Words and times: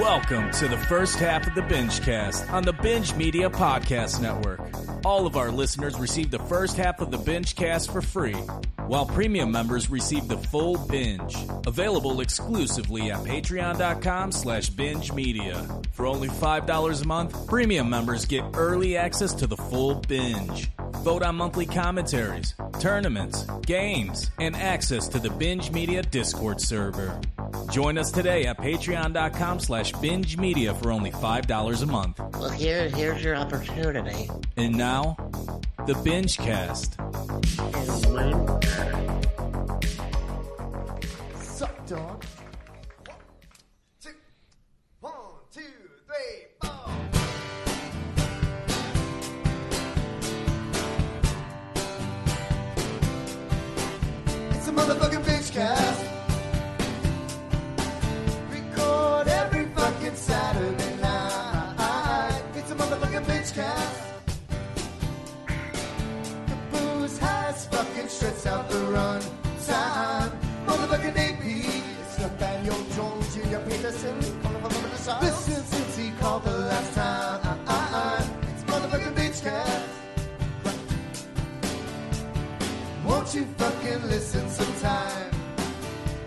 Welcome 0.00 0.50
to 0.50 0.68
the 0.68 0.76
first 0.76 1.18
half 1.18 1.46
of 1.46 1.54
the 1.54 1.62
Binge 1.62 2.02
Cast 2.02 2.50
on 2.50 2.64
the 2.64 2.74
Binge 2.74 3.14
Media 3.14 3.48
Podcast 3.48 4.20
Network. 4.20 4.60
All 5.06 5.26
of 5.26 5.38
our 5.38 5.50
listeners 5.50 5.98
receive 5.98 6.30
the 6.30 6.38
first 6.38 6.76
half 6.76 7.00
of 7.00 7.10
the 7.10 7.16
Binge 7.16 7.56
Cast 7.56 7.90
for 7.90 8.02
free, 8.02 8.34
while 8.88 9.06
premium 9.06 9.50
members 9.50 9.88
receive 9.88 10.28
the 10.28 10.36
full 10.36 10.76
binge. 10.76 11.34
Available 11.66 12.20
exclusively 12.20 13.10
at 13.10 13.20
patreon.com 13.20 14.32
slash 14.32 14.68
binge 14.68 15.12
media. 15.14 15.66
For 15.92 16.04
only 16.04 16.28
$5 16.28 17.02
a 17.02 17.06
month, 17.06 17.46
premium 17.46 17.88
members 17.88 18.26
get 18.26 18.44
early 18.52 18.98
access 18.98 19.32
to 19.32 19.46
the 19.46 19.56
full 19.56 19.94
binge. 19.94 20.68
Vote 21.04 21.22
on 21.22 21.36
monthly 21.36 21.64
commentaries, 21.64 22.54
tournaments, 22.80 23.46
games, 23.64 24.30
and 24.40 24.54
access 24.56 25.08
to 25.08 25.18
the 25.18 25.30
Binge 25.30 25.70
Media 25.70 26.02
Discord 26.02 26.60
server. 26.60 27.18
Join 27.70 27.98
us 27.98 28.10
today 28.10 28.46
at 28.46 28.58
patreon.com 28.58 29.60
slash 29.60 29.92
binge 29.92 30.36
media 30.36 30.74
for 30.74 30.92
only 30.92 31.10
$5 31.10 31.82
a 31.82 31.86
month. 31.86 32.20
Well, 32.34 32.50
here, 32.50 32.88
here's 32.88 33.22
your 33.22 33.36
opportunity. 33.36 34.28
And 34.56 34.76
now, 34.76 35.16
the 35.86 35.94
Binge 36.02 36.36
Cast. 36.36 36.96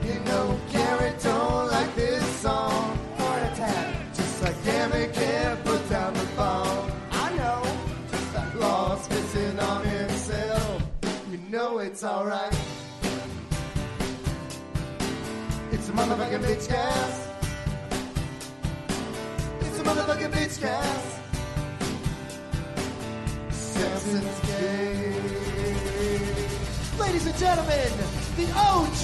You 0.04 0.20
know 0.26 0.60
don't 1.24 1.72
like 1.72 1.96
this 1.96 2.24
song. 2.36 2.96
Heart 3.18 3.52
attack, 3.52 4.14
just 4.14 4.44
like 4.44 4.64
Gary 4.64 5.10
can't 5.12 5.66
put 5.66 5.90
down 5.90 6.14
the 6.14 6.28
phone. 6.38 6.92
I 7.12 7.36
know, 7.36 7.64
just 8.12 8.36
like 8.36 8.54
Lost 8.56 9.10
missing 9.10 9.60
on 9.60 9.84
himself. 9.86 10.84
You 11.32 11.40
know 11.50 11.80
it's 11.80 12.04
alright. 12.04 12.54
It's 15.72 15.90
a 15.90 15.92
motherfucking 15.92 16.44
bitch 16.44 16.68
cast. 16.68 17.30
It's 19.62 19.80
a 19.80 19.84
motherfucking 19.84 20.32
bitch 20.32 20.62
cast. 20.62 21.20
Samson's 23.50 24.40
gay. 24.48 25.49
Ladies 27.00 27.26
and 27.28 27.38
gentlemen, 27.38 27.92
the 28.36 28.52
OG 28.56 29.04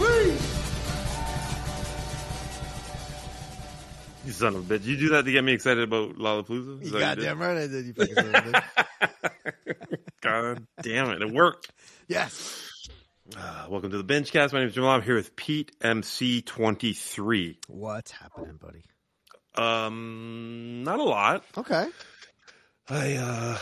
Reed. 0.00 0.40
You 4.24 4.32
son 4.32 4.54
of 4.56 4.70
a 4.70 4.78
bitch. 4.78 4.84
You 4.84 4.96
do 4.96 5.08
that 5.10 5.24
to 5.24 5.32
get 5.32 5.44
me 5.44 5.52
excited 5.52 5.82
about 5.82 6.16
Lawlapalooza? 6.16 6.80
Is 6.82 6.86
You 6.92 6.98
that 6.98 7.18
what 7.18 7.24
goddamn 7.24 7.38
right 7.40 7.56
I 7.58 7.66
did. 7.66 7.86
You 7.86 7.92
fucking 7.92 8.14
son 8.14 8.34
of 8.34 8.34
a 8.34 8.52
bitch. 8.52 9.98
God 10.22 10.66
damn 10.82 11.10
it. 11.10 11.22
It 11.22 11.30
worked. 11.32 11.70
Yes. 12.08 12.88
Uh, 13.36 13.66
welcome 13.68 13.90
to 13.90 13.96
the 13.98 14.04
Binge 14.04 14.30
Cast. 14.30 14.52
My 14.52 14.60
name 14.60 14.68
is 14.68 14.74
Jim 14.74 14.84
Law. 14.84 14.94
I'm 14.94 15.02
here 15.02 15.16
with 15.16 15.34
Pete 15.36 15.78
MC23. 15.80 17.56
What's 17.68 18.10
happening, 18.12 18.58
buddy? 18.60 18.84
Um, 19.56 20.82
not 20.84 20.98
a 21.00 21.04
lot. 21.04 21.44
Okay. 21.58 21.86
I, 22.88 23.14
uh, 23.16 23.58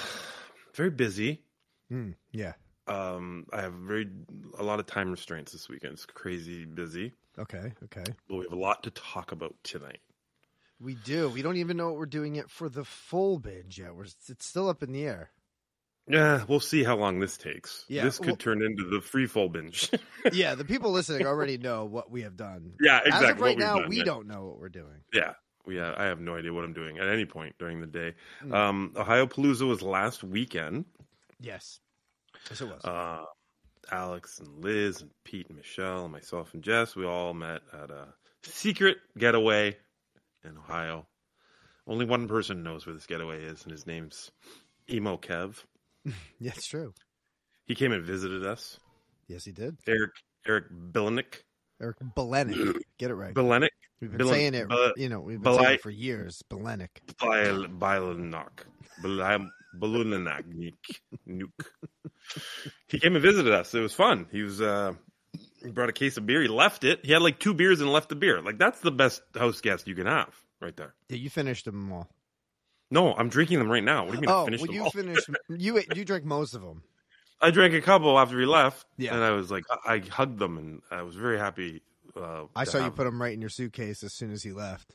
very 0.75 0.91
busy. 0.91 1.43
Hmm. 1.88 2.11
Yeah. 2.31 2.53
Um, 2.92 3.47
I 3.53 3.60
have 3.62 3.72
very, 3.75 4.08
a 4.58 4.62
lot 4.62 4.80
of 4.80 4.86
time 4.86 5.10
restraints 5.10 5.53
this 5.53 5.69
weekend. 5.69 5.94
It's 5.94 6.06
crazy 6.06 6.64
busy, 6.64 7.12
Okay. 7.38 7.72
Okay. 7.84 8.04
but 8.28 8.36
we 8.36 8.44
have 8.44 8.53
a 8.53 8.56
lot 8.56 8.82
to 8.84 8.91
talk 8.91 9.32
about 9.32 9.54
tonight. 9.62 10.00
We 10.80 10.94
do. 10.97 11.28
We 11.28 11.42
don't 11.42 11.56
even 11.56 11.76
know 11.76 11.88
what 11.88 11.97
we're 11.97 12.06
doing 12.06 12.36
it 12.36 12.50
for 12.50 12.69
the 12.69 12.84
full 12.84 13.38
binge 13.38 13.78
yet. 13.78 13.94
We're 13.94 14.04
it's 14.04 14.44
still 14.47 14.69
up 14.69 14.82
in 14.82 14.92
the 14.92 15.04
air. 15.04 15.31
Yeah, 16.08 16.42
we'll 16.48 16.58
see 16.58 16.82
how 16.82 16.97
long 16.97 17.20
this 17.20 17.36
takes. 17.36 17.84
Yeah, 17.88 18.02
this 18.02 18.19
could 18.19 18.26
well- 18.26 18.36
turn 18.36 18.62
into 18.62 18.84
the 18.84 19.00
free 19.00 19.26
full 19.26 19.48
binge. 19.48 19.88
yeah, 20.32 20.56
the 20.56 20.64
people 20.64 20.91
listening 20.91 21.25
already 21.26 21.56
know 21.69 21.84
what 21.84 22.10
we 22.10 22.22
have 22.22 22.36
done. 22.36 22.72
yeah, 22.81 22.98
As 22.98 23.06
exactly. 23.06 23.31
of 23.31 23.41
right 23.41 23.58
now, 23.58 23.78
done, 23.78 23.88
we 23.88 23.98
yeah. 23.98 24.04
don't 24.04 24.26
know 24.26 24.44
what 24.47 24.58
we're 24.58 24.69
doing. 24.69 25.04
Yeah, 25.14 25.34
we. 25.64 25.78
Uh, 25.81 25.94
I 25.97 26.04
have 26.06 26.20
no 26.20 26.34
idea 26.34 26.52
what 26.52 26.64
I'm 26.64 26.72
doing 26.72 26.98
at 26.98 27.06
any 27.08 27.25
point 27.26 27.54
during 27.60 27.81
the 27.81 27.86
day. 27.86 28.14
Mm. 28.44 28.52
Um, 28.52 28.92
Ohio 28.97 29.26
Palooza 29.26 29.66
was 29.69 29.81
last 29.82 30.25
weekend. 30.25 30.86
Yes. 31.41 31.78
Yes, 32.50 32.60
it 32.60 32.69
was. 32.69 32.84
Uh, 32.84 33.25
Alex 33.91 34.38
and 34.38 34.64
Liz 34.64 35.00
and 35.00 35.10
Pete 35.25 35.48
and 35.48 35.56
Michelle 35.56 36.04
and 36.04 36.12
myself 36.12 36.54
and 36.54 36.62
Jess, 36.62 36.97
we 36.97 37.04
all 37.04 37.34
met 37.34 37.62
at 37.72 37.91
a 37.91 38.08
secret 38.42 38.98
getaway 39.19 39.76
in 40.44 40.56
Ohio. 40.56 41.06
Only 41.86 42.04
one 42.04 42.28
person 42.28 42.62
knows 42.62 42.86
where 42.86 42.94
this 42.94 43.06
getaway 43.06 43.42
is, 43.42 43.62
and 43.64 43.72
his 43.72 43.86
name's 43.86 44.31
Emo 44.91 45.16
Kev. 45.16 45.56
yeah, 46.04 46.52
it's 46.54 46.69
true. 46.69 46.94
He 47.66 47.75
came 47.75 47.92
and 47.92 48.04
visited 48.04 48.47
us. 48.47 48.78
Yes, 49.28 49.44
he 49.44 49.52
did. 49.52 49.76
Eric 49.86 50.10
Eric 50.47 50.64
Bilenick. 50.70 51.42
Eric 51.81 51.99
Belenik. 52.16 52.81
Get 52.99 53.10
it 53.10 53.15
right. 53.15 53.34
Bilenick. 53.34 53.69
We've 54.00 54.10
been 54.10 54.27
Bilen- 54.27 54.31
saying 54.31 54.55
it, 54.55 54.69
Bel- 54.69 54.93
you 54.97 55.09
know, 55.09 55.21
we've 55.21 55.41
been 55.41 55.53
Belai- 55.53 55.60
saying 55.62 55.75
it 55.75 55.81
for 55.83 55.91
years. 55.91 56.43
Bilenak. 56.50 56.88
Bil- 57.21 57.69
Bilunanak. 59.78 60.44
Nuke. 61.28 61.49
He 62.88 62.99
came 62.99 63.15
and 63.15 63.22
visited 63.22 63.53
us. 63.53 63.75
It 63.75 63.81
was 63.81 63.94
fun. 63.94 64.27
He 64.31 64.43
was 64.43 64.61
uh 64.61 64.93
he 65.65 65.71
brought 65.71 65.88
a 65.88 65.93
case 65.94 66.16
of 66.19 66.27
beer. 66.27 66.43
He 66.43 66.49
left 66.49 66.84
it. 66.84 67.05
He 67.05 67.12
had 67.12 67.22
like 67.22 67.38
two 67.38 67.55
beers 67.55 67.81
and 67.81 67.91
left 67.91 68.09
the 68.11 68.16
beer. 68.16 68.43
Like 68.43 68.59
that's 68.59 68.81
the 68.81 68.91
best 68.93 69.22
house 69.34 69.61
guest 69.61 69.87
you 69.88 69.94
can 69.94 70.06
have 70.06 70.34
right 70.61 70.77
there. 70.77 70.94
Yeah, 71.09 71.16
you 71.16 71.31
finished 71.31 71.65
them 71.65 71.91
all. 71.93 72.11
No, 72.91 73.15
I'm 73.15 73.31
drinking 73.31 73.59
them 73.59 73.71
right 73.71 73.82
now. 73.82 74.05
What 74.05 74.11
do 74.12 74.16
you 74.16 74.21
mean 74.22 74.31
I 74.31 74.34
Oh, 74.34 74.44
finished 74.44 74.61
well, 74.61 74.66
them 74.66 74.75
you 74.77 74.82
all? 74.84 74.91
finished. 74.91 75.31
You 75.49 75.81
you 75.94 76.05
drank 76.05 76.25
most 76.27 76.55
of 76.55 76.61
them. 76.61 76.82
I 77.42 77.50
drank 77.50 77.75
a 77.75 77.80
couple 77.80 78.19
after 78.19 78.38
he 78.38 78.47
left. 78.47 78.86
Yeah. 78.97 79.14
And 79.14 79.22
I 79.25 79.30
was 79.32 79.50
like 79.50 79.64
I, 79.86 79.94
I 79.94 79.98
hugged 79.98 80.38
them 80.38 80.56
and 80.58 80.80
I 80.91 81.03
was 81.03 81.16
very 81.16 81.38
happy 81.38 81.82
uh, 82.16 82.44
I 82.54 82.64
saw 82.64 82.84
you 82.84 82.91
put 82.91 83.04
them 83.04 83.20
right 83.20 83.32
in 83.32 83.41
your 83.41 83.48
suitcase 83.50 84.03
as 84.03 84.12
soon 84.12 84.32
as 84.32 84.42
he 84.42 84.53
left. 84.53 84.92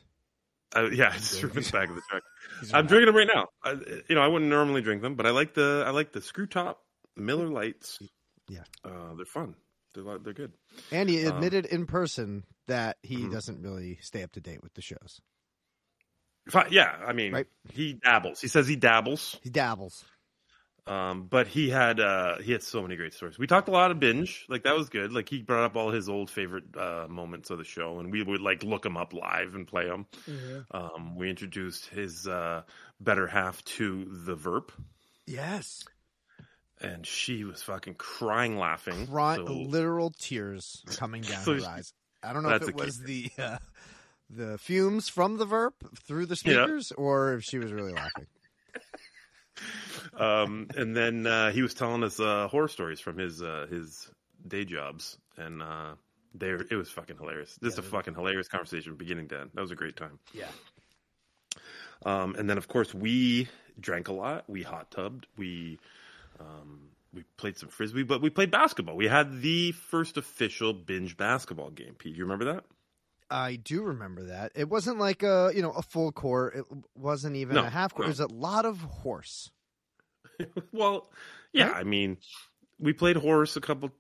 Uh, 0.75 0.89
yeah, 0.91 1.09
I 1.13 1.17
just 1.17 1.39
threw 1.39 1.49
them 1.49 1.63
back 1.71 1.89
of 1.89 1.95
the 1.95 2.01
truck. 2.09 2.23
I'm 2.73 2.85
are- 2.85 2.87
drinking 2.87 3.07
them 3.07 3.15
right 3.15 3.29
now. 3.33 3.47
I, 3.63 3.71
you 4.07 4.15
know, 4.15 4.21
I 4.21 4.27
wouldn't 4.27 4.49
normally 4.51 4.81
drink 4.81 5.01
them, 5.01 5.15
but 5.15 5.25
I 5.25 5.31
like 5.31 5.53
the 5.53 5.83
I 5.85 5.89
like 5.91 6.11
the 6.11 6.21
screw 6.21 6.45
top 6.47 6.83
Miller 7.15 7.47
Lights. 7.47 7.99
Yeah. 8.49 8.63
uh, 8.85 9.13
they're 9.15 9.25
fun. 9.25 9.55
They're 9.95 10.17
they're 10.19 10.33
good. 10.33 10.53
And 10.91 11.09
he 11.09 11.25
Um, 11.25 11.35
admitted 11.37 11.65
in 11.65 11.85
person 11.87 12.43
that 12.67 12.97
he 13.01 13.17
Mhm. 13.17 13.31
doesn't 13.31 13.61
really 13.63 13.97
stay 14.01 14.21
up 14.23 14.31
to 14.33 14.41
date 14.41 14.61
with 14.61 14.73
the 14.75 14.81
shows. 14.81 15.19
Fi- 16.49 16.67
Yeah, 16.69 16.95
I 17.05 17.13
mean, 17.13 17.33
Right. 17.33 17.47
he 17.73 17.93
dabbles. 17.93 18.39
He 18.41 18.47
says 18.47 18.67
he 18.67 18.75
dabbles, 18.75 19.37
He 19.41 19.49
dabbles. 19.49 20.05
Um, 20.87 21.27
but 21.29 21.47
he 21.47 21.69
had 21.69 21.99
uh, 21.99 22.37
he 22.39 22.51
had 22.51 22.63
so 22.63 22.81
many 22.81 22.95
great 22.95 23.13
stories. 23.13 23.37
We 23.37 23.47
talked 23.47 23.67
a 23.67 23.71
lot 23.71 23.91
of 23.91 23.99
binge, 23.99 24.45
like 24.49 24.63
that 24.63 24.75
was 24.75 24.89
good. 24.89 25.11
Like 25.11 25.29
he 25.29 25.41
brought 25.41 25.63
up 25.65 25.75
all 25.75 25.91
his 25.91 26.07
old 26.09 26.29
favorite 26.29 26.75
uh, 26.77 27.07
moments 27.09 27.49
of 27.49 27.57
the 27.57 27.63
show, 27.63 27.99
and 27.99 28.11
we 28.11 28.23
would 28.23 28.41
like 28.41 28.63
look 28.63 28.83
them 28.83 28.97
up 28.97 29.13
live 29.13 29.55
and 29.55 29.67
play 29.67 29.85
them. 29.87 30.05
Um, 30.71 31.15
we 31.15 31.29
introduced 31.29 31.87
his 31.87 32.27
uh, 32.27 32.63
better 32.99 33.27
half 33.27 33.63
to 33.65 34.05
the 34.25 34.35
Verp, 34.35 34.69
Yes. 35.25 35.83
and 36.81 37.05
she 37.05 37.43
was 37.43 37.61
fucking 37.63 37.95
crying 37.95 38.57
laughing. 38.57 39.07
Cry- 39.07 39.35
So- 39.37 39.43
literal 39.53 40.11
tears 40.19 40.83
coming 40.95 41.21
down 41.21 41.41
So 41.43 41.53
her 41.53 41.59
she- 41.59 41.65
eyes. 41.65 41.93
I 42.23 42.33
don't 42.33 42.43
know 42.43 42.49
if 42.55 42.67
it 42.67 42.75
was 42.75 42.99
the 42.99 43.29
uh, 43.37 43.57
the 44.29 44.57
fumes 44.57 45.07
from 45.07 45.37
the 45.37 45.45
verp 45.45 45.73
through 46.05 46.25
the 46.25 46.33
Yeah. 46.43 46.63
speakers, 46.65 46.91
or 46.91 47.35
if 47.35 47.43
she 47.43 47.59
was 47.59 47.71
really 47.71 47.93
laughing. 47.93 48.25
Um, 50.17 50.67
and 50.75 50.95
then 50.95 51.25
uh, 51.25 51.51
he 51.51 51.61
was 51.61 51.73
telling 51.73 52.03
us 52.03 52.19
uh, 52.19 52.47
horror 52.47 52.67
stories 52.67 52.99
from 52.99 53.17
his 53.17 53.41
uh, 53.41 53.67
his 53.69 54.09
day 54.47 54.65
jobs, 54.65 55.17
and 55.37 55.61
uh, 55.61 55.93
they 56.33 56.49
it 56.49 56.75
was 56.75 56.89
fucking 56.89 57.17
hilarious. 57.17 57.57
Just 57.61 57.77
a 57.77 57.83
fucking 57.83 58.13
hilarious 58.13 58.47
conversation, 58.47 58.95
beginning 58.95 59.27
to 59.29 59.41
end. 59.41 59.51
That 59.53 59.61
was 59.61 59.71
a 59.71 59.75
great 59.75 59.95
time. 59.95 60.19
Yeah. 60.33 60.47
Um, 62.05 62.35
and 62.35 62.49
then 62.49 62.57
of 62.57 62.67
course 62.67 62.93
we 62.93 63.47
drank 63.79 64.07
a 64.07 64.13
lot. 64.13 64.45
We 64.47 64.63
hot 64.63 64.91
tubbed. 64.91 65.27
We 65.37 65.79
um, 66.39 66.89
we 67.13 67.23
played 67.37 67.57
some 67.57 67.69
frisbee, 67.69 68.03
but 68.03 68.21
we 68.21 68.29
played 68.29 68.51
basketball. 68.51 68.95
We 68.95 69.07
had 69.07 69.41
the 69.41 69.71
first 69.71 70.17
official 70.17 70.73
binge 70.73 71.17
basketball 71.17 71.71
game. 71.71 71.95
Pete, 71.97 72.15
you 72.15 72.23
remember 72.23 72.53
that? 72.53 72.63
I 73.29 73.55
do 73.57 73.83
remember 73.83 74.25
that. 74.25 74.51
It 74.55 74.69
wasn't 74.69 74.99
like 74.99 75.23
a 75.23 75.51
you 75.53 75.61
know 75.61 75.71
a 75.71 75.81
full 75.81 76.11
court. 76.11 76.55
It 76.55 76.65
wasn't 76.95 77.35
even 77.35 77.55
No, 77.55 77.63
a 77.65 77.69
half 77.69 77.93
court. 77.93 78.03
no. 78.03 78.07
It 78.07 78.09
was 78.09 78.19
a 78.19 78.27
lot 78.27 78.65
of 78.65 78.79
horse. 78.79 79.51
well, 80.71 81.09
yeah, 81.51 81.69
Right? 81.69 81.77
I 81.77 81.83
mean, 81.83 82.17
we 82.79 82.93
played 82.93 83.15
horse 83.17 83.55
a 83.55 83.61
couple, 83.61 83.91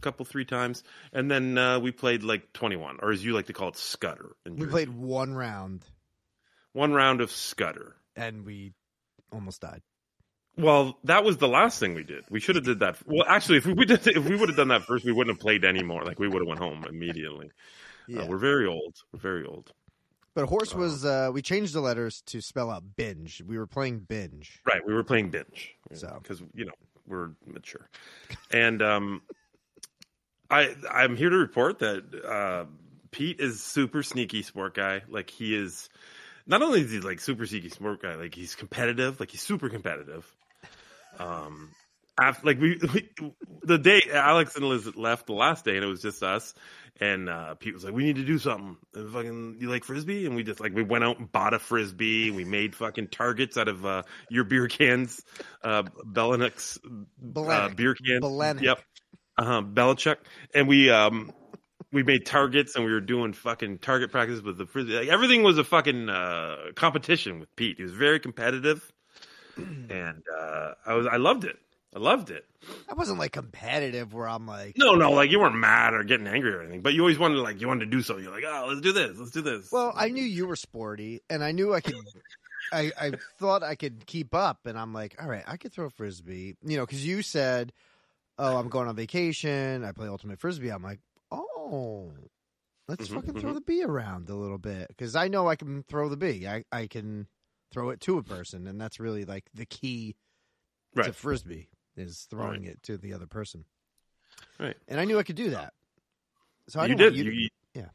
couple, 0.00 0.24
three 0.24 0.44
times, 0.44 0.82
and 1.12 1.30
then 1.30 1.56
uh, 1.56 1.78
we 1.78 1.92
played 1.92 2.22
like 2.22 2.52
twenty-one, 2.52 2.98
or 3.00 3.10
as 3.12 3.24
you 3.24 3.32
like 3.32 3.46
to 3.46 3.52
call 3.52 3.68
it, 3.68 3.76
scutter. 3.76 4.36
We 4.48 4.66
played 4.66 4.88
one 4.90 5.34
round 5.34 5.84
one 6.72 6.92
round 6.92 7.20
of 7.20 7.30
scutter, 7.30 7.94
and 8.16 8.44
we 8.44 8.72
almost 9.32 9.60
died. 9.60 9.82
Well, 10.56 10.98
that 11.04 11.24
was 11.24 11.38
the 11.38 11.48
last 11.48 11.80
thing 11.80 11.94
we 11.94 12.04
did. 12.04 12.24
We 12.30 12.38
should 12.38 12.54
have 12.56 12.64
did 12.64 12.80
that. 12.80 12.96
Well, 13.06 13.24
actually, 13.26 13.58
if 13.58 13.66
we 13.66 13.72
would 13.72 13.90
if 13.90 14.24
we 14.24 14.36
would 14.36 14.48
have 14.48 14.56
done 14.56 14.68
that 14.68 14.82
first, 14.82 15.04
we 15.04 15.12
wouldn't 15.12 15.36
have 15.36 15.40
played 15.40 15.64
anymore. 15.64 16.04
Like 16.04 16.18
we 16.18 16.28
would 16.28 16.42
have 16.42 16.48
went 16.48 16.60
home 16.60 16.84
immediately. 16.88 17.50
Yeah, 18.08 18.22
Uh, 18.22 18.26
we're 18.26 18.38
very 18.38 18.66
old. 18.66 18.96
We're 19.12 19.20
very 19.20 19.44
old. 19.46 19.72
but 20.34 20.46
horse 20.46 20.74
was. 20.74 21.04
Uh, 21.04 21.30
we 21.32 21.42
changed 21.42 21.72
the 21.74 21.80
letters 21.80 22.22
to 22.26 22.40
spell 22.40 22.70
out 22.70 22.82
binge. 22.96 23.42
We 23.46 23.56
were 23.58 23.66
playing 23.66 24.00
binge. 24.00 24.60
Right. 24.66 24.84
We 24.86 24.92
were 24.94 25.04
playing 25.04 25.30
binge. 25.30 25.74
So. 25.92 26.18
because 26.22 26.42
you 26.54 26.64
know 26.64 26.72
we're 27.06 27.30
mature, 27.46 27.88
and 28.50 28.82
um, 28.82 29.22
I 30.50 30.74
I'm 30.90 31.16
here 31.16 31.30
to 31.30 31.36
report 31.36 31.78
that 31.80 32.02
uh, 32.24 32.64
Pete 33.10 33.40
is 33.40 33.62
super 33.62 34.02
sneaky 34.02 34.42
sport 34.42 34.74
guy. 34.74 35.02
Like 35.08 35.30
he 35.30 35.54
is. 35.54 35.88
Not 36.46 36.60
only 36.60 36.82
is 36.82 36.90
he 36.90 37.00
like 37.00 37.20
super 37.20 37.46
sneaky 37.46 37.70
sport 37.70 38.02
guy, 38.02 38.16
like 38.16 38.34
he's 38.34 38.54
competitive. 38.54 39.18
Like 39.20 39.30
he's 39.30 39.40
super 39.40 39.70
competitive. 39.70 40.30
Um, 41.18 41.70
after, 42.20 42.46
like 42.46 42.60
we, 42.60 42.78
we 42.92 43.10
the 43.62 43.78
day 43.78 44.02
Alex 44.12 44.56
and 44.56 44.64
Liz 44.64 44.94
left 44.96 45.26
the 45.26 45.32
last 45.32 45.64
day, 45.64 45.76
and 45.76 45.84
it 45.84 45.88
was 45.88 46.02
just 46.02 46.22
us. 46.22 46.54
And 47.00 47.28
uh, 47.28 47.54
Pete 47.56 47.74
was 47.74 47.84
like, 47.84 47.92
"We 47.92 48.04
need 48.04 48.16
to 48.16 48.24
do 48.24 48.38
something." 48.38 48.76
And 48.94 49.12
fucking, 49.12 49.56
you 49.58 49.68
like 49.68 49.82
frisbee? 49.82 50.26
And 50.26 50.36
we 50.36 50.44
just 50.44 50.60
like 50.60 50.74
we 50.74 50.84
went 50.84 51.02
out 51.02 51.18
and 51.18 51.30
bought 51.30 51.52
a 51.52 51.58
frisbee. 51.58 52.30
We 52.30 52.44
made 52.44 52.76
fucking 52.76 53.08
targets 53.08 53.56
out 53.56 53.66
of 53.66 53.84
uh, 53.84 54.02
your 54.30 54.44
beer 54.44 54.68
cans, 54.68 55.20
uh, 55.64 55.82
uh, 57.62 57.68
beer 57.70 57.94
cans. 57.94 58.20
Bellenic. 58.20 58.62
Yep, 58.62 58.80
uh-huh, 59.38 59.62
Belichick. 59.62 60.18
And 60.54 60.68
we 60.68 60.88
um 60.90 61.32
we 61.94 62.02
made 62.02 62.26
targets, 62.26 62.76
and 62.76 62.84
we 62.84 62.92
were 62.92 63.00
doing 63.00 63.32
fucking 63.32 63.78
target 63.78 64.12
practice 64.12 64.40
with 64.40 64.58
the 64.58 64.66
frisbee. 64.66 64.96
Like 64.96 65.08
everything 65.08 65.42
was 65.42 65.58
a 65.58 65.64
fucking 65.64 66.08
uh, 66.08 66.56
competition 66.76 67.40
with 67.40 67.54
Pete. 67.56 67.76
He 67.78 67.82
was 67.82 67.92
very 67.92 68.20
competitive, 68.20 68.92
and 69.56 70.22
uh, 70.38 70.72
I 70.86 70.94
was 70.94 71.06
I 71.06 71.16
loved 71.16 71.44
it. 71.44 71.56
I 71.94 71.98
loved 71.98 72.30
it. 72.30 72.46
I 72.88 72.94
wasn't 72.94 73.18
like 73.18 73.32
competitive 73.32 74.12
where 74.12 74.28
I'm 74.28 74.46
like, 74.46 74.76
No, 74.76 74.94
no, 74.94 75.12
like 75.12 75.30
you 75.30 75.38
weren't 75.40 75.56
mad 75.56 75.94
or 75.94 76.02
getting 76.02 76.26
angry 76.26 76.52
or 76.52 76.60
anything, 76.60 76.82
but 76.82 76.94
you 76.94 77.00
always 77.02 77.18
wanted 77.18 77.38
like 77.38 77.60
you 77.60 77.68
wanted 77.68 77.84
to 77.86 77.90
do 77.90 78.02
something. 78.02 78.24
You're 78.24 78.34
like, 78.34 78.44
oh, 78.46 78.66
let's 78.68 78.80
do 78.80 78.92
this, 78.92 79.16
let's 79.18 79.30
do 79.30 79.42
this. 79.42 79.70
Well, 79.70 79.92
I 79.96 80.08
knew 80.08 80.22
you 80.22 80.46
were 80.46 80.56
sporty, 80.56 81.20
and 81.30 81.42
I 81.42 81.52
knew 81.52 81.74
I 81.74 81.80
could. 81.80 81.94
I, 82.72 82.92
I 83.00 83.12
thought 83.38 83.62
I 83.62 83.76
could 83.76 84.06
keep 84.06 84.34
up, 84.34 84.66
and 84.66 84.78
I'm 84.78 84.92
like, 84.92 85.14
all 85.22 85.28
right, 85.28 85.44
I 85.46 85.56
could 85.56 85.72
throw 85.72 85.90
frisbee, 85.90 86.56
you 86.62 86.76
know, 86.76 86.84
because 86.86 87.06
you 87.06 87.22
said, 87.22 87.72
"Oh, 88.38 88.56
I'm 88.58 88.68
going 88.68 88.88
on 88.88 88.96
vacation. 88.96 89.84
I 89.84 89.92
play 89.92 90.08
ultimate 90.08 90.40
frisbee." 90.40 90.70
I'm 90.70 90.82
like, 90.82 91.00
"Oh, 91.30 92.12
let's 92.88 93.08
Mhm, 93.08 93.14
fucking 93.14 93.34
throw 93.36 93.52
mhm. 93.52 93.54
the 93.54 93.60
bee 93.62 93.84
around 93.84 94.28
a 94.30 94.36
little 94.36 94.58
bit," 94.58 94.88
because 94.88 95.16
I 95.16 95.28
know 95.28 95.48
I 95.48 95.56
can 95.56 95.84
throw 95.84 96.08
the 96.08 96.16
bee. 96.16 96.48
I 96.48 96.64
I 96.72 96.86
can 96.88 97.28
throw 97.72 97.90
it 97.90 98.00
to 98.02 98.18
a 98.18 98.24
person, 98.24 98.66
and 98.66 98.80
that's 98.80 99.00
really 99.00 99.24
like 99.24 99.50
the 99.54 99.66
key 99.66 100.16
to 101.02 101.12
frisbee 101.12 101.68
is 101.96 102.26
throwing 102.30 102.64
it 102.64 102.82
to 102.84 102.96
the 102.98 103.12
other 103.12 103.26
person. 103.26 103.64
right. 104.58 104.76
And 104.88 104.98
I 105.00 105.04
knew 105.04 105.18
I 105.18 105.22
could 105.22 105.36
do 105.36 105.50
that. 105.50 105.72
So 106.68 106.80
I 106.80 106.86
you 106.86 106.94
did. 106.94 107.16
You, 107.16 107.24
you 107.30 107.48
yeah. 107.74 107.88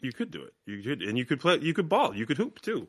you 0.00 0.12
could 0.12 0.30
do 0.30 0.42
it. 0.42 0.54
You 0.66 0.82
could, 0.82 1.02
and 1.02 1.18
you 1.18 1.24
could 1.24 1.40
play. 1.40 1.58
You 1.58 1.74
could 1.74 1.88
ball. 1.88 2.14
You 2.16 2.26
could 2.26 2.36
hoop 2.38 2.60
too. 2.60 2.88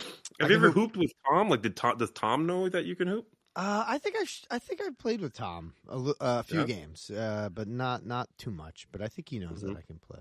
I 0.00 0.04
Have 0.40 0.50
you 0.50 0.56
ever 0.56 0.66
hoop. 0.70 0.74
hooped 0.74 0.96
with 0.96 1.12
Tom? 1.28 1.48
Like, 1.48 1.62
did 1.62 1.76
Tom? 1.76 1.98
Does 1.98 2.10
Tom 2.12 2.46
know 2.46 2.68
that 2.68 2.84
you 2.84 2.94
can 2.96 3.08
hoop? 3.08 3.26
Uh, 3.54 3.84
I 3.86 3.98
think 3.98 4.16
I 4.18 4.24
sh- 4.24 4.44
I 4.50 4.58
think 4.58 4.80
I 4.80 4.88
played 4.96 5.20
with 5.20 5.34
Tom 5.34 5.74
a, 5.88 6.42
few 6.42 6.60
Yeah. 6.60 6.66
games, 6.66 7.10
uh, 7.10 7.48
but 7.52 7.68
not 7.68 8.06
not 8.06 8.28
too 8.38 8.50
much. 8.50 8.86
But 8.90 9.02
I 9.02 9.08
think 9.08 9.28
he 9.28 9.38
knows 9.38 9.62
Mhm. 9.62 9.68
that 9.68 9.76
I 9.76 9.82
can 9.82 9.98
play. 9.98 10.20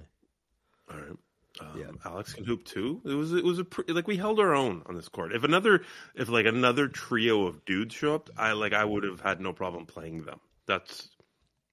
All 0.91 0.97
right. 0.97 1.17
Um, 1.59 1.67
Yeah. 1.77 1.91
Alex 2.05 2.33
can 2.33 2.45
hoop 2.45 2.63
too. 2.63 3.01
It 3.05 3.13
was 3.13 3.33
it 3.33 3.43
was 3.43 3.59
a 3.59 3.65
pre- 3.65 3.93
like 3.93 4.07
we 4.07 4.15
held 4.17 4.39
our 4.39 4.55
own 4.55 4.83
on 4.85 4.95
this 4.95 5.09
court. 5.09 5.33
If 5.33 5.43
another 5.43 5.83
if 6.15 6.29
like 6.29 6.45
another 6.45 6.87
trio 6.87 7.45
of 7.45 7.65
dudes 7.65 7.93
show 7.95 8.15
up, 8.15 8.29
I 8.37 8.53
like 8.53 8.73
I 8.73 8.85
would 8.85 9.03
have 9.03 9.19
had 9.19 9.41
no 9.41 9.51
problem 9.53 9.85
playing 9.85 10.23
them. 10.23 10.39
That's 10.65 11.09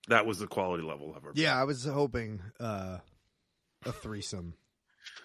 that 0.08 0.26
was 0.26 0.38
the 0.40 0.46
quality 0.48 0.82
level 0.82 1.14
of 1.14 1.24
our 1.24 1.32
Yeah, 1.34 1.58
I 1.60 1.64
was 1.64 1.84
hoping 1.84 2.40
uh, 2.58 2.98
a 3.84 3.92
threesome 3.92 4.54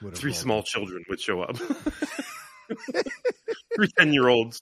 would 0.02 0.12
have 0.12 0.20
three 0.20 0.34
small 0.34 0.62
children 0.62 1.04
would 1.10 1.20
show 1.20 1.42
up. 1.42 1.58
three 3.76 3.90
10 3.98 4.14
year 4.14 4.28
olds 4.28 4.62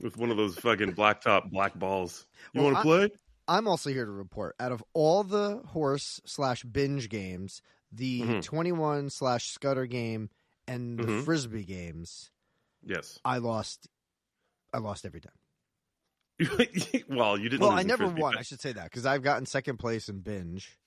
with 0.00 0.16
one 0.16 0.30
of 0.30 0.36
those 0.36 0.56
fucking 0.56 0.92
black 0.92 1.20
top 1.22 1.50
black 1.50 1.78
balls. 1.78 2.26
You 2.52 2.62
Well, 2.62 2.72
want 2.72 2.76
to 2.78 2.82
play? 2.82 3.08
I'm 3.48 3.66
also 3.66 3.90
here 3.90 4.04
to 4.04 4.10
report. 4.12 4.54
Out 4.60 4.72
of 4.72 4.82
all 4.92 5.24
the 5.24 5.60
horse 5.68 6.20
slash 6.24 6.62
binge 6.62 7.08
games, 7.08 7.62
the 7.92 8.20
Mhm. 8.22 8.42
21 8.42 9.10
slash 9.10 9.48
Scudder 9.50 9.86
game 9.86 10.30
and 10.66 10.98
the 10.98 11.04
Mhm. 11.04 11.24
frisbee 11.24 11.64
games, 11.64 12.30
Yes. 12.84 13.18
I 13.24 13.38
lost. 13.38 13.88
I 14.72 14.78
lost 14.78 15.04
every 15.04 15.20
time. 15.20 15.32
well, 17.08 17.36
you 17.36 17.48
didn't. 17.48 17.60
Well, 17.60 17.70
I 17.72 17.82
never 17.82 18.04
Frisbee, 18.04 18.20
won. 18.22 18.32
but- 18.34 18.38
I 18.38 18.42
should 18.42 18.60
say 18.60 18.72
that 18.72 18.84
because 18.84 19.04
I've 19.04 19.22
gotten 19.22 19.44
second 19.46 19.78
place 19.78 20.08
in 20.08 20.20
binge. 20.20 20.78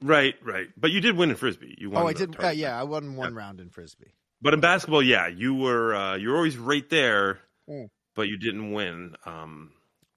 Right, 0.00 0.34
right. 0.42 0.68
But 0.76 0.90
you 0.90 1.00
did 1.00 1.16
win 1.16 1.30
in 1.30 1.36
frisbee. 1.36 1.76
You 1.78 1.90
won. 1.90 2.02
Oh, 2.02 2.06
I 2.08 2.12
did. 2.12 2.42
Uh, 2.42 2.48
yeah, 2.48 2.78
I 2.78 2.82
won 2.82 3.14
one 3.14 3.34
round 3.34 3.60
in 3.60 3.70
frisbee. 3.70 4.12
But 4.40 4.52
in 4.54 4.58
basketball, 4.60 5.02
yeah, 5.02 5.28
you 5.28 5.54
were 5.54 5.94
uh, 5.94 6.16
you 6.16 6.30
were 6.30 6.36
always 6.36 6.56
right 6.58 6.88
there, 6.90 7.40
Mm. 7.70 7.88
but 8.16 8.22
you 8.22 8.36
didn't 8.36 8.72
win. 8.72 9.14
Um, 9.24 9.72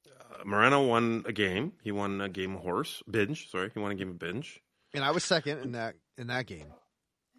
uh, 0.08 0.44
Moreno 0.44 0.88
won 0.88 1.24
a 1.28 1.34
game. 1.34 1.74
He 1.84 1.92
won 1.92 2.20
a 2.22 2.30
game 2.30 2.56
of 2.56 2.62
horse 2.62 3.04
binge. 3.08 3.52
Sorry, 3.52 3.70
he 3.72 3.78
won 3.80 3.92
a 3.92 3.96
game 3.96 4.10
of 4.10 4.18
binge. 4.18 4.60
And 4.96 5.04
I 5.06 5.12
was 5.12 5.24
second 5.24 5.60
in 5.60 5.72
that 5.74 5.96
in 6.18 6.28
that 6.28 6.46
game. 6.48 6.68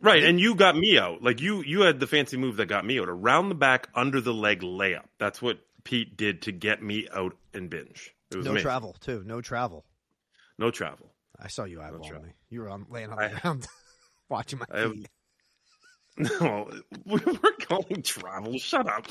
Right, 0.03 0.23
and 0.23 0.39
you 0.39 0.55
got 0.55 0.77
me 0.77 0.99
out. 0.99 1.23
Like 1.23 1.41
you, 1.41 1.63
you 1.63 1.81
had 1.81 2.01
the 2.01 2.07
fancy 2.07 2.37
move 2.37 2.57
that 2.59 2.67
got 2.67 2.85
me 2.85 3.01
out. 3.01 3.09
Around 3.09 3.49
the 3.49 3.55
back, 3.55 3.89
under 3.95 4.21
the 4.21 4.35
leg 4.35 4.61
layup. 4.61 5.05
That's 5.19 5.41
what 5.41 5.59
Pete 5.85 6.17
did 6.19 6.43
to 6.43 6.53
get 6.53 6.83
me 6.83 7.09
out 7.15 7.35
and 7.55 7.71
binge. 7.71 8.13
It 8.31 8.37
was 8.37 8.45
No 8.45 8.51
amazing. 8.53 8.65
travel 8.65 8.97
too. 9.01 9.23
No 9.25 9.41
travel. 9.41 9.85
No 10.59 10.71
travel. 10.71 11.11
I 11.41 11.49
saw 11.49 11.65
you 11.65 11.79
eyeballing 11.79 12.07
travel. 12.09 12.25
me. 12.27 12.33
You 12.51 12.61
were 12.61 12.69
on 12.69 12.87
laying 12.91 13.11
on 13.11 13.19
I- 13.19 13.29
the 13.29 13.41
ground, 13.41 13.67
watching 14.29 14.59
my 14.59 14.67
I 14.71 14.89
feet. 14.91 15.09
No, 16.19 16.71
we 17.05 17.21
weren't 17.25 17.67
calling 17.69 18.03
travel. 18.03 18.59
Shut 18.59 18.89
up. 18.89 19.07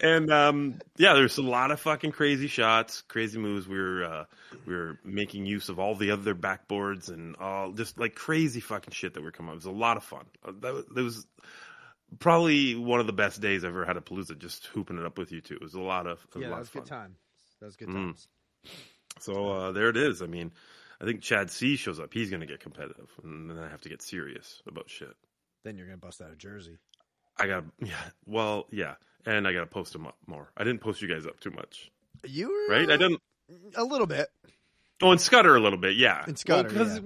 And 0.00 0.30
um, 0.32 0.78
yeah, 0.96 1.14
there's 1.14 1.36
a 1.38 1.42
lot 1.42 1.70
of 1.72 1.80
fucking 1.80 2.12
crazy 2.12 2.46
shots, 2.46 3.02
crazy 3.02 3.38
moves. 3.38 3.66
We 3.66 3.76
were 3.78 4.04
uh, 4.04 4.24
we 4.66 4.74
were 4.74 4.98
making 5.04 5.46
use 5.46 5.68
of 5.68 5.78
all 5.78 5.94
the 5.96 6.12
other 6.12 6.34
backboards 6.34 7.08
and 7.08 7.34
all 7.36 7.72
just 7.72 7.98
like 7.98 8.14
crazy 8.14 8.60
fucking 8.60 8.92
shit 8.92 9.14
that 9.14 9.20
we 9.20 9.24
were 9.26 9.32
coming 9.32 9.50
up. 9.50 9.54
It 9.54 9.56
was 9.56 9.64
a 9.66 9.70
lot 9.72 9.96
of 9.96 10.04
fun. 10.04 10.26
Uh, 10.46 10.52
That 10.60 10.74
was, 10.74 10.84
that 10.94 11.02
was 11.02 11.26
probably 12.18 12.74
one 12.76 13.00
of 13.00 13.06
the 13.06 13.12
best 13.12 13.40
days 13.40 13.64
I've 13.64 13.70
ever 13.70 13.84
had 13.84 13.96
at 13.96 14.04
Palooza. 14.06 14.38
Just 14.38 14.66
hooping 14.66 14.98
it 14.98 15.04
up 15.04 15.18
with 15.18 15.32
you 15.32 15.40
two. 15.40 15.54
It 15.54 15.62
was 15.62 15.74
a 15.74 15.80
lot 15.80 16.06
of 16.06 16.24
was 16.34 16.42
Yeah, 16.42 16.48
a 16.48 16.50
that 16.50 16.58
was 16.58 16.68
of 16.68 16.72
fun. 16.72 16.82
good 16.82 16.88
time. 16.88 17.16
That 17.60 17.66
was 17.66 17.76
good 17.76 17.88
Mm. 17.88 17.94
times. 17.94 18.28
So 19.20 19.48
uh, 19.48 19.72
there 19.72 19.88
it 19.88 19.96
is. 19.96 20.22
I 20.22 20.26
mean, 20.26 20.52
I 21.00 21.04
think 21.04 21.20
Chad 21.22 21.50
C 21.50 21.76
shows 21.76 22.00
up. 22.00 22.12
He's 22.12 22.30
going 22.30 22.40
to 22.40 22.46
get 22.46 22.60
competitive, 22.60 23.10
and 23.22 23.50
then 23.50 23.58
I 23.58 23.68
have 23.68 23.80
to 23.82 23.88
get 23.88 24.02
serious 24.02 24.62
about 24.66 24.88
shit. 24.90 25.14
Then 25.64 25.76
you're 25.76 25.86
gonna 25.86 25.96
bust 25.98 26.22
out 26.22 26.30
a 26.30 26.36
jersey. 26.36 26.78
I 27.38 27.46
got 27.48 27.64
to 27.80 27.86
yeah. 27.86 27.94
Well, 28.26 28.66
yeah, 28.70 28.94
and 29.26 29.48
I 29.48 29.52
got 29.52 29.60
to 29.60 29.66
post 29.66 29.92
them 29.92 30.06
up 30.06 30.16
more. 30.26 30.52
I 30.56 30.62
didn't 30.62 30.80
post 30.80 31.02
you 31.02 31.08
guys 31.08 31.26
up 31.26 31.40
too 31.40 31.50
much, 31.50 31.90
You 32.22 32.48
were 32.48 32.72
right? 32.74 32.88
I 32.88 32.96
didn't. 32.96 33.20
a 33.74 33.82
little 33.82 34.06
bit. 34.06 34.28
Oh, 35.02 35.10
and 35.10 35.20
Scudder 35.20 35.56
a 35.56 35.60
little 35.60 35.78
bit, 35.78 35.96
yeah. 35.96 36.22
And 36.26 36.38
Scudder, 36.38 36.68
because 36.68 37.00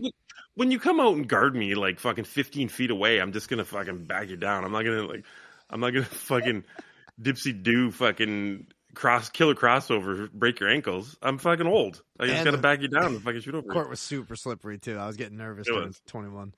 when 0.55 0.71
you 0.71 0.79
come 0.79 1.01
out 1.01 1.15
and 1.17 1.27
guard 1.27 1.57
me 1.57 1.75
like 1.75 1.99
fucking 1.99 2.25
fifteen 2.25 2.69
feet 2.69 2.91
away, 2.91 3.21
I'm 3.21 3.33
just 3.33 3.49
gonna 3.49 3.65
fucking 3.65 4.05
back 4.05 4.29
you 4.29 4.37
down. 4.37 4.65
I'm 4.65 4.73
not 4.73 4.83
gonna 4.85 5.07
like, 5.07 5.25
I'm 5.71 5.81
not 5.81 5.91
gonna 5.95 6.05
fucking 6.05 6.65
dipsy 7.21 7.63
do 7.63 7.91
fucking 7.91 8.67
cross 8.95 9.31
killer 9.31 9.55
crossover, 9.55 10.31
break 10.31 10.61
your 10.61 10.69
ankles. 10.69 11.17
I'm 11.23 11.39
fucking 11.39 11.67
old. 11.67 12.03
I 12.21 12.27
just 12.27 12.37
And 12.39 12.45
gotta 12.45 12.59
back 12.59 12.83
you 12.83 12.89
down 12.89 13.15
and 13.15 13.23
fucking 13.23 13.41
shoot 13.41 13.55
over. 13.55 13.67
Court 13.69 13.89
was 13.89 14.01
super 14.01 14.37
slippery 14.37 14.77
too. 14.79 14.99
I 14.99 15.07
was 15.07 15.17
getting 15.17 15.39
nervous 15.39 15.69
It 15.69 15.73
was. 15.73 16.01
21. 16.07 16.53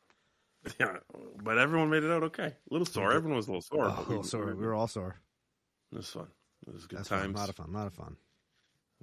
Yeah, 0.79 0.97
but 1.43 1.57
everyone 1.59 1.89
made 1.91 2.05
it 2.05 2.11
out 2.11 2.23
okay. 2.25 2.45
A 2.49 2.55
little 2.71 2.87
sore. 2.87 3.13
Everyone 3.13 3.37
was 3.37 3.49
a 3.49 3.51
little 3.51 3.63
sore. 3.63 3.87
Oh, 3.87 4.05
a 4.07 4.09
little 4.09 4.23
sore. 4.23 4.47
We 4.55 4.67
were 4.67 4.75
all 4.75 4.89
sore. 4.89 5.17
It 5.93 5.97
was 5.97 6.09
fun. 6.11 6.27
It 6.67 6.75
was 6.75 6.87
good 6.87 6.99
That's 6.99 7.09
fun. 7.09 7.21
times. 7.21 7.35
A 7.35 7.39
lot 7.39 7.49
of 7.49 7.57
fun. 7.57 7.67
A 7.71 7.77
lot 7.77 7.87
of 7.87 7.95
fun. 7.95 8.17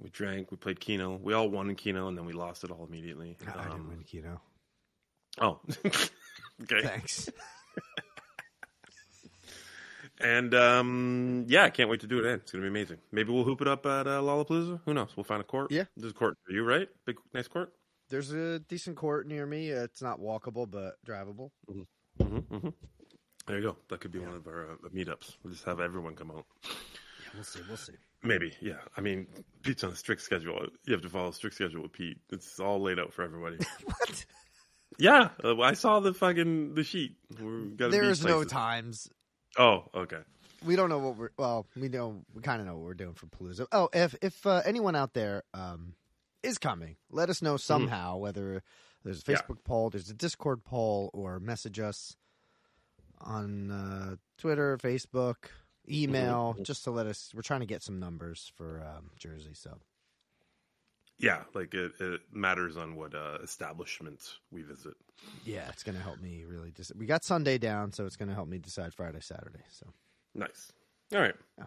We 0.00 0.10
drank. 0.10 0.50
We 0.52 0.56
played 0.56 0.78
Keno. 0.78 1.16
We 1.20 1.34
all 1.34 1.48
won 1.48 1.68
in 1.68 1.74
Keno, 1.74 2.06
and 2.06 2.16
then 2.16 2.24
we 2.26 2.32
lost 2.32 2.62
it 2.62 2.70
all 2.70 2.86
immediately. 2.88 3.36
I 3.42 3.62
didn't 3.64 3.72
Um, 3.72 3.88
win 3.88 4.04
Keno. 4.04 4.40
Oh, 5.40 5.60
okay. 5.84 6.82
Thanks. 6.82 7.28
And 10.20 10.52
um, 10.52 11.44
yeah, 11.46 11.62
I 11.64 11.70
can't 11.70 11.88
wait 11.88 12.00
to 12.00 12.08
do 12.08 12.18
it. 12.18 12.22
Again. 12.26 12.34
It's 12.42 12.50
gonna 12.50 12.62
be 12.62 12.68
amazing. 12.68 12.98
Maybe 13.12 13.30
we'll 13.32 13.44
hoop 13.44 13.60
it 13.60 13.68
up 13.68 13.86
at 13.86 14.08
uh, 14.08 14.20
Lawlapalooza. 14.20 14.80
Who 14.84 14.92
knows? 14.94 15.10
We'll 15.16 15.22
find 15.22 15.40
a 15.40 15.44
court. 15.44 15.70
Yeah. 15.70 15.84
there's 15.96 16.10
a 16.10 16.14
court 16.14 16.36
for 16.44 16.52
you, 16.52 16.64
right? 16.64 16.88
Big, 17.06 17.16
nice 17.32 17.46
court. 17.46 17.72
There's 18.10 18.32
a 18.32 18.58
decent 18.60 18.96
court 18.96 19.26
near 19.26 19.46
me. 19.46 19.68
It's 19.68 20.02
not 20.02 20.20
walkable, 20.20 20.70
but 20.70 20.96
drivable. 21.06 21.50
hmm 21.66 21.82
hmm 22.20 22.68
There 23.46 23.56
you 23.56 23.62
go. 23.62 23.76
That 23.88 24.00
could 24.00 24.12
be 24.12 24.18
one 24.18 24.34
of 24.34 24.46
our 24.46 24.72
uh, 24.72 24.88
meetups. 24.94 25.36
We'll 25.42 25.52
just 25.52 25.64
have 25.64 25.80
everyone 25.80 26.14
come 26.14 26.30
out. 26.30 26.46
Yeah, 26.64 27.28
we'll 27.34 27.44
see. 27.44 27.60
We'll 27.68 27.76
see. 27.76 27.94
Maybe, 28.22 28.52
yeah. 28.60 28.78
I 28.96 29.00
mean, 29.00 29.26
Pete's 29.62 29.84
on 29.84 29.90
a 29.90 29.96
strict 29.96 30.22
schedule. 30.22 30.66
You 30.86 30.92
have 30.92 31.02
to 31.02 31.08
follow 31.08 31.28
a 31.28 31.32
strict 31.32 31.54
schedule 31.54 31.82
with 31.82 31.92
Pete. 31.92 32.18
It's 32.30 32.58
all 32.58 32.80
laid 32.80 32.98
out 32.98 33.12
for 33.12 33.22
everybody. 33.22 33.58
What? 33.84 34.24
yeah, 34.98 35.28
uh, 35.44 35.60
I 35.60 35.74
saw 35.74 36.00
the 36.00 36.12
fucking 36.12 36.74
the 36.74 36.82
sheet. 36.82 37.16
We 37.30 37.68
gotta 37.76 37.90
be 37.90 37.98
There's 37.98 38.24
no 38.24 38.42
times. 38.42 39.08
Oh, 39.56 39.84
okay. 39.94 40.18
We 40.64 40.74
don't 40.74 40.88
know 40.88 40.98
what 40.98 41.16
we're. 41.16 41.30
Well, 41.38 41.66
we 41.76 41.88
know. 41.88 42.22
We 42.34 42.42
kind 42.42 42.60
of 42.60 42.66
know 42.66 42.74
what 42.74 42.84
we're 42.84 42.94
doing 42.94 43.14
for 43.14 43.26
Palooza. 43.26 43.66
Oh, 43.70 43.88
if 43.92 44.16
if 44.22 44.44
uh, 44.46 44.62
anyone 44.64 44.96
out 44.96 45.14
there 45.14 45.44
um, 45.54 45.94
is 46.42 46.58
coming, 46.58 46.96
let 47.10 47.28
us 47.30 47.42
know 47.42 47.56
somehow. 47.56 48.16
Whether 48.16 48.62
there's 49.04 49.20
a 49.20 49.22
Mm-hmm. 49.22 49.30
Yeah. 49.32 49.38
Facebook 49.38 49.64
poll, 49.64 49.90
there's 49.90 50.10
a 50.10 50.14
Discord 50.14 50.64
poll, 50.64 51.10
or 51.12 51.40
message 51.40 51.78
us 51.78 52.16
on 53.20 53.70
uh, 53.70 54.16
Twitter, 54.38 54.78
Facebook, 54.78 55.36
email, 55.90 56.52
Mm-hmm. 56.54 56.62
just 56.64 56.84
to 56.84 56.90
let 56.90 57.06
us. 57.06 57.32
We're 57.34 57.42
trying 57.42 57.60
to 57.60 57.66
get 57.66 57.82
some 57.82 57.98
numbers 57.98 58.52
for 58.56 58.82
um, 58.86 59.10
Jersey. 59.18 59.54
So 59.54 59.78
Yeah, 61.18 61.42
like 61.54 61.74
it, 61.74 61.92
it 62.00 62.20
matters 62.32 62.76
on 62.76 62.94
what 62.96 63.14
uh, 63.14 63.38
establishments 63.42 64.36
we 64.52 64.62
visit. 64.62 64.94
yeah, 65.44 65.68
it's 65.70 65.82
gonna 65.82 65.98
help 65.98 66.20
me 66.20 66.44
really. 66.46 66.70
Dis- 66.70 66.92
we 66.96 67.06
got 67.06 67.24
Sunday 67.24 67.58
down, 67.58 67.92
so 67.92 68.06
it's 68.06 68.16
gonna 68.16 68.34
help 68.34 68.48
me 68.48 68.58
decide 68.58 68.94
Friday, 68.94 69.20
Saturday. 69.20 69.64
So 69.70 69.86
Nice. 70.34 70.70
All 71.14 71.20
right. 71.20 71.34
Yeah. 71.56 71.64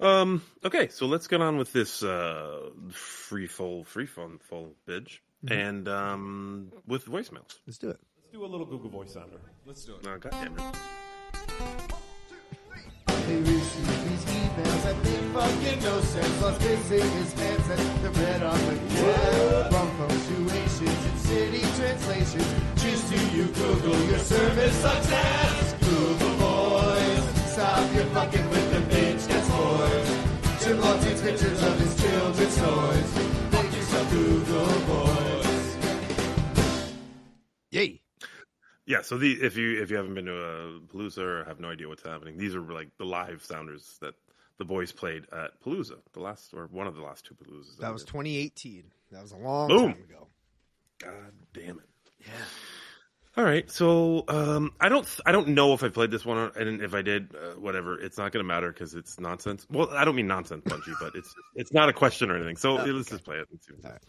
Um. 0.00 0.42
Okay, 0.64 0.88
so 0.88 1.06
let's 1.06 1.26
get 1.28 1.40
on 1.42 1.56
with 1.58 1.72
this 1.72 2.02
uh, 2.02 2.70
free 2.90 3.46
full 3.46 3.84
free 3.84 4.06
fun 4.06 4.38
full 4.48 4.74
bitch 4.86 5.18
Mm-hmm. 5.42 5.58
and 5.58 5.88
um 5.88 6.72
with 6.86 7.06
voicemails. 7.06 7.60
let's 7.66 7.78
do 7.78 7.88
it. 7.88 7.98
Let's 8.18 8.30
do 8.30 8.44
a 8.44 8.46
little 8.46 8.66
Google 8.66 8.90
Voice 8.90 9.14
sounder. 9.14 9.40
Let's 9.64 9.86
do 9.86 9.94
it. 9.94 10.06
Oh, 10.06 10.18
God 10.18 10.32
damn 10.32 10.58
it. 10.58 10.76
He 13.26 13.36
received 13.36 14.08
these 14.10 14.24
emails 14.36 14.82
that 14.84 14.96
make 15.02 15.32
fucking 15.32 15.82
no 15.82 16.00
sense. 16.02 16.42
Lost 16.42 16.60
missing 16.60 17.10
his 17.12 17.32
and 17.70 18.04
the 18.04 18.10
red 18.20 18.42
on 18.42 18.58
the 18.58 19.02
web. 19.02 19.72
Wrong 19.72 19.90
punctuations 19.96 21.06
and 21.06 21.18
city 21.20 21.60
translations. 21.80 22.54
Choose 22.82 23.08
to 23.08 23.36
you 23.36 23.44
Google 23.44 23.98
your 24.10 24.18
service 24.18 24.74
sucks 24.76 25.10
ass. 25.10 25.74
Google 25.80 26.36
boys, 26.36 27.50
stop 27.52 27.94
your 27.94 28.04
fucking 28.06 28.49
boys. 30.70 30.82
Jim 30.82 30.90
Long 30.90 31.00
takes 31.02 31.20
pictures 31.20 31.62
of 31.62 31.80
his 31.80 32.00
children's 32.00 32.56
toys. 32.56 33.12
Thank 33.50 33.76
you 33.76 33.82
so 33.82 34.04
Google 34.06 34.80
boys. 34.86 35.76
Yay! 37.70 38.00
Yeah. 38.86 39.02
So 39.02 39.18
the 39.18 39.32
if 39.32 39.56
you 39.56 39.82
if 39.82 39.90
you 39.90 39.96
haven't 39.96 40.14
been 40.14 40.26
to 40.26 40.36
a 40.36 40.80
Palooza 40.80 41.18
or 41.18 41.44
have 41.44 41.60
no 41.60 41.70
idea 41.70 41.88
what's 41.88 42.02
happening, 42.02 42.36
these 42.38 42.54
are 42.54 42.60
like 42.60 42.88
the 42.98 43.04
live 43.04 43.44
sounders 43.44 43.98
that 44.00 44.14
the 44.58 44.64
boys 44.64 44.92
played 44.92 45.26
at 45.32 45.60
Palooza, 45.62 45.98
the 46.12 46.20
last 46.20 46.52
or 46.54 46.66
one 46.66 46.86
of 46.86 46.94
the 46.94 47.02
last 47.02 47.24
two 47.24 47.34
Paloozas. 47.34 47.78
That 47.78 47.86
I 47.86 47.90
was 47.90 48.04
2018. 48.04 48.84
That 49.12 49.22
was 49.22 49.32
a 49.32 49.36
long 49.36 49.68
Boom. 49.68 49.92
time 49.92 50.02
ago. 50.02 50.26
God 50.98 51.32
damn 51.52 51.78
it. 51.78 51.88
Yeah. 52.20 52.32
All 53.36 53.44
right. 53.44 53.70
So 53.70 54.24
um, 54.28 54.72
I 54.80 54.88
don't 54.88 55.06
I 55.24 55.32
don't 55.32 55.48
know 55.48 55.72
if 55.72 55.84
I 55.84 55.88
played 55.88 56.10
this 56.10 56.24
one 56.24 56.36
or, 56.36 56.48
and 56.48 56.82
if 56.82 56.94
I 56.94 57.02
did, 57.02 57.34
uh, 57.34 57.58
whatever. 57.60 57.98
It's 57.98 58.18
not 58.18 58.32
going 58.32 58.44
to 58.44 58.48
matter 58.48 58.72
because 58.72 58.94
it's 58.94 59.20
nonsense. 59.20 59.66
Well, 59.70 59.88
I 59.90 60.04
don't 60.04 60.16
mean 60.16 60.26
nonsense, 60.26 60.64
Bunchy, 60.66 60.92
but 61.00 61.14
it's 61.14 61.32
it's 61.54 61.72
not 61.72 61.88
a 61.88 61.92
question 61.92 62.30
or 62.30 62.36
anything. 62.36 62.56
So 62.56 62.74
let's 62.84 63.08
just 63.08 63.24
play 63.24 63.36
it. 63.36 63.46
And 63.50 63.60
see 63.62 63.74
what 63.74 63.84
All 63.84 63.92
right. 63.92 64.02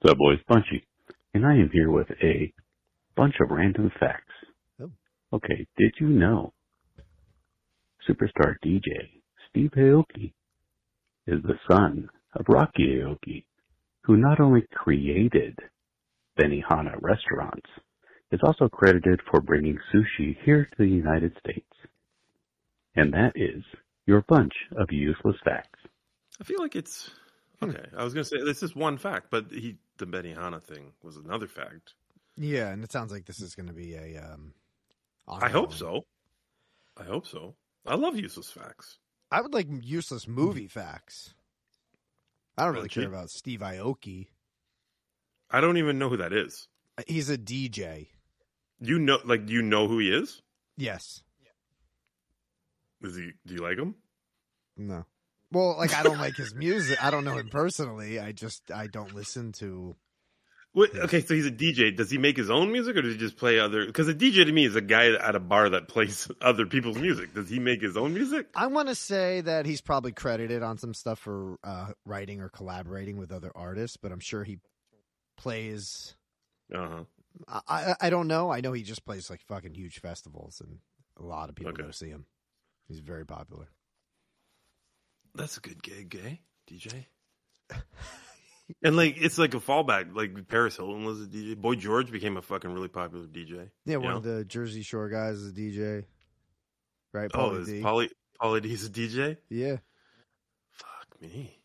What's 0.00 0.12
up, 0.12 0.18
boys? 0.18 0.38
Bunchy. 0.48 0.86
And 1.34 1.44
I 1.44 1.54
am 1.54 1.70
here 1.72 1.90
with 1.90 2.08
a 2.22 2.52
bunch 3.16 3.34
of 3.40 3.50
random 3.50 3.90
facts. 3.98 4.32
Oh. 4.80 4.90
Okay, 5.32 5.66
did 5.76 5.94
you 6.00 6.08
know 6.08 6.52
superstar 8.08 8.54
DJ 8.64 9.20
Steve 9.50 9.70
Aoki 9.76 10.32
is 11.26 11.42
the 11.42 11.58
son 11.68 12.08
of 12.34 12.46
Rocky 12.48 13.00
Aoki, 13.00 13.44
who 14.04 14.16
not 14.16 14.40
only 14.40 14.64
created 14.72 15.58
Benihana 16.38 16.94
restaurants, 17.02 17.68
is 18.30 18.40
also 18.42 18.68
credited 18.68 19.20
for 19.30 19.40
bringing 19.40 19.78
sushi 19.92 20.36
here 20.44 20.64
to 20.64 20.76
the 20.78 20.86
United 20.88 21.36
States. 21.38 21.66
And 22.96 23.12
that 23.14 23.32
is 23.36 23.62
your 24.06 24.22
bunch 24.28 24.52
of 24.76 24.90
useless 24.90 25.36
facts. 25.44 25.78
I 26.40 26.44
feel 26.44 26.60
like 26.60 26.76
it's 26.76 27.10
okay. 27.62 27.84
I 27.96 28.04
was 28.04 28.14
going 28.14 28.24
to 28.24 28.28
say 28.28 28.42
this 28.44 28.62
is 28.62 28.74
one 28.74 28.98
fact, 28.98 29.28
but 29.30 29.46
he 29.50 29.76
the 29.98 30.06
Benihana 30.06 30.62
thing 30.62 30.92
was 31.02 31.16
another 31.16 31.46
fact. 31.48 31.94
Yeah, 32.36 32.68
and 32.68 32.84
it 32.84 32.92
sounds 32.92 33.10
like 33.12 33.26
this 33.26 33.40
is 33.40 33.54
going 33.54 33.66
to 33.66 33.72
be 33.72 33.94
a. 33.94 34.22
Um, 34.22 34.52
I 35.28 35.48
hope 35.48 35.72
so. 35.74 36.04
I 36.96 37.04
hope 37.04 37.26
so. 37.26 37.54
I 37.86 37.94
love 37.96 38.16
useless 38.16 38.50
facts. 38.50 38.98
I 39.30 39.40
would 39.40 39.52
like 39.52 39.66
useless 39.82 40.26
movie 40.26 40.68
facts. 40.68 41.34
I 42.56 42.64
don't 42.64 42.74
really 42.74 42.88
Really? 42.94 43.06
care 43.06 43.08
about 43.08 43.30
Steve 43.30 43.60
Aoki. 43.60 44.28
I 45.50 45.60
don't 45.60 45.76
even 45.76 45.98
know 45.98 46.08
who 46.08 46.16
that 46.18 46.32
is. 46.32 46.68
He's 47.06 47.30
a 47.30 47.38
DJ. 47.38 48.08
You 48.80 48.98
know, 48.98 49.18
like 49.24 49.46
do 49.46 49.52
you 49.52 49.62
know 49.62 49.88
who 49.88 49.98
he 49.98 50.10
is? 50.10 50.42
Yes. 50.76 51.22
Is 53.02 53.16
he? 53.16 53.32
Do 53.46 53.54
you 53.54 53.62
like 53.62 53.78
him? 53.78 53.94
No. 54.76 55.04
Well, 55.52 55.76
like 55.78 55.94
I 55.94 56.02
don't 56.02 56.18
like 56.18 56.36
his 56.36 56.54
music. 56.54 57.02
I 57.02 57.10
don't 57.10 57.24
know 57.24 57.36
him 57.36 57.48
personally. 57.48 58.20
I 58.20 58.32
just 58.32 58.70
I 58.70 58.86
don't 58.86 59.14
listen 59.14 59.52
to. 59.52 59.96
What, 60.72 60.94
okay, 60.94 61.22
so 61.22 61.34
he's 61.34 61.46
a 61.46 61.50
DJ. 61.50 61.96
Does 61.96 62.10
he 62.10 62.18
make 62.18 62.36
his 62.36 62.50
own 62.50 62.70
music, 62.70 62.94
or 62.96 63.02
does 63.02 63.14
he 63.14 63.18
just 63.18 63.38
play 63.38 63.58
other? 63.58 63.86
Because 63.86 64.06
a 64.08 64.14
DJ 64.14 64.44
to 64.44 64.52
me 64.52 64.66
is 64.66 64.76
a 64.76 64.82
guy 64.82 65.12
at 65.12 65.34
a 65.34 65.40
bar 65.40 65.70
that 65.70 65.88
plays 65.88 66.30
other 66.42 66.66
people's 66.66 66.98
music. 66.98 67.34
Does 67.34 67.48
he 67.48 67.58
make 67.58 67.80
his 67.80 67.96
own 67.96 68.12
music? 68.12 68.48
I 68.54 68.66
want 68.66 68.88
to 68.88 68.94
say 68.94 69.40
that 69.40 69.64
he's 69.64 69.80
probably 69.80 70.12
credited 70.12 70.62
on 70.62 70.76
some 70.76 70.92
stuff 70.92 71.18
for 71.18 71.56
uh, 71.64 71.92
writing 72.04 72.42
or 72.42 72.50
collaborating 72.50 73.16
with 73.16 73.32
other 73.32 73.50
artists, 73.54 73.96
but 73.96 74.12
I'm 74.12 74.20
sure 74.20 74.44
he 74.44 74.58
plays. 75.38 76.14
Uh 76.72 76.88
huh. 76.88 77.04
I, 77.46 77.60
I 77.68 77.94
I 78.02 78.10
don't 78.10 78.26
know. 78.28 78.50
I 78.50 78.60
know 78.60 78.72
he 78.72 78.82
just 78.82 79.04
plays 79.04 79.30
like 79.30 79.42
fucking 79.42 79.74
huge 79.74 80.00
festivals, 80.00 80.60
and 80.64 80.78
a 81.18 81.22
lot 81.22 81.48
of 81.48 81.54
people 81.54 81.72
Okay. 81.72 81.82
go 81.84 81.90
see 81.90 82.08
him. 82.08 82.26
He's 82.86 83.00
very 83.00 83.26
popular. 83.26 83.68
That's 85.34 85.56
a 85.56 85.60
good 85.60 85.82
gig, 85.82 86.18
eh? 86.24 86.36
DJ. 86.70 87.04
and 88.82 88.96
like, 88.96 89.16
it's 89.18 89.38
like 89.38 89.54
a 89.54 89.60
fallback. 89.60 90.14
Like 90.14 90.48
Paris 90.48 90.76
Hilton 90.76 91.04
was 91.04 91.22
a 91.22 91.26
DJ. 91.26 91.56
Boy 91.56 91.74
George 91.74 92.10
became 92.10 92.36
a 92.36 92.42
fucking 92.42 92.72
really 92.72 92.88
popular 92.88 93.26
DJ. 93.26 93.70
Yeah, 93.84 93.98
one 93.98 94.10
You 94.12 94.16
of 94.18 94.22
the 94.22 94.44
Jersey 94.44 94.82
Shore 94.82 95.08
guys 95.08 95.36
is 95.36 95.50
a 95.50 95.54
DJ, 95.54 96.04
right? 97.12 97.30
Oh, 97.34 97.54
is 97.56 97.68
D. 97.68 97.82
Pauly 97.82 98.08
Pauly 98.40 98.62
D's 98.62 98.86
a 98.86 98.90
DJ? 98.90 99.36
yeah, 99.50 99.76
Fuck 100.72 101.20
me. 101.20 101.60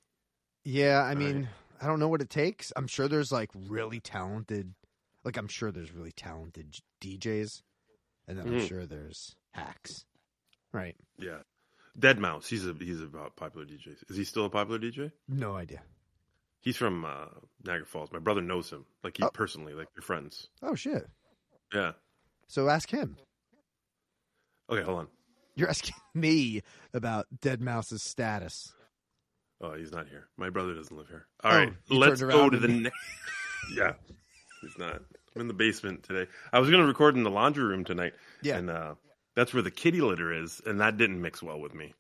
yeah. 0.64 1.02
I 1.02 1.10
Right. 1.10 1.18
mean, 1.18 1.50
I 1.82 1.88
don't 1.88 2.00
know 2.00 2.10
what 2.10 2.22
it 2.22 2.30
takes. 2.30 2.72
I'm 2.76 2.88
sure 2.88 3.08
there's 3.08 3.32
like 3.32 3.50
really 3.70 4.00
talented, 4.00 4.74
like 5.24 5.38
I'm 5.38 5.48
sure 5.48 5.72
there's 5.72 5.92
really 5.92 6.12
talented 6.12 6.76
DJs, 7.02 7.62
and 8.28 8.38
then 8.38 8.48
I'm 8.48 8.54
Mhm. 8.60 8.68
sure 8.68 8.86
there's 8.86 9.36
hacks, 9.52 10.06
right? 10.72 10.96
Yeah. 11.18 11.42
Deadmau5. 12.00 12.48
He's 12.48 12.66
a 12.66 12.74
he's 12.74 13.02
a 13.02 13.08
popular 13.36 13.66
DJ. 13.66 13.96
Is 14.10 14.18
he 14.18 14.24
still 14.24 14.46
a 14.46 14.50
popular 14.50 14.80
DJ? 14.80 15.12
No 15.28 15.56
idea. 15.56 15.84
He's 16.62 16.78
from 16.78 17.04
uh, 17.06 17.26
Niagara 17.64 17.86
Falls. 17.86 18.12
My 18.12 18.20
brother 18.20 18.42
knows 18.42 18.70
him, 18.72 18.86
like 19.04 19.18
he 19.18 19.24
Oh. 19.24 19.30
personally, 19.30 19.74
like 19.74 19.94
they're 19.94 20.02
friends. 20.02 20.50
Oh 20.62 20.76
shit. 20.76 21.08
Yeah. 21.74 21.94
So 22.48 22.70
ask 22.70 22.90
him. 22.90 23.18
Okay, 24.70 24.82
hold 24.84 25.00
on. 25.00 25.08
You're 25.56 25.70
asking 25.70 25.96
me 26.14 26.62
about 26.94 27.28
Deadmau5's 27.42 28.02
status. 28.02 28.74
Oh, 29.62 29.74
he's 29.76 29.92
not 29.92 30.08
here. 30.08 30.28
My 30.38 30.50
brother 30.50 30.74
doesn't 30.74 30.96
live 30.96 31.08
here. 31.10 31.28
All 31.44 31.52
Oh, 31.52 31.56
right, 31.58 31.74
you 31.88 31.98
let's 32.00 32.22
go 32.22 32.50
to 32.50 32.58
the 32.58 32.68
next. 32.68 32.98
yeah, 33.74 33.94
he's 34.64 34.78
not. 34.78 35.02
I'm 35.36 35.42
in 35.42 35.48
the 35.48 35.54
basement 35.54 36.04
today. 36.04 36.30
I 36.52 36.60
was 36.60 36.70
going 36.70 36.82
to 36.82 36.88
record 36.88 37.16
in 37.16 37.24
the 37.24 37.30
laundry 37.32 37.64
room 37.64 37.84
tonight. 37.84 38.14
Yeah. 38.42 38.58
and 38.58 38.70
uh, 38.70 38.96
that's 39.36 39.54
where 39.54 39.64
the 39.64 39.72
kitty 39.72 40.02
litter 40.02 40.32
is, 40.32 40.62
and 40.66 40.80
that 40.82 40.98
didn't 40.98 41.22
mix 41.22 41.42
well 41.42 41.60
with 41.60 41.74
me. 41.74 41.94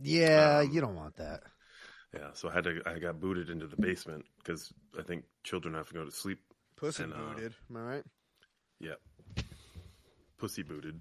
Yeah, 0.00 0.60
Um, 0.64 0.70
you 0.72 0.80
don't 0.80 0.96
want 0.96 1.16
that. 1.16 1.42
Yeah, 2.14 2.28
so 2.34 2.48
I 2.48 2.52
had 2.52 2.64
to. 2.64 2.80
I 2.86 2.98
got 2.98 3.20
booted 3.20 3.50
into 3.50 3.66
the 3.66 3.76
basement 3.76 4.24
because 4.38 4.72
I 4.98 5.02
think 5.02 5.24
children 5.44 5.74
have 5.74 5.88
to 5.88 5.94
go 5.94 6.04
to 6.04 6.10
sleep. 6.10 6.38
Pussy 6.76 7.02
and, 7.02 7.12
uh, 7.12 7.16
booted. 7.16 7.54
Am 7.70 7.76
I 7.76 7.80
right? 7.80 8.04
Yeah, 8.80 8.94
pussy 10.38 10.62
booted. 10.62 11.00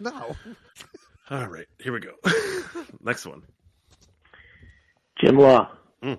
No. 0.00 0.34
All 1.30 1.46
right, 1.46 1.66
here 1.78 1.92
we 1.92 2.00
go. 2.00 2.12
next 3.00 3.24
one. 3.26 3.42
Jim 5.20 5.38
Law. 5.38 5.70
Mm. 6.02 6.18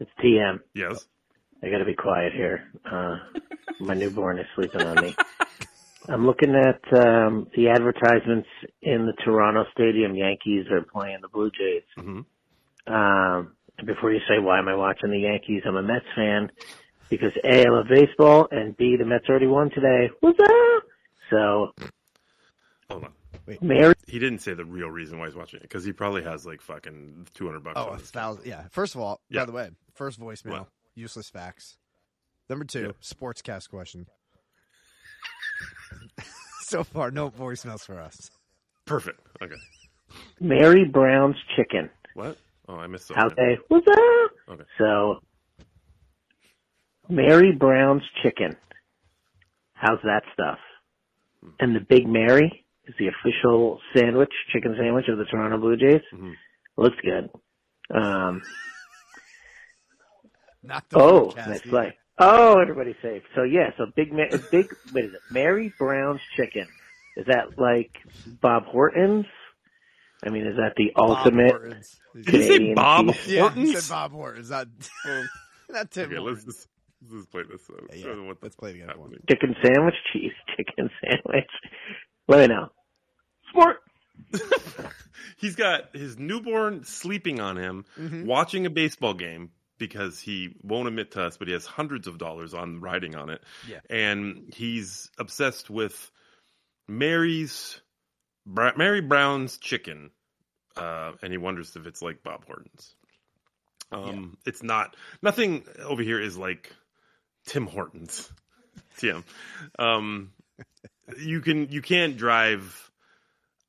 It's 0.00 0.10
TM. 0.22 0.58
Yes. 0.74 1.06
I 1.62 1.68
gotta 1.70 1.84
be 1.84 1.94
quiet 1.94 2.32
here. 2.32 2.64
Uh, 2.90 3.16
my 3.80 3.94
newborn 3.94 4.38
is 4.38 4.46
sleeping 4.56 4.80
on 4.82 5.00
me. 5.02 5.14
I'm 6.08 6.26
looking 6.26 6.54
at 6.54 6.80
um, 6.98 7.48
the 7.54 7.68
advertisements 7.68 8.48
in 8.82 9.06
the 9.06 9.12
Toronto 9.24 9.64
Stadium. 9.72 10.14
Yankees 10.14 10.66
are 10.70 10.80
playing 10.82 11.18
the 11.22 11.28
Blue 11.28 11.50
Jays. 11.50 11.82
hmm 11.96 12.20
Um, 12.92 13.52
and 13.78 13.86
before 13.86 14.10
you 14.12 14.20
say 14.28 14.38
why 14.38 14.58
am 14.58 14.68
I 14.68 14.74
watching 14.74 15.10
the 15.10 15.18
Yankees, 15.18 15.62
I'm 15.66 15.76
a 15.76 15.82
Mets 15.82 16.04
fan. 16.16 16.50
because 17.10 17.32
A, 17.44 17.66
I 17.66 17.70
love 17.70 17.86
baseball, 17.88 18.48
and 18.50 18.76
B, 18.76 18.96
the 18.98 19.04
Mets 19.04 19.26
already 19.28 19.46
won 19.46 19.70
today. 19.70 20.10
What's 20.20 20.38
up? 20.40 20.82
So, 21.30 21.72
Hold 22.90 23.04
on. 23.04 23.12
Wait. 23.46 23.62
Mary, 23.62 23.94
He 24.06 24.18
didn't 24.18 24.40
say 24.40 24.54
the 24.54 24.64
real 24.64 24.88
reason 24.90 25.18
why 25.18 25.26
he's 25.26 25.34
watching 25.36 25.58
it 25.58 25.62
because 25.62 25.84
he 25.84 25.92
probably 25.92 26.22
has 26.22 26.44
like 26.46 26.60
fucking 26.60 27.26
two 27.34 27.46
hundred 27.46 27.62
bucks. 27.64 27.78
Oh, 27.78 27.90
a 27.90 27.98
thousand. 27.98 28.46
Yeah. 28.46 28.64
First 28.70 28.94
of 28.94 29.00
all, 29.00 29.20
Yeah. 29.28 29.40
by 29.42 29.46
the 29.46 29.52
way, 29.52 29.70
first 29.94 30.18
voicemail, 30.20 30.50
What? 30.50 30.68
Useless 30.94 31.30
facts. 31.30 31.76
Number 32.48 32.64
two, 32.64 32.80
Yeah. 32.82 32.92
sportscast 33.02 33.68
question. 33.70 34.06
so 36.62 36.84
far, 36.84 37.10
no 37.10 37.30
voicemails 37.30 37.80
for 37.84 37.98
us. 38.00 38.30
Perfect. 38.86 39.20
Okay. 39.42 39.54
Mary 40.40 40.84
Brown's 40.84 41.36
chicken. 41.56 41.90
What? 42.14 42.36
Oh, 42.68 42.74
I 42.76 42.86
missed 42.86 43.10
How 43.14 43.28
something. 43.28 43.36
they? 43.44 43.58
What's 43.68 43.86
up? 43.86 44.30
Okay. 44.54 44.64
So, 44.78 45.20
Mary 47.08 47.52
Brown's 47.52 48.02
chicken. 48.22 48.56
How's 49.74 49.98
that 50.04 50.22
stuff? 50.32 50.58
And 51.58 51.74
the 51.74 51.80
Big 51.80 52.06
Mary 52.06 52.66
is 52.86 52.94
the 52.98 53.08
official 53.08 53.80
sandwich, 53.96 54.32
chicken 54.52 54.74
sandwich 54.78 55.06
of 55.08 55.18
the 55.18 55.24
Toronto 55.24 55.58
Blue 55.58 55.76
Jays. 55.76 56.02
Mhm. 56.12 56.34
Looks 56.76 56.96
good. 57.02 57.30
Um, 57.94 58.42
Not 60.62 60.88
the 60.90 60.98
oh, 60.98 61.28
podcast 61.28 61.46
nice 61.48 61.60
either. 61.62 61.70
play. 61.70 61.96
Oh, 62.18 62.58
everybody's 62.60 62.96
safe. 63.02 63.22
So 63.34 63.42
yeah, 63.44 63.70
so 63.78 63.86
big, 63.96 64.12
Ma- 64.12 64.36
big. 64.50 64.72
What 64.92 65.04
is 65.04 65.14
it? 65.14 65.20
Mary 65.30 65.72
Brown's 65.78 66.20
chicken. 66.36 66.66
Is 67.16 67.26
that 67.26 67.58
like 67.58 67.92
Bob 68.40 68.64
Hortons? 68.66 69.26
I 70.24 70.28
mean, 70.30 70.46
is 70.46 70.56
that 70.56 70.74
the 70.76 70.92
Bob 70.94 71.10
ultimate? 71.18 71.50
Hortons. 71.50 71.96
Did 72.14 72.26
you 72.26 72.32
say 72.42 72.46
Canadian 72.48 72.74
Bob 72.74 73.06
beef. 73.06 73.26
Yeah, 73.26 73.32
he 73.32 73.38
Hortons? 73.40 73.84
said 73.86 73.94
Bob 73.94 74.12
Hortons. 74.12 74.50
Not, 74.50 74.68
not 75.70 75.90
Tim. 75.90 76.10
Okay, 76.10 76.18
let's 76.18 76.44
just, 76.44 76.68
let's 77.02 77.14
just 77.14 77.30
play 77.30 77.42
this. 77.50 77.62
Out. 77.70 77.96
Yeah, 77.96 78.04
I 78.04 78.08
don't 78.08 78.18
know 78.22 78.24
what 78.26 78.40
the 78.40 78.46
let's 78.46 78.56
play 78.56 78.70
it 78.70 78.74
again. 78.76 78.88
fuck's 78.88 78.98
Go 78.98 79.04
on. 79.04 79.10
happening. 79.12 79.24
chicken 79.30 79.56
sandwich, 79.64 79.94
cheese 80.12 80.32
chicken 80.56 80.90
sandwich. 81.02 81.50
Let 82.28 82.40
me 82.40 82.54
know. 82.54 82.68
Sport. 83.48 83.78
He's 85.38 85.56
got 85.56 85.96
his 85.96 86.18
newborn 86.18 86.84
sleeping 86.84 87.40
on 87.40 87.56
him, 87.56 87.86
Mhm. 87.98 88.26
watching 88.26 88.66
a 88.66 88.70
baseball 88.70 89.14
game 89.14 89.50
because 89.80 90.20
he 90.20 90.54
won't 90.62 90.86
admit 90.86 91.10
to 91.12 91.22
us, 91.24 91.36
but 91.36 91.48
he 91.48 91.54
has 91.54 91.66
hundreds 91.66 92.06
of 92.06 92.18
dollars 92.18 92.54
on 92.54 92.80
riding 92.80 93.16
on 93.16 93.30
it. 93.30 93.42
Yeah. 93.68 93.80
And 93.90 94.54
he's 94.54 95.10
obsessed 95.18 95.68
with 95.68 96.12
Mary's 96.86 97.80
Mary 98.46 99.00
Brown's 99.00 99.58
chicken, 99.58 100.10
uh, 100.76 101.12
and 101.22 101.32
he 101.32 101.38
wonders 101.38 101.74
if 101.76 101.86
it's 101.86 102.02
like 102.02 102.22
Bob 102.22 102.44
Hortons. 102.46 102.94
Um, 103.92 104.36
It's 104.46 104.62
not. 104.62 104.94
Nothing 105.22 105.64
over 105.82 106.02
here 106.02 106.20
is 106.20 106.36
like 106.36 106.72
Tim 107.46 107.66
Hortons. 107.66 108.30
Tim, 108.98 109.24
um, 109.78 110.32
you 111.18 111.40
can 111.40 111.68
you 111.70 111.82
can't 111.82 112.16
drive. 112.16 112.90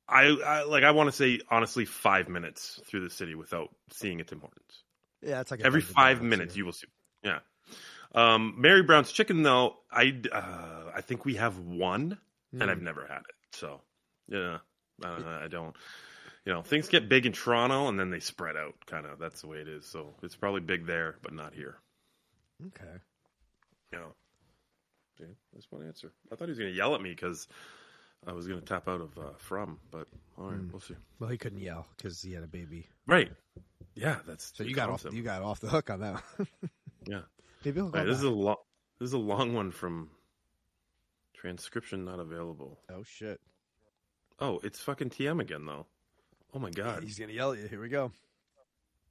I, 0.08 0.24
I 0.26 0.64
like. 0.64 0.84
I 0.84 0.90
want 0.90 1.10
to 1.10 1.16
say 1.16 1.40
honestly, 1.50 1.84
five 1.86 2.28
minutes 2.28 2.80
through 2.86 3.00
the 3.00 3.10
city 3.10 3.34
without 3.34 3.70
seeing 3.90 4.20
a 4.20 4.24
Tim 4.24 4.40
Hortons. 4.40 4.81
Yeah, 5.22 5.40
it's 5.40 5.50
like 5.50 5.60
a 5.60 5.64
Every 5.66 5.80
five 5.80 6.22
minutes, 6.22 6.54
here. 6.54 6.60
you 6.62 6.64
will 6.66 6.72
see. 6.72 6.86
Yeah. 7.22 7.38
Um, 8.14 8.54
Mary 8.58 8.82
Brown's 8.82 9.12
chicken, 9.12 9.42
though, 9.42 9.76
I 9.90 10.20
uh, 10.30 10.90
I 10.94 11.00
think 11.00 11.24
we 11.24 11.36
have 11.36 11.58
one, 11.58 12.18
and 12.52 12.70
I've 12.70 12.78
Mm. 12.78 12.82
never 12.82 13.06
had 13.06 13.20
it. 13.20 13.34
So, 13.52 13.80
yeah, 14.28 14.58
uh, 15.04 15.38
I 15.42 15.48
don't. 15.48 15.74
You 16.44 16.52
know, 16.52 16.62
things 16.62 16.88
get 16.88 17.08
big 17.08 17.24
in 17.24 17.32
Toronto, 17.32 17.88
and 17.88 17.98
then 17.98 18.10
they 18.10 18.18
spread 18.20 18.56
out. 18.56 18.74
Kind 18.86 19.06
of, 19.06 19.18
that's 19.18 19.40
the 19.42 19.46
way 19.46 19.58
it 19.58 19.68
is. 19.68 19.86
So 19.86 20.14
it's 20.22 20.34
probably 20.36 20.60
big 20.60 20.86
there, 20.86 21.16
but 21.22 21.32
not 21.32 21.54
here. 21.54 21.76
Okay. 22.66 22.98
Yeah. 23.92 24.06
See, 25.18 25.24
that's 25.52 25.70
one 25.70 25.86
answer. 25.86 26.12
I 26.32 26.34
thought 26.36 26.46
he 26.46 26.50
was 26.50 26.58
going 26.58 26.70
to 26.70 26.76
yell 26.76 26.94
at 26.96 27.00
me 27.00 27.10
because 27.10 27.46
I 28.26 28.32
was 28.32 28.48
going 28.48 28.58
to 28.60 28.66
tap 28.66 28.88
out 28.88 29.00
of 29.00 29.16
uh, 29.18 29.22
from, 29.38 29.78
but 29.90 30.08
all 30.36 30.50
right, 30.50 30.58
Mm. 30.60 30.72
we'll 30.72 30.80
see. 30.80 30.96
Well, 31.20 31.30
he 31.30 31.38
couldn't 31.38 31.60
yell 31.60 31.86
because 31.96 32.20
he 32.20 32.32
had 32.32 32.42
a 32.42 32.48
baby. 32.48 32.88
Right. 33.06 33.30
Yeah, 33.94 34.18
that's 34.26 34.52
So 34.56 34.64
you 34.64 34.74
got 34.74 34.88
off. 34.90 35.04
You 35.10 35.22
got 35.22 35.42
off 35.42 35.60
the 35.60 35.68
hook 35.68 35.90
on 35.90 36.00
that. 36.00 36.22
one. 36.36 36.48
Yeah. 37.04 37.22
Maybe 37.64 37.80
he'll 37.80 37.88
go 37.90 37.98
All 37.98 38.04
right, 38.04 38.08
this 38.08 38.18
is 38.18 38.24
a 38.24 38.30
long. 38.30 38.56
This 39.00 39.08
is 39.08 39.12
a 39.12 39.18
long 39.18 39.54
one 39.54 39.72
from 39.72 40.08
transcription 41.34 42.04
not 42.04 42.20
available. 42.20 42.78
Oh 42.92 43.02
shit! 43.02 43.40
Oh, 44.38 44.60
it's 44.62 44.78
fucking 44.80 45.10
TM 45.10 45.40
again 45.40 45.66
though. 45.66 45.86
Oh 46.54 46.58
my 46.60 46.70
god, 46.70 47.02
He's 47.02 47.18
gonna 47.18 47.32
yell 47.32 47.52
at 47.52 47.58
you. 47.58 47.66
Here 47.66 47.80
we 47.80 47.88
go. 47.88 48.12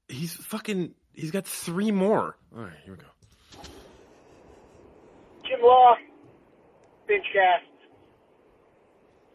he's 0.07 0.33
fucking. 0.33 0.93
He's 1.13 1.31
got 1.31 1.45
three 1.45 1.91
more. 1.91 2.37
All 2.55 2.63
right, 2.63 2.71
here 2.85 2.93
we 2.93 2.99
go. 2.99 3.07
Jim 5.43 5.59
Law, 5.61 5.95
Binge 7.07 7.25
Cast. 7.33 7.65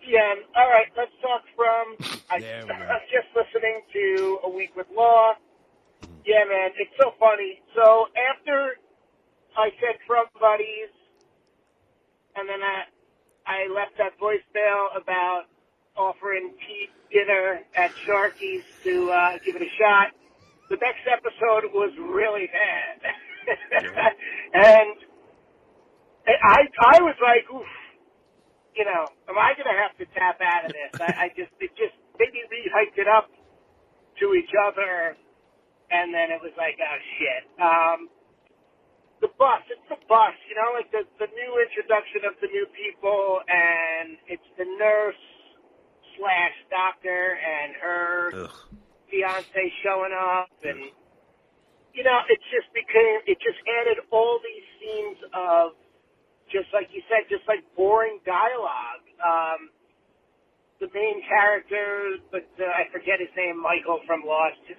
PM. 0.06 0.46
All 0.54 0.70
right, 0.70 0.86
let's 0.96 1.12
talk 1.20 1.42
from. 1.58 1.98
I, 2.30 2.38
There. 2.40 2.62
I'm 2.70 3.02
just 3.10 3.28
listening 3.34 3.82
to 3.92 4.38
A 4.44 4.50
Week 4.50 4.70
with 4.76 4.86
Law. 4.94 5.34
Yeah, 6.24 6.42
man, 6.46 6.70
it's 6.78 6.94
so 6.98 7.12
funny. 7.18 7.62
So 7.74 8.06
after 8.14 8.78
I 9.56 9.70
said 9.78 9.98
from 10.06 10.26
buddies, 10.40 10.90
and 12.34 12.48
then 12.48 12.62
I, 12.62 12.86
I 13.46 13.58
left 13.74 13.98
that 13.98 14.18
voicemail 14.18 14.94
about 15.00 15.44
offering 15.96 16.52
Pete 16.58 16.90
dinner 17.10 17.60
at 17.74 17.90
Sharky's 18.06 18.64
to 18.84 19.10
uh, 19.10 19.38
give 19.44 19.56
it 19.56 19.62
a 19.62 19.72
shot. 19.78 20.12
The 20.68 20.76
next 20.82 21.06
episode 21.06 21.70
was 21.72 21.94
really 21.98 22.50
bad, 22.50 23.14
and 24.52 24.96
I 26.26 26.66
I 26.82 27.02
was 27.02 27.14
like, 27.22 27.46
oof, 27.54 27.66
you 28.76 28.84
know, 28.86 29.12
am 29.28 29.38
I 29.38 29.54
going 29.56 29.68
to 29.70 29.78
have 29.80 29.96
to 29.98 30.06
tap 30.14 30.38
out 30.44 30.66
of 30.68 30.72
this? 30.72 30.92
I, 31.00 31.26
I 31.26 31.34
just 31.36 31.52
it 31.60 31.72
just 31.76 31.96
maybe 32.20 32.44
we 32.52 32.70
hyped 32.72 32.98
it 33.00 33.08
up 33.08 33.28
to 34.20 34.26
each 34.34 34.52
other, 34.68 35.16
and 35.90 36.14
then 36.14 36.30
it 36.32 36.40
was 36.42 36.54
like, 36.58 36.76
oh 36.80 36.98
shit. 37.18 37.44
Um, 37.60 38.00
the 39.22 39.30
bus, 39.38 39.62
it's 39.70 39.86
the 39.88 40.00
bus, 40.08 40.36
you 40.50 40.56
know, 40.56 40.70
like 40.76 40.90
the 40.92 41.04
the 41.22 41.30
new 41.32 41.52
introduction 41.62 42.24
of 42.28 42.34
the 42.42 42.48
new 42.52 42.66
people, 42.76 43.40
and 43.48 44.18
it's 44.28 44.50
the 44.58 44.66
nurse 44.78 45.22
slash 46.18 46.56
doctor 46.70 47.38
and 47.38 47.74
her 47.82 48.32
Ugh. 48.32 48.50
fiance 49.10 49.64
showing 49.82 50.12
up 50.14 50.50
and 50.64 50.92
you 51.94 52.04
know 52.04 52.20
it 52.28 52.40
just 52.52 52.68
became 52.74 53.18
it 53.26 53.38
just 53.40 53.60
added 53.80 53.98
all 54.12 54.40
these 54.42 54.66
scenes 54.80 55.18
of 55.34 55.72
just 56.52 56.68
like 56.74 56.88
you 56.94 57.02
said 57.10 57.26
just 57.30 57.44
like 57.48 57.62
boring 57.76 58.20
dialogue. 58.26 59.04
Um 59.22 59.70
the 60.80 60.88
main 60.94 61.22
character 61.28 62.18
but 62.32 62.44
uh, 62.60 62.66
i 62.68 62.84
forget 62.92 63.16
his 63.22 63.32
name 63.36 63.56
michael 63.56 64.00
from 64.06 64.20
lost 64.26 64.60
his, 64.68 64.76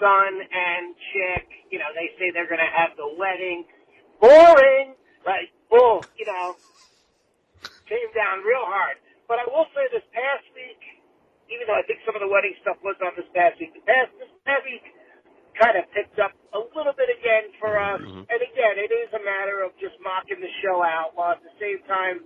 son 0.00 0.32
and 0.40 0.96
chick 1.12 1.46
you 1.70 1.78
know 1.78 1.90
they 1.98 2.08
say 2.16 2.30
they're 2.32 2.48
going 2.48 2.62
to 2.62 2.74
have 2.76 2.96
the 2.96 3.08
wedding. 3.18 3.64
Boring! 4.20 4.94
Like 5.26 5.50
bull 5.70 6.08
you 6.18 6.26
know. 6.26 6.56
Came 7.88 8.08
down 8.16 8.40
real 8.46 8.64
hard. 8.64 8.96
But 9.28 9.38
i 9.40 9.46
will 9.50 9.66
say 9.76 9.86
this 9.92 10.04
past 10.14 10.46
week 10.54 10.80
even 11.50 11.68
though 11.68 11.76
I 11.76 11.84
think 11.84 12.00
some 12.06 12.16
of 12.16 12.22
the 12.24 12.30
wedding 12.30 12.54
stuff 12.64 12.78
was 12.84 12.96
on 13.04 13.12
this 13.16 13.28
past 13.36 13.60
week, 13.60 13.74
the 13.76 13.84
past 13.84 14.12
this 14.16 14.30
past 14.48 14.64
week 14.64 14.84
kind 15.60 15.76
of 15.78 15.84
picked 15.92 16.18
up 16.18 16.32
a 16.52 16.58
little 16.76 16.92
bit 16.92 17.08
again 17.10 17.52
for 17.60 17.78
us. 17.78 18.00
Mhm. 18.00 18.26
And 18.28 18.40
again, 18.42 18.78
it 18.78 18.90
is 18.92 19.12
a 19.14 19.20
matter 19.20 19.62
of 19.62 19.76
just 19.78 19.98
mocking 20.00 20.40
the 20.40 20.50
show 20.62 20.82
out 20.82 21.14
while 21.16 21.32
at 21.32 21.42
the 21.42 21.52
same 21.60 21.80
time 21.86 22.24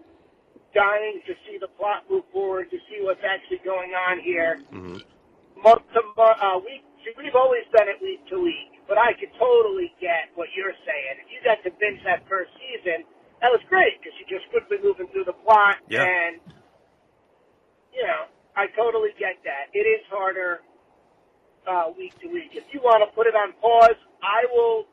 dying 0.75 1.23
to 1.27 1.35
see 1.47 1.59
the 1.59 1.69
plot 1.69 2.09
move 2.11 2.25
forward, 2.33 2.71
to 2.71 2.79
see 2.88 3.01
what's 3.03 3.23
actually 3.25 3.59
going 3.59 3.95
on 3.95 4.21
here. 4.21 4.57
hmm 4.71 4.99
Month 5.57 5.93
to 5.93 6.03
month, 6.17 6.38
uh, 6.41 6.59
week. 6.64 6.85
We've 7.17 7.35
always 7.35 7.64
done 7.73 7.88
it 7.88 8.01
week 8.01 8.25
to 8.29 8.38
week, 8.41 8.79
but 8.87 8.97
I 8.99 9.12
could 9.14 9.33
totally 9.35 9.93
get 10.01 10.31
what 10.37 10.49
you're 10.55 10.75
saying. 10.87 11.19
If 11.25 11.33
you 11.33 11.41
got 11.43 11.62
to 11.64 11.71
binge 11.73 12.03
that 12.05 12.27
first 12.29 12.53
season, 12.59 13.05
that 13.41 13.51
was 13.51 13.61
great 13.69 14.01
because 14.01 14.12
you're 14.21 14.38
just 14.38 14.49
quickly 14.51 14.79
moving 14.79 15.09
through 15.09 15.25
the 15.25 15.33
plot 15.33 15.79
Yeah. 15.88 16.05
and 16.05 16.41
you 17.93 18.05
know, 18.05 18.27
I 18.57 18.67
totally 18.69 19.11
get 19.19 19.43
that. 19.45 19.69
It 19.73 19.87
is 19.87 20.05
harder 20.07 20.61
uh, 21.68 21.92
week 21.92 22.16
to 22.24 22.33
week. 22.33 22.57
If 22.57 22.64
you 22.72 22.81
want 22.81 23.04
to 23.04 23.09
put 23.14 23.28
it 23.28 23.37
on 23.37 23.52
pause, 23.61 24.00
I 24.24 24.48
will 24.50 24.88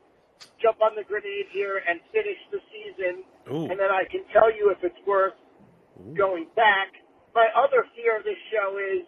jump 0.60 0.80
on 0.84 0.92
the 0.94 1.04
grenade 1.04 1.48
here 1.52 1.80
and 1.82 2.00
finish 2.12 2.38
the 2.52 2.60
season, 2.68 3.24
Ooh. 3.48 3.66
and 3.72 3.80
then 3.80 3.90
I 3.90 4.04
can 4.08 4.24
tell 4.32 4.52
you 4.52 4.70
if 4.70 4.84
it's 4.84 5.00
worth 5.06 5.36
going 6.16 6.46
back. 6.56 6.92
My 7.34 7.48
other 7.56 7.84
fear 7.92 8.16
of 8.16 8.24
this 8.24 8.40
show 8.52 8.80
is, 8.80 9.04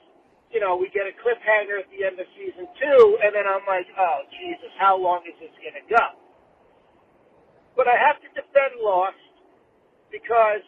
you 0.53 0.61
know, 0.61 0.77
we 0.77 0.93
get 0.93 1.09
a 1.09 1.15
cliffhanger 1.21 1.81
at 1.81 1.89
the 1.93 2.05
end 2.05 2.21
of 2.21 2.29
season 2.37 2.69
two, 2.81 3.19
and 3.25 3.33
then 3.33 3.45
I'm 3.49 3.65
like, 3.65 3.89
oh, 3.97 4.25
Jesus, 4.33 4.73
how 4.77 4.97
long 4.97 5.25
is 5.29 5.37
this 5.41 5.53
going 5.61 5.77
to 5.77 5.87
go? 5.89 6.05
But 7.77 7.89
I 7.89 7.97
have 7.97 8.21
to 8.21 8.29
defend 8.37 8.81
Lost 8.81 9.17
because 10.13 10.65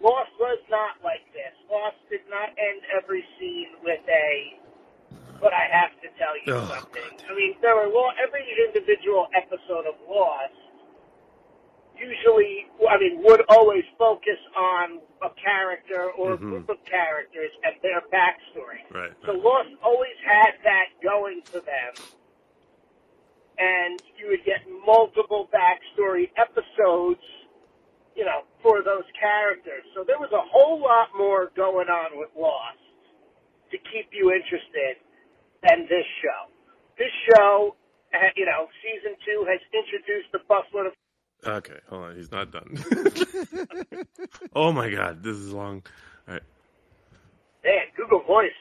Lost 0.00 0.32
was 0.40 0.60
not 0.68 1.00
like 1.04 1.24
this. 1.32 1.52
Lost 1.70 1.96
did 2.08 2.24
not 2.28 2.52
end 2.56 2.80
every 2.92 3.24
scene 3.38 3.80
with 3.82 4.04
a. 4.08 4.63
But 5.44 5.52
I 5.52 5.68
have 5.68 5.92
to 6.00 6.08
tell 6.16 6.32
you 6.40 6.56
Oh, 6.56 6.72
something. 6.72 7.10
I 7.28 7.34
mean, 7.36 7.52
there 7.60 7.76
were 7.76 7.92
lo- 7.92 8.16
every 8.16 8.48
individual 8.64 9.28
episode 9.36 9.84
of 9.84 9.92
Lost 10.08 10.56
usually, 11.94 12.66
I 12.88 12.96
mean, 12.98 13.22
would 13.22 13.42
always 13.50 13.84
focus 13.98 14.40
on 14.56 15.00
a 15.22 15.28
character 15.36 16.10
or 16.12 16.32
a 16.32 16.36
Mhm. 16.38 16.48
group 16.48 16.68
of 16.70 16.82
characters 16.86 17.52
and 17.62 17.76
their 17.82 18.00
backstory. 18.10 18.82
Right. 18.90 19.12
So 19.26 19.32
Lost 19.32 19.68
always 19.82 20.16
had 20.24 20.56
that 20.64 20.88
going 21.02 21.42
for 21.52 21.60
them. 21.60 21.94
And 23.58 24.00
you 24.16 24.28
would 24.28 24.44
get 24.44 24.66
multiple 24.66 25.46
backstory 25.52 26.32
episodes, 26.36 27.22
you 28.16 28.24
know, 28.24 28.44
for 28.62 28.80
those 28.82 29.08
characters. 29.12 29.84
So 29.92 30.04
there 30.04 30.18
was 30.18 30.32
a 30.32 30.40
whole 30.40 30.78
lot 30.78 31.14
more 31.14 31.46
going 31.54 31.90
on 31.90 32.16
with 32.16 32.34
Lost 32.34 32.78
to 33.70 33.78
keep 33.78 34.12
you 34.12 34.32
interested 34.32 35.03
than 35.64 35.88
this 35.88 36.06
show. 36.22 36.52
This 36.98 37.12
show, 37.26 37.76
uh, 38.14 38.30
you 38.36 38.46
know, 38.46 38.68
season 38.84 39.16
two 39.24 39.46
has 39.48 39.60
introduced 39.72 40.30
the 40.32 40.40
Buffalo 40.46 40.92
Okay, 41.44 41.76
hold 41.90 42.04
on. 42.04 42.16
He's 42.16 42.32
not 42.32 42.50
done. 42.50 42.72
oh 44.56 44.72
my 44.72 44.88
god, 44.88 45.22
this 45.22 45.36
is 45.36 45.52
long. 45.52 45.82
All 46.26 46.34
right. 46.34 46.42
Man, 47.64 47.84
Google 47.96 48.24
Voice, 48.24 48.56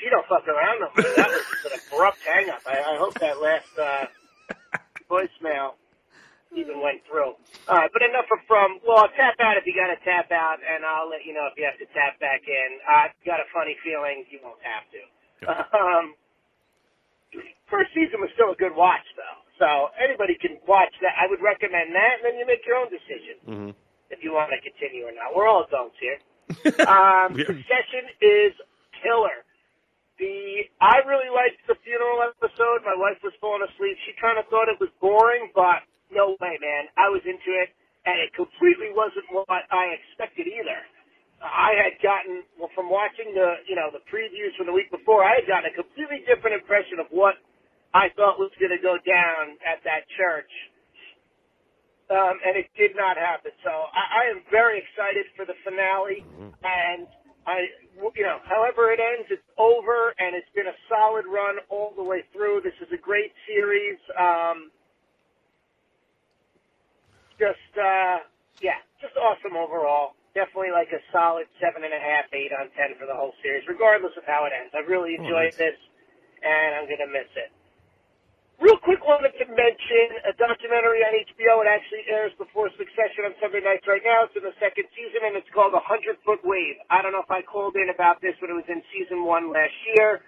she 0.00 0.10
don't 0.12 0.26
fuck 0.28 0.44
around 0.48 0.80
no 0.80 0.92
more. 0.92 1.12
That 1.16 1.32
was 1.32 1.44
just 1.48 1.64
an 1.64 1.72
abrupt 1.80 2.20
hang 2.24 2.52
up. 2.52 2.60
I, 2.68 2.76
I 2.84 2.94
hope 3.00 3.16
that 3.20 3.40
last 3.40 3.72
uh, 3.80 4.04
voicemail 5.08 5.80
even 6.56 6.80
went 6.80 7.00
through. 7.08 7.36
All 7.68 7.76
right, 7.76 7.92
but 7.92 8.00
enough 8.04 8.28
of 8.32 8.40
from. 8.48 8.80
Well, 8.84 9.04
I'll 9.04 9.14
tap 9.16 9.36
out 9.40 9.56
if 9.60 9.64
you 9.68 9.76
got 9.76 9.92
to 9.92 10.00
tap 10.04 10.32
out, 10.32 10.60
and 10.64 10.84
I'll 10.84 11.08
let 11.08 11.24
you 11.24 11.32
know 11.36 11.48
if 11.52 11.56
you 11.56 11.64
have 11.68 11.80
to 11.80 11.88
tap 11.92 12.20
back 12.20 12.44
in. 12.48 12.68
I've 12.88 13.12
got 13.28 13.40
a 13.40 13.48
funny 13.52 13.76
feeling 13.84 14.24
you 14.32 14.40
won't 14.44 14.60
have 14.64 14.84
to. 14.92 15.02
Um, 15.48 16.12
first 17.68 17.90
season 17.94 18.20
was 18.20 18.30
still 18.34 18.52
a 18.52 18.58
good 18.58 18.74
watch, 18.74 19.04
though. 19.16 19.38
So 19.58 19.90
anybody 19.98 20.38
can 20.38 20.56
watch 20.70 20.94
that. 21.02 21.14
I 21.18 21.26
would 21.26 21.42
recommend 21.42 21.90
that, 21.94 22.22
and 22.22 22.22
then 22.24 22.34
you 22.38 22.46
make 22.46 22.62
your 22.66 22.76
own 22.78 22.88
decision 22.90 23.36
Mm-hmm. 23.46 23.70
if 24.14 24.22
you 24.22 24.32
want 24.32 24.50
to 24.54 24.58
continue 24.62 25.04
or 25.04 25.12
not. 25.12 25.34
We're 25.34 25.46
all 25.48 25.66
adults 25.66 25.98
here. 26.00 26.18
Um, 26.88 27.36
are. 27.36 27.44
Succession 27.44 28.08
is 28.24 28.52
killer. 29.04 29.44
The 30.18 30.66
I 30.82 31.04
really 31.06 31.30
liked 31.30 31.62
the 31.70 31.76
funeral 31.86 32.24
episode. 32.26 32.82
My 32.82 32.96
wife 32.96 33.20
was 33.22 33.34
falling 33.38 33.62
asleep. 33.62 33.94
She 34.08 34.16
kind 34.18 34.34
of 34.40 34.46
thought 34.50 34.66
it 34.66 34.80
was 34.82 34.90
boring, 34.98 35.52
but 35.54 35.84
no 36.10 36.34
way, 36.40 36.56
man. 36.58 36.90
I 36.98 37.06
was 37.12 37.22
into 37.22 37.50
it, 37.62 37.70
and 38.08 38.18
it 38.18 38.32
completely 38.34 38.90
wasn't 38.90 39.28
what 39.30 39.46
I 39.70 39.94
expected 39.94 40.48
either. 40.50 40.80
I 41.42 41.74
had 41.78 42.00
gotten 42.02 42.44
well 42.58 42.70
from 42.74 42.90
watching 42.90 43.34
the 43.34 43.62
you 43.68 43.76
know 43.76 43.90
the 43.92 44.02
previews 44.10 44.54
from 44.58 44.66
the 44.66 44.76
week 44.76 44.90
before. 44.90 45.24
I 45.24 45.38
had 45.40 45.46
gotten 45.48 45.70
a 45.70 45.76
completely 45.76 46.24
different 46.26 46.56
impression 46.58 46.98
of 47.00 47.08
what 47.10 47.36
I 47.94 48.10
thought 48.16 48.38
was 48.38 48.52
going 48.60 48.74
to 48.74 48.82
go 48.82 48.98
down 49.02 49.58
at 49.66 49.82
that 49.84 50.08
church 50.18 50.52
um, 52.12 52.36
and 52.44 52.58
it 52.60 52.68
did 52.76 52.96
not 52.96 53.16
happen. 53.16 53.52
So 53.64 53.70
I, 53.70 54.26
I 54.28 54.32
am 54.36 54.44
very 54.52 54.80
excited 54.82 55.28
for 55.36 55.46
the 55.46 55.56
finale, 55.64 56.26
and 56.64 57.08
I, 57.48 57.68
you 57.96 58.24
know, 58.26 58.40
however 58.48 58.92
it 58.92 59.00
ends, 59.00 59.28
it's 59.32 59.46
over, 59.60 60.12
and 60.20 60.36
it's 60.36 60.50
been 60.56 60.68
a 60.68 60.78
solid 60.90 61.24
run 61.28 61.60
all 61.70 61.94
the 61.96 62.04
way 62.04 62.24
through. 62.34 62.60
This 62.64 62.76
is 62.82 62.90
a 62.92 63.00
great 63.00 63.32
series. 63.48 64.00
Um, 64.18 64.72
just, 67.38 67.72
uh, 67.78 68.26
yeah, 68.62 68.80
just 69.00 69.16
awesome 69.16 69.56
overall. 69.56 70.17
Definitely 70.38 70.70
like 70.70 70.94
a 70.94 71.02
solid 71.10 71.50
seven 71.58 71.82
and 71.82 71.90
a 71.90 71.98
half, 71.98 72.30
eight 72.30 72.54
on 72.54 72.70
ten 72.78 72.94
for 72.94 73.10
the 73.10 73.16
whole 73.18 73.34
series, 73.42 73.66
regardless 73.66 74.14
of 74.14 74.22
how 74.22 74.46
it 74.46 74.54
ends. 74.54 74.70
I've 74.70 74.86
really 74.86 75.18
oh, 75.18 75.26
enjoyed 75.26 75.50
nice. 75.50 75.58
this, 75.58 75.74
and 76.46 76.78
I'm 76.78 76.86
gonna 76.86 77.10
miss 77.10 77.26
it. 77.34 77.50
Real 78.62 78.78
quick, 78.78 79.02
wanted 79.02 79.34
to 79.34 79.46
mention 79.50 80.06
a 80.26 80.34
documentary 80.38 81.02
on 81.02 81.10
HBO. 81.26 81.62
It 81.62 81.70
actually 81.70 82.06
airs 82.06 82.30
before 82.38 82.70
Succession 82.78 83.26
on 83.26 83.34
Sunday 83.42 83.66
nights 83.66 83.86
right 83.90 84.02
now. 84.06 84.30
It's 84.30 84.34
in 84.38 84.46
the 84.46 84.54
second 84.62 84.86
season, 84.94 85.26
and 85.26 85.34
it's 85.34 85.50
called 85.50 85.74
A 85.74 85.82
Hundred 85.82 86.22
Foot 86.22 86.42
Wave. 86.46 86.78
I 86.86 87.02
don't 87.02 87.10
know 87.10 87.22
if 87.22 87.30
I 87.34 87.42
called 87.42 87.74
in 87.74 87.90
about 87.90 88.22
this 88.22 88.38
when 88.38 88.54
it 88.54 88.58
was 88.58 88.66
in 88.70 88.78
season 88.94 89.26
one 89.26 89.50
last 89.50 89.74
year. 89.94 90.22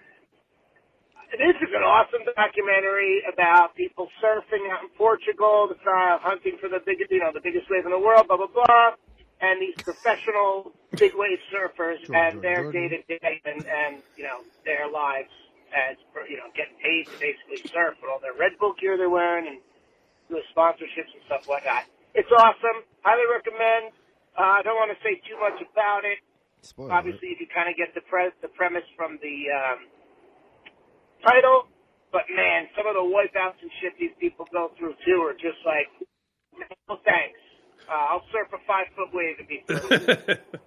This 1.31 1.55
is 1.63 1.71
an 1.71 1.87
awesome 1.87 2.27
documentary 2.35 3.23
about 3.31 3.75
people 3.79 4.11
surfing 4.19 4.67
out 4.67 4.83
in 4.83 4.91
Portugal, 4.99 5.71
the 5.71 5.79
style 5.79 6.19
hunting 6.19 6.59
for 6.59 6.67
the 6.67 6.83
biggest, 6.83 7.07
you 7.11 7.23
know, 7.23 7.31
the 7.31 7.43
biggest 7.43 7.71
wave 7.71 7.87
in 7.87 7.95
the 7.95 8.03
world, 8.03 8.27
blah 8.27 8.35
blah 8.35 8.51
blah, 8.51 8.95
and 9.41 9.61
these 9.61 9.77
professional 9.83 10.73
big 10.99 11.13
wave 11.17 11.39
surfers 11.51 11.99
and 12.13 12.41
their 12.41 12.69
day 12.71 12.87
to 12.89 12.99
day 13.07 13.33
and 13.45 13.65
and 13.67 13.93
you 14.17 14.23
know 14.23 14.45
their 14.65 14.87
lives 14.91 15.31
as 15.73 15.97
you 16.29 16.37
know 16.37 16.49
getting 16.55 16.77
paid 16.79 17.09
to 17.11 17.17
basically 17.19 17.61
surf 17.73 17.97
with 18.01 18.09
all 18.11 18.21
their 18.21 18.37
Red 18.37 18.55
Bull 18.61 18.75
gear 18.79 18.97
they're 18.97 19.11
wearing 19.11 19.47
and 19.49 19.59
doing 20.29 20.45
sponsorships 20.55 21.11
and 21.15 21.23
stuff 21.27 21.43
like 21.49 21.65
that. 21.65 21.89
It's 22.15 22.29
awesome. 22.31 22.85
Highly 23.03 23.27
recommend. 23.31 23.95
Uh, 24.37 24.59
I 24.59 24.61
don't 24.63 24.77
want 24.77 24.91
to 24.93 24.99
say 25.03 25.19
too 25.27 25.39
much 25.41 25.57
about 25.63 26.05
it. 26.05 26.19
Spoiler. 26.61 26.91
Obviously, 26.93 27.33
if 27.35 27.39
you 27.41 27.47
kind 27.53 27.69
of 27.69 27.75
get 27.77 27.93
the 27.95 28.03
pre- 28.07 28.35
the 28.41 28.51
premise 28.55 28.85
from 28.97 29.19
the 29.21 29.35
um, 29.51 29.79
title, 31.23 31.69
but 32.11 32.25
man, 32.31 32.67
some 32.77 32.87
of 32.87 32.95
the 32.95 33.05
wipeouts 33.05 33.59
and 33.61 33.71
shit 33.81 33.93
these 33.99 34.15
people 34.19 34.45
go 34.51 34.71
through 34.79 34.95
too 35.05 35.19
are 35.23 35.35
just 35.37 35.59
like, 35.67 35.89
no 36.89 36.97
thanks. 37.05 37.39
Uh, 37.91 38.15
I'll 38.15 38.23
surf 38.31 38.47
a 38.53 38.57
five 38.65 38.87
foot 38.95 39.11
wave 39.13 39.37
to 39.37 39.43
be. 39.43 39.63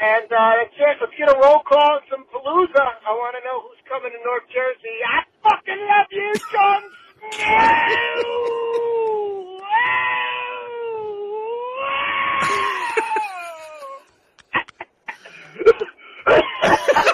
And 0.00 0.30
uh, 0.30 0.52
that's 0.62 0.78
it. 0.78 0.96
Let's 1.00 1.12
get 1.18 1.28
a 1.28 1.34
roll 1.42 1.58
call 1.66 1.98
and 1.98 2.06
some 2.08 2.24
palooza. 2.30 2.78
I 2.78 3.10
want 3.18 3.34
to 3.34 3.42
know 3.42 3.62
who's 3.66 3.82
coming 3.88 4.12
to 4.12 4.18
North 4.24 4.46
Jersey. 4.46 5.02
I 5.02 5.26
fucking 5.42 5.80
love 5.90 6.06
you, 6.12 6.34
Jon 6.52 6.82
Snow. 7.34 8.04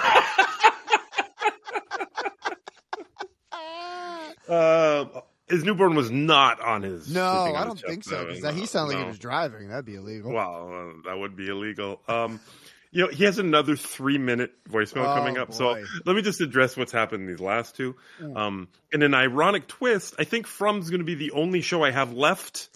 Uh, 4.47 5.05
his 5.47 5.63
newborn 5.63 5.95
was 5.95 6.09
not 6.09 6.59
on 6.59 6.81
his. 6.81 7.13
No, 7.13 7.25
on 7.25 7.55
I 7.55 7.63
don't 7.65 7.79
think 7.79 8.03
so. 8.03 8.25
Because 8.25 8.55
he 8.55 8.65
sounded 8.65 8.93
like 8.93 8.97
no. 8.97 9.03
he 9.03 9.09
was 9.09 9.19
driving. 9.19 9.69
That'd 9.69 9.85
be 9.85 9.95
illegal. 9.95 10.31
Well, 10.31 10.71
uh, 10.73 11.09
that 11.09 11.17
would 11.17 11.35
be 11.35 11.47
illegal. 11.47 12.01
Um, 12.07 12.39
you 12.91 13.03
know, 13.03 13.09
he 13.09 13.25
has 13.25 13.39
another 13.39 13.75
three 13.75 14.17
minute 14.17 14.53
voicemail 14.69 15.03
Oh, 15.03 15.15
coming 15.15 15.37
up. 15.37 15.53
So 15.53 15.83
let 16.05 16.15
me 16.15 16.21
just 16.21 16.39
address 16.39 16.77
what's 16.77 16.93
happened 16.93 17.23
in 17.23 17.27
these 17.27 17.41
last 17.41 17.75
two. 17.75 17.95
Um, 18.35 18.69
in 18.91 19.03
an 19.03 19.13
ironic 19.13 19.67
twist, 19.67 20.15
I 20.17 20.23
think 20.23 20.47
From's 20.47 20.89
going 20.89 21.01
to 21.01 21.05
be 21.05 21.15
the 21.15 21.31
only 21.31 21.61
show 21.61 21.83
I 21.83 21.91
have 21.91 22.13
left 22.13 22.69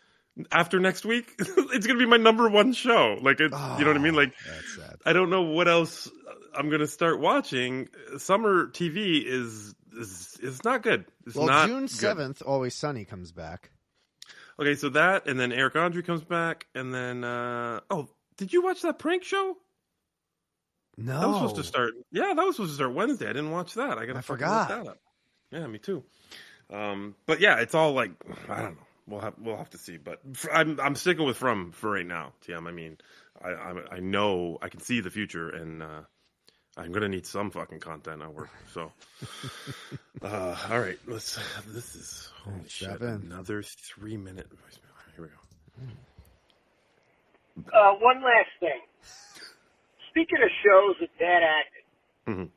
after 0.52 0.80
next 0.80 1.06
week. 1.06 1.34
it's 1.40 1.88
going 1.88 1.98
to 1.98 2.04
be 2.04 2.06
my 2.06 2.18
number 2.18 2.50
one 2.50 2.74
show. 2.74 3.18
Like, 3.22 3.40
it's, 3.40 3.54
you 3.54 3.86
know 3.86 3.92
what 3.92 3.96
I 3.96 4.00
mean? 4.00 4.16
Like, 4.16 4.34
That's 4.46 4.76
sad. 4.76 4.98
I 5.06 5.14
don't 5.14 5.30
know 5.30 5.44
what 5.44 5.70
else 5.70 6.10
I'm 6.54 6.68
going 6.68 6.82
to 6.82 6.88
start 6.88 7.20
watching. 7.22 7.88
Summer 8.18 8.68
TV 8.68 9.24
is 9.26 9.74
is 9.98 10.38
is 10.42 10.64
not 10.64 10.84
good. 10.84 11.06
It's 11.26 11.36
Well, 11.36 11.48
not 11.48 11.68
June 11.68 11.88
seventh, 11.88 12.42
Always 12.46 12.76
Sunny 12.76 13.06
comes 13.06 13.32
back. 13.32 13.72
Okay, 14.60 14.76
so 14.76 14.90
that, 14.90 15.28
and 15.28 15.40
then 15.40 15.52
Eric 15.54 15.76
Andre 15.78 16.02
comes 16.02 16.24
back, 16.24 16.68
and 16.76 16.94
then 16.94 17.24
uh 17.24 17.80
oh, 17.90 18.10
did 18.38 18.52
you 18.54 18.62
watch 18.62 18.82
that 18.82 19.00
prank 19.00 19.24
show? 19.24 19.56
No, 20.98 21.20
That 21.22 21.28
was 21.28 21.38
supposed 21.38 21.56
to 21.56 21.64
start. 21.64 21.94
Yeah, 22.12 22.34
that 22.36 22.46
was 22.46 22.56
supposed 22.58 22.72
to 22.72 22.76
start 22.76 22.94
Wednesday. 22.94 23.26
I 23.26 23.34
didn't 23.34 23.52
watch 23.52 23.76
that. 23.76 23.98
I 23.98 24.06
gotta 24.06 24.20
I 24.20 24.22
forgot. 24.22 24.70
look 24.70 24.86
that 24.86 24.92
up. 24.92 24.98
Yeah, 25.52 25.66
me 25.68 25.80
too. 25.80 26.04
Um, 26.72 27.16
but 27.26 27.40
yeah, 27.40 27.60
it's 27.62 27.74
all 27.74 27.94
like 27.94 28.12
I 28.50 28.62
don't 28.62 28.76
know. 28.76 28.82
We'll 29.08 29.22
have 29.22 29.34
we'll 29.40 29.58
have 29.58 29.70
to 29.72 29.78
see. 29.78 29.98
But 29.98 30.20
I'm 30.52 30.80
I'm 30.80 30.96
sticking 30.96 31.26
with 31.26 31.38
From 31.38 31.72
for 31.72 31.92
right 31.92 32.06
now. 32.06 32.34
TM. 32.46 32.68
I 32.68 32.72
mean, 32.72 32.98
I 33.42 33.50
I, 33.50 33.74
I 33.94 34.00
know 34.02 34.58
I 34.62 34.68
can 34.70 34.82
see 34.82 35.00
the 35.00 35.10
future, 35.10 35.50
and 35.50 35.82
uh, 35.82 36.02
I'm 36.80 36.92
gonna 36.94 37.10
need 37.10 37.26
some 37.26 37.52
fucking 37.52 37.80
content 37.80 38.22
at 38.22 38.34
work. 38.34 38.50
So, 38.74 38.92
uh, 40.22 40.56
all 40.72 40.80
right, 40.80 40.98
let's. 41.08 41.38
This 41.68 41.96
is 41.96 42.30
holy 42.44 42.68
strap 42.68 43.00
shit. 43.00 43.02
Another 43.02 43.62
three 43.64 44.16
minute 44.18 44.48
voicemail. 44.50 45.16
Here 45.16 45.26
we 45.26 45.28
go. 47.68 47.74
Uh, 47.78 47.94
one 48.00 48.24
last 48.24 48.50
thing. 48.62 48.80
Speaking 50.10 50.40
of 50.42 50.50
shows 50.64 50.96
with 51.02 51.10
bad 51.20 51.44
acting, 51.44 51.86
Mhm. 52.28 52.50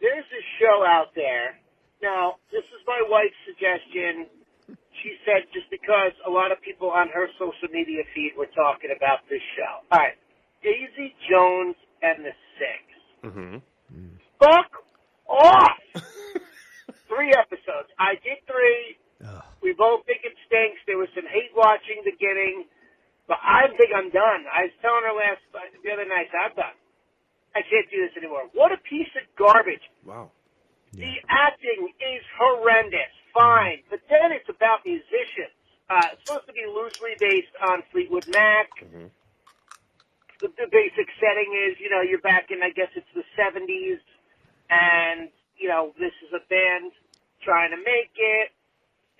there's 0.00 0.24
a 0.24 0.42
show 0.62 0.84
out 0.86 1.12
there. 1.14 1.58
Now, 2.02 2.36
this 2.52 2.64
is 2.64 2.80
my 2.86 3.02
wife's 3.08 3.36
suggestion. 3.44 4.26
She 5.02 5.18
said 5.26 5.44
just 5.52 5.68
because 5.70 6.12
a 6.26 6.30
lot 6.30 6.52
of 6.52 6.60
people 6.62 6.90
on 6.90 7.08
her 7.08 7.28
social 7.38 7.68
media 7.72 8.04
feed 8.14 8.32
were 8.36 8.46
talking 8.54 8.90
about 8.96 9.26
this 9.28 9.42
show. 9.56 9.82
All 9.90 9.98
right, 9.98 10.16
Daisy 10.62 11.14
Jones 11.28 11.76
and 12.02 12.24
the 12.24 12.32
Six. 12.60 12.84
Mm-hmm. 13.24 13.56
Fuck 14.38 14.70
off! 15.28 15.80
three 17.08 17.32
episodes. 17.32 17.88
I 17.98 18.20
did 18.20 18.38
three. 18.44 19.00
Ugh. 19.24 19.42
We 19.64 19.72
both 19.72 20.04
think 20.04 20.20
it 20.24 20.36
stinks. 20.48 20.80
There 20.86 20.96
was 21.00 21.08
some 21.16 21.24
hate 21.28 21.52
watching 21.56 22.00
the 22.04 22.12
beginning, 22.12 22.64
but 23.28 23.36
I 23.40 23.68
think 23.76 23.92
I'm 23.96 24.08
done. 24.12 24.44
I 24.48 24.68
was 24.68 24.74
telling 24.84 25.04
her 25.08 25.16
last 25.16 25.40
the 25.52 25.90
other 25.92 26.04
night, 26.08 26.28
I'm 26.36 26.52
done. 26.56 26.76
I 27.56 27.60
can't 27.66 27.88
do 27.90 27.98
this 28.04 28.14
anymore. 28.16 28.46
What 28.54 28.72
a 28.72 28.78
piece 28.88 29.10
of 29.18 29.24
garbage. 29.36 29.82
Wow. 30.04 30.30
The 30.92 31.16
acting 31.28 31.88
is 32.00 32.22
horrendous. 32.38 33.12
Fine, 33.34 33.86
but 33.88 34.00
then 34.10 34.32
it's 34.32 34.48
about 34.50 34.82
musicians. 34.84 35.54
uh, 35.90 36.14
it's 36.14 36.22
supposed 36.26 36.46
to 36.46 36.52
be 36.54 36.62
loosely 36.66 37.14
based 37.18 37.50
on 37.62 37.82
Fleetwood 37.90 38.26
Mac. 38.30 38.70
Mhm. 38.82 39.10
The, 40.40 40.48
the 40.56 40.68
basic 40.72 41.08
setting 41.20 41.52
is, 41.68 41.76
you 41.80 41.92
know, 41.92 42.00
you're 42.00 42.24
back 42.24 42.48
in, 42.48 42.64
I 42.64 42.72
guess 42.72 42.88
it's 42.96 43.08
the 43.12 43.24
70s, 43.36 44.00
and, 44.72 45.28
you 45.60 45.68
know, 45.68 45.92
this 46.00 46.16
is 46.24 46.32
a 46.32 46.40
band 46.48 46.92
trying 47.44 47.70
to 47.76 47.80
make 47.80 48.16
it, 48.16 48.48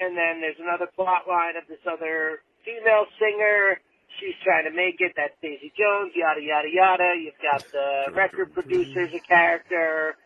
and 0.00 0.16
then 0.16 0.40
there's 0.40 0.60
another 0.60 0.88
plot 0.96 1.28
line 1.28 1.60
of 1.60 1.68
this 1.68 1.84
other 1.84 2.40
female 2.64 3.04
singer. 3.20 3.80
She's 4.18 4.36
trying 4.40 4.64
to 4.64 4.74
make 4.74 4.98
it. 5.04 5.12
That's 5.14 5.36
Daisy 5.44 5.68
Jones, 5.76 6.16
yada, 6.16 6.40
yada, 6.40 6.72
yada. 6.72 7.10
You've 7.20 7.38
got 7.44 7.68
the 7.68 8.16
record 8.16 8.52
producer's 8.56 9.12
a 9.12 9.20
character, 9.20 10.16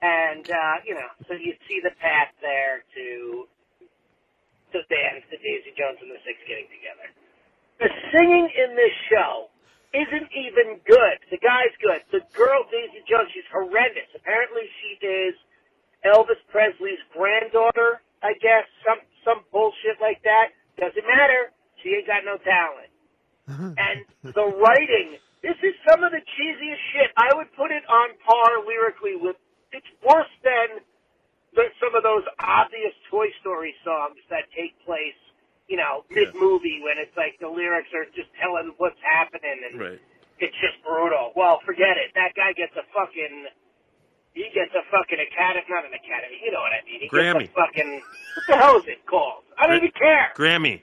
and, 0.00 0.48
uh, 0.48 0.76
you 0.88 0.96
know, 0.96 1.12
so 1.28 1.36
you 1.36 1.52
see 1.68 1.84
the 1.84 1.92
path 2.00 2.32
there 2.40 2.88
to 2.96 3.44
the 4.72 4.80
band, 4.88 5.28
the 5.28 5.36
Daisy 5.40 5.76
Jones 5.76 6.00
and 6.00 6.08
the 6.08 6.20
Six 6.24 6.40
getting 6.48 6.68
together. 6.72 7.08
The 7.80 7.90
singing 8.12 8.48
in 8.48 8.74
this 8.74 8.94
show 9.12 9.52
isn't 9.98 10.30
even 10.30 10.78
good. 10.86 11.16
The 11.30 11.42
guy's 11.42 11.74
good. 11.82 12.00
The 12.14 12.22
girl, 12.38 12.62
Daisy 12.70 13.02
Jones, 13.10 13.34
she's 13.34 13.46
horrendous. 13.50 14.06
Apparently 14.14 14.70
she 14.78 14.90
is 15.02 15.34
Elvis 16.06 16.38
Presley's 16.54 17.02
granddaughter, 17.10 17.98
I 18.22 18.38
guess. 18.38 18.64
Some, 18.86 19.02
some 19.26 19.42
bullshit 19.50 19.98
like 19.98 20.22
that. 20.22 20.54
Doesn't 20.78 21.06
matter. 21.06 21.50
She 21.82 21.98
ain't 21.98 22.06
got 22.06 22.22
no 22.22 22.38
talent. 22.38 22.90
and 23.80 23.98
the 24.22 24.46
writing, 24.60 25.18
this 25.42 25.58
is 25.64 25.74
some 25.88 26.04
of 26.04 26.12
the 26.14 26.22
cheesiest 26.22 26.82
shit. 26.94 27.10
I 27.16 27.34
would 27.34 27.50
put 27.58 27.74
it 27.74 27.82
on 27.88 28.14
par 28.22 28.62
lyrically 28.66 29.18
with, 29.18 29.36
it's 29.72 29.88
worse 30.04 30.30
than 30.44 30.84
the, 31.56 31.64
some 31.80 31.96
of 31.96 32.04
those 32.04 32.26
obvious 32.38 32.92
Toy 33.10 33.32
Story 33.40 33.74
songs 33.82 34.20
that 34.30 34.46
take 34.54 34.76
place, 34.84 35.18
you 35.68 35.76
know, 35.76 36.04
mid 36.10 36.34
movie 36.34 36.80
when 36.82 36.96
it's 36.98 37.14
like 37.16 37.36
the 37.40 37.48
lyrics 37.48 37.88
are 37.94 38.04
just 38.16 38.28
telling 38.40 38.72
what's 38.78 38.98
happening 39.04 39.60
and 39.70 39.80
Right. 39.80 40.00
it's 40.40 40.56
just 40.64 40.80
brutal. 40.82 41.32
Well, 41.36 41.60
forget 41.64 41.96
it. 42.00 42.12
That 42.16 42.32
guy 42.34 42.52
gets 42.56 42.72
a 42.76 42.82
fucking, 42.96 43.46
he 44.34 44.48
gets 44.54 44.72
a 44.74 44.82
fucking 44.90 45.18
academy, 45.20 45.64
not 45.68 45.84
an 45.84 45.92
academy, 45.92 46.40
you 46.42 46.50
know 46.52 46.60
what 46.64 46.72
I 46.72 46.80
mean. 46.88 47.00
He 47.04 47.08
Grammy. 47.08 47.46
gets 47.46 47.52
a 47.52 47.60
fucking, 47.60 47.90
what 48.00 48.44
the 48.48 48.56
hell 48.56 48.76
is 48.78 48.86
it 48.88 49.04
called? 49.06 49.44
I 49.60 49.66
don't 49.66 49.76
even 49.76 49.92
care. 49.92 50.32
Grammy. 50.36 50.80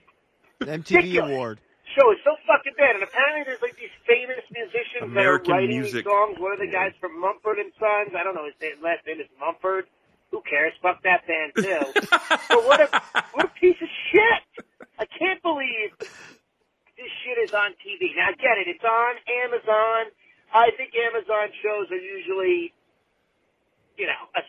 MTV 0.62 0.96
Ridiculous. 0.96 1.32
award. 1.32 1.60
Show 1.96 2.12
is 2.12 2.18
so 2.24 2.36
fucking 2.46 2.74
bad, 2.78 2.96
and 2.96 3.04
apparently 3.04 3.44
there's 3.46 3.62
like 3.62 3.78
these 3.78 3.94
famous 4.08 4.44
musicians 4.52 5.04
American 5.04 5.50
that 5.50 5.54
are 5.54 5.62
writing 5.62 5.80
music. 5.80 6.04
these 6.04 6.12
songs. 6.12 6.38
One 6.40 6.52
of 6.54 6.60
the 6.60 6.68
guys 6.68 6.92
from 7.00 7.20
Mumford 7.20 7.58
and 7.60 7.72
Sons, 7.80 8.12
I 8.18 8.24
don't 8.24 8.36
know 8.36 8.44
his 8.46 8.56
name, 8.62 8.82
last 8.84 9.06
name 9.08 9.20
is 9.22 9.28
Mumford. 9.40 9.86
Who 10.32 10.42
cares? 10.50 10.74
Fuck 10.82 11.04
that 11.04 11.24
band 11.28 11.54
too. 11.56 11.80
but 12.50 12.66
what 12.68 12.82
a 12.82 12.90
what 13.34 13.46
a 13.46 13.52
piece 13.60 13.78
of 13.82 13.88
shit! 14.12 14.66
I 15.00 15.06
can't 15.06 15.42
believe 15.42 15.92
this 16.00 17.12
shit 17.24 17.38
is 17.44 17.54
on 17.54 17.72
TV. 17.84 18.16
Now 18.16 18.32
I 18.32 18.36
get 18.40 18.58
it. 18.58 18.68
It's 18.68 18.84
on 18.84 19.14
Amazon. 19.44 20.12
I 20.54 20.72
think 20.78 20.94
Amazon 20.96 21.52
shows 21.62 21.92
are 21.92 22.00
usually, 22.00 22.74
you 23.98 24.08
know, 24.08 24.24
a, 24.36 24.42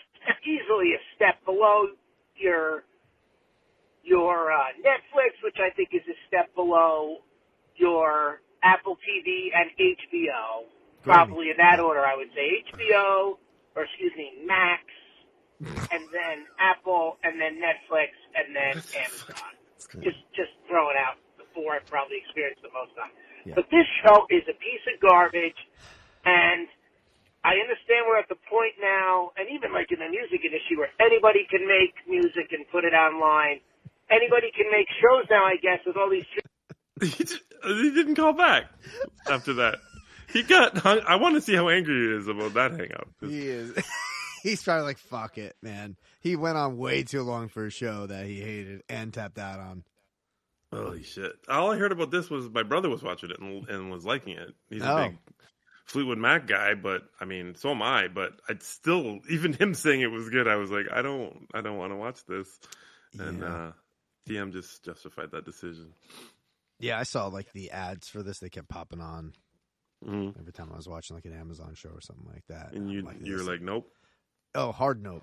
easily 0.46 0.94
a 0.94 1.02
step 1.14 1.44
below 1.44 1.88
your 2.36 2.84
your 4.04 4.52
uh, 4.52 4.70
Netflix, 4.86 5.42
which 5.42 5.58
I 5.58 5.70
think 5.74 5.90
is 5.92 6.02
a 6.06 6.14
step 6.28 6.54
below 6.54 7.18
your 7.74 8.40
Apple 8.62 8.96
TV 9.02 9.50
and 9.52 9.70
HBO. 9.78 10.70
Probably 11.02 11.50
in 11.50 11.56
that 11.58 11.78
order, 11.80 12.04
I 12.04 12.16
would 12.16 12.30
say 12.34 12.62
HBO, 12.70 13.38
or 13.74 13.84
excuse 13.84 14.12
me, 14.16 14.32
Max, 14.44 14.82
and 15.60 16.02
then 16.12 16.46
Apple, 16.58 17.16
and 17.22 17.40
then 17.40 17.58
Netflix, 17.62 18.10
and 18.34 18.54
then 18.54 18.82
Amazon. 18.94 19.54
Just 20.02 20.20
just 20.34 20.52
throw 20.68 20.90
it 20.90 20.96
out 20.96 21.20
the 21.38 21.44
four 21.54 21.76
I've 21.76 21.86
probably 21.86 22.18
experienced 22.24 22.62
the 22.62 22.72
most 22.72 22.96
on. 22.96 23.10
Yeah. 23.44 23.54
But 23.54 23.70
this 23.70 23.86
show 24.02 24.26
is 24.30 24.42
a 24.48 24.56
piece 24.56 24.84
of 24.90 24.98
garbage, 25.00 25.58
and 26.24 26.66
I 27.44 27.62
understand 27.62 28.10
we're 28.10 28.18
at 28.18 28.28
the 28.28 28.40
point 28.50 28.74
now, 28.80 29.30
and 29.36 29.46
even 29.52 29.72
like 29.72 29.92
in 29.92 30.00
the 30.00 30.10
music 30.10 30.42
industry, 30.42 30.76
where 30.76 30.90
anybody 30.98 31.46
can 31.48 31.62
make 31.62 31.94
music 32.08 32.50
and 32.50 32.66
put 32.72 32.84
it 32.84 32.94
online. 32.96 33.60
Anybody 34.10 34.50
can 34.54 34.66
make 34.70 34.86
shows 35.02 35.26
now, 35.30 35.44
I 35.44 35.56
guess, 35.60 35.80
with 35.86 35.96
all 35.96 36.10
these. 36.10 36.26
he 37.00 37.24
he 37.62 37.90
didn't 37.90 38.16
call 38.16 38.32
back 38.32 38.66
after 39.30 39.54
that. 39.54 39.78
He 40.32 40.42
got. 40.42 40.76
hung- 40.78 41.06
I 41.06 41.16
want 41.16 41.34
to 41.36 41.40
see 41.40 41.54
how 41.54 41.68
angry 41.68 41.94
he 41.94 42.14
is 42.14 42.28
about 42.28 42.54
that 42.54 42.72
hang 42.72 42.92
up. 42.94 43.08
He 43.20 43.48
is. 43.48 43.72
He's 44.42 44.62
probably 44.62 44.84
like, 44.84 44.98
fuck 44.98 45.38
it, 45.38 45.56
man. 45.62 45.96
He 46.26 46.34
went 46.34 46.58
on 46.58 46.76
way 46.76 47.04
too 47.04 47.22
long 47.22 47.46
for 47.46 47.66
a 47.66 47.70
show 47.70 48.08
that 48.08 48.26
he 48.26 48.40
hated 48.40 48.82
and 48.88 49.14
tapped 49.14 49.38
out 49.38 49.60
on. 49.60 49.84
Holy 50.72 51.04
shit! 51.04 51.32
All 51.48 51.70
I 51.70 51.76
heard 51.76 51.92
about 51.92 52.10
this 52.10 52.28
was 52.28 52.50
my 52.50 52.64
brother 52.64 52.88
was 52.88 53.00
watching 53.00 53.30
it 53.30 53.38
and, 53.38 53.68
and 53.68 53.92
was 53.92 54.04
liking 54.04 54.36
it. 54.36 54.52
He's 54.68 54.82
Oh. 54.82 54.90
a 54.90 55.08
big 55.10 55.18
Fleetwood 55.84 56.18
Mac 56.18 56.48
guy, 56.48 56.74
but 56.74 57.02
I 57.20 57.26
mean, 57.26 57.54
so 57.54 57.70
am 57.70 57.80
I. 57.80 58.08
But 58.08 58.32
I'd 58.48 58.64
still, 58.64 59.20
even 59.30 59.52
him 59.52 59.72
saying 59.72 60.00
it 60.00 60.10
was 60.10 60.28
good, 60.28 60.48
I 60.48 60.56
was 60.56 60.68
like, 60.68 60.86
I 60.92 61.00
don't, 61.00 61.46
I 61.54 61.60
don't 61.60 61.78
want 61.78 61.92
to 61.92 61.96
watch 61.96 62.24
this. 62.26 62.58
And 63.20 63.40
Yeah. 63.40 63.68
uh, 63.68 63.72
DM 64.28 64.50
just 64.52 64.84
justified 64.84 65.30
that 65.30 65.44
decision. 65.44 65.92
Yeah, 66.80 66.98
I 66.98 67.04
saw 67.04 67.28
like 67.28 67.52
the 67.52 67.70
ads 67.70 68.08
for 68.08 68.24
this. 68.24 68.40
They 68.40 68.50
kept 68.50 68.68
popping 68.68 69.00
on 69.00 69.32
hmm 70.04 70.30
every 70.36 70.52
time 70.52 70.70
I 70.72 70.76
was 70.76 70.88
watching 70.88 71.14
like 71.14 71.24
an 71.24 71.38
Amazon 71.38 71.74
show 71.76 71.90
or 71.90 72.00
something 72.00 72.26
like 72.26 72.46
that. 72.48 72.72
And 72.72 72.88
I'm 72.88 72.94
you, 72.96 73.02
like, 73.02 73.16
you're 73.22 73.44
like, 73.44 73.60
nope, 73.62 73.88
oh, 74.56 74.72
hard 74.72 75.00
note. 75.00 75.22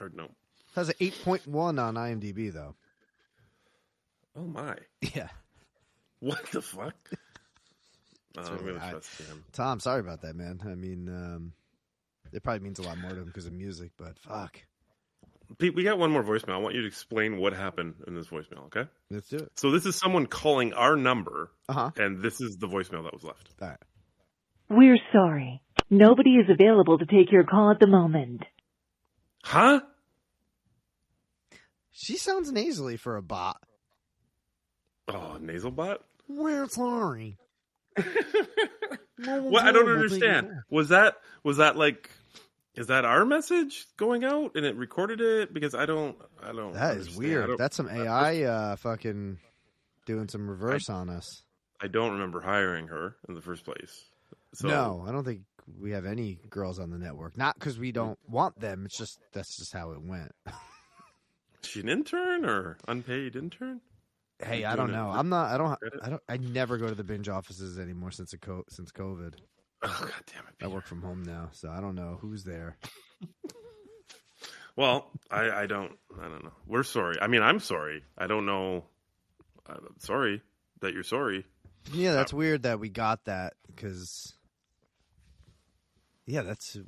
Hard 0.00 0.16
no. 0.16 0.28
Has 0.74 0.88
an 0.88 0.94
eight 1.00 1.14
point 1.24 1.46
one 1.46 1.78
on 1.78 1.94
IMDb 1.94 2.52
though. 2.52 2.74
Oh 4.36 4.42
my, 4.42 4.74
Yeah, 5.14 5.28
what 6.20 6.44
the 6.50 6.62
fuck? 6.62 6.94
Uh, 8.38 8.42
I'm 8.42 8.64
really- 8.64 8.78
gonna 8.78 8.90
trust 8.92 9.20
him. 9.22 9.44
Tom, 9.52 9.80
sorry 9.80 9.98
about 9.98 10.22
that, 10.22 10.36
man. 10.36 10.60
I 10.64 10.76
mean, 10.76 11.08
um, 11.08 11.52
it 12.32 12.44
probably 12.44 12.60
means 12.60 12.78
a 12.78 12.82
lot 12.82 12.96
more 12.96 13.10
to 13.10 13.16
him 13.18 13.24
because 13.24 13.44
of 13.46 13.52
music, 13.52 13.90
but 13.98 14.16
fuck, 14.20 14.56
Pete, 15.58 15.74
we 15.74 15.82
got 15.82 15.98
one 15.98 16.12
more 16.12 16.22
voicemail. 16.22 16.52
I 16.54 16.58
want 16.58 16.76
you 16.76 16.82
to 16.82 16.86
explain 16.86 17.38
what 17.38 17.52
happened 17.54 17.94
in 18.06 18.14
this 18.14 18.28
voicemail. 18.28 18.66
Okay. 18.66 18.84
let's 19.10 19.28
do 19.28 19.38
it. 19.38 19.50
So 19.56 19.72
this 19.72 19.84
is 19.84 19.96
someone 19.96 20.26
calling 20.28 20.72
our 20.74 20.94
number, 20.94 21.50
Uh 21.68 21.72
huh. 21.72 21.90
and 21.96 22.22
this 22.22 22.40
is 22.40 22.56
the 22.56 22.68
voicemail 22.68 23.02
that 23.02 23.12
was 23.12 23.24
left. 23.24 23.50
All 23.60 23.66
right. 23.68 23.78
We're 24.68 24.98
sorry. 25.12 25.60
Nobody 25.90 26.36
is 26.36 26.48
available 26.48 26.98
to 26.98 27.06
take 27.06 27.32
your 27.32 27.42
call 27.42 27.72
at 27.72 27.80
the 27.80 27.88
moment. 27.88 28.44
Huh? 29.42 29.80
She 32.02 32.16
sounds 32.16 32.50
nasally 32.50 32.96
for 32.96 33.16
a 33.18 33.22
bot. 33.22 33.62
Oh, 35.08 35.36
nasal 35.38 35.70
bot. 35.70 36.02
Sorry. 36.68 37.36
What? 39.26 39.64
I 39.64 39.72
don't 39.72 39.88
understand. 39.88 40.48
Was 40.70 40.88
that 40.88 41.16
was 41.44 41.58
that 41.58 41.76
like? 41.76 42.10
Is 42.74 42.86
that 42.86 43.04
our 43.04 43.26
message 43.26 43.86
going 43.98 44.24
out 44.24 44.52
and 44.54 44.64
it 44.64 44.76
recorded 44.76 45.20
it? 45.20 45.52
Because 45.52 45.74
I 45.74 45.84
don't. 45.84 46.16
I 46.42 46.52
don't. 46.52 46.72
That 46.72 46.96
is 46.96 47.08
understand. 47.08 47.16
I 47.16 47.18
weird. 47.18 47.58
That's 47.58 47.76
some 47.76 47.90
AI 47.90 48.44
uh, 48.44 48.76
fucking 48.76 49.38
doing 50.06 50.28
some 50.28 50.48
reverse 50.48 50.88
on 50.88 51.10
us. 51.10 51.42
I 51.82 51.88
don't 51.88 52.12
remember 52.12 52.40
hiring 52.40 52.86
her 52.86 53.16
in 53.28 53.34
the 53.34 53.42
first 53.42 53.64
place. 53.64 54.04
So, 54.54 54.68
No, 54.68 55.04
I 55.06 55.12
don't 55.12 55.24
think 55.24 55.42
we 55.78 55.90
have 55.90 56.06
any 56.06 56.38
girls 56.48 56.78
on 56.78 56.90
the 56.90 56.98
network. 56.98 57.36
Not 57.36 57.58
because 57.58 57.78
we 57.78 57.92
don't 57.92 58.18
want 58.26 58.58
them. 58.58 58.86
It's 58.86 58.96
just 58.96 59.18
that's 59.32 59.54
just 59.58 59.74
how 59.74 59.92
it 59.92 60.00
went. 60.00 60.32
is 61.62 61.68
she 61.68 61.80
an 61.80 61.88
intern 61.88 62.44
or 62.44 62.78
unpaid 62.88 63.36
intern? 63.36 63.80
hey, 64.42 64.64
I 64.64 64.76
don't 64.76 64.92
know. 64.92 65.10
I'm 65.10 65.28
not. 65.28 65.52
I 65.52 65.58
don't. 65.58 65.78
I 66.02 66.10
don't. 66.10 66.22
I 66.28 66.36
never 66.38 66.78
go 66.78 66.88
to 66.88 66.94
the 66.94 67.04
binge 67.04 67.28
offices 67.28 67.78
anymore 67.78 68.10
since 68.10 68.32
a 68.32 68.38
co- 68.38 68.64
since 68.68 68.92
COVID. 68.92 69.34
Oh 69.82 69.98
god 70.00 70.24
damn 70.26 70.44
it! 70.46 70.62
I 70.62 70.66
work 70.68 70.86
from 70.86 71.02
home 71.02 71.22
now, 71.22 71.48
so 71.52 71.70
I 71.70 71.80
don't 71.80 71.94
know 71.94 72.18
who's 72.20 72.44
there. 72.44 72.76
Well, 74.76 75.10
I, 75.30 75.50
I 75.50 75.66
don't. 75.66 75.92
I 76.18 76.28
don't 76.28 76.42
know. 76.44 76.52
We're 76.66 76.84
sorry. 76.84 77.16
I 77.20 77.26
mean, 77.26 77.42
I'm 77.42 77.60
sorry. 77.60 78.02
I 78.16 78.26
don't 78.26 78.46
know. 78.46 78.84
I'm 79.66 79.96
sorry 79.98 80.42
that 80.80 80.94
you're 80.94 81.02
sorry. 81.02 81.44
Yeah, 81.92 82.12
that's 82.12 82.32
uh, 82.32 82.36
weird 82.36 82.62
that 82.62 82.80
we 82.80 82.88
got 82.88 83.24
that 83.26 83.54
because. 83.66 84.34
Yeah, 86.26 86.42
that's 86.42 86.78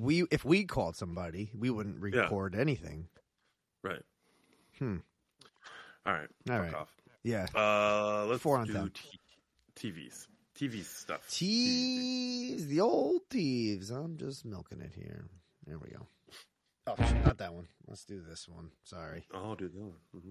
we. 0.00 0.24
If 0.30 0.44
we 0.44 0.64
called 0.64 0.96
somebody, 0.96 1.50
we 1.56 1.70
wouldn't 1.70 2.00
record 2.00 2.54
anything. 2.54 3.08
Right. 3.82 4.02
Hmm. 4.78 4.96
All 6.06 6.12
right. 6.12 6.28
All 6.50 6.56
fuck 6.56 6.62
right. 6.62 6.74
off. 6.74 6.90
Yeah. 7.22 7.46
Uh, 7.54 8.26
let's 8.26 8.42
Four 8.42 8.58
on 8.58 8.66
do 8.66 8.90
t- 8.90 9.90
TVs. 9.90 10.26
TV 10.58 10.84
stuff. 10.84 11.28
Tees, 11.30 12.66
the 12.68 12.80
old 12.80 13.22
thieves. 13.30 13.90
I'm 13.90 14.16
just 14.16 14.44
milking 14.44 14.80
it 14.80 14.92
here. 14.94 15.24
There 15.66 15.78
we 15.78 15.88
go. 15.90 16.06
Oh, 16.86 16.94
not 17.24 17.38
that 17.38 17.54
one. 17.54 17.68
Let's 17.86 18.04
do 18.04 18.20
this 18.20 18.48
one. 18.48 18.70
Sorry. 18.84 19.24
Oh, 19.32 19.54
dude, 19.54 19.72
that 19.72 19.80
one. 19.80 19.92
hmm 20.12 20.30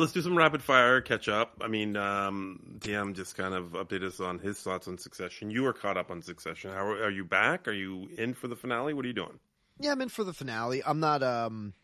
let's 0.00 0.12
do 0.12 0.22
some 0.22 0.36
rapid 0.36 0.62
fire 0.62 1.00
catch 1.00 1.28
up. 1.28 1.60
I 1.60 1.68
mean, 1.68 1.96
um, 1.96 2.78
DM 2.78 3.14
just 3.14 3.36
kind 3.36 3.54
of 3.54 3.72
updated 3.72 4.04
us 4.04 4.20
on 4.20 4.38
his 4.38 4.58
thoughts 4.58 4.88
on 4.88 4.98
Succession. 4.98 5.50
You 5.50 5.66
are 5.66 5.72
caught 5.72 5.96
up 5.96 6.10
on 6.10 6.22
Succession. 6.22 6.72
How 6.72 6.84
are, 6.84 7.04
are 7.04 7.10
you 7.10 7.24
back? 7.24 7.68
Are 7.68 7.72
you 7.72 8.08
in 8.16 8.34
for 8.34 8.48
the 8.48 8.56
finale? 8.56 8.94
What 8.94 9.04
are 9.04 9.08
you 9.08 9.14
doing? 9.14 9.38
Yeah, 9.78 9.92
I'm 9.92 10.00
in 10.00 10.08
for 10.08 10.24
the 10.24 10.32
finale. 10.32 10.82
I'm 10.84 11.00
not 11.00 11.22
um 11.22 11.74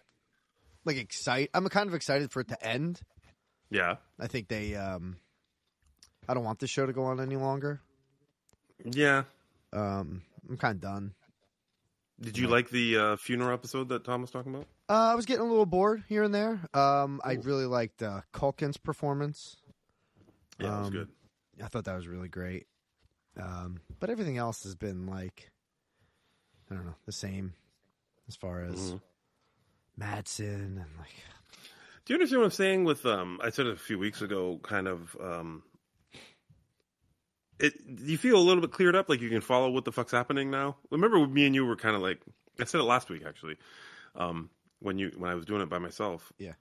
like 0.84 0.96
excited. 0.96 1.50
I'm 1.54 1.68
kind 1.68 1.88
of 1.88 1.94
excited 1.94 2.30
for 2.30 2.40
it 2.40 2.48
to 2.48 2.66
end. 2.66 3.00
Yeah. 3.70 3.96
I 4.18 4.26
think 4.26 4.48
they 4.48 4.74
um 4.74 5.16
I 6.28 6.34
don't 6.34 6.44
want 6.44 6.58
this 6.58 6.70
show 6.70 6.86
to 6.86 6.92
go 6.92 7.04
on 7.04 7.20
any 7.20 7.36
longer. 7.36 7.80
Yeah. 8.84 9.24
Um 9.72 10.22
I'm 10.48 10.56
kind 10.56 10.76
of 10.76 10.80
done. 10.80 11.14
Did 12.20 12.38
you 12.38 12.48
like 12.48 12.70
the 12.70 12.96
uh, 12.96 13.16
funeral 13.16 13.52
episode 13.52 13.90
that 13.90 14.04
Tom 14.04 14.22
was 14.22 14.30
talking 14.30 14.54
about? 14.54 14.66
Uh, 14.88 15.10
I 15.10 15.14
was 15.16 15.26
getting 15.26 15.44
a 15.44 15.48
little 15.48 15.66
bored 15.66 16.04
here 16.08 16.22
and 16.22 16.34
there. 16.34 16.60
Um 16.74 17.20
I 17.24 17.32
really 17.34 17.66
liked 17.66 18.02
uh 18.02 18.20
Culkin's 18.32 18.76
performance. 18.76 19.56
Yeah, 20.60 20.76
it 20.76 20.78
was 20.78 20.86
Um, 20.88 20.92
good. 20.92 21.08
I 21.62 21.68
thought 21.68 21.84
that 21.84 21.96
was 21.96 22.06
really 22.06 22.28
great. 22.28 22.66
Um 23.40 23.80
but 23.98 24.10
everything 24.10 24.36
else 24.38 24.62
has 24.62 24.74
been 24.74 25.06
like 25.06 25.50
I 26.70 26.74
don't 26.74 26.86
know, 26.86 26.94
the 27.04 27.12
same 27.12 27.54
as 28.28 28.36
far 28.36 28.62
as 28.62 28.92
Mhm. 28.92 29.00
Matsson 29.96 30.78
and 30.78 30.98
like 30.98 31.14
Do 32.04 32.12
you 32.12 32.16
understand 32.16 32.40
what 32.42 32.46
I'm 32.46 32.50
saying? 32.52 32.84
With 32.84 33.04
um, 33.06 33.40
I 33.42 33.50
said 33.50 33.66
it 33.66 33.72
a 33.72 33.76
few 33.76 33.98
weeks 33.98 34.22
ago. 34.22 34.58
Kind 34.62 34.86
of 34.86 35.16
um, 35.20 35.64
it. 37.58 37.74
Do 37.96 38.04
you 38.04 38.18
feel 38.18 38.36
a 38.36 38.42
little 38.46 38.60
bit 38.60 38.70
cleared 38.70 38.94
up? 38.94 39.08
Like 39.08 39.20
you 39.20 39.28
can 39.30 39.40
follow 39.40 39.70
what 39.70 39.84
the 39.84 39.90
fuck's 39.92 40.12
happening 40.12 40.50
now? 40.50 40.76
Remember, 40.90 41.26
me 41.26 41.46
and 41.46 41.54
you 41.54 41.64
were 41.66 41.74
kind 41.76 41.96
of 41.96 42.02
like 42.02 42.20
I 42.60 42.64
said 42.64 42.80
it 42.80 42.84
last 42.84 43.08
week 43.10 43.22
actually. 43.26 43.56
Um, 44.14 44.50
when 44.80 44.98
you 44.98 45.12
when 45.16 45.30
I 45.30 45.34
was 45.34 45.44
doing 45.44 45.62
it 45.62 45.68
by 45.68 45.78
myself. 45.78 46.32
Yeah. 46.38 46.52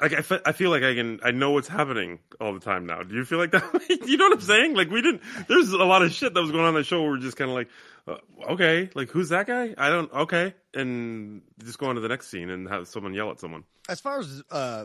Like 0.00 0.12
I, 0.12 0.20
fe- 0.20 0.40
I 0.44 0.52
feel 0.52 0.70
like 0.70 0.82
I 0.82 0.94
can 0.94 1.20
I 1.24 1.30
know 1.30 1.52
what's 1.52 1.66
happening 1.66 2.18
all 2.40 2.52
the 2.52 2.60
time 2.60 2.86
now. 2.86 3.02
Do 3.02 3.14
you 3.14 3.24
feel 3.24 3.38
like 3.38 3.50
that? 3.52 3.64
you 4.06 4.16
know 4.18 4.26
what 4.26 4.34
I'm 4.34 4.40
saying? 4.42 4.74
Like 4.74 4.90
we 4.90 5.00
didn't. 5.02 5.22
There's 5.48 5.72
a 5.72 5.78
lot 5.78 6.02
of 6.02 6.12
shit 6.12 6.34
that 6.34 6.40
was 6.40 6.50
going 6.50 6.64
on 6.64 6.68
in 6.70 6.74
the 6.74 6.84
show. 6.84 7.00
Where 7.02 7.12
we're 7.12 7.18
just 7.18 7.36
kind 7.38 7.50
of 7.50 7.56
like, 7.56 7.68
uh, 8.06 8.52
okay, 8.52 8.90
like 8.94 9.08
who's 9.10 9.30
that 9.30 9.46
guy? 9.46 9.74
I 9.78 9.88
don't. 9.88 10.12
Okay, 10.12 10.54
and 10.74 11.42
just 11.64 11.78
go 11.78 11.86
on 11.86 11.94
to 11.94 12.00
the 12.02 12.08
next 12.08 12.28
scene 12.28 12.50
and 12.50 12.68
have 12.68 12.88
someone 12.88 13.14
yell 13.14 13.30
at 13.30 13.40
someone. 13.40 13.64
as 13.88 14.00
far 14.00 14.20
as 14.20 14.42
uh 14.50 14.84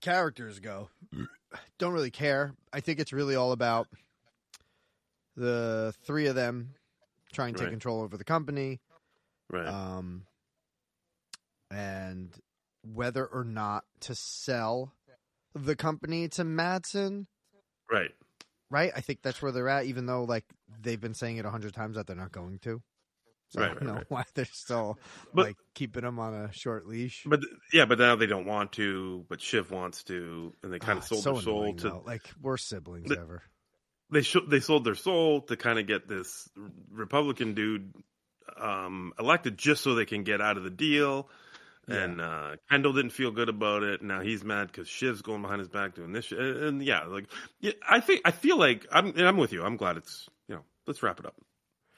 characters 0.00 0.58
go, 0.58 0.88
don't 1.78 1.92
really 1.92 2.10
care. 2.10 2.54
I 2.72 2.80
think 2.80 2.98
it's 2.98 3.12
really 3.12 3.36
all 3.36 3.52
about 3.52 3.88
the 5.36 5.94
three 6.04 6.26
of 6.26 6.34
them 6.34 6.74
trying 7.32 7.54
to 7.54 7.60
take 7.60 7.70
control 7.70 8.00
over 8.02 8.16
the 8.16 8.24
company, 8.24 8.80
Right. 9.50 9.66
um, 9.66 10.24
and 11.70 12.34
whether 12.82 13.24
or 13.26 13.44
not 13.44 13.84
to 14.00 14.14
sell 14.14 14.92
the 15.54 15.76
company 15.76 16.28
to 16.28 16.44
Matsson. 16.44 17.26
right. 17.90 18.10
Right, 18.72 18.92
I 18.94 19.00
think 19.00 19.22
that's 19.22 19.42
where 19.42 19.50
they're 19.50 19.68
at. 19.68 19.86
Even 19.86 20.06
though, 20.06 20.22
like, 20.22 20.44
they've 20.80 21.00
been 21.00 21.12
saying 21.14 21.38
it 21.38 21.44
a 21.44 21.50
hundred 21.50 21.74
times 21.74 21.96
that 21.96 22.06
they're 22.06 22.14
not 22.14 22.30
going 22.30 22.60
to. 22.60 22.80
So 23.48 23.60
I 23.60 23.66
don't 23.66 23.74
right, 23.78 23.82
know 23.84 23.94
right. 23.94 24.04
why 24.08 24.24
they're 24.34 24.44
still 24.44 24.96
But- 25.34 25.46
like 25.46 25.56
keeping 25.74 26.02
them 26.04 26.20
on 26.20 26.34
a 26.34 26.52
short 26.52 26.86
leash. 26.86 27.24
But 27.26 27.40
yeah, 27.72 27.84
but 27.86 27.98
now 27.98 28.14
they 28.14 28.26
don't 28.26 28.46
want 28.46 28.70
to. 28.74 29.26
But 29.28 29.40
Shiv 29.40 29.72
wants 29.72 30.04
to, 30.04 30.54
and 30.62 30.72
they 30.72 30.78
kind 30.78 30.98
Ah, 30.98 31.02
of 31.02 31.08
sold 31.08 31.22
so 31.24 31.32
their 31.32 31.42
soul 31.42 31.74
to. 31.74 31.88
though. 31.88 32.02
like 32.06 32.22
worst 32.40 32.68
siblings 32.68 33.10
ever. 33.10 33.42
They 34.12 34.22
sh- 34.22 34.36
they 34.48 34.60
sold 34.60 34.84
their 34.84 34.94
soul 34.94 35.40
to 35.42 35.56
kind 35.56 35.80
of 35.80 35.88
get 35.88 36.06
this 36.06 36.48
Republican 36.92 37.54
dude 37.54 37.92
um, 38.56 39.12
elected, 39.18 39.58
just 39.58 39.82
so 39.82 39.96
they 39.96 40.04
can 40.06 40.22
get 40.22 40.40
out 40.40 40.56
of 40.56 40.62
the 40.62 40.70
deal. 40.70 41.28
And 41.90 42.20
uh, 42.20 42.56
Kendall 42.70 42.92
didn't 42.92 43.10
feel 43.10 43.30
good 43.30 43.48
about 43.48 43.82
it. 43.82 44.02
Now 44.02 44.20
he's 44.20 44.44
mad 44.44 44.68
because 44.68 44.86
Shiv's 44.88 45.22
going 45.22 45.42
behind 45.42 45.58
his 45.60 45.68
back 45.68 45.94
doing 45.94 46.12
this. 46.12 46.26
Shit. 46.26 46.38
And, 46.38 46.56
and 46.64 46.82
yeah, 46.82 47.04
like 47.04 47.26
yeah, 47.60 47.72
I 47.88 48.00
think 48.00 48.22
I 48.24 48.30
feel 48.30 48.58
like 48.58 48.86
I'm 48.92 49.12
I'm 49.18 49.36
with 49.36 49.52
you. 49.52 49.62
I'm 49.64 49.76
glad 49.76 49.96
it's 49.96 50.28
you 50.48 50.54
know 50.56 50.62
let's 50.86 51.02
wrap 51.02 51.18
it 51.20 51.26
up. 51.26 51.34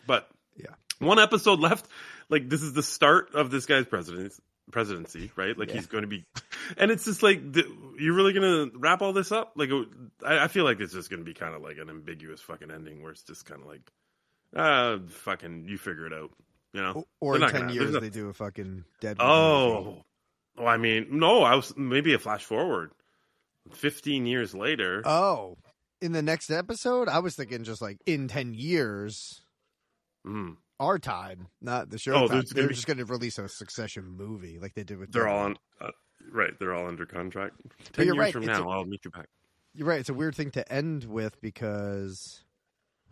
But 0.07 0.28
Yeah. 0.57 0.74
one 0.98 1.18
episode 1.18 1.61
left. 1.61 1.87
Like 2.28 2.48
this 2.48 2.62
is 2.62 2.72
the 2.72 2.83
start 2.83 3.35
of 3.35 3.50
this 3.50 3.66
guy's 3.66 3.85
presidency, 3.87 4.42
presidency, 4.70 5.31
right? 5.37 5.57
Like 5.59 5.68
Yeah. 5.68 5.74
he's 5.74 5.87
going 5.87 6.02
to 6.02 6.09
be, 6.09 6.24
and 6.78 6.90
it's 6.90 7.05
just 7.05 7.22
like 7.22 7.52
th- 7.52 7.66
you're 7.98 8.14
really 8.14 8.33
going 8.33 8.70
to 8.70 8.78
wrap 8.78 9.02
all 9.02 9.12
this 9.12 9.31
up. 9.33 9.52
Like 9.57 9.68
I, 10.24 10.44
I 10.44 10.48
feel 10.48 10.64
like 10.64 10.81
it's 10.81 10.92
just 10.94 11.11
going 11.11 11.20
to 11.20 11.24
be 11.26 11.35
kind 11.35 11.55
of 11.55 11.61
like 11.62 11.76
an 11.78 11.90
ambiguous 11.90 12.40
fucking 12.40 12.70
ending 12.70 13.02
where 13.02 13.12
it's 13.12 13.22
just 13.24 13.44
kind 13.44 13.61
of 13.61 13.66
like, 13.68 13.83
ah, 14.57 14.98
fucking, 15.09 15.66
you 15.68 15.76
figure 15.76 16.07
it 16.07 16.12
out. 16.14 16.31
You 16.73 16.81
know, 16.83 17.05
Or 17.21 17.37
in 17.37 17.43
ten 17.43 17.51
gonna- 17.53 17.73
years, 17.75 17.91
there's 17.93 18.03
they 18.03 18.11
do 18.11 18.29
a 18.29 18.33
fucking 18.33 18.85
dead. 19.01 19.19
Oh, 19.21 20.03
well, 20.57 20.67
I 20.69 20.77
mean, 20.79 21.07
no, 21.19 21.43
I 21.43 21.55
was 21.55 21.77
maybe 21.77 22.15
a 22.15 22.19
flash 22.19 22.45
forward. 22.45 22.93
Fifteen 23.73 24.27
years 24.27 24.55
later, 24.55 25.03
oh, 25.07 25.57
in 26.01 26.13
the 26.13 26.23
next 26.23 26.51
episode, 26.51 27.09
I 27.09 27.21
was 27.21 27.37
thinking 27.37 27.63
just 27.63 27.81
like 27.83 27.99
in 28.07 28.27
ten 28.27 28.55
years, 28.55 29.43
mm, 30.27 30.57
our 30.81 30.99
time, 30.99 31.47
not 31.61 31.91
the 31.91 31.99
show 31.99 32.15
Oh, 32.15 32.29
time. 32.29 32.43
They're 32.51 32.69
be- 32.69 32.75
just 32.75 32.87
going 32.89 32.97
to 32.99 33.05
release 33.05 33.39
a 33.39 33.49
Succession 33.49 34.05
movie 34.09 34.59
like 34.59 34.75
they 34.75 34.83
did 34.83 34.99
with. 34.99 35.13
they're 35.13 35.25
Deadwood. 35.25 35.39
all 35.39 35.45
on. 35.45 35.59
Uh, 35.81 35.91
right, 36.33 36.59
they're 36.59 36.75
all 36.75 36.89
under 36.89 37.07
contract. 37.07 37.55
Ten 37.93 38.07
years 38.07 38.17
right, 38.19 38.33
from 38.33 38.47
now, 38.47 38.65
a- 38.69 38.69
I'll 38.71 38.85
meet 38.85 39.05
you 39.05 39.11
back. 39.13 39.29
You're 39.75 39.87
right. 39.87 40.01
It's 40.01 40.09
a 40.09 40.15
weird 40.15 40.35
thing 40.35 40.51
to 40.53 40.73
end 40.73 41.05
with 41.05 41.41
because 41.41 42.41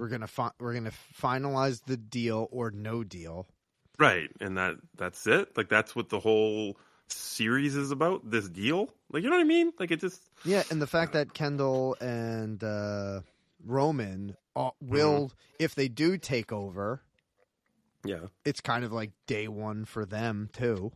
we're 0.01 0.09
gonna 0.09 0.27
fi- 0.27 0.51
we're 0.59 0.75
gonna 0.75 0.93
finalize 1.21 1.85
the 1.85 1.97
deal 1.97 2.49
or 2.51 2.71
no 2.71 3.05
deal. 3.05 3.47
Right, 3.99 4.31
and 4.41 4.57
that 4.57 4.77
that's 4.97 5.27
it. 5.27 5.57
Like 5.57 5.69
that's 5.69 5.95
what 5.95 6.09
the 6.09 6.19
whole 6.19 6.79
series 7.09 7.77
is 7.77 7.91
about. 7.91 8.29
This 8.31 8.49
deal, 8.49 8.89
like 9.13 9.23
you 9.23 9.29
know 9.31 9.37
what 9.37 9.43
I 9.43 9.45
mean? 9.45 9.73
Like 9.79 9.91
it 9.91 10.01
just 10.01 10.23
Yeah, 10.45 10.63
and 10.71 10.81
the 10.81 10.87
fact 10.87 11.13
that 11.13 11.35
Kendall 11.35 11.97
and 12.01 12.65
uh, 12.65 13.21
Roman 13.65 14.37
uh, 14.57 14.71
will, 14.81 15.27
Mm-hmm. 15.27 15.35
if 15.59 15.75
they 15.75 15.89
do 15.89 16.17
take 16.17 16.51
over, 16.51 17.03
yeah. 18.05 18.27
it's 18.45 18.61
kind 18.63 18.85
of 18.85 18.93
like 18.93 19.11
day 19.27 19.49
one 19.49 19.85
for 19.85 20.07
them 20.07 20.49
too. 20.55 20.93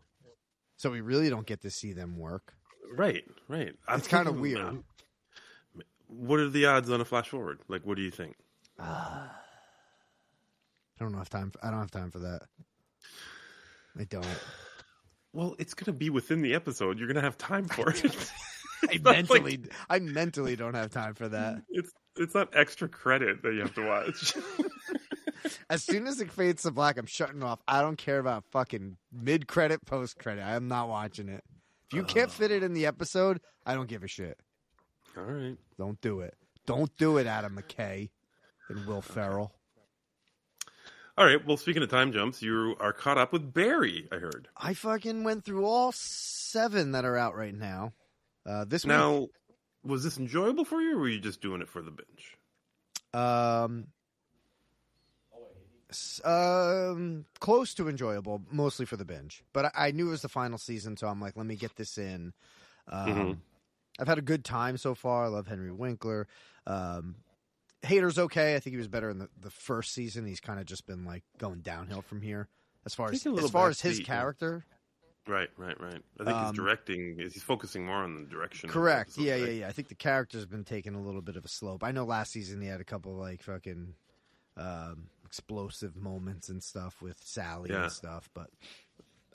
So 0.77 0.91
we 0.91 1.03
really 1.03 1.29
don't 1.29 1.47
get 1.47 1.61
to 1.61 1.71
see 1.71 1.93
them 1.93 2.17
work. 2.19 2.55
Right, 2.97 3.25
right. 3.49 3.75
I'm 3.87 3.99
It's 3.99 4.09
kinda 4.09 4.33
weird. 4.33 4.59
uh, 4.61 4.73
what 6.09 6.41
are 6.41 6.49
the 6.49 6.67
odds 6.67 6.91
on 6.91 7.01
a 7.01 7.05
flash 7.05 7.29
forward? 7.29 7.61
Like, 7.69 7.85
what 7.85 7.97
do 7.97 8.03
you 8.03 8.11
think? 8.11 8.37
I 8.79 9.29
don't 11.01 11.15
have 11.15 11.29
time. 11.29 11.51
For, 11.51 11.65
I 11.65 11.71
don't 11.71 11.81
have 11.81 11.91
time 11.91 12.11
for 12.11 12.21
that. 12.21 12.43
I 13.99 14.05
don't. 14.05 14.27
Well, 15.33 15.57
it's 15.59 15.75
gonna 15.75 15.97
be 15.97 16.11
within 16.11 16.43
the 16.43 16.55
episode. 16.55 16.99
You're 16.99 17.09
gonna 17.09 17.21
have 17.21 17.39
time 17.39 17.67
for 17.67 17.91
it. 17.91 18.05
I 18.91 18.97
not 18.97 19.05
like- 19.05 19.17
mentally, 19.17 19.61
I 19.89 19.99
mentally 19.99 20.57
don't 20.57 20.75
have 20.75 20.91
time 20.91 21.15
for 21.15 21.29
that. 21.29 21.63
it's 21.71 21.91
it's 22.17 22.35
not 22.35 22.51
extra 22.55 22.89
credit 22.89 23.43
that 23.43 23.55
you 23.55 23.61
have 23.61 23.75
to 23.75 23.87
watch. 23.87 24.35
As 25.71 25.83
soon 25.83 26.07
as 26.07 26.21
it 26.21 26.31
fades 26.31 26.63
to 26.63 26.71
black, 26.71 26.97
I'm 26.97 27.07
shutting 27.07 27.43
off. 27.43 27.61
I 27.67 27.81
don't 27.83 27.99
care 27.99 28.19
about 28.19 28.45
fucking 28.51 28.97
mid 29.13 29.47
credit, 29.47 29.85
post 29.85 30.19
credit. 30.19 30.43
I 30.43 30.55
am 30.55 30.69
not 30.69 30.89
watching 30.89 31.29
it. 31.29 31.43
If 31.91 31.97
you 31.97 32.05
can't 32.05 32.31
fit 32.31 32.51
it 32.51 32.63
in 32.63 32.73
the 32.73 32.87
episode, 32.87 33.41
I 33.67 33.75
don't 33.75 33.89
give 33.89 34.05
a 34.05 34.09
shit. 34.09 34.39
All 35.17 35.25
right. 35.25 35.57
Don't 35.77 36.01
do 36.01 36.21
it. 36.21 36.35
Don't 36.67 36.91
do 36.97 37.19
it, 37.19 37.27
Adam 37.27 37.61
McKay 37.61 38.09
and 38.69 38.87
Will 38.87 39.03
Ferrell. 39.03 39.53
All 41.17 41.25
right. 41.27 41.45
Well, 41.47 41.57
speaking 41.57 41.83
of 41.83 41.91
time 41.91 42.13
jumps, 42.13 42.43
you 42.43 42.77
are 42.81 42.93
caught 42.93 43.19
up 43.19 43.33
with 43.33 43.55
Barry. 43.55 44.09
I 44.11 44.17
heard. 44.17 44.49
I 44.57 44.75
fucking 44.75 45.23
went 45.23 45.45
through 45.45 45.65
all 45.65 45.93
seven 45.93 46.93
that 46.93 47.05
are 47.05 47.17
out 47.17 47.37
right 47.37 47.55
now. 47.55 47.93
Uh, 48.45 48.65
this 48.65 48.85
Now, 48.85 49.21
week, 49.21 49.31
was 49.85 50.03
this 50.03 50.19
enjoyable 50.19 50.65
for 50.65 50.81
you, 50.81 50.97
or 50.97 51.01
were 51.01 51.09
you 51.09 51.21
just 51.21 51.41
doing 51.41 51.61
it 51.61 51.69
for 51.69 51.83
the 51.83 51.93
binge? 51.93 52.37
um, 53.15 53.87
um, 56.25 57.25
close 57.39 57.75
to 57.75 57.89
enjoyable, 57.89 58.43
mostly 58.51 58.85
for 58.87 58.97
the 58.97 59.05
binge. 59.05 59.45
But 59.53 59.67
I, 59.67 59.89
I 59.89 59.91
knew 59.93 60.09
it 60.09 60.11
was 60.11 60.23
the 60.23 60.29
final 60.29 60.59
season, 60.59 60.97
so 60.97 61.07
I'm 61.07 61.21
like, 61.21 61.37
let 61.37 61.47
me 61.47 61.55
get 61.55 61.77
this 61.77 61.97
in. 61.97 62.33
Um, 62.89 63.09
Mhm. 63.09 63.37
I've 64.01 64.09
had 64.09 64.19
a 64.19 64.23
good 64.23 64.45
time 64.45 64.77
so 64.77 64.95
far. 64.97 65.25
I 65.25 65.29
love 65.29 65.47
Henry 65.47 65.71
Winkler. 65.71 66.27
Um, 66.67 67.15
Hader's 67.85 68.19
okay. 68.19 68.55
I 68.57 68.61
think 68.61 68.73
he 68.73 68.79
was 68.79 68.89
better 68.89 69.11
in 69.11 69.19
the, 69.19 69.29
the 69.41 69.51
first 69.51 69.93
season. 69.93 70.27
He's 70.27 70.41
kind 70.41 70.59
of 70.59 70.67
just 70.67 70.87
been 70.87 71.05
like 71.05 71.23
going 71.39 71.61
downhill 71.61 72.03
from 72.03 72.21
here 72.23 72.49
as 72.87 72.95
far 72.95 73.07
as 73.11 73.19
Taking 73.19 73.33
a 73.33 73.35
little 73.37 73.49
as 73.49 73.53
far 73.53 73.69
as 73.69 73.81
his 73.81 73.97
backseat, 73.99 74.01
yeah. 74.01 74.07
character. 74.07 74.65
Right, 75.27 75.49
right, 75.57 75.81
right. 75.81 76.03
I 76.21 76.25
think 76.25 76.37
Um, 76.37 76.45
he's 76.47 76.53
directing. 76.57 77.17
He's 77.19 77.43
focusing 77.43 77.87
more 77.87 77.97
on 77.97 78.15
the 78.15 78.23
direction. 78.29 78.69
Correct. 78.69 79.11
episodes, 79.13 79.27
Yeah, 79.27 79.37
yeah, 79.37 79.47
yeah. 79.61 79.69
I 79.69 79.73
think 79.73 79.89
the 79.89 79.95
character's 79.95 80.45
been 80.45 80.65
taking 80.65 80.95
a 80.95 81.01
little 81.01 81.23
bit 81.23 81.37
of 81.37 81.45
a 81.45 81.49
slope. 81.49 81.83
I 81.83 81.93
know 81.93 82.05
last 82.05 82.33
season 82.33 82.61
he 82.61 82.67
had 82.69 82.81
a 82.81 82.85
couple 82.85 83.15
like 83.15 83.43
fucking 83.43 83.95
um, 84.59 85.09
explosive 85.25 85.97
moments 85.97 86.49
and 86.51 86.63
stuff 86.63 87.01
with 87.01 87.19
Sally 87.25 87.71
Yeah. 87.71 87.85
and 87.85 87.93
stuff, 87.93 88.29
but 88.35 88.51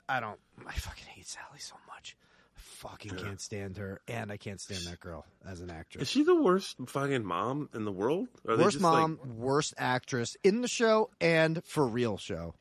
I 0.08 0.20
don't. 0.20 0.38
I 0.66 0.72
fucking 0.74 1.06
hate 1.06 1.26
Sally 1.26 1.58
so 1.58 1.74
much. 1.88 2.16
Fucking 2.60 3.12
Yeah. 3.18 3.24
can't 3.24 3.40
stand 3.40 3.76
her, 3.76 4.00
and 4.08 4.30
I 4.32 4.36
can't 4.36 4.60
stand 4.60 4.84
that 4.86 5.00
girl 5.00 5.26
as 5.44 5.60
an 5.60 5.70
actress. 5.70 6.02
Is 6.02 6.08
she 6.08 6.22
the 6.22 6.34
worst 6.40 6.76
fucking 6.86 7.24
mom 7.24 7.68
in 7.74 7.84
the 7.84 7.92
world? 7.92 8.28
Are 8.48 8.56
worst 8.56 8.72
just, 8.78 8.82
like- 8.84 8.92
mom, 9.00 9.18
worst 9.36 9.74
actress 9.76 10.36
in 10.44 10.62
the 10.62 10.68
show 10.68 11.10
and 11.20 11.62
for 11.64 11.86
real 11.86 12.16
show. 12.16 12.54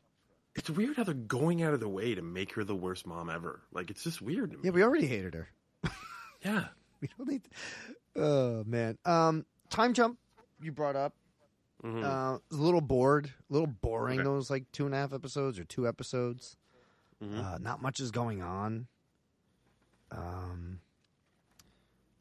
it's 0.55 0.69
weird 0.69 0.97
how 0.97 1.03
they're 1.03 1.13
going 1.13 1.61
out 1.61 1.73
of 1.73 1.79
the 1.79 1.87
way 1.87 2.13
to 2.15 2.21
make 2.21 2.51
her 2.53 2.63
the 2.65 2.75
worst 2.75 3.05
mom 3.07 3.29
ever. 3.29 3.61
Like 3.71 3.89
it's 3.89 4.03
just 4.03 4.21
weird. 4.21 4.51
To 4.51 4.57
me. 4.57 4.63
Yeah, 4.65 4.71
we 4.71 4.83
already 4.83 5.07
hated 5.07 5.33
her. 5.35 5.47
yeah. 6.43 6.67
We 6.99 7.07
don't 7.17 7.29
need. 7.29 7.47
Oh 8.15 8.63
man. 8.65 8.97
Um, 9.05 9.45
time 9.69 9.93
jump. 9.93 10.17
You 10.61 10.73
brought 10.73 10.97
up. 10.97 11.13
Mhm. 11.83 12.03
Uh, 12.03 12.39
a 12.51 12.55
little 12.55 12.81
bored, 12.81 13.31
a 13.49 13.53
little 13.53 13.67
boring. 13.67 14.19
Okay. 14.19 14.25
Those 14.25 14.49
like 14.49 14.69
two 14.73 14.85
and 14.85 14.93
a 14.93 14.97
half 14.97 15.13
episodes 15.13 15.57
or 15.59 15.63
two 15.63 15.87
episodes. 15.87 16.57
Mhm. 17.23 17.41
Uh, 17.41 17.57
not 17.59 17.81
much 17.81 18.01
is 18.01 18.11
going 18.11 18.41
on. 18.41 18.87
Um, 20.11 20.79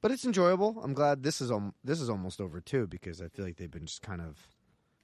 but 0.01 0.11
it's 0.11 0.25
enjoyable. 0.25 0.81
I'm 0.83 0.95
glad 0.95 1.23
this 1.23 1.41
is 1.41 1.51
al- 1.51 1.75
this 1.85 2.01
is 2.01 2.09
almost 2.11 2.41
over 2.41 2.61
too 2.61 2.87
because 2.87 3.21
I 3.21 3.29
feel 3.29 3.45
like 3.45 3.57
they've 3.57 3.71
been 3.71 3.87
just 3.87 4.03
kind 4.03 4.21
of 4.21 4.47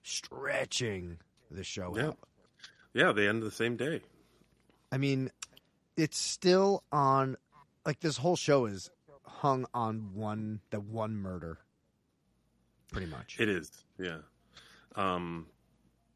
stretching 0.02 1.18
the 1.50 1.64
show 1.64 1.96
Yeah. 1.96 2.08
out. 2.08 2.18
yeah, 2.92 3.12
they 3.12 3.28
end 3.28 3.42
the 3.42 3.50
same 3.50 3.76
day. 3.76 4.02
I 4.92 4.98
mean, 4.98 5.30
it's 5.96 6.18
still 6.18 6.84
on. 6.92 7.36
Like 7.84 8.00
this 8.00 8.16
whole 8.16 8.36
show 8.36 8.66
is 8.66 8.90
hung 9.24 9.66
on 9.74 10.14
one 10.14 10.60
the 10.70 10.80
one 10.80 11.16
murder. 11.16 11.58
Pretty 12.92 13.06
much. 13.08 13.36
It 13.40 13.48
is. 13.48 13.70
Yeah. 13.98 14.18
Um, 14.94 15.46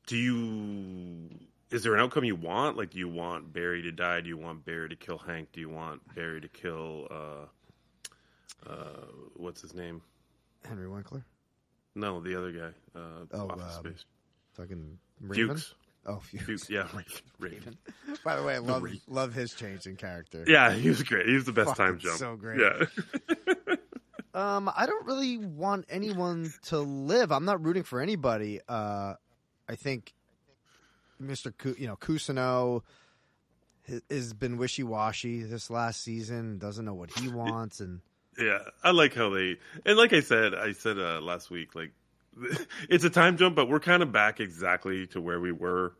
do 0.06 0.16
you? 0.16 1.28
Is 1.70 1.82
there 1.82 1.94
an 1.94 2.00
outcome 2.00 2.24
you 2.24 2.34
want? 2.36 2.76
Like, 2.76 2.90
do 2.90 2.98
you 2.98 3.08
want 3.08 3.52
Barry 3.52 3.82
to 3.82 3.92
die? 3.92 4.20
Do 4.22 4.28
you 4.28 4.36
want 4.38 4.64
Barry 4.64 4.88
to 4.88 4.96
kill 4.96 5.18
Hank? 5.18 5.52
Do 5.52 5.60
you 5.60 5.68
want 5.68 6.00
Barry 6.14 6.40
to 6.40 6.48
kill? 6.48 7.06
Uh, 7.10 8.68
uh, 8.70 9.06
what's 9.34 9.60
his 9.60 9.74
name? 9.74 10.00
Henry 10.66 10.88
Winkler. 10.88 11.24
No, 11.94 12.20
the 12.20 12.34
other 12.36 12.52
guy. 12.52 12.70
Uh, 12.98 13.24
Oh, 13.32 13.48
Office 13.50 13.76
um, 13.76 13.84
Space. 13.84 14.04
Fucking 14.54 14.98
Raven. 15.20 15.48
Fuches. 15.56 15.74
Oh, 16.06 16.16
Fuches. 16.20 16.46
Fuches. 16.46 16.70
Yeah, 16.70 16.86
Raven. 16.94 17.04
Raven. 17.38 17.78
By 18.24 18.36
the 18.36 18.42
way, 18.42 18.54
I 18.54 18.58
love 18.58 18.82
Raven. 18.82 19.00
love 19.08 19.34
his 19.34 19.52
change 19.54 19.86
in 19.86 19.96
character. 19.96 20.44
Yeah, 20.46 20.72
he 20.72 20.88
was 20.88 21.02
great. 21.02 21.26
He 21.26 21.34
was 21.34 21.44
the 21.44 21.52
best 21.52 21.76
Fucking 21.76 21.84
time 21.84 21.98
jump. 21.98 22.18
so 22.18 22.36
great. 22.36 22.60
Yeah. 22.60 23.74
Um, 24.34 24.70
I 24.76 24.86
don't 24.86 25.04
really 25.04 25.38
want 25.38 25.86
anyone 25.88 26.52
to 26.66 26.78
live. 26.78 27.32
I'm 27.32 27.44
not 27.44 27.64
rooting 27.64 27.82
for 27.82 28.00
anybody. 28.00 28.60
Uh, 28.68 29.14
I 29.68 29.74
think 29.74 30.12
Mr. 31.22 31.52
Ku, 31.56 31.74
you 31.78 31.86
know, 31.86 31.96
Cousineau 31.96 32.82
ha- 33.88 34.00
has 34.10 34.32
been 34.32 34.56
wishy 34.56 34.82
washy 34.82 35.42
this 35.42 35.70
last 35.70 36.02
season. 36.02 36.58
Doesn't 36.58 36.84
know 36.84 36.94
what 36.94 37.10
he 37.10 37.28
wants, 37.34 37.80
and 37.80 38.00
Yeah, 38.38 38.58
I 38.82 38.90
like 38.92 39.14
how 39.14 39.30
they 39.30 39.56
and 39.84 39.96
like 39.96 40.12
I 40.12 40.20
said, 40.20 40.54
I 40.54 40.72
said 40.72 40.98
uh, 40.98 41.20
last 41.20 41.50
week, 41.50 41.74
like 41.74 41.92
it's 42.88 43.04
a 43.04 43.10
time 43.10 43.36
jump, 43.36 43.56
but 43.56 43.68
we're 43.68 43.80
kind 43.80 44.02
of 44.02 44.12
back 44.12 44.40
exactly 44.40 45.06
to 45.08 45.20
where 45.20 45.40
we 45.40 45.52
were, 45.52 45.94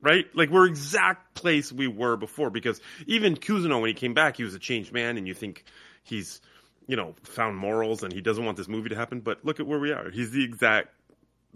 right? 0.00 0.26
Like 0.34 0.50
we're 0.50 0.66
exact 0.66 1.34
place 1.34 1.72
we 1.72 1.86
were 1.86 2.16
before 2.16 2.50
because 2.50 2.80
even 3.06 3.36
Cousineau 3.36 3.80
when 3.80 3.88
he 3.88 3.94
came 3.94 4.14
back, 4.14 4.36
he 4.36 4.44
was 4.44 4.54
a 4.54 4.58
changed 4.58 4.92
man, 4.92 5.16
and 5.16 5.26
you 5.26 5.34
think 5.34 5.64
he's 6.02 6.40
you 6.88 6.96
know 6.96 7.14
found 7.22 7.56
morals 7.56 8.02
and 8.02 8.12
he 8.12 8.20
doesn't 8.20 8.44
want 8.44 8.56
this 8.56 8.68
movie 8.68 8.88
to 8.90 8.96
happen, 8.96 9.20
but 9.20 9.44
look 9.44 9.60
at 9.60 9.66
where 9.66 9.78
we 9.78 9.92
are. 9.92 10.10
He's 10.10 10.30
the 10.30 10.44
exact 10.44 10.88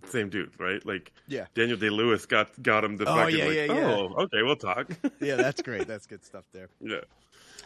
same 0.05 0.29
dude, 0.29 0.53
right? 0.59 0.85
Like 0.85 1.13
Yeah. 1.27 1.47
Daniel 1.55 1.77
Day 1.79 1.91
Lewis 1.91 2.27
got 2.27 2.51
got 2.63 2.85
him 2.85 2.99
to 2.99 3.05
Oh, 3.05 3.15
fucking 3.17 3.39
yeah, 3.39 3.45
like, 3.47 3.55
yeah, 3.55 3.65
yeah. 3.65 3.95
oh, 3.95 4.15
okay, 4.25 4.43
we'll 4.43 4.57
talk. 4.57 4.91
yeah, 5.21 5.37
that's 5.37 5.63
great. 5.63 5.87
That's 5.87 6.07
good 6.07 6.25
stuff 6.25 6.45
there. 6.53 6.69
yeah. 6.81 7.01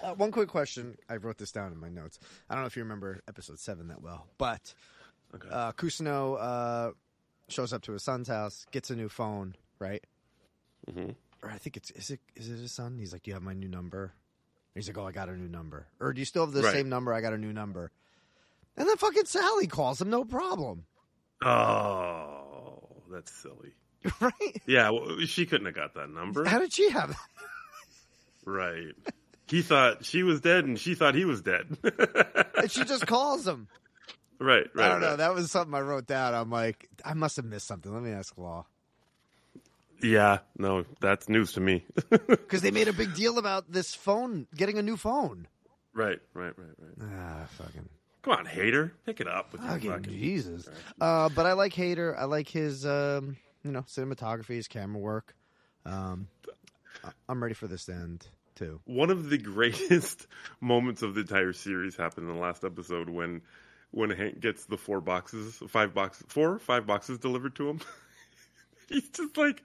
Uh, 0.03 0.15
one 0.15 0.31
quick 0.31 0.49
question. 0.49 0.97
I 1.09 1.17
wrote 1.17 1.37
this 1.39 1.53
down 1.53 1.73
in 1.73 1.79
my 1.79 1.89
notes. 1.91 2.19
I 2.49 2.55
don't 2.55 2.63
know 2.63 2.67
if 2.69 2.77
you 2.77 2.83
remember 2.83 3.21
episode 3.29 3.59
seven 3.59 3.89
that 3.89 4.01
well, 4.03 4.27
but 4.39 4.75
Okay. 5.35 5.49
uh, 5.51 5.73
Cousineau 5.73 6.37
uh, 6.41 6.93
shows 7.49 7.73
up 7.73 7.83
to 7.83 7.93
his 7.93 8.03
son's 8.03 8.27
house, 8.29 8.67
gets 8.73 8.91
a 8.91 8.97
new 8.97 9.09
phone, 9.09 9.55
right? 9.79 10.03
Mm-hmm. 10.91 11.11
Or 11.43 11.51
I 11.51 11.59
think 11.59 11.77
it's 11.77 11.91
is 11.93 12.11
it 12.11 12.21
is 12.37 12.49
it 12.51 12.59
his 12.59 12.73
son? 12.73 12.99
He's 12.99 13.13
like, 13.13 13.23
"Do 13.23 13.31
you 13.31 13.35
have 13.35 13.43
my 13.43 13.53
new 13.55 13.69
number?" 13.69 14.13
He's 14.75 14.89
like, 14.89 14.99
"Oh, 14.99 15.07
I 15.07 15.13
got 15.13 15.29
a 15.29 15.37
new 15.37 15.49
number." 15.49 15.87
Or 16.01 16.13
do 16.13 16.21
you 16.21 16.25
still 16.25 16.45
have 16.47 16.53
the 16.55 16.63
Right. 16.63 16.73
same 16.73 16.89
number? 16.89 17.13
I 17.13 17.21
got 17.21 17.33
a 17.33 17.39
new 17.39 17.53
number. 17.53 17.91
And 18.77 18.89
then 18.89 18.97
fucking 18.97 19.25
Sally 19.27 19.67
calls 19.67 20.01
him, 20.01 20.09
no 20.11 20.25
problem, 20.25 20.85
Oh, 21.43 23.03
that's 23.11 23.33
silly. 23.33 23.73
right? 24.21 24.63
Yeah, 24.67 24.91
well, 24.91 25.19
she 25.27 25.47
couldn't 25.47 25.67
have 25.67 25.75
got 25.75 25.95
that 25.95 26.11
number. 26.11 26.45
How 26.45 26.59
did 26.59 26.73
she 26.73 26.91
have? 26.91 27.09
That? 27.11 27.17
Right. 28.45 28.95
He 29.47 29.63
thought 29.63 30.05
she 30.05 30.23
was 30.23 30.41
dead, 30.41 30.65
and 30.65 30.79
she 30.79 30.95
thought 30.95 31.15
he 31.15 31.25
was 31.25 31.43
dead. 31.43 31.77
and 32.57 32.71
she 32.71 32.85
just 32.85 33.07
calls 33.07 33.47
him. 33.47 33.69
right, 34.39 34.65
right. 34.75 34.85
I 34.87 34.89
don't 34.89 35.01
know. 35.01 35.17
That 35.17 35.35
was 35.35 35.51
something 35.51 35.75
I 35.75 35.81
wrote 35.81 36.07
down. 36.07 36.35
I'm 36.35 36.51
like, 36.51 36.89
I 37.05 37.15
must 37.15 37.37
have 37.37 37.45
missed 37.45 37.67
something. 37.67 37.93
Let 37.93 38.03
me 38.03 38.13
ask 38.13 38.37
Law. 38.39 38.67
Yeah, 40.03 40.39
no, 40.57 40.85
that's 41.01 41.29
news 41.29 41.53
to 41.55 41.61
me. 41.61 41.85
Because 42.11 42.63
they 42.63 42.71
made 42.71 42.89
a 42.89 42.93
big 42.93 43.15
deal 43.15 43.39
about 43.39 43.71
this 43.71 43.95
phone, 43.95 44.47
getting 44.57 44.79
a 44.79 44.83
new 44.83 44.97
phone. 44.97 45.47
right, 45.93 46.19
right, 46.33 46.53
right, 46.57 46.77
right. 46.79 47.09
Ah, 47.13 47.47
fucking. 47.59 47.89
Come 48.23 48.35
on, 48.35 48.47
Hader, 48.47 48.93
pick 49.07 49.21
it 49.21 49.27
up 49.29 49.53
with 49.53 49.63
your 49.63 49.93
Fucking 49.93 50.13
Jesus. 50.13 50.69
Uh, 51.01 51.29
but 51.31 51.47
I 51.47 51.53
like 51.55 51.73
Hader. 51.73 52.17
I 52.19 52.25
like 52.25 52.49
his, 52.49 52.85
um, 52.85 53.37
you 53.65 53.73
know, 53.73 53.81
cinematography, 53.83 54.57
his 54.57 54.69
camera 54.69 55.01
work. 55.01 55.35
Um, 55.87 56.29
I- 57.03 57.13
I'm 57.29 57.43
ready 57.43 57.55
for 57.55 57.67
this 57.67 57.87
to 57.87 57.93
end 57.95 58.27
too. 58.55 58.81
One 58.85 59.11
of 59.11 59.31
the 59.31 59.39
greatest 59.55 60.27
moments 60.61 61.01
of 61.03 61.15
the 61.15 61.23
entire 61.23 61.55
series 61.55 61.97
happened 61.97 62.29
in 62.29 62.35
the 62.35 62.41
last 62.41 62.63
episode 62.65 63.09
when 63.09 63.41
when 63.93 64.11
Hank 64.11 64.39
gets 64.41 64.67
the 64.67 64.77
four 64.77 65.01
boxes, 65.01 65.61
five 65.69 65.95
boxes, 65.95 66.25
four, 66.29 66.59
five 66.59 66.87
boxes 66.87 67.19
delivered 67.19 67.57
to 67.57 67.69
him. 67.71 67.81
He's 68.95 69.09
just 69.11 69.37
like, 69.37 69.63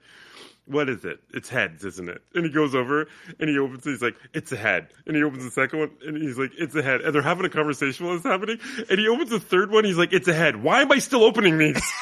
"What 0.66 0.88
is 0.88 1.04
it? 1.04 1.18
It's 1.34 1.48
heads, 1.48 1.84
isn't 1.84 2.08
it?" 2.08 2.22
And 2.34 2.44
he 2.44 2.50
goes 2.50 2.74
over 2.74 3.06
and 3.40 3.48
he 3.50 3.58
opens. 3.58 3.86
it. 3.86 3.90
He's 3.90 4.02
like, 4.02 4.16
"It's 4.32 4.52
a 4.52 4.56
head." 4.56 4.88
And 5.06 5.16
he 5.16 5.22
opens 5.22 5.44
the 5.44 5.50
second 5.50 5.78
one 5.80 5.90
and 6.06 6.16
he's 6.16 6.38
like, 6.38 6.52
"It's 6.56 6.74
a 6.74 6.82
head." 6.82 7.00
And 7.02 7.14
they're 7.14 7.22
having 7.22 7.44
a 7.44 7.50
conversation 7.50 8.06
while 8.06 8.14
it's 8.16 8.24
happening. 8.24 8.58
And 8.88 8.98
he 8.98 9.08
opens 9.08 9.30
the 9.30 9.40
third 9.40 9.70
one. 9.70 9.84
He's 9.84 9.98
like, 9.98 10.12
"It's 10.12 10.28
a 10.28 10.34
head." 10.34 10.62
Why 10.62 10.82
am 10.82 10.92
I 10.92 10.98
still 11.00 11.24
opening 11.24 11.58
these? 11.58 11.80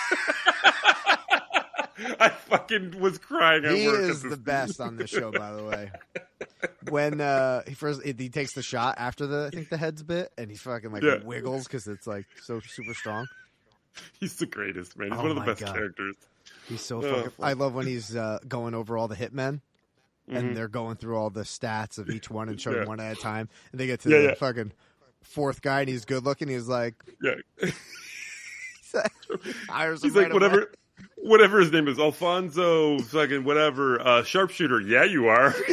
I 2.21 2.29
fucking 2.29 2.99
was 3.01 3.19
crying. 3.19 3.65
At 3.65 3.75
He 3.77 3.87
work 3.87 4.01
is 4.01 4.23
the 4.23 4.37
best 4.37 4.81
on 4.81 4.97
this 4.97 5.11
show, 5.11 5.31
by 5.31 5.53
the 5.53 5.65
way. 5.65 5.91
When 6.91 7.21
uh, 7.21 7.63
he 7.67 7.75
first 7.75 8.03
he 8.05 8.29
takes 8.29 8.53
the 8.55 8.63
shot 8.63 8.97
after 8.99 9.27
the 9.27 9.47
I 9.53 9.55
think 9.55 9.69
the 9.71 9.77
head's 9.77 10.03
bit, 10.03 10.31
and 10.37 10.51
he 10.51 10.57
fucking 10.57 10.93
like 10.93 11.03
Yeah. 11.03 11.23
wiggles 11.25 11.65
because 11.65 11.87
it's 11.87 12.07
like 12.07 12.27
so 12.43 12.61
super 12.61 12.95
strong. 12.95 13.27
He's 14.21 14.35
the 14.37 14.47
greatest, 14.47 14.99
man. 14.99 15.11
He's 15.11 15.19
Oh 15.19 15.23
one 15.23 15.31
of 15.31 15.37
the 15.37 15.43
best 15.43 15.61
God. 15.61 15.75
characters. 15.75 16.17
He's 16.69 16.81
so 16.81 16.99
Oh, 16.99 17.03
fucking. 17.03 17.31
fuck. 17.33 17.47
I 17.47 17.53
love 17.53 17.75
when 17.75 17.87
he's 17.87 18.15
uh, 18.17 18.39
going 18.49 18.75
over 18.75 18.97
all 18.97 19.09
the 19.09 19.17
hitmen. 19.17 19.61
Mhm. 20.31 20.37
And 20.37 20.57
they're 20.57 20.69
going 20.69 20.97
through 20.97 21.17
all 21.19 21.29
the 21.31 21.43
stats 21.43 21.99
of 21.99 22.09
each 22.09 22.31
one 22.31 22.49
and 22.49 22.59
showing 22.61 22.79
Yeah. 22.79 22.85
one 22.87 22.99
at 23.01 23.19
a 23.19 23.21
time. 23.21 23.49
And 23.73 23.81
they 23.81 23.87
get 23.87 24.01
to 24.01 24.09
Yeah, 24.11 24.19
the 24.19 24.25
yeah. 24.29 24.35
fucking 24.35 24.73
fourth 25.23 25.61
guy, 25.61 25.81
and 25.81 25.89
he's 25.89 26.05
good 26.07 26.25
looking. 26.25 26.49
He's 26.49 26.67
like, 26.69 26.95
Yeah. 27.23 27.35
hires 29.69 30.03
him 30.03 30.09
He's 30.09 30.17
like 30.17 30.25
right 30.27 30.33
whatever, 30.33 30.59
away. 30.59 30.67
whatever 31.17 31.61
his 31.61 31.71
name 31.73 31.89
is, 31.89 31.99
Alfonso, 31.99 32.99
fucking 33.01 33.45
whatever, 33.45 34.01
uh, 34.01 34.23
sharpshooter. 34.23 34.81
Yeah, 34.81 35.05
you 35.05 35.27
are. 35.29 35.55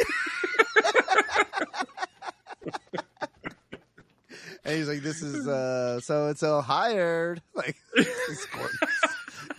And 4.63 4.75
he's 4.77 4.87
like, 4.87 5.01
"This 5.01 5.23
is 5.23 5.47
uh, 5.47 5.99
so 6.01 6.27
and 6.27 6.37
so 6.37 6.61
hired." 6.61 7.41
Like, 7.55 7.77
he's 7.95 8.47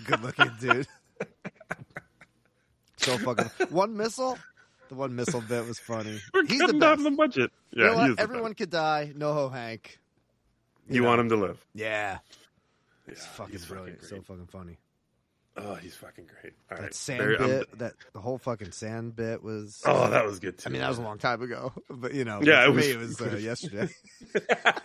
good 0.07 0.23
looking 0.23 0.51
dude. 0.61 0.87
So 3.03 3.19
fucking 3.19 3.51
one 3.71 3.97
missile. 3.97 4.39
The 4.89 4.95
one 4.95 5.15
missile 5.17 5.41
bit 5.41 5.67
was 5.67 5.79
funny. 5.79 6.21
We're 6.35 6.45
He's 6.45 6.59
the 6.59 6.67
cutting 6.67 6.81
down 6.81 6.97
best. 6.97 7.05
the 7.05 7.11
budget. 7.13 7.51
You 7.71 7.85
Yeah, 7.85 7.91
know 7.91 8.03
he 8.03 8.09
what? 8.11 8.17
the 8.17 8.23
Everyone 8.23 8.55
could 8.55 8.71
die. 8.71 9.13
No 9.15 9.33
ho 9.33 9.49
Hank. 9.49 9.99
best. 10.87 10.95
You 10.97 11.05
want 11.05 11.21
him 11.21 11.29
to 11.31 11.37
live? 11.37 11.65
Yeah. 11.75 12.19
Yeah, 13.07 13.13
It's 13.13 13.25
fucking 13.27 13.59
brilliant. 13.69 14.03
Fucking 14.03 14.19
so 14.19 14.23
fucking 14.23 14.47
funny. 14.49 14.79
Oh, 15.57 15.75
he's 15.75 15.95
fucking 15.97 16.27
great. 16.27 16.55
All 16.71 16.77
That 16.79 16.83
right, 16.85 16.95
sand 16.95 17.21
I'm- 17.23 17.49
bit, 17.49 17.79
that 17.79 17.93
the 18.15 18.21
whole 18.21 18.39
fucking 18.39 18.73
sand 18.73 19.15
bit 19.17 19.43
was. 19.43 19.83
Oh, 19.85 20.09
that 20.09 20.25
was 20.25 20.39
good 20.39 20.57
too. 20.59 20.69
I 20.69 20.73
mean, 20.73 20.81
that 20.81 20.89
was 20.89 20.99
a 20.99 21.03
long 21.03 21.19
time 21.19 21.43
ago, 21.43 21.73
but 21.91 22.15
you 22.15 22.25
know, 22.25 22.41
Yeah, 22.43 22.65
it 22.67 22.71
was- 22.73 22.85
me, 22.87 22.91
it 22.93 22.99
was 22.99 23.21
uh, 23.21 23.37
yesterday. 23.37 23.89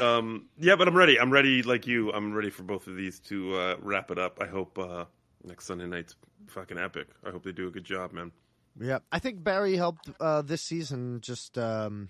Um, 0.00 0.46
yeah, 0.58 0.76
but 0.76 0.86
I'm 0.86 0.94
ready. 0.96 1.18
I'm 1.18 1.32
ready, 1.32 1.62
like 1.64 1.88
you. 1.88 2.12
I'm 2.12 2.32
ready 2.32 2.50
for 2.50 2.62
both 2.62 2.86
of 2.86 2.94
these 2.94 3.18
to 3.20 3.56
uh, 3.56 3.76
wrap 3.80 4.12
it 4.12 4.18
up. 4.18 4.38
I 4.40 4.46
hope 4.46 4.78
uh, 4.78 5.06
next 5.44 5.66
Sunday 5.66 5.86
night's 5.86 6.14
fucking 6.48 6.78
epic. 6.78 7.08
I 7.24 7.30
hope 7.30 7.42
they 7.44 7.52
do 7.52 7.68
a 7.68 7.70
good 7.70 7.84
job, 7.84 8.12
man. 8.12 8.32
Yeah, 8.80 8.98
I 9.10 9.18
think 9.18 9.42
Barry 9.42 9.76
helped 9.76 10.08
uh, 10.20 10.42
this 10.42 10.62
season. 10.62 11.20
Just 11.20 11.58
um, 11.58 12.08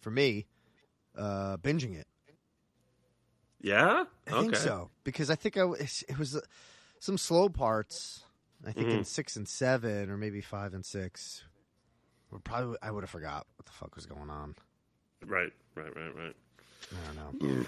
for 0.00 0.10
me, 0.10 0.46
uh, 1.16 1.56
binging 1.56 1.96
it. 1.96 2.06
Yeah, 3.60 4.04
I 4.26 4.40
think 4.40 4.56
so 4.56 4.90
because 5.04 5.30
I 5.30 5.34
think 5.36 5.56
I 5.56 5.60
w- 5.60 5.76
it's- 5.76 6.02
it 6.08 6.18
was 6.18 6.36
uh, 6.36 6.40
some 6.98 7.16
slow 7.18 7.48
parts. 7.48 8.24
I 8.66 8.70
think 8.72 8.90
in 8.90 9.00
Mhm. 9.00 9.06
six 9.06 9.34
and 9.36 9.48
seven, 9.48 10.08
or 10.10 10.16
maybe 10.16 10.40
five 10.40 10.72
and 10.74 10.84
six. 10.84 11.42
Or 12.30 12.38
probably 12.38 12.76
I 12.80 12.90
would 12.90 13.02
have 13.02 13.10
forgot 13.10 13.46
what 13.56 13.66
the 13.66 13.72
fuck 13.72 13.94
was 13.96 14.06
going 14.06 14.30
on. 14.30 14.54
Right, 15.26 15.52
right, 15.74 15.94
right, 15.96 16.14
right. 16.16 16.36
I 16.92 17.06
don't 17.06 17.40
know. 17.40 17.66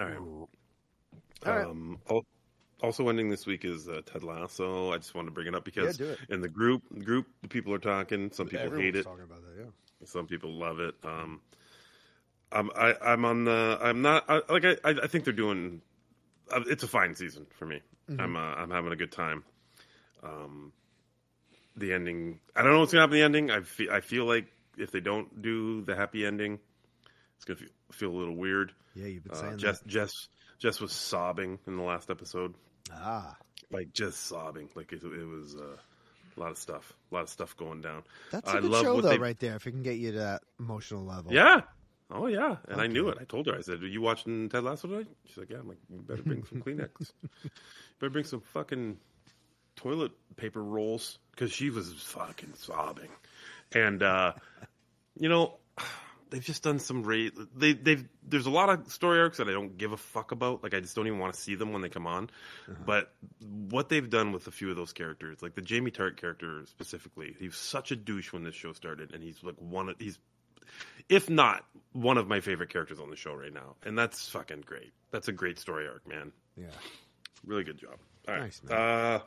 All 0.00 0.06
right. 0.06 0.18
All 1.46 1.56
right. 1.56 1.66
Um, 1.66 1.98
al- 2.08 2.26
also 2.82 3.08
ending 3.08 3.28
this 3.28 3.46
week 3.46 3.64
is 3.64 3.88
uh, 3.88 4.02
Ted 4.06 4.22
Lasso. 4.22 4.92
I 4.92 4.98
just 4.98 5.14
wanted 5.14 5.26
to 5.26 5.32
bring 5.32 5.46
it 5.46 5.54
up 5.54 5.64
because 5.64 6.00
it. 6.00 6.18
in 6.28 6.40
the 6.40 6.48
group 6.48 6.82
group 7.04 7.26
the 7.42 7.48
people 7.48 7.74
are 7.74 7.78
talking. 7.78 8.30
Some 8.32 8.48
people 8.48 8.76
hate 8.76 8.96
it. 8.96 9.04
Talking 9.04 9.24
about 9.24 9.42
that, 9.42 9.54
yeah. 9.58 10.06
Some 10.06 10.26
people 10.26 10.52
love 10.52 10.80
it. 10.80 10.94
Um, 11.04 11.40
I'm 12.52 12.70
I, 12.74 12.94
I'm 13.02 13.24
on 13.24 13.44
the 13.44 13.78
I'm 13.80 14.02
not 14.02 14.24
I, 14.28 14.40
like 14.48 14.64
I 14.64 14.76
I 14.84 15.06
think 15.06 15.24
they're 15.24 15.32
doing. 15.32 15.82
Uh, 16.50 16.62
it's 16.66 16.82
a 16.82 16.88
fine 16.88 17.14
season 17.14 17.46
for 17.50 17.66
me. 17.66 17.80
I'm 18.18 18.36
uh, 18.36 18.40
I'm 18.40 18.70
having 18.70 18.92
a 18.92 18.96
good 18.96 19.12
time. 19.12 19.44
Um, 20.22 20.72
the 21.76 21.92
ending. 21.92 22.40
I 22.56 22.62
don't 22.62 22.72
know 22.72 22.80
what's 22.80 22.92
gonna 22.92 23.02
happen. 23.02 23.16
in 23.16 23.20
The 23.20 23.24
ending. 23.24 23.50
I 23.50 23.60
feel 23.62 23.92
I 23.92 24.00
feel 24.00 24.24
like 24.24 24.46
if 24.78 24.90
they 24.90 25.00
don't 25.00 25.42
do 25.42 25.82
the 25.82 25.94
happy 25.94 26.24
ending, 26.24 26.58
it's 27.36 27.44
gonna 27.44 27.58
feel, 27.58 27.68
feel 27.92 28.10
a 28.10 28.16
little 28.18 28.36
weird. 28.36 28.72
Yeah, 28.94 29.06
you've 29.06 29.24
been 29.24 29.32
Uh, 29.32 29.36
saying 29.36 29.58
Jess 29.58 29.80
Jess 29.86 30.12
Jess 30.58 30.80
was 30.80 30.92
sobbing 30.92 31.58
in 31.66 31.76
the 31.76 31.82
last 31.82 32.10
episode, 32.10 32.54
that. 32.54 32.60
Ah, 32.92 33.36
like 33.70 33.92
just 33.92 34.26
sobbing. 34.26 34.68
Like 34.74 34.92
it, 34.92 35.02
it 35.02 35.26
was 35.26 35.54
uh, 35.56 35.76
a 36.36 36.40
lot 36.40 36.50
of 36.50 36.58
stuff, 36.58 36.92
a 37.10 37.14
lot 37.14 37.22
of 37.22 37.28
stuff 37.28 37.56
going 37.56 37.80
down. 37.80 38.02
that's 38.30 38.52
a 38.52 38.60
good 38.60 38.72
show 38.82 39.00
though, 39.00 39.08
they- 39.10 39.18
right 39.18 39.38
there. 39.38 39.56
If 39.56 39.66
it 39.66 39.72
can 39.72 39.82
get 39.82 39.98
you 39.98 40.12
to 40.12 40.18
that 40.18 40.42
emotional 40.58 41.04
level. 41.04 41.32
Yeah. 41.32 41.62
Oh 42.10 42.26
yeah, 42.26 42.56
and 42.68 42.80
I 42.80 42.86
knew 42.86 43.10
it. 43.10 43.18
I 43.20 43.24
told 43.24 43.46
her. 43.48 43.54
I 43.54 43.60
said, 43.60 43.82
"Are 43.82 43.86
you 43.86 44.00
watching 44.00 44.48
Ted 44.48 44.64
Lasso 44.64 44.88
tonight?" 44.88 45.08
She's 45.26 45.36
like, 45.36 45.50
"Yeah." 45.50 45.58
I'm 45.58 45.68
like, 45.68 45.76
"You 45.90 45.98
better 46.00 46.22
bring 46.22 46.42
some 46.46 46.62
Kleenex. 46.62 47.12
better 48.00 48.08
bring 48.08 48.24
some 48.24 48.40
fucking 48.40 48.96
toilet 49.76 50.12
paper 50.36 50.62
rolls," 50.64 51.18
because 51.32 51.52
she 51.52 51.68
was 51.68 51.92
fucking 51.92 52.54
sobbing. 52.56 53.10
And 53.72 54.02
uh, 54.02 54.32
you 55.20 55.28
know, 55.28 55.58
they've 56.30 56.44
just 56.44 56.62
done 56.62 56.78
some 56.78 57.02
rate. 57.02 57.34
They 57.56 57.72
they've 57.72 58.06
there's 58.22 58.46
a 58.46 58.50
lot 58.50 58.68
of 58.68 58.90
story 58.92 59.20
arcs 59.20 59.38
that 59.38 59.48
I 59.48 59.52
don't 59.52 59.76
give 59.78 59.92
a 59.92 59.96
fuck 59.96 60.32
about. 60.32 60.62
Like 60.62 60.74
I 60.74 60.80
just 60.80 60.94
don't 60.96 61.06
even 61.06 61.18
want 61.18 61.34
to 61.34 61.40
see 61.40 61.54
them 61.54 61.72
when 61.72 61.82
they 61.82 61.88
come 61.88 62.06
on. 62.06 62.30
But 62.86 63.12
what 63.40 63.88
they've 63.88 64.08
done 64.08 64.32
with 64.32 64.46
a 64.46 64.50
few 64.50 64.70
of 64.70 64.76
those 64.76 64.92
characters, 64.92 65.42
like 65.42 65.54
the 65.54 65.62
Jamie 65.62 65.90
Tartt 65.90 66.16
character 66.16 66.62
specifically, 66.66 67.34
he 67.38 67.46
was 67.46 67.56
such 67.56 67.90
a 67.90 67.96
douche 67.96 68.32
when 68.32 68.44
this 68.44 68.54
show 68.54 68.72
started, 68.72 69.12
and 69.14 69.22
he's 69.22 69.42
like 69.42 69.56
one 69.58 69.88
of 69.88 69.96
he's 69.98 70.18
if 71.08 71.30
not 71.30 71.64
one 71.92 72.18
of 72.18 72.28
my 72.28 72.40
favorite 72.40 72.70
characters 72.70 73.00
on 73.00 73.10
the 73.10 73.16
show 73.16 73.34
right 73.34 73.52
now, 73.52 73.76
and 73.84 73.98
that's 73.98 74.28
fucking 74.28 74.62
great. 74.66 74.92
That's 75.10 75.28
a 75.28 75.32
great 75.32 75.58
story 75.58 75.86
arc, 75.88 76.06
man. 76.06 76.32
yeah. 76.56 76.66
Really 77.46 77.64
good 77.64 77.78
job. 77.78 77.96
All 78.26 78.34
right. 78.34 78.42
Nice, 78.42 78.60
man. 78.64 78.78
uh, 78.78 79.20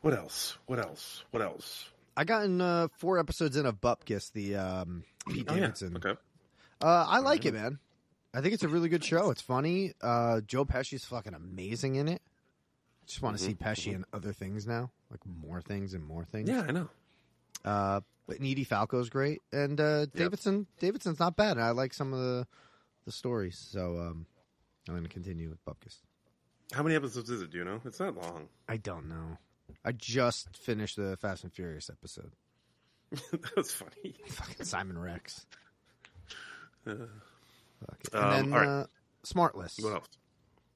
what 0.00 0.14
else? 0.14 0.58
What 0.66 0.78
else? 0.80 1.24
What 1.30 1.42
else? 1.42 1.88
I 2.16 2.24
gotten 2.24 2.60
uh, 2.60 2.88
four 2.98 3.18
episodes 3.18 3.56
in 3.56 3.64
of 3.64 3.80
Bupkis, 3.80 4.32
the 4.32 4.56
um, 4.56 5.04
Pete 5.28 5.46
Oh, 5.48 5.54
yeah. 5.54 5.60
Davidson. 5.60 5.96
Okay. 5.96 6.14
Uh, 6.80 7.06
I 7.08 7.18
like 7.20 7.44
it, 7.44 7.54
man. 7.54 7.78
I 8.34 8.40
think 8.40 8.54
it's 8.54 8.62
a 8.62 8.68
really 8.68 8.88
good 8.88 9.04
show. 9.04 9.30
It's 9.30 9.42
funny. 9.42 9.92
Uh, 10.00 10.40
Joe 10.40 10.64
Pesci's 10.64 11.04
fucking 11.04 11.34
amazing 11.34 11.96
in 11.96 12.08
it. 12.08 12.22
Just 13.06 13.20
want 13.20 13.36
to 13.36 13.42
see 13.42 13.54
Pesci 13.54 13.92
in 13.94 14.04
other 14.12 14.32
things 14.32 14.66
now, 14.66 14.90
like 15.10 15.20
more 15.26 15.60
things 15.60 15.92
and 15.92 16.04
more 16.04 16.24
things. 16.24 16.48
Mm-hmm. 16.48 16.58
Yeah, 16.60 16.66
I 16.66 16.72
know. 16.72 16.88
Uh, 17.64 18.00
but 18.26 18.36
Edie 18.36 18.64
Falco's 18.64 19.10
great, 19.10 19.42
and 19.52 19.80
uh, 19.80 20.06
Davidson 20.06 20.66
Davidson's 20.78 21.18
not 21.18 21.36
bad. 21.36 21.58
I 21.58 21.70
like 21.72 21.92
some 21.94 22.12
of 22.12 22.20
the 22.20 22.46
the 23.04 23.12
stories, 23.12 23.58
so 23.58 23.98
um, 23.98 24.26
I'm 24.88 24.94
going 24.94 25.02
to 25.02 25.08
continue 25.10 25.48
with 25.50 25.62
Bupkis. 25.64 25.96
How 26.72 26.82
many 26.82 26.94
episodes 26.94 27.28
is 27.28 27.42
it? 27.42 27.50
Do 27.50 27.58
you 27.58 27.64
know? 27.64 27.80
It's 27.84 27.98
not 28.00 28.16
long. 28.16 28.48
I 28.68 28.76
don't 28.78 29.08
know. 29.08 29.38
I 29.84 29.92
just 29.92 30.56
finished 30.56 30.96
the 30.96 31.16
Fast 31.16 31.42
and 31.44 31.52
Furious 31.52 31.90
episode. 31.90 32.32
that 33.32 33.56
was 33.56 33.70
funny. 33.70 34.14
Fucking 34.28 34.64
Simon 34.64 34.98
Rex. 34.98 35.46
Fuck 36.84 36.98
it. 38.04 38.14
Um, 38.14 38.30
then 38.30 38.52
all 38.52 38.58
right. 38.60 38.68
uh, 38.68 38.86
Smartless. 39.24 39.82
What 39.82 39.92
else? 39.94 40.08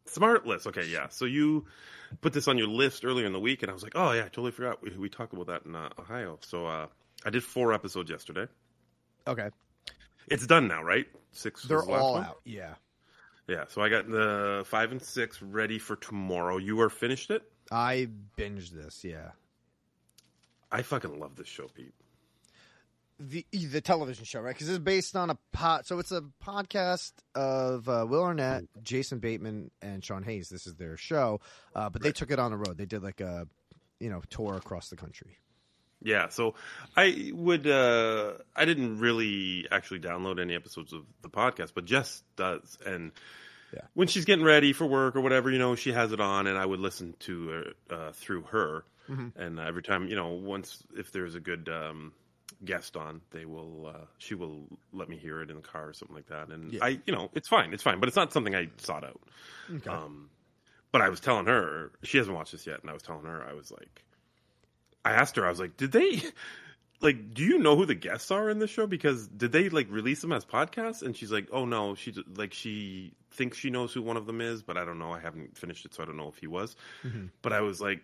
Smartless. 0.07 0.67
Okay, 0.67 0.87
yeah. 0.87 1.09
So 1.09 1.25
you 1.25 1.67
put 2.21 2.33
this 2.33 2.47
on 2.49 2.59
your 2.59 2.69
list 2.69 3.05
earlier 3.05 3.27
in 3.27 3.33
the 3.33 3.41
week, 3.41 3.63
and 3.63 3.71
I 3.71 3.75
was 3.75 3.83
like, 3.83 3.95
oh 3.97 4.13
yeah, 4.13 4.21
I 4.21 4.29
totally 4.29 4.53
forgot. 4.53 4.83
We, 4.83 4.91
we 4.97 5.09
talked 5.09 5.33
about 5.33 5.47
that 5.49 5.65
in 5.65 5.75
uh, 5.75 5.89
Ohio. 5.99 6.39
So 6.43 6.67
uh, 6.67 6.87
I 7.25 7.31
did 7.31 7.43
four 7.43 7.73
episodes 7.73 8.11
yesterday. 8.11 8.47
Okay, 9.27 9.51
It's 10.29 10.47
done 10.47 10.69
now, 10.69 10.83
right? 10.83 11.07
Six. 11.33 11.65
they're 11.65 11.81
the 11.83 11.91
all 11.93 12.13
one? 12.15 12.25
out. 12.25 12.41
Yeah, 12.45 12.75
Yeah. 13.49 13.65
So 13.69 13.83
I 13.83 13.89
got 13.89 14.09
the 14.09 14.63
five 14.67 14.93
and 14.93 15.03
six 15.03 15.43
ready 15.43 15.79
for 15.81 15.97
tomorrow. 15.97 16.59
You 16.59 16.81
are 16.81 16.89
finished 16.91 17.31
it. 17.31 17.43
I 17.73 18.09
binged 18.39 18.71
this. 18.71 19.03
Yeah, 19.03 19.31
I 20.71 20.83
fucking 20.83 21.19
love 21.19 21.35
this 21.35 21.49
show, 21.49 21.67
Pete. 21.75 21.93
The 23.19 23.47
the 23.53 23.81
television 23.81 24.25
show, 24.25 24.41
right? 24.41 24.55
Because 24.55 24.69
it's 24.69 24.79
based 24.79 25.17
on 25.17 25.31
a 25.31 25.39
pod. 25.53 25.87
So 25.87 25.99
it's 25.99 26.13
a 26.13 26.23
podcast 26.45 27.13
of 27.35 27.89
uh, 27.89 28.07
Will 28.09 28.23
Arnett, 28.23 28.65
Jason 28.83 29.19
Bateman, 29.19 29.71
and 29.81 30.05
Sean 30.05 30.23
Hayes. 30.23 30.49
This 30.49 30.67
is 30.67 30.75
their 30.75 30.97
show, 30.97 31.41
uh, 31.75 31.89
but 31.91 32.03
they 32.03 32.13
took 32.13 32.31
it 32.31 32.39
on 32.39 32.51
the 32.51 32.57
road. 32.57 32.77
They 32.77 32.87
did 32.87 33.03
like 33.03 33.21
a 33.21 33.47
you 34.01 34.11
know 34.11 34.23
tour 34.31 34.55
across 34.57 34.89
the 34.91 34.97
country. 34.97 35.39
Yeah, 36.03 36.29
so 36.29 36.55
I 36.95 37.31
would 37.33 37.67
uh 37.67 38.35
I 38.55 38.67
didn't 38.67 38.99
really 38.99 39.67
actually 39.71 40.01
download 40.01 40.39
any 40.41 40.55
episodes 40.55 40.93
of 40.93 41.07
the 41.23 41.31
podcast, 41.31 41.73
but 41.75 41.87
Jess 41.87 42.23
does 42.37 42.77
and 42.85 43.13
Yeah. 43.73 43.81
when 43.95 44.07
she's 44.07 44.27
getting 44.27 44.45
ready 44.45 44.75
for 44.75 44.87
work 44.87 45.17
or 45.17 45.23
whatever, 45.23 45.51
you 45.51 45.59
know, 45.59 45.75
she 45.75 45.93
has 45.93 46.13
it 46.13 46.21
on 46.21 46.47
and 46.47 46.59
I 46.59 46.67
would 46.67 46.81
listen 46.81 47.15
to 47.21 47.51
it 47.65 47.77
uh, 47.91 48.13
through 48.13 48.43
her. 48.43 48.85
And 49.09 49.59
every 49.59 49.83
time, 49.83 50.09
you 50.09 50.17
know, 50.17 50.33
once 50.33 50.83
if 50.97 51.13
there's 51.13 51.35
a 51.35 51.41
good 51.41 51.69
um 51.71 52.13
guest 52.65 52.97
on, 52.97 53.21
they 53.31 53.45
will 53.45 53.87
uh 53.95 54.05
she 54.19 54.35
will 54.35 54.67
let 54.93 55.09
me 55.09 55.17
hear 55.17 55.43
it 55.43 55.51
in 55.51 55.57
the 55.57 55.63
car 55.63 55.89
or 55.89 55.93
something 55.93 56.17
like 56.17 56.27
that. 56.29 56.49
And 56.49 56.73
Yeah. 56.73 56.85
I, 56.85 57.01
you 57.07 57.13
know, 57.15 57.31
it's 57.35 57.49
fine. 57.49 57.73
It's 57.75 57.83
fine, 57.83 58.01
but 58.01 58.09
it's 58.09 58.17
not 58.17 58.33
something 58.33 58.55
I 58.55 58.69
sought 58.79 59.05
out. 59.05 59.21
Okay. 59.73 59.91
Um, 59.91 60.31
but 60.93 61.03
I 61.03 61.09
was 61.11 61.21
telling 61.21 61.47
her 61.47 61.93
she 62.03 62.17
hasn't 62.19 62.35
watched 62.35 62.53
this 62.53 62.67
yet, 62.67 62.81
and 62.81 62.89
I 62.89 62.95
was 62.95 63.03
telling 63.03 63.25
her 63.27 63.45
I 63.47 63.53
was 63.53 63.71
like, 63.71 64.05
I 65.05 65.13
asked 65.13 65.37
her, 65.37 65.45
I 65.47 65.51
was 65.51 65.61
like, 65.61 65.77
did 65.77 65.93
they, 65.93 66.23
like, 67.01 67.35
do 67.35 67.45
you 67.45 67.59
know 67.59 67.77
who 67.77 67.85
the 67.85 67.95
guests 67.95 68.31
are 68.31 68.49
in 68.49 68.59
this 68.59 68.71
show? 68.71 68.87
Because 68.87 69.29
did 69.29 69.53
they 69.53 69.69
like 69.69 69.91
release 69.91 70.23
them 70.23 70.33
as 70.33 70.45
podcasts? 70.45 71.03
And 71.03 71.15
she's 71.17 71.31
like, 71.31 71.49
oh 71.53 71.67
no, 71.67 71.95
she 71.95 72.15
like 72.35 72.55
she 72.55 73.13
thinks 73.33 73.59
she 73.59 73.69
knows 73.69 73.93
who 73.93 74.01
one 74.01 74.17
of 74.17 74.27
them 74.27 74.41
is, 74.41 74.63
but 74.63 74.79
I 74.79 74.85
don't 74.85 74.99
know. 74.99 75.13
I 75.13 75.21
haven't 75.21 75.59
finished 75.59 75.85
it, 75.85 75.93
so 75.93 76.03
I 76.03 76.07
don't 76.07 76.17
know 76.17 76.29
if 76.29 76.39
he 76.39 76.47
was. 76.47 76.75
Mm-hmm. 77.05 77.27
But 77.43 77.53
I 77.53 77.61
was 77.61 77.81
like. 77.81 78.01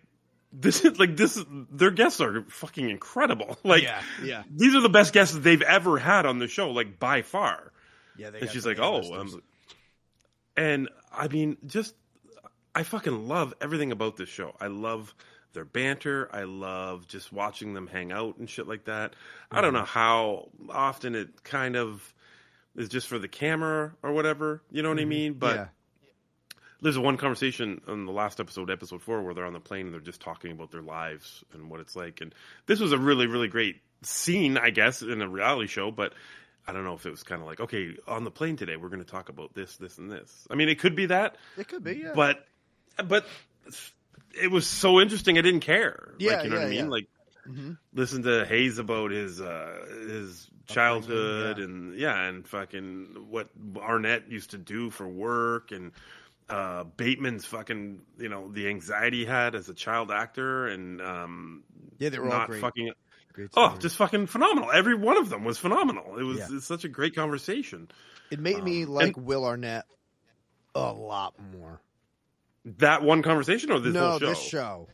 This 0.55 0.85
is 0.85 0.99
like 0.99 1.17
this 1.17 1.43
their 1.71 1.89
guests 1.89 2.21
are 2.21 2.43
fucking 2.43 2.89
incredible. 2.89 3.57
Like 3.63 3.83
Yeah, 3.83 4.01
yeah. 4.23 4.43
these 4.51 4.75
are 4.75 4.81
the 4.81 4.89
best 4.89 5.11
guests 5.11 5.33
that 5.33 5.41
they've 5.41 5.61
ever 5.61 5.97
had 5.97 6.25
on 6.25 6.37
the 6.37 6.47
show, 6.47 6.69
like 6.71 6.99
by 6.99 7.23
far. 7.23 7.71
yeah, 8.17 8.29
they 8.29 8.41
And 8.41 8.49
she's 8.51 8.65
like, 8.65 8.77
"Oh," 8.79 9.01
um, 9.15 9.41
and 10.55 10.89
I 11.11 11.27
mean, 11.27 11.57
just 11.65 11.95
I 12.75 12.83
fucking 12.83 13.27
love 13.27 13.53
everything 13.61 13.91
about 13.91 14.15
this 14.15 14.29
show. 14.29 14.55
I 14.59 14.67
love 14.67 15.13
their 15.53 15.65
banter. 15.65 16.29
I 16.33 16.43
love 16.43 17.07
just 17.07 17.31
watching 17.31 17.73
them 17.73 17.87
hang 17.87 18.11
out 18.11 18.37
and 18.37 18.49
shit 18.49 18.67
like 18.67 18.85
that. 18.85 19.15
I 19.51 19.61
don't 19.61 19.73
know 19.73 19.85
how 19.85 20.49
often 20.69 21.15
it 21.15 21.43
kind 21.43 21.75
of 21.75 22.13
is 22.75 22.89
just 22.89 23.07
for 23.07 23.19
the 23.19 23.27
camera 23.27 23.93
or 24.01 24.13
whatever. 24.13 24.61
You 24.71 24.81
know 24.83 24.89
what 24.89 24.99
I 24.99 25.05
mean? 25.05 25.33
But 25.33 25.55
yeah. 25.55 25.67
There's 26.83 26.99
one 26.99 27.17
conversation 27.17 27.81
on 27.87 28.05
the 28.05 28.11
last 28.11 28.39
episode, 28.39 28.69
episode 28.69 29.01
four, 29.01 29.23
where 29.23 29.33
they're 29.33 29.45
on 29.45 29.53
the 29.53 29.59
plane 29.59 29.85
and 29.87 29.93
they're 29.93 30.01
just 30.01 30.21
talking 30.21 30.51
about 30.51 30.71
their 30.71 30.81
lives 30.81 31.43
and 31.53 31.69
what 31.69 31.79
it's 31.79 31.95
like. 31.95 32.21
And 32.21 32.35
this 32.65 32.79
was 32.79 32.91
a 32.91 32.97
really, 32.97 33.25
really 33.25 33.47
great 33.47 33.81
scene, 34.01 34.57
I 34.57 34.69
guess, 34.69 35.01
in 35.01 35.21
a 35.21 35.27
reality 35.27 35.67
show. 35.67 35.91
But 35.91 36.13
I 36.67 36.73
don't 36.73 36.83
know 36.83 36.93
if 36.93 37.05
it 37.05 37.09
was 37.09 37.23
kind 37.23 37.41
of 37.41 37.47
like, 37.47 37.59
okay, 37.61 37.95
on 38.07 38.23
the 38.23 38.31
plane 38.31 38.57
today, 38.57 38.75
we're 38.75 38.89
going 38.89 39.03
to 39.03 39.09
talk 39.09 39.29
about 39.29 39.53
this, 39.53 39.77
this, 39.77 39.97
and 39.97 40.11
this. 40.11 40.47
I 40.51 40.55
mean, 40.55 40.69
it 40.69 40.79
could 40.79 40.95
be 40.95 41.07
that, 41.07 41.37
it 41.57 41.67
could 41.67 41.83
be. 41.83 41.95
Yeah, 41.95 42.13
but 42.13 42.45
but 43.05 43.25
it 44.39 44.51
was 44.51 44.67
so 44.67 44.99
interesting. 44.99 45.37
I 45.37 45.41
didn't 45.41 45.61
care. 45.61 46.13
Yeah, 46.19 46.33
like, 46.35 46.43
you 46.43 46.49
know 46.49 46.55
what 46.57 46.61
I 46.61 46.65
yeah, 46.65 46.69
mean? 46.69 46.85
yeah. 46.85 46.91
Like 46.91 47.07
Mhm. 47.47 47.77
listen 47.93 48.23
to 48.23 48.45
Hayes 48.45 48.77
about 48.77 49.11
his 49.11 49.41
uh, 49.41 49.85
his 50.07 50.49
childhood 50.65 51.57
yeah. 51.57 51.63
and 51.63 51.99
yeah, 51.99 52.21
and 52.27 52.47
fucking 52.47 53.27
what 53.29 53.49
Arnett 53.77 54.29
used 54.31 54.51
to 54.51 54.57
do 54.57 54.89
for 54.89 55.07
work 55.07 55.71
and 55.71 55.91
uh, 56.53 56.83
Bateman's 56.83 57.45
fucking 57.45 58.01
you 58.19 58.29
know 58.29 58.51
the 58.51 58.67
anxiety 58.67 59.19
he 59.19 59.25
had 59.25 59.55
as 59.55 59.69
a 59.69 59.73
child 59.73 60.11
actor 60.11 60.67
and 60.67 61.01
um, 61.01 61.63
yeah, 61.97 62.09
they 62.09 62.19
were 62.19 62.25
all 62.25 62.31
not 62.31 62.47
great. 62.49 62.61
fucking 62.61 62.91
great 63.33 63.49
oh 63.55 63.75
just 63.79 63.95
fucking 63.97 64.27
phenomenal. 64.27 64.71
Every 64.71 64.95
one 64.95 65.17
of 65.17 65.29
them 65.29 65.43
was 65.43 65.57
phenomenal. 65.57 66.19
It 66.19 66.23
was 66.23 66.37
Yeah. 66.39 66.59
such 66.59 66.83
a 66.83 66.89
great 66.89 67.15
conversation. 67.15 67.89
it 68.29 68.39
made 68.39 68.63
me 68.63 68.83
um, 68.83 68.89
like 68.89 69.17
and- 69.17 69.25
Will 69.25 69.45
Arnett 69.45 69.85
a 70.75 70.91
lot 70.93 71.33
more. 71.53 71.81
That 72.65 73.03
one 73.03 73.23
conversation 73.23 73.71
or 73.71 73.79
this 73.79 73.93
no, 73.93 74.19
show? 74.19 74.25
this 74.27 74.39
show. 74.41 74.87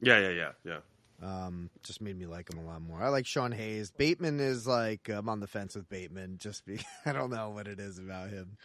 Yeah, 0.00 0.18
yeah, 0.18 0.30
yeah, 0.30 0.50
yeah. 0.64 0.78
Um, 1.22 1.70
just 1.82 2.02
made 2.02 2.18
me 2.18 2.26
like 2.26 2.52
him 2.52 2.58
a 2.58 2.64
lot 2.64 2.82
more. 2.82 3.02
I 3.02 3.08
like 3.08 3.24
Sean 3.26 3.50
Hayes. 3.52 3.90
Bateman 3.90 4.38
is 4.38 4.66
like 4.66 5.08
I'm 5.08 5.28
on 5.30 5.40
the 5.40 5.46
fence 5.46 5.74
with 5.74 5.88
Bateman. 5.88 6.36
Just 6.38 6.66
be 6.66 6.78
I 7.06 7.12
don't 7.12 7.30
know 7.30 7.50
what 7.50 7.68
it 7.68 7.80
is 7.80 7.98
about 7.98 8.28
him. 8.30 8.58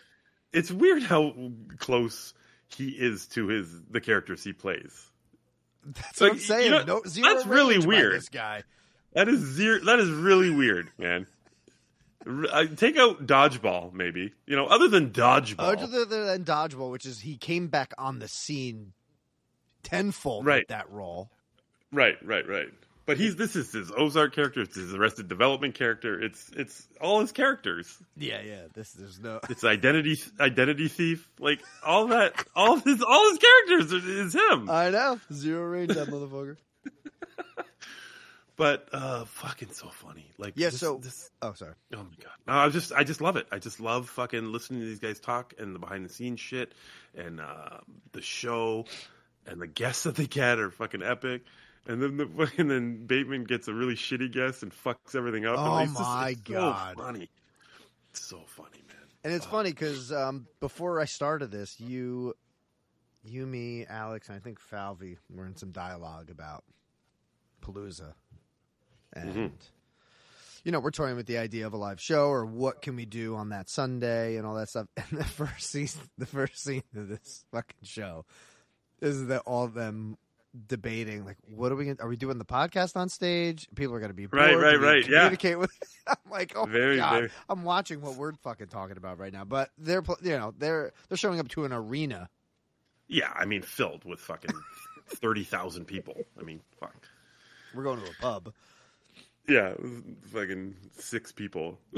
It's 0.53 0.71
weird 0.71 1.03
how 1.03 1.33
close 1.77 2.33
he 2.67 2.89
is 2.89 3.27
to 3.27 3.47
his 3.47 3.69
the 3.89 4.01
characters 4.01 4.43
he 4.43 4.53
plays. 4.53 5.09
That's 5.85 6.21
Like, 6.21 6.31
what 6.31 6.37
I'm 6.37 6.39
saying. 6.39 6.65
you 6.65 6.71
know, 6.71 6.83
no, 6.83 7.01
zero 7.07 7.33
that's 7.33 7.45
really 7.47 7.79
weird. 7.79 8.13
This 8.13 8.29
guy. 8.29 8.63
That 9.13 9.27
is 9.27 9.39
zero. 9.39 9.79
That 9.85 9.99
is 9.99 10.09
really 10.09 10.49
weird, 10.49 10.89
man. 10.97 11.27
I- 12.25 12.29
uh, 12.29 12.65
Take 12.75 12.97
out 12.97 13.25
dodgeball, 13.25 13.93
maybe. 13.93 14.31
You 14.45 14.55
know, 14.55 14.67
other 14.67 14.87
than 14.87 15.09
dodgeball. 15.11 15.81
Other 15.81 16.05
than 16.05 16.45
Dodgeball, 16.45 16.91
which 16.91 17.05
is 17.05 17.21
he 17.21 17.35
came 17.35 17.67
back 17.67 17.93
on 17.97 18.19
the 18.19 18.27
scene 18.27 18.93
tenfold 19.83 20.45
Right. 20.45 20.61
with 20.61 20.67
that 20.67 20.89
role. 20.91 21.31
Right, 21.91 22.15
right, 22.23 22.47
right. 22.47 22.67
But 23.05 23.17
he's 23.17 23.35
this 23.35 23.55
is 23.55 23.71
his 23.73 23.91
Ozark 23.91 24.33
character. 24.35 24.61
It's 24.61 24.75
his 24.75 24.93
Arrested 24.93 25.27
Development 25.27 25.73
character. 25.73 26.21
It's 26.21 26.49
it's 26.55 26.87
all 27.01 27.19
his 27.19 27.31
characters. 27.31 27.97
Yeah, 28.15 28.41
yeah. 28.41 28.61
This 28.73 28.91
there's 28.93 29.19
no. 29.19 29.39
It's 29.49 29.63
identity 29.63 30.19
identity 30.39 30.87
thief. 30.87 31.27
Like 31.39 31.61
all 31.85 32.07
that. 32.07 32.33
All 32.55 32.75
his 32.77 33.01
all 33.01 33.29
his 33.31 33.39
characters 33.39 33.91
is, 33.91 34.05
is 34.05 34.33
him. 34.35 34.69
I 34.69 34.91
know 34.91 35.19
zero 35.33 35.63
range 35.63 35.93
that 35.95 36.07
motherfucker. 36.09 36.57
but 38.55 38.87
uh, 38.93 39.25
fucking 39.25 39.71
so 39.71 39.89
funny. 39.89 40.31
Like 40.37 40.53
Yeah. 40.55 40.69
this- 40.69 40.79
So. 40.79 40.97
this, 40.97 41.29
oh, 41.41 41.53
sorry. 41.53 41.73
Oh 41.93 41.97
my 41.97 42.03
god! 42.23 42.31
No, 42.47 42.53
I 42.53 42.69
just 42.69 42.91
I 42.93 43.03
just 43.03 43.19
love 43.21 43.35
it. 43.35 43.47
I 43.51 43.59
just 43.59 43.79
love 43.79 44.09
fucking 44.09 44.51
listening 44.51 44.81
to 44.81 44.85
these 44.85 44.99
guys 44.99 45.19
talk 45.19 45.53
and 45.57 45.73
the 45.73 45.79
behind 45.79 46.05
the 46.05 46.13
scenes 46.13 46.39
shit 46.39 46.73
and 47.15 47.39
uh, 47.41 47.79
the 48.11 48.21
show 48.21 48.85
and 49.47 49.59
the 49.59 49.67
guests 49.67 50.03
that 50.03 50.15
they 50.15 50.27
get 50.27 50.59
are 50.59 50.69
fucking 50.69 51.01
epic. 51.01 51.41
And 51.87 52.01
then 52.01 52.17
the 52.17 52.25
fucking 52.37 52.67
then 52.67 53.05
Bateman 53.05 53.43
gets 53.45 53.67
a 53.67 53.73
really 53.73 53.95
shitty 53.95 54.31
guest 54.31 54.63
and 54.63 54.71
fucks 54.71 55.15
everything 55.15 55.45
up. 55.45 55.55
Oh 55.57 55.75
and 55.77 55.89
it's 55.89 55.97
just- 55.97 56.09
my 56.09 56.29
it's 56.29 56.47
so 56.47 56.73
funny! 56.95 57.29
It's 58.11 58.21
so 58.25 58.41
funny, 58.45 58.81
man. 58.87 58.97
And 59.23 59.33
it's 59.33 59.45
funny 59.45 59.69
because 59.71 60.11
um, 60.11 60.47
before 60.59 60.99
I 60.99 61.05
started 61.05 61.51
this, 61.51 61.79
you, 61.79 62.33
you, 63.23 63.45
me, 63.45 63.85
Alex, 63.87 64.27
and 64.29 64.35
I 64.35 64.39
think 64.39 64.59
Falvey 64.59 65.17
were 65.29 65.45
in 65.45 65.55
some 65.55 65.71
dialogue 65.71 66.29
about 66.31 66.63
Palooza, 67.61 68.13
and 69.13 69.33
Mhm. 69.35 69.51
you 70.63 70.71
know 70.71 70.79
we're 70.79 70.91
toying 70.91 71.15
with 71.15 71.27
the 71.27 71.37
idea 71.37 71.67
of 71.67 71.73
a 71.73 71.77
live 71.77 72.01
show 72.01 72.27
or 72.29 72.45
what 72.45 72.81
can 72.81 72.95
we 72.95 73.05
do 73.05 73.35
on 73.35 73.49
that 73.49 73.69
Sunday 73.69 74.37
and 74.37 74.45
all 74.45 74.55
that 74.55 74.69
stuff. 74.69 74.87
And 74.97 75.19
the 75.19 75.23
first 75.23 75.69
season, 75.69 76.01
the 76.17 76.25
first 76.25 76.57
scene 76.63 76.83
of 76.95 77.07
this 77.07 77.45
fucking 77.51 77.83
show 77.83 78.25
is 79.01 79.27
that 79.27 79.41
all 79.45 79.63
of 79.65 79.73
them 79.73 80.17
debating 80.67 81.23
like 81.25 81.37
what 81.55 81.71
are 81.71 81.75
we 81.75 81.85
gonna, 81.85 81.97
are 82.01 82.09
we 82.09 82.17
doing 82.17 82.37
the 82.37 82.43
podcast 82.45 82.97
on 82.97 83.07
stage 83.07 83.67
people 83.75 83.95
are 83.95 83.99
going 83.99 84.09
to 84.11 84.13
be 84.15 84.25
bored 84.25 84.41
Right, 84.43 84.55
right, 84.57 84.79
right, 84.79 85.07
yeah. 85.07 85.19
communicate 85.19 85.57
with 85.57 85.71
i'm 86.07 86.15
like 86.29 86.53
oh 86.57 86.65
Very, 86.65 86.97
my 86.97 87.01
god 87.01 87.13
very- 87.13 87.29
i'm 87.49 87.63
watching 87.63 88.01
what 88.01 88.15
we're 88.15 88.33
fucking 88.33 88.67
talking 88.67 88.97
about 88.97 89.17
right 89.17 89.31
now 89.31 89.45
but 89.45 89.69
they're 89.77 90.03
you 90.21 90.37
know 90.37 90.53
they're 90.57 90.91
they're 91.07 91.17
showing 91.17 91.39
up 91.39 91.47
to 91.49 91.63
an 91.63 91.71
arena 91.71 92.29
Yeah, 93.07 93.31
I 93.33 93.45
mean 93.45 93.61
filled 93.61 94.03
with 94.03 94.19
fucking 94.19 94.51
thirty 95.07 95.43
thousand 95.43 95.85
people. 95.85 96.15
I 96.39 96.43
mean, 96.43 96.61
fuck. 96.79 96.95
we're 97.73 97.83
going 97.83 97.99
to 98.01 98.05
a 98.09 98.13
pub 98.21 98.53
Yeah, 99.47 99.73
fucking 100.33 100.75
six 100.97 101.31
people. 101.31 101.77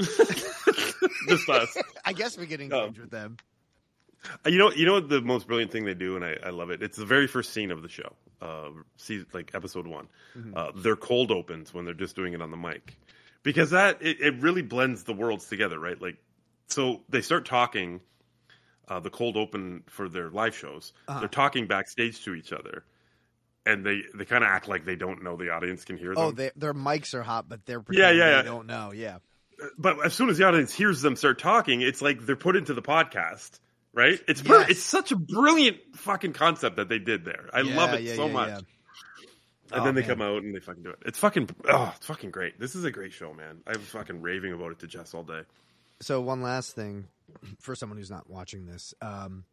Just 1.28 1.48
us. 1.48 1.76
i 2.04 2.12
guess 2.12 2.36
we 2.38 2.46
get 2.46 2.60
Um, 2.60 2.70
engaged 2.72 2.98
with 2.98 3.10
them 3.10 3.36
You 4.46 4.58
know, 4.58 4.70
you 4.72 4.86
know 4.86 4.94
what 4.94 5.08
the 5.08 5.20
most 5.20 5.46
brilliant 5.46 5.70
thing 5.72 5.84
they 5.84 5.94
do, 5.94 6.16
and 6.16 6.24
I, 6.24 6.36
I 6.44 6.50
love 6.50 6.70
it. 6.70 6.82
It's 6.82 6.96
the 6.96 7.04
very 7.06 7.26
first 7.26 7.52
scene 7.52 7.70
of 7.70 7.82
the 7.82 7.88
show, 7.88 8.12
uh, 8.44 8.70
season, 8.96 9.26
like 9.32 9.50
episode 9.54 9.86
one. 9.86 10.08
Mm-hmm. 10.36 10.52
Uh, 10.56 10.70
their 10.76 10.96
cold 10.96 11.30
opens 11.30 11.72
when 11.72 11.84
they're 11.84 11.94
just 11.94 12.14
doing 12.14 12.34
it 12.34 12.42
on 12.42 12.50
the 12.50 12.56
mic, 12.56 12.96
because 13.42 13.70
that 13.70 14.02
it, 14.02 14.20
it 14.20 14.34
really 14.42 14.62
blends 14.62 15.04
the 15.04 15.14
worlds 15.14 15.48
together, 15.48 15.78
right? 15.78 16.00
Like, 16.00 16.16
so 16.68 17.00
they 17.08 17.22
start 17.22 17.46
talking. 17.46 18.00
Uh, 18.86 19.00
the 19.00 19.08
cold 19.08 19.38
open 19.38 19.82
for 19.86 20.10
their 20.10 20.28
live 20.28 20.54
shows. 20.54 20.92
Uh-huh. 21.08 21.20
They're 21.20 21.28
talking 21.28 21.66
backstage 21.66 22.22
to 22.24 22.34
each 22.34 22.52
other, 22.52 22.84
and 23.64 23.82
they 23.82 24.02
they 24.14 24.26
kind 24.26 24.44
of 24.44 24.50
act 24.50 24.68
like 24.68 24.84
they 24.84 24.94
don't 24.96 25.22
know 25.22 25.36
the 25.36 25.48
audience 25.50 25.86
can 25.86 25.96
hear 25.96 26.14
them. 26.14 26.18
oh 26.22 26.30
they, 26.32 26.50
their 26.54 26.74
mics 26.74 27.14
are 27.14 27.22
hot 27.22 27.48
but 27.48 27.64
they're 27.64 27.82
Yeah, 27.90 28.10
yeah, 28.10 28.30
they 28.30 28.36
yeah. 28.36 28.42
don't 28.42 28.66
know 28.66 28.92
yeah 28.92 29.18
but 29.78 30.04
as 30.04 30.12
soon 30.12 30.28
as 30.28 30.36
the 30.38 30.44
audience 30.44 30.74
hears 30.74 31.00
them 31.00 31.16
start 31.16 31.38
talking, 31.38 31.80
it's 31.80 32.02
like 32.02 32.26
they're 32.26 32.36
put 32.36 32.56
into 32.56 32.74
the 32.74 32.82
podcast, 32.82 33.58
right? 33.94 34.20
It's 34.28 34.42
Yes. 34.42 34.70
it's 34.70 34.82
such 34.82 35.12
a 35.12 35.16
brilliant 35.16 35.78
fucking 35.96 36.32
concept 36.34 36.76
that 36.76 36.88
they 36.88 36.98
did 36.98 37.24
there. 37.24 37.48
I 37.52 37.60
Yeah, 37.60 37.76
love 37.76 37.94
it 37.94 38.02
yeah, 38.02 38.14
so 38.16 38.26
yeah, 38.26 38.32
much. 38.32 38.50
And 39.72 39.80
Oh, 39.80 39.84
then 39.84 39.94
they 39.94 40.02
man. 40.02 40.10
come 40.10 40.20
out 40.22 40.42
and 40.42 40.54
they 40.54 40.60
fucking 40.60 40.82
do 40.82 40.90
it. 40.90 40.98
It's 41.06 41.18
fucking 41.18 41.48
oh, 41.68 41.92
it's 41.96 42.06
fucking 42.06 42.30
great. 42.30 42.60
This 42.60 42.74
is 42.74 42.84
a 42.84 42.90
great 42.90 43.12
show, 43.12 43.32
man. 43.32 43.62
I 43.66 43.70
was 43.72 43.88
fucking 43.88 44.20
raving 44.20 44.52
about 44.52 44.72
it 44.72 44.78
to 44.80 44.86
Jess 44.86 45.14
all 45.14 45.22
day. 45.22 45.42
So 46.00 46.20
one 46.20 46.42
last 46.42 46.74
thing 46.74 47.06
for 47.60 47.74
someone 47.74 47.96
who's 47.98 48.10
not 48.10 48.28
watching 48.28 48.66
this, 48.66 48.92
um, 49.00 49.44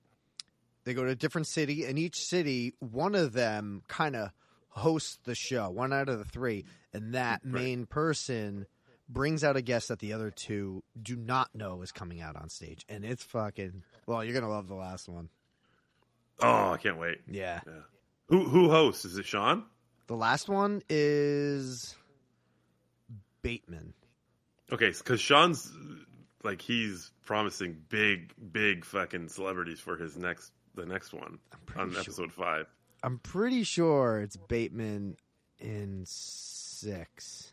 they 0.83 0.93
go 0.93 1.03
to 1.05 1.11
a 1.11 1.15
different 1.15 1.47
city, 1.47 1.85
and 1.85 1.97
each 1.97 2.25
city, 2.25 2.73
one 2.79 3.15
of 3.15 3.31
them 3.33 3.83
kind 3.87 4.15
of 4.15 4.31
hosts 4.69 5.19
the 5.23 5.35
show, 5.35 5.69
one 5.69 5.93
out 5.93 6.09
of 6.09 6.17
the 6.17 6.25
three, 6.25 6.65
and 6.93 7.13
that 7.13 7.45
main 7.45 7.85
person 7.85 8.65
brings 9.12 9.43
out 9.43 9.57
a 9.57 9.62
guest 9.62 9.89
that 9.89 9.99
the 9.99 10.14
other 10.14 10.32
two 10.32 10.84
do 11.01 11.16
not 11.16 11.53
know 11.53 11.82
is 11.82 11.91
coming 11.91 12.22
out 12.22 12.36
on 12.36 12.49
stage, 12.49 12.86
and 12.89 13.03
it's 13.03 13.24
fucking. 13.24 13.84
Well, 14.05 14.24
you're 14.24 14.34
gonna 14.34 14.49
love 14.49 14.68
the 14.68 14.76
last 14.76 15.09
one. 15.09 15.30
Oh, 16.39 16.72
I 16.72 16.78
can't 16.78 16.97
wait. 16.97 17.20
Yeah, 17.30 17.62
Yeah. 17.66 17.74
Who 18.28 18.45
who 18.45 18.70
hosts? 18.70 19.05
Is 19.05 19.18
it 19.18 19.26
Sean? 19.26 19.66
the 20.07 20.16
last 20.18 20.49
one 20.49 20.82
is 20.89 21.95
Bateman. 23.41 23.93
Okay, 24.72 24.89
because 24.91 25.22
Sean's 25.22 25.72
like 26.43 26.62
he's 26.62 27.12
promising 27.26 27.78
big, 27.89 28.34
big 28.51 28.84
fucking 28.86 29.30
celebrities 29.30 29.80
for 29.80 29.95
his 29.97 30.18
next 30.18 30.51
the 30.76 30.86
next 30.86 31.14
one 31.14 31.39
on 31.76 31.91
sure. 31.91 32.01
episode 32.01 32.32
five. 32.32 32.68
I'm 33.03 33.20
pretty 33.20 33.64
sure 33.64 34.20
it's 34.20 34.38
Bateman 34.38 35.18
in 35.59 36.03
six. 36.05 37.51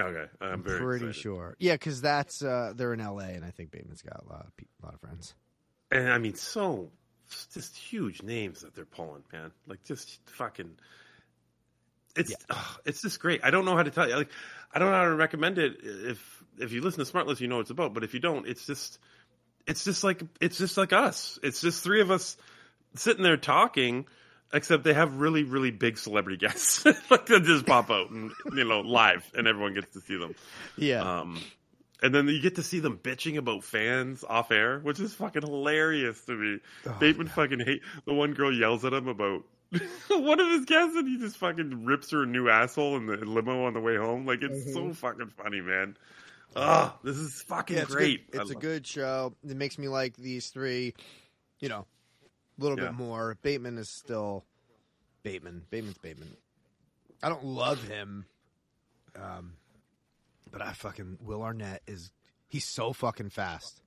Okay, 0.00 0.26
I'm, 0.40 0.52
I'm 0.52 0.62
very 0.62 0.78
pretty 0.78 1.06
excited. 1.06 1.22
sure. 1.22 1.56
Yeah, 1.58 1.74
because 1.74 2.00
that's 2.00 2.42
uh, 2.42 2.72
they're 2.76 2.94
in 2.94 3.00
L.A. 3.00 3.26
and 3.26 3.44
I 3.44 3.50
think 3.50 3.70
Bateman's 3.70 4.02
got 4.02 4.22
a 4.24 4.28
lot 4.28 4.46
of 4.46 4.52
a 4.82 4.86
lot 4.86 4.94
of 4.94 5.00
friends. 5.00 5.34
And 5.90 6.10
I 6.10 6.18
mean, 6.18 6.34
so 6.34 6.90
just 7.52 7.76
huge 7.76 8.22
names 8.22 8.60
that 8.60 8.74
they're 8.74 8.84
pulling, 8.84 9.22
man. 9.32 9.50
Like 9.66 9.82
just 9.84 10.20
fucking. 10.26 10.70
It's 12.16 12.34
ugh, 12.50 12.80
it's 12.84 13.02
just 13.02 13.20
great. 13.20 13.40
I 13.44 13.50
don't 13.50 13.64
know 13.64 13.76
how 13.76 13.82
to 13.82 13.90
tell 13.90 14.08
you. 14.08 14.16
Like, 14.16 14.30
I 14.72 14.78
don't 14.78 14.90
know 14.90 14.96
how 14.96 15.04
to 15.04 15.14
recommend 15.14 15.58
it. 15.58 15.78
If 15.82 16.44
if 16.58 16.72
you 16.72 16.80
listen 16.80 17.04
to 17.04 17.10
Smartless, 17.10 17.40
you 17.40 17.48
know 17.48 17.56
what 17.56 17.62
it's 17.62 17.70
about. 17.70 17.94
But 17.94 18.04
if 18.04 18.14
you 18.14 18.20
don't, 18.20 18.46
it's 18.46 18.66
just 18.66 18.98
it's 19.66 19.84
just 19.84 20.04
like 20.04 20.22
it's 20.40 20.58
just 20.58 20.76
like 20.76 20.92
us. 20.92 21.38
It's 21.42 21.60
just 21.60 21.82
three 21.82 22.00
of 22.00 22.10
us 22.10 22.36
sitting 22.94 23.22
there 23.22 23.36
talking. 23.36 24.06
Except 24.52 24.82
they 24.82 24.94
have 24.94 25.16
really, 25.16 25.42
really 25.44 25.70
big 25.70 25.98
celebrity 25.98 26.38
guests 26.38 26.84
like 27.10 27.26
that 27.26 27.42
just 27.44 27.66
pop 27.66 27.90
out 27.90 28.08
and 28.10 28.32
you 28.54 28.64
know 28.64 28.80
live, 28.80 29.30
and 29.36 29.46
everyone 29.46 29.74
gets 29.74 29.92
to 29.92 30.00
see 30.00 30.16
them. 30.16 30.34
Yeah, 30.78 31.02
Um, 31.20 31.38
and 32.02 32.14
then 32.14 32.28
you 32.28 32.40
get 32.40 32.54
to 32.56 32.62
see 32.62 32.80
them 32.80 32.96
bitching 32.96 33.36
about 33.36 33.62
fans 33.64 34.24
off 34.26 34.50
air, 34.50 34.78
which 34.78 35.00
is 35.00 35.12
fucking 35.12 35.42
hilarious 35.42 36.24
to 36.24 36.32
me. 36.32 36.60
Oh, 36.86 36.96
Bateman 36.98 37.28
fucking 37.28 37.60
hate 37.60 37.82
the 38.06 38.14
one 38.14 38.32
girl 38.32 38.50
yells 38.50 38.84
at 38.86 38.94
him 38.94 39.06
about 39.08 39.42
one 40.08 40.40
of 40.40 40.48
his 40.48 40.64
guests, 40.64 40.96
and 40.96 41.06
he 41.06 41.18
just 41.18 41.36
fucking 41.36 41.84
rips 41.84 42.10
her 42.12 42.22
a 42.22 42.26
new 42.26 42.48
asshole 42.48 42.96
in 42.96 43.04
the 43.04 43.16
limo 43.18 43.66
on 43.66 43.74
the 43.74 43.80
way 43.80 43.96
home. 43.96 44.24
Like 44.24 44.40
it's 44.42 44.72
so 44.72 44.94
fucking 44.94 45.28
funny, 45.36 45.60
man. 45.60 45.94
Ah, 46.56 46.96
this 47.04 47.18
is 47.18 47.42
fucking 47.42 47.76
Mm-hmm. 47.76 47.80
yeah, 47.80 47.82
it's 47.84 47.94
great. 47.94 48.30
Good. 48.32 48.40
It's 48.40 48.50
a 48.50 48.54
love- 48.54 48.62
good 48.62 48.86
show. 48.86 49.34
It 49.46 49.56
makes 49.58 49.76
me 49.76 49.88
like 49.88 50.16
these 50.16 50.48
three. 50.48 50.94
You 51.60 51.68
know, 51.68 51.86
a 52.58 52.62
little 52.62 52.78
Yeah. 52.78 52.86
bit 52.86 52.94
more. 52.94 53.36
Bateman 53.42 53.78
is 53.78 53.88
still 53.90 54.44
Bateman. 55.22 55.64
Bateman's 55.70 55.98
Bateman. 55.98 56.36
I 57.22 57.28
don't 57.28 57.44
love 57.44 57.82
him, 57.82 58.26
um, 59.16 59.54
but 60.50 60.62
I 60.62 60.72
fucking 60.72 61.18
Will 61.20 61.42
Arnett 61.42 61.82
is. 61.86 62.10
He's 62.48 62.64
so 62.64 62.92
fucking 62.92 63.30
fast. 63.30 63.82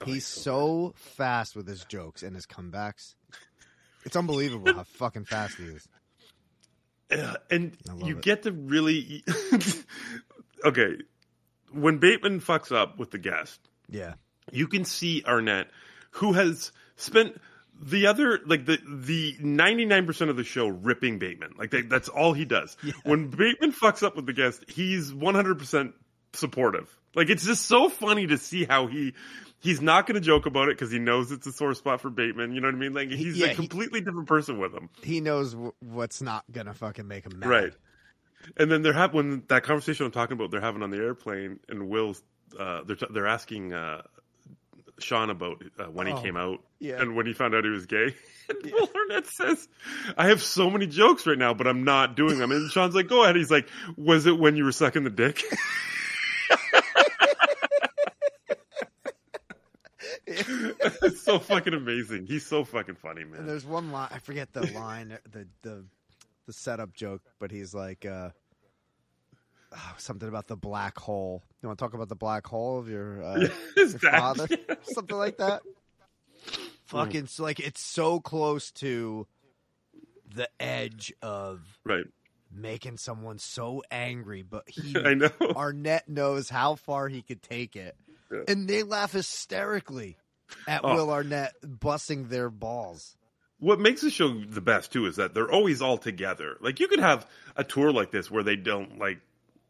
Oh, 0.00 0.04
He's 0.04 0.26
so 0.26 0.92
fast 0.96 1.56
with 1.56 1.66
his 1.66 1.84
jokes 1.84 2.22
and 2.22 2.34
his 2.36 2.46
comebacks. 2.46 3.14
It's 4.04 4.14
unbelievable 4.14 4.72
how 4.72 4.84
fucking 4.84 5.24
fast 5.24 5.56
he 5.56 5.64
is. 5.64 5.88
Uh, 7.10 7.34
and 7.50 7.76
you 8.04 8.18
it. 8.18 8.22
get 8.22 8.42
to 8.44 8.52
really 8.52 9.24
okay 10.64 10.96
when 11.72 11.98
Bateman 11.98 12.40
fucks 12.40 12.70
up 12.74 12.98
with 12.98 13.10
the 13.10 13.18
guest. 13.18 13.60
Yeah. 13.88 14.14
you 14.52 14.68
can 14.68 14.84
see 14.84 15.22
Arnett, 15.26 15.68
who 16.12 16.34
has 16.34 16.70
spent 16.96 17.40
the 17.80 18.06
other 18.06 18.40
like 18.46 18.66
the 18.66 18.78
the 18.86 19.36
ninety 19.40 19.84
nine 19.84 20.06
percent 20.06 20.30
of 20.30 20.36
the 20.36 20.44
show 20.44 20.66
ripping 20.68 21.18
Bateman. 21.18 21.54
Like 21.58 21.70
that, 21.70 21.88
that's 21.88 22.08
all 22.08 22.32
he 22.32 22.44
does. 22.44 22.76
When 23.04 23.28
Bateman 23.28 23.72
fucks 23.72 24.02
up 24.02 24.16
with 24.16 24.26
the 24.26 24.32
guest, 24.32 24.64
he's 24.68 25.12
one 25.12 25.34
hundred 25.34 25.58
percent 25.58 25.94
supportive. 26.32 26.88
Like 27.14 27.30
it's 27.30 27.44
just 27.44 27.66
so 27.66 27.88
funny 27.88 28.26
to 28.28 28.38
see 28.38 28.64
how 28.64 28.86
he. 28.86 29.14
He's 29.60 29.80
not 29.80 30.06
going 30.06 30.14
to 30.14 30.20
joke 30.20 30.46
about 30.46 30.68
it 30.68 30.76
because 30.78 30.92
he 30.92 31.00
knows 31.00 31.32
it's 31.32 31.44
a 31.44 31.50
sore 31.52 31.74
spot 31.74 32.00
for 32.00 32.10
Bateman. 32.10 32.52
You 32.54 32.60
know 32.60 32.68
what 32.68 32.76
I 32.76 32.78
mean? 32.78 32.94
Like 32.94 33.10
he's 33.10 33.36
yeah, 33.36 33.46
a 33.46 33.48
he- 33.48 33.54
completely 33.56 34.00
different 34.00 34.28
person 34.28 34.60
with 34.60 34.72
him, 34.72 34.88
He 35.02 35.20
knows 35.20 35.50
w- 35.52 35.72
what's 35.80 36.22
not 36.22 36.44
gonna 36.52 36.74
fucking 36.74 37.08
make 37.08 37.26
him 37.26 37.40
mad. 37.40 37.48
right? 37.48 37.72
And 38.56 38.70
then 38.70 38.82
they're 38.82 38.92
have 38.92 39.14
when 39.14 39.42
that 39.48 39.64
conversation 39.64 40.06
I'm 40.06 40.12
talking 40.12 40.34
about, 40.34 40.52
they're 40.52 40.60
having 40.60 40.84
on 40.84 40.90
the 40.90 40.98
airplane, 40.98 41.58
and 41.68 41.88
Will's 41.88 42.22
uh, 42.56 42.82
they're 42.84 42.94
t- 42.94 43.06
they're 43.10 43.26
asking 43.26 43.72
uh, 43.72 44.02
Sean 45.00 45.30
about 45.30 45.62
uh, 45.78 45.84
when 45.84 46.06
he 46.06 46.12
Oh, 46.12 46.20
came 46.22 46.36
out 46.36 46.62
yeah. 46.80 47.00
and 47.00 47.14
when 47.16 47.26
he 47.26 47.32
found 47.32 47.54
out 47.54 47.64
he 47.64 47.70
was 47.70 47.86
gay. 47.86 48.14
And 48.50 48.72
Will 48.72 48.88
Arnett 48.96 49.26
says, 49.26 49.68
"I 50.16 50.28
have 50.28 50.42
so 50.42 50.70
many 50.70 50.86
jokes 50.86 51.26
right 51.26 51.36
now, 51.36 51.52
but 51.52 51.66
I'm 51.66 51.84
not 51.84 52.16
doing 52.16 52.38
them." 52.38 52.50
And 52.50 52.70
Sean's 52.70 52.94
like, 52.94 53.06
"Go 53.06 53.22
ahead." 53.22 53.36
He's 53.36 53.50
like, 53.50 53.68
"Was 53.98 54.24
it 54.24 54.38
when 54.38 54.56
you 54.56 54.64
were 54.64 54.72
sucking 54.72 55.04
the 55.04 55.10
dick?" 55.10 55.42
it's 60.26 61.22
so 61.22 61.38
fucking 61.38 61.74
amazing. 61.74 62.26
He's 62.26 62.46
so 62.46 62.64
fucking 62.64 62.96
funny, 62.96 63.24
man. 63.24 63.40
And 63.40 63.48
there's 63.48 63.66
one 63.66 63.92
line 63.92 64.08
I 64.12 64.18
forget 64.18 64.52
the 64.52 64.66
line 64.72 65.18
the 65.30 65.46
the 65.62 65.84
the 66.46 66.52
setup 66.52 66.94
joke, 66.94 67.22
but 67.38 67.50
he's 67.50 67.74
like 67.74 68.04
uh 68.06 68.30
oh, 69.72 69.94
something 69.98 70.28
about 70.28 70.46
the 70.46 70.56
black 70.56 70.98
hole. 70.98 71.42
You 71.62 71.68
want 71.68 71.78
to 71.78 71.84
talk 71.84 71.94
about 71.94 72.08
the 72.08 72.16
black 72.16 72.46
hole 72.46 72.78
of 72.78 72.88
your, 72.88 73.22
uh, 73.22 73.48
your 73.76 73.86
dad. 73.88 73.98
father? 74.00 74.48
something 74.82 75.16
like 75.16 75.38
that. 75.38 75.62
Fucking 76.86 77.26
so 77.26 77.42
like 77.42 77.60
it's 77.60 77.82
so 77.82 78.18
close 78.20 78.70
to 78.72 79.26
the 80.34 80.48
edge 80.58 81.12
of 81.22 81.60
Right. 81.84 82.06
making 82.50 82.96
someone 82.96 83.38
so 83.38 83.82
angry, 83.90 84.42
but 84.42 84.64
he 84.68 84.96
I 85.04 85.14
know. 85.14 85.30
Arnett 85.54 86.08
knows 86.08 86.48
how 86.48 86.76
far 86.76 87.08
he 87.08 87.20
could 87.22 87.42
take 87.42 87.76
it. 87.76 87.94
Yeah. 88.32 88.40
And 88.48 88.66
they 88.68 88.82
laugh 88.84 89.12
hysterically 89.12 90.16
at 90.66 90.80
Oh. 90.82 90.94
Will 90.94 91.10
Arnett 91.10 91.52
busting 91.62 92.28
their 92.28 92.48
balls. 92.48 93.16
What 93.58 93.80
makes 93.80 94.00
the 94.02 94.10
show 94.10 94.28
the 94.28 94.60
best 94.62 94.92
too 94.92 95.04
is 95.06 95.16
that 95.16 95.34
they're 95.34 95.50
always 95.50 95.82
all 95.82 95.98
together. 95.98 96.56
Like 96.60 96.80
you 96.80 96.88
could 96.88 97.00
have 97.00 97.26
a 97.56 97.64
tour 97.64 97.92
like 97.92 98.10
this 98.12 98.30
where 98.30 98.42
they 98.44 98.56
don't 98.56 98.98
like 98.98 99.18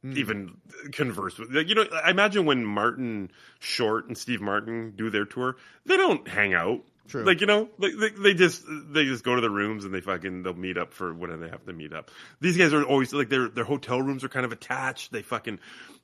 Mm. 0.04 0.16
even 0.16 0.56
converse 0.92 1.38
with. 1.38 1.50
Like, 1.50 1.68
you 1.68 1.74
know, 1.74 1.84
I 2.04 2.10
imagine 2.10 2.46
when 2.46 2.64
Martin 2.64 3.32
Short 3.58 4.06
and 4.06 4.16
Steve 4.16 4.40
Martin 4.40 4.92
do 4.96 5.10
their 5.10 5.24
tour, 5.24 5.56
they 5.86 5.96
don't 5.96 6.26
hang 6.28 6.54
out. 6.54 6.82
True. 7.08 7.24
Like 7.24 7.40
you 7.40 7.46
know, 7.46 7.68
they, 7.80 7.90
they, 7.90 8.10
they 8.10 8.34
just 8.34 8.62
they 8.68 9.06
just 9.06 9.24
go 9.24 9.34
to 9.34 9.40
the 9.40 9.50
rooms 9.50 9.84
and 9.86 9.92
they 9.94 10.00
fucking 10.02 10.42
they'll 10.42 10.52
meet 10.54 10.76
up 10.76 10.92
for 10.92 11.12
whenever 11.14 11.42
they 11.44 11.50
have 11.50 11.64
to 11.64 11.72
meet 11.72 11.92
up. 11.94 12.10
These 12.40 12.56
guys 12.58 12.72
are 12.74 12.84
always 12.84 13.12
like 13.14 13.28
their 13.30 13.48
their 13.48 13.64
hotel 13.64 14.00
rooms 14.02 14.22
are 14.24 14.28
kind 14.28 14.44
of 14.44 14.52
attached. 14.52 15.10
They 15.10 15.22
fucking 15.22 15.58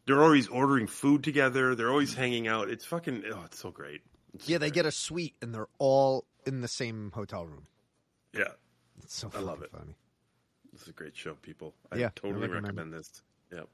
they're 0.06 0.22
always 0.24 0.48
ordering 0.48 0.86
food 0.86 1.22
together. 1.22 1.74
They're 1.74 1.90
always 1.90 2.14
hanging 2.14 2.48
out. 2.48 2.70
It's 2.70 2.86
fucking 2.86 3.22
oh, 3.32 3.42
it's 3.44 3.58
so 3.60 3.70
great. 3.70 4.00
It's 4.32 4.48
Yeah, 4.48 4.58
they 4.58 4.70
get 4.70 4.86
a 4.86 4.90
suite 4.90 5.34
and 5.42 5.54
they're 5.54 5.68
all 5.78 6.24
in 6.46 6.62
the 6.62 6.68
same 6.68 7.12
hotel 7.14 7.44
room. 7.46 7.66
yeah. 8.32 8.48
It's 9.02 9.14
so 9.14 9.30
I 9.36 9.40
love 9.40 9.60
it. 9.62 9.70
funny. 9.70 9.94
This 10.72 10.82
is 10.82 10.88
a 10.88 10.92
great 10.92 11.14
show, 11.16 11.34
people. 11.34 11.74
I 11.92 11.96
Yeah, 11.96 12.06
I 12.06 12.10
totally 12.14 12.40
recommend 12.48 12.64
recommend, 12.64 12.92
this. 12.94 13.22
Yep. 13.52 13.68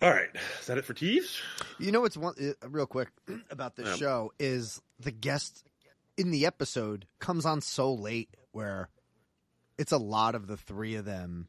All 0.00 0.10
right, 0.10 0.28
is 0.60 0.66
that 0.66 0.78
it 0.78 0.84
for 0.84 0.94
Teves? 0.94 1.40
You 1.80 1.90
know 1.90 2.00
what's 2.02 2.16
one 2.16 2.34
uh, 2.40 2.68
real 2.68 2.86
quick 2.86 3.08
about 3.50 3.74
this 3.76 3.88
Yeah. 3.88 3.96
show 3.96 4.32
is 4.38 4.80
the 5.00 5.10
guest 5.10 5.64
in 6.16 6.30
the 6.30 6.46
episode 6.46 7.06
comes 7.18 7.44
on 7.44 7.60
so 7.60 7.92
late 7.92 8.28
where 8.52 8.88
it's 9.76 9.90
a 9.92 9.98
lot 9.98 10.34
of 10.36 10.46
the 10.46 10.56
three 10.56 10.94
of 10.94 11.04
them 11.04 11.48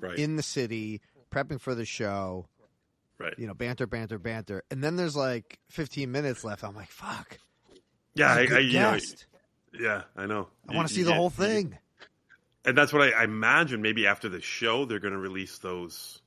Right, 0.00 0.18
in 0.18 0.36
the 0.36 0.42
city 0.42 1.00
prepping 1.30 1.60
for 1.60 1.74
the 1.74 1.84
show. 1.84 2.46
right. 3.18 3.34
You 3.38 3.46
know, 3.46 3.54
banter, 3.54 3.86
banter, 3.86 4.18
banter, 4.18 4.62
and 4.70 4.82
then 4.82 4.96
there's 4.96 5.14
like 5.16 5.58
15 5.70 6.10
minutes 6.10 6.42
left. 6.42 6.64
I'm 6.64 6.74
like, 6.74 6.90
fuck. 6.90 7.38
Yeah, 8.14 8.32
I, 8.32 8.40
I, 8.40 8.58
you 8.58 8.80
know, 8.80 8.98
yeah, 9.78 10.02
I 10.16 10.26
know. 10.26 10.48
I 10.68 10.74
want 10.74 10.88
to 10.88 10.94
see 10.94 11.02
the 11.04 11.14
whole 11.14 11.30
thing. 11.30 11.78
And 12.64 12.76
that's 12.76 12.92
what 12.92 13.02
I, 13.02 13.10
I 13.20 13.24
imagine. 13.24 13.82
Maybe 13.82 14.06
after 14.06 14.28
the 14.28 14.40
show, 14.40 14.84
they're 14.84 14.98
going 15.00 15.14
to 15.14 15.18
release 15.18 15.58
those, 15.58 16.20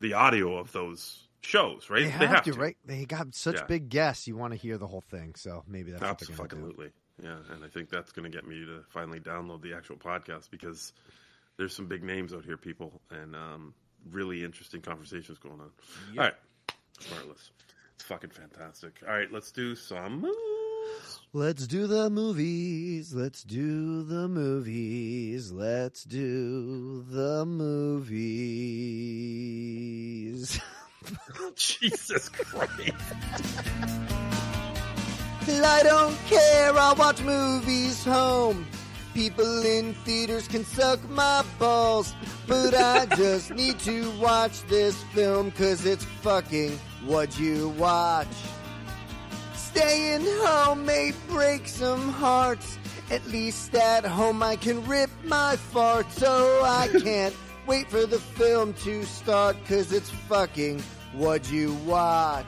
the 0.00 0.14
audio 0.14 0.56
of 0.56 0.72
those 0.72 1.28
shows, 1.40 1.88
right? 1.90 2.02
They 2.04 2.26
have, 2.26 2.42
to, 2.44 2.52
right? 2.54 2.76
They 2.84 3.04
got 3.04 3.34
such 3.34 3.56
Yeah. 3.56 3.64
big 3.64 3.88
guests. 3.88 4.26
You 4.26 4.36
want 4.36 4.52
to 4.52 4.58
hear 4.58 4.76
the 4.78 4.86
whole 4.86 5.00
thing, 5.10 5.34
so 5.36 5.64
maybe 5.66 5.90
that's 5.92 6.02
what 6.02 6.18
they're 6.18 6.36
gonna 6.36 6.48
do. 6.48 6.56
Absolutely. 6.56 6.90
Yeah, 7.22 7.38
and 7.52 7.64
I 7.64 7.68
think 7.68 7.88
that's 7.90 8.12
going 8.12 8.30
to 8.30 8.36
get 8.36 8.46
me 8.46 8.64
to 8.64 8.84
finally 8.90 9.18
download 9.18 9.60
the 9.62 9.74
actual 9.74 9.96
podcast 9.96 10.50
because 10.50 10.92
there's 11.56 11.74
some 11.74 11.86
big 11.86 12.04
names 12.04 12.32
out 12.32 12.44
here, 12.44 12.56
people, 12.56 13.00
and 13.10 13.34
um, 13.34 13.74
really 14.10 14.44
interesting 14.44 14.80
conversations 14.80 15.38
going 15.38 15.60
on. 15.60 15.70
All 16.16 16.24
right, 16.24 16.34
Smartless. 17.00 17.50
It's 17.96 18.04
fucking 18.04 18.30
fantastic. 18.30 19.00
All 19.06 19.12
right, 19.14 19.32
let's 19.32 19.50
do 19.50 19.74
some. 19.74 20.24
Let's 21.34 21.66
do 21.66 21.86
the 21.86 22.08
movies. 22.08 23.12
Let's 23.12 23.42
do 23.44 24.02
the 24.02 24.28
movies. 24.28 25.52
Let's 25.52 26.04
do 26.04 27.02
the 27.02 27.44
movies. 27.44 28.08
Jesus 31.54 32.30
Christ. 32.30 32.94
I 35.48 35.82
don't 35.82 36.16
care. 36.28 36.72
I'll 36.74 36.96
watch 36.96 37.20
movies 37.20 38.02
home. 38.04 38.66
People 39.12 39.66
in 39.66 39.92
theaters 40.04 40.48
can 40.48 40.64
suck 40.64 41.06
my 41.10 41.44
balls, 41.58 42.14
but 42.46 42.72
I 42.72 43.04
just 43.16 43.50
need 43.50 43.78
to 43.80 44.10
watch 44.12 44.62
this 44.62 45.02
film 45.12 45.50
cause 45.50 45.84
it's 45.84 46.04
fucking 46.22 46.78
what 47.04 47.38
you 47.38 47.68
watch. 47.70 48.28
Staying 49.70 50.24
home 50.24 50.86
may 50.86 51.12
break 51.28 51.68
some 51.68 52.08
hearts. 52.08 52.78
At 53.10 53.26
least 53.26 53.74
at 53.74 54.04
home 54.04 54.42
I 54.42 54.56
can 54.56 54.84
rip 54.86 55.10
my 55.24 55.56
farts. 55.56 56.12
So 56.12 56.62
I 56.64 56.88
can't 57.02 57.34
wait 57.66 57.90
for 57.90 58.06
the 58.06 58.18
film 58.18 58.72
to 58.84 59.04
start 59.04 59.56
cause 59.66 59.92
it's 59.92 60.08
fucking 60.08 60.82
what 61.12 61.52
you 61.52 61.74
watch. 61.86 62.46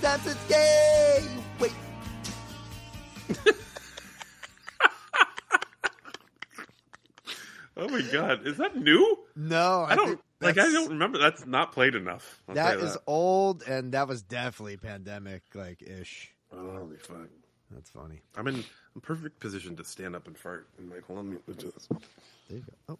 That's 0.00 0.26
it's 0.26 0.48
gay. 0.48 1.24
Wait. 1.60 1.72
Oh 7.78 7.88
my 7.88 8.00
god, 8.00 8.46
is 8.46 8.56
that 8.56 8.74
new? 8.74 9.18
No, 9.36 9.84
I 9.86 9.96
don't 9.96 10.06
think 10.08 10.20
like. 10.40 10.58
I 10.58 10.72
don't 10.72 10.90
remember. 10.90 11.18
That's 11.18 11.46
not 11.46 11.72
played 11.72 11.94
enough. 11.94 12.42
I'll 12.48 12.54
That 12.54 12.72
tell 12.72 12.80
you 12.80 12.86
is 12.86 12.98
old, 13.06 13.62
and 13.62 13.92
that 13.92 14.08
was 14.08 14.22
definitely 14.22 14.76
pandemic 14.76 15.42
like 15.54 15.82
ish. 15.82 16.32
Oh, 16.52 16.78
holy 16.78 16.96
fuck. 16.96 17.28
That's 17.70 17.90
funny. 17.90 18.20
I'm 18.36 18.46
in 18.46 18.64
a 18.96 19.00
perfect 19.00 19.40
position 19.40 19.76
to 19.76 19.84
stand 19.84 20.14
up 20.14 20.26
and 20.26 20.38
fart. 20.38 20.68
And 20.78 20.90
like, 20.90 21.04
hold 21.04 21.18
on, 21.18 21.30
let 21.32 21.48
me 21.48 21.54
do 21.54 21.72
this. 21.72 21.88
There 22.48 22.58
you 22.58 22.64
go. 22.88 22.98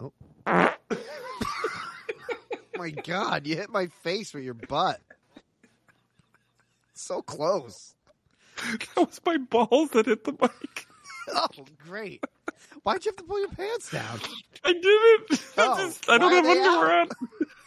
Oh, 0.00 0.12
oh. 0.46 0.74
my 2.76 2.90
God! 2.90 3.46
You 3.46 3.56
hit 3.56 3.70
my 3.70 3.86
face 3.86 4.34
with 4.34 4.44
your 4.44 4.54
butt. 4.54 5.00
So 6.94 7.22
close. 7.22 7.94
that 8.56 8.96
was 8.96 9.20
my 9.24 9.36
balls 9.36 9.90
that 9.90 10.06
hit 10.06 10.24
the 10.24 10.32
mic. 10.32 10.86
Oh, 11.26 11.48
great! 11.88 12.22
Why'd 12.82 13.04
you 13.04 13.10
have 13.10 13.16
to 13.16 13.24
pull 13.24 13.38
your 13.40 13.48
pants 13.50 13.90
down? 13.90 14.20
I 14.64 14.72
didn't. 14.72 15.40
Oh, 15.56 15.72
I, 15.74 15.86
just, 15.86 16.10
I 16.10 16.18
don't 16.18 16.32
have 16.32 16.44
underwear 16.44 17.00
on. 17.02 17.08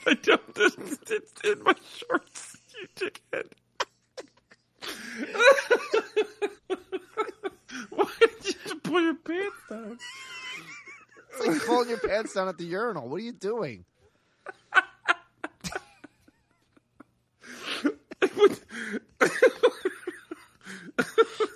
I 0.08 0.14
don't. 0.16 0.42
It's, 0.58 0.98
it's 1.10 1.34
in 1.46 1.64
my 1.64 1.74
shorts. 1.96 2.58
You 2.78 2.88
dickhead. 3.32 3.48
Why 7.90 8.08
did 8.20 8.46
you 8.46 8.54
have 8.64 8.72
to 8.72 8.76
pull 8.84 9.02
your 9.02 9.16
pants 9.16 9.56
down? 9.70 9.98
It's 11.40 11.48
like 11.48 11.66
pulling 11.66 11.90
your 11.90 12.00
pants 12.00 12.34
down 12.34 12.48
at 12.50 12.58
the 12.58 12.66
urinal. 12.66 13.08
What 13.08 13.18
are 13.18 13.24
you 13.24 13.32
doing? 13.32 13.86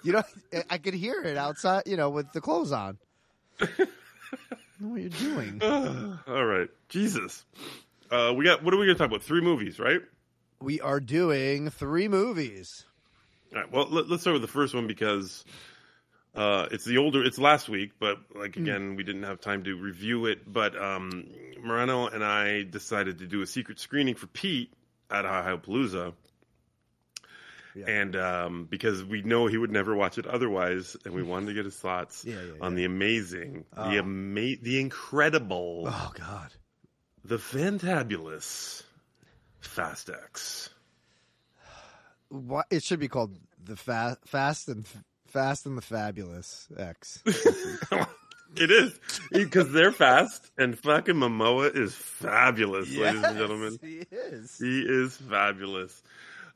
You 0.03 0.13
know, 0.13 0.23
I- 0.53 0.63
I 0.71 0.77
could 0.79 0.93
hear 0.95 1.21
it 1.23 1.37
outside. 1.37 1.83
You 1.85 1.95
know, 1.97 2.09
with 2.09 2.31
the 2.33 2.41
clothes 2.41 2.71
on. 2.71 2.97
What 4.79 4.99
you're 5.01 5.09
doing? 5.09 5.61
All 6.27 6.45
right, 6.45 6.69
Jesus. 6.89 7.45
Uh, 8.09 8.33
we 8.35 8.45
got. 8.45 8.63
What 8.63 8.73
are 8.73 8.77
we 8.77 8.85
going 8.87 8.95
to 8.97 8.99
talk 8.99 9.09
about? 9.09 9.23
Three 9.23 9.41
movies, 9.41 9.79
right? 9.79 10.01
We 10.59 10.81
are 10.81 10.99
doing 10.99 11.69
three 11.69 12.07
movies. 12.07 12.85
All 13.53 13.61
right. 13.61 13.71
Well, 13.71 13.87
let, 13.89 14.09
us 14.11 14.21
start 14.21 14.33
with 14.33 14.41
the 14.41 14.47
first 14.47 14.73
one 14.73 14.87
because 14.87 15.43
uh, 16.35 16.67
it's 16.71 16.85
the 16.85 16.97
older. 16.97 17.23
It's 17.23 17.37
last 17.37 17.69
week, 17.69 17.91
but 17.99 18.17
like 18.35 18.55
Hmm. 18.55 18.63
again, 18.63 18.95
we 18.95 19.03
didn't 19.03 19.23
have 19.23 19.39
time 19.39 19.63
to 19.65 19.75
review 19.75 20.25
it. 20.25 20.51
But 20.51 20.75
um, 20.81 21.25
Moreno 21.61 22.07
and 22.07 22.23
I 22.23 22.63
decided 22.63 23.19
to 23.19 23.27
do 23.27 23.41
a 23.41 23.47
secret 23.47 23.79
screening 23.79 24.15
for 24.15 24.27
Pete 24.27 24.73
at 25.09 25.25
Ohio 25.25 25.57
Palooza. 25.57 26.13
Yeah. 27.75 27.85
And 27.87 28.15
um, 28.17 28.67
because 28.69 29.03
we 29.03 29.21
know 29.21 29.47
he 29.47 29.57
would 29.57 29.71
never 29.71 29.95
watch 29.95 30.17
it 30.17 30.25
otherwise, 30.27 30.97
and 31.05 31.13
we 31.13 31.23
wanted 31.23 31.47
to 31.47 31.53
get 31.53 31.65
his 31.65 31.75
thoughts 31.77 32.25
Yeah, 32.27 32.35
yeah, 32.35 32.53
on 32.61 32.75
the 32.75 32.85
amazing, 32.85 33.65
Oh. 33.77 33.89
the 33.89 33.97
ama- 33.99 34.57
the 34.61 34.79
incredible, 34.79 35.85
Oh 35.87 36.11
God. 36.17 36.51
the 37.23 37.37
fantabulous 37.37 38.83
Fast 39.61 40.09
X. 40.09 40.69
What 42.29 42.65
it 42.69 42.83
should 42.83 42.99
be 42.99 43.07
called 43.07 43.37
the 43.63 43.75
fa- 43.75 44.17
Fast 44.25 44.67
and 44.69 44.85
Fast 45.27 45.65
and 45.65 45.77
the 45.77 45.81
Fabulous 45.81 46.67
X. 46.77 47.23
It 48.53 48.69
is 48.69 48.99
because 49.31 49.71
they're 49.71 49.93
fast, 49.93 50.51
and 50.57 50.77
fucking 50.77 51.15
Momoa 51.15 51.73
is 51.73 51.95
fabulous, 51.95 52.93
ladies 52.93 53.23
and 53.23 53.37
gentlemen. 53.37 53.79
he 53.81 54.03
is. 54.11 54.57
He 54.59 54.81
is 54.81 55.15
fabulous. 55.15 56.03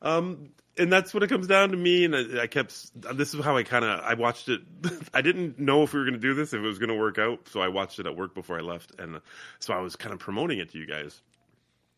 Um, 0.02 0.50
and 0.78 0.92
that's 0.92 1.14
what 1.14 1.24
it 1.24 1.28
comes 1.28 1.48
down 1.48 1.70
to 1.70 1.78
me. 1.78 2.06
And 2.06 2.16
I, 2.16 2.44
I 2.44 2.48
kept. 2.48 2.92
This 3.18 3.34
is 3.34 3.44
how 3.44 3.58
I 3.58 3.64
kind 3.64 3.86
of. 3.86 4.00
I 4.02 4.14
watched 4.16 4.50
it. 4.50 4.62
I 5.14 5.22
didn't 5.22 5.60
know 5.60 5.84
if 5.84 5.94
we 5.94 6.00
were 6.00 6.06
going 6.06 6.16
to 6.16 6.20
do 6.20 6.34
this, 6.34 6.54
if 6.54 6.60
it 6.60 6.66
was 6.66 6.80
going 6.80 6.90
to 6.90 6.96
work 6.96 7.18
out. 7.18 7.48
So 7.50 7.62
I 7.62 7.70
watched 7.70 8.00
it 8.00 8.06
at 8.06 8.16
work 8.16 8.34
before 8.34 8.58
I 8.58 8.62
left, 8.62 9.00
and 9.00 9.22
so 9.60 9.74
I 9.74 9.80
was 9.80 9.96
kind 9.96 10.14
of 10.14 10.20
promoting 10.20 10.60
it 10.60 10.72
to 10.72 10.78
you 10.78 10.86
guys. 10.86 11.22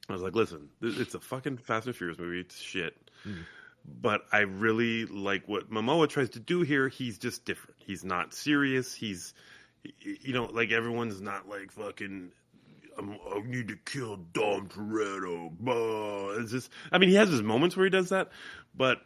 I 0.10 0.14
was 0.14 0.22
like, 0.22 0.36
"Listen, 0.36 0.70
it's 0.82 1.16
a 1.16 1.20
fucking 1.20 1.58
Fast 1.58 1.88
and 1.88 1.96
Furious 1.96 2.20
movie. 2.20 2.40
It's 2.40 2.60
shit." 2.60 2.96
Mm. 3.26 3.46
but 4.02 4.26
I 4.32 4.42
really 4.42 5.06
like 5.06 5.48
what 5.48 5.72
Momoa 5.72 6.08
tries 6.08 6.30
to 6.32 6.40
do 6.40 6.62
here. 6.62 6.88
He's 6.88 7.18
just 7.18 7.46
different. 7.46 7.78
He's 7.80 8.04
not 8.04 8.34
serious. 8.34 8.94
He's, 8.94 9.34
you 10.00 10.34
know, 10.34 10.46
like 10.46 10.72
everyone's 10.72 11.20
not 11.22 11.50
like 11.50 11.72
fucking. 11.72 12.32
I'm, 12.98 13.18
need 13.50 13.68
to 13.70 13.76
kill 13.86 14.18
Dom 14.34 14.68
Toretto. 14.70 15.52
Bah. 15.60 16.42
It's 16.42 16.52
just, 16.52 16.72
I 16.92 16.98
mean, 16.98 17.10
he 17.10 17.16
has 17.16 17.30
his 17.30 17.42
moments 17.44 17.76
where 17.78 17.86
he 17.86 17.90
does 17.90 18.10
that, 18.10 18.30
but 18.76 19.00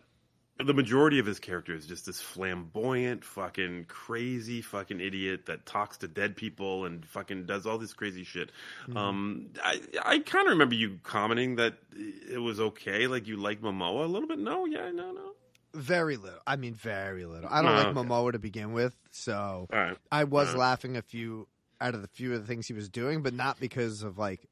the 0.63 0.73
majority 0.73 1.17
of 1.17 1.25
his 1.25 1.39
character 1.39 1.73
is 1.73 1.87
just 1.87 2.05
this 2.05 2.21
flamboyant, 2.21 3.25
fucking 3.25 3.85
crazy, 3.87 4.61
fucking 4.61 4.99
idiot 4.99 5.47
that 5.47 5.65
talks 5.65 5.97
to 5.97 6.07
dead 6.07 6.35
people 6.35 6.85
and 6.85 7.05
fucking 7.07 7.45
does 7.47 7.65
all 7.65 7.79
this 7.79 7.93
crazy 7.93 8.23
shit. 8.23 8.51
Um, 8.95 9.49
I 9.63 9.81
I 10.03 10.19
kind 10.19 10.45
of 10.47 10.51
remember 10.51 10.75
you 10.75 10.99
commenting 11.03 11.55
that 11.55 11.75
it 12.29 12.37
was 12.37 12.59
okay, 12.59 13.07
like 13.07 13.27
you 13.27 13.37
like 13.37 13.61
Momoa 13.61 14.03
a 14.03 14.07
little 14.07 14.27
bit. 14.27 14.37
No, 14.37 14.65
yeah, 14.65 14.91
no, 14.91 15.11
no. 15.11 15.31
Very 15.73 16.17
little. 16.17 16.41
I 16.45 16.57
mean, 16.57 16.75
very 16.75 17.25
little. 17.25 17.49
I 17.49 17.61
don't 17.61 17.71
Oh, 17.71 17.75
like 17.75 17.87
okay. 17.87 17.99
Momoa 17.99 18.33
to 18.33 18.39
begin 18.39 18.73
with, 18.73 18.95
so 19.09 19.67
right. 19.71 19.97
I 20.11 20.25
was 20.25 20.49
Alright. 20.49 20.59
laughing 20.59 20.97
a 20.97 21.01
few 21.01 21.47
out 21.81 21.95
of 21.95 22.01
the 22.01 22.07
few 22.07 22.33
of 22.33 22.41
the 22.41 22.47
things 22.47 22.67
he 22.67 22.73
was 22.73 22.89
doing, 22.89 23.23
but 23.23 23.33
not 23.33 23.59
because 23.59 24.03
of 24.03 24.17
like 24.17 24.47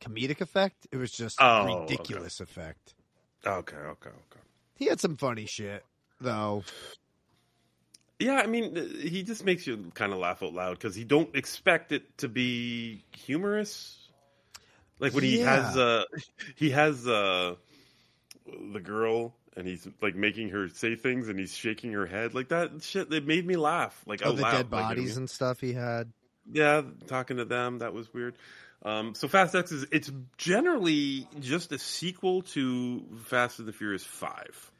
comedic 0.00 0.40
effect. 0.40 0.86
It 0.92 0.96
was 0.96 1.10
just 1.10 1.40
Oh, 1.40 1.60
okay. 1.62 1.80
ridiculous 1.80 2.40
effect. 2.40 2.94
Okay, 3.46 3.76
okay, 3.76 4.10
okay. 4.10 4.40
He 4.76 4.86
had 4.86 5.00
some 5.00 5.16
funny 5.16 5.46
shit 5.46 5.84
though. 6.20 6.64
Yeah, 8.20 8.34
I 8.36 8.46
mean, 8.46 8.76
uh, 8.78 8.84
he 9.06 9.22
just 9.22 9.44
makes 9.44 9.66
you 9.66 9.90
kind 9.94 10.12
of 10.12 10.18
laugh 10.18 10.42
out 10.42 10.54
loud 10.54 10.78
because 10.78 10.96
you 10.96 11.04
don't 11.04 11.34
expect 11.34 11.92
it 11.92 12.16
to 12.18 12.28
be 12.28 13.02
humorous. 13.12 13.98
Like 15.00 15.12
when 15.12 15.24
he 15.24 15.38
has 15.40 15.76
uh 15.76 16.04
he 16.54 16.70
has 16.70 17.06
uh 17.06 17.56
the 18.72 18.80
girl 18.80 19.34
and 19.56 19.66
he's 19.66 19.86
like 20.00 20.14
making 20.14 20.50
her 20.50 20.68
say 20.68 20.94
things 20.96 21.28
and 21.28 21.38
he's 21.38 21.56
shaking 21.56 21.92
her 21.92 22.06
head 22.06 22.34
like 22.34 22.48
that 22.48 22.70
shit. 22.82 23.12
It 23.12 23.26
made 23.26 23.46
me 23.46 23.56
laugh. 23.56 24.00
Like 24.06 24.24
Oh, 24.24 24.32
the 24.32 24.42
loud. 24.42 24.52
dead 24.52 24.70
Like, 24.70 24.72
you 24.72 24.76
know 24.76 24.88
bodies 24.88 25.16
and 25.16 25.28
stuff 25.28 25.60
he 25.60 25.72
had. 25.72 26.12
Yeah, 26.50 26.82
talking 27.06 27.38
to 27.38 27.44
them 27.44 27.78
that 27.78 27.92
was 27.94 28.12
weird. 28.12 28.36
Um, 28.84 29.14
so 29.14 29.28
Fast 29.28 29.54
X 29.54 29.72
is 29.72 29.86
it's 29.92 30.10
generally 30.36 31.26
just 31.40 31.72
a 31.72 31.78
sequel 31.78 32.42
to 32.42 33.02
Fast 33.24 33.58
and 33.58 33.66
the 33.68 33.72
Furious 33.72 34.04
Five. 34.04 34.70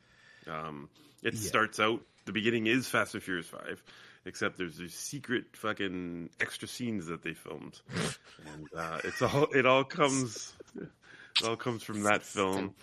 Um, 0.46 0.88
it 1.22 1.34
Yeah. 1.34 1.40
starts 1.40 1.80
out 1.80 2.02
the 2.26 2.32
beginning 2.32 2.66
is 2.66 2.86
Fast 2.86 3.14
and 3.14 3.22
Furious 3.22 3.46
Five, 3.46 3.82
except 4.26 4.58
there's 4.58 4.76
these 4.76 4.94
secret 4.94 5.56
fucking 5.56 6.28
extra 6.40 6.68
scenes 6.68 7.06
that 7.06 7.22
they 7.22 7.32
filmed, 7.32 7.80
and 8.54 8.68
uh, 8.76 9.00
it's 9.04 9.22
all 9.22 9.44
it 9.54 9.64
all 9.64 9.84
comes 9.84 10.52
it 10.76 11.44
all 11.48 11.56
comes 11.56 11.82
from 11.82 12.02
that 12.02 12.22
film. 12.22 12.74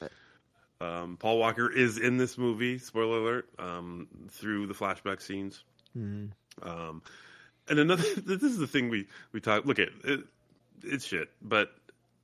Um, 0.79 1.17
Paul 1.17 1.37
Walker 1.37 1.71
is 1.71 1.99
in 1.99 2.17
this 2.17 2.35
movie. 2.39 2.79
Spoiler 2.79 3.19
alert! 3.19 3.49
Um, 3.59 4.07
through 4.31 4.65
the 4.65 4.73
flashback 4.73 5.21
scenes. 5.21 5.63
Mhm. 5.95 6.31
Um, 6.63 7.03
and 7.71 7.79
another, 7.79 8.03
this 8.17 8.43
is 8.43 8.57
the 8.59 8.67
thing 8.67 8.89
we 8.89 9.07
we 9.31 9.41
talk. 9.41 9.65
Look 9.65 9.79
at 9.79 9.89
it, 10.03 10.19
it's 10.83 11.05
shit, 11.05 11.29
but 11.41 11.71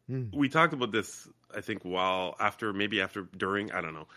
Mm. 0.10 0.34
we 0.34 0.48
talked 0.48 0.72
about 0.74 0.94
this. 0.94 1.28
I 1.54 1.60
think 1.60 1.84
while 1.84 2.36
after, 2.40 2.72
maybe 2.72 3.02
after, 3.02 3.24
during, 3.36 3.74
I 3.74 3.82
don't 3.82 3.94
know. 3.94 4.08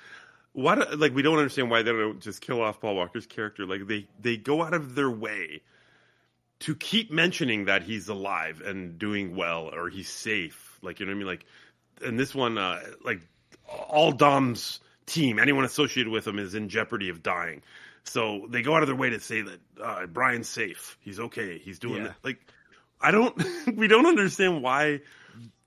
Why? 0.53 0.76
do- 0.76 0.85
Like 0.97 1.12
we 1.16 1.22
don't 1.22 1.39
understand 1.39 1.68
why 1.68 1.83
they 1.83 1.91
don't 1.91 2.20
just 2.20 2.41
kill 2.41 2.62
off 2.62 2.81
Paul 2.81 2.95
Walker's 2.95 3.26
character. 3.26 3.66
Like 3.66 3.89
they 3.89 4.07
they 4.20 4.37
go 4.37 4.62
out 4.62 4.72
of 4.72 4.95
their 4.95 5.11
way 5.11 5.62
to 6.61 6.76
keep 6.76 7.11
mentioning 7.11 7.64
that 7.64 7.83
he's 7.83 8.07
alive 8.09 8.61
and 8.64 8.99
doing 9.01 9.35
well 9.35 9.68
or 9.72 9.89
he's 9.89 10.09
safe. 10.09 10.78
Like 10.81 11.01
you 11.01 11.07
know 11.07 11.11
what 11.11 11.16
I 11.16 11.18
mean? 11.18 11.26
Like, 11.26 11.45
and 12.07 12.16
this 12.20 12.37
one, 12.37 12.57
uh, 12.57 12.81
like 13.05 13.20
all 13.89 14.12
Dom's 14.12 14.78
team, 15.07 15.41
anyone 15.41 15.64
associated 15.64 16.12
with 16.12 16.24
him 16.24 16.39
is 16.39 16.55
in 16.55 16.68
jeopardy 16.68 17.09
of 17.09 17.20
dying. 17.20 17.62
So 18.05 18.47
they 18.49 18.63
go 18.63 18.75
out 18.75 18.83
of 18.83 18.89
their 18.89 18.97
way 18.97 19.11
to 19.11 19.21
say 19.21 19.43
that 19.43 19.61
uh, 19.83 20.07
Brian's 20.07 20.49
safe. 20.49 20.97
He's 21.01 21.21
okay. 21.21 21.59
He's 21.59 21.79
doing 21.79 22.05
Yeah. 22.05 22.13
Like 22.23 22.39
I 23.01 23.11
don't. 23.11 23.41
we 23.77 23.89
don't 23.89 24.07
understand 24.07 24.63
why 24.63 25.01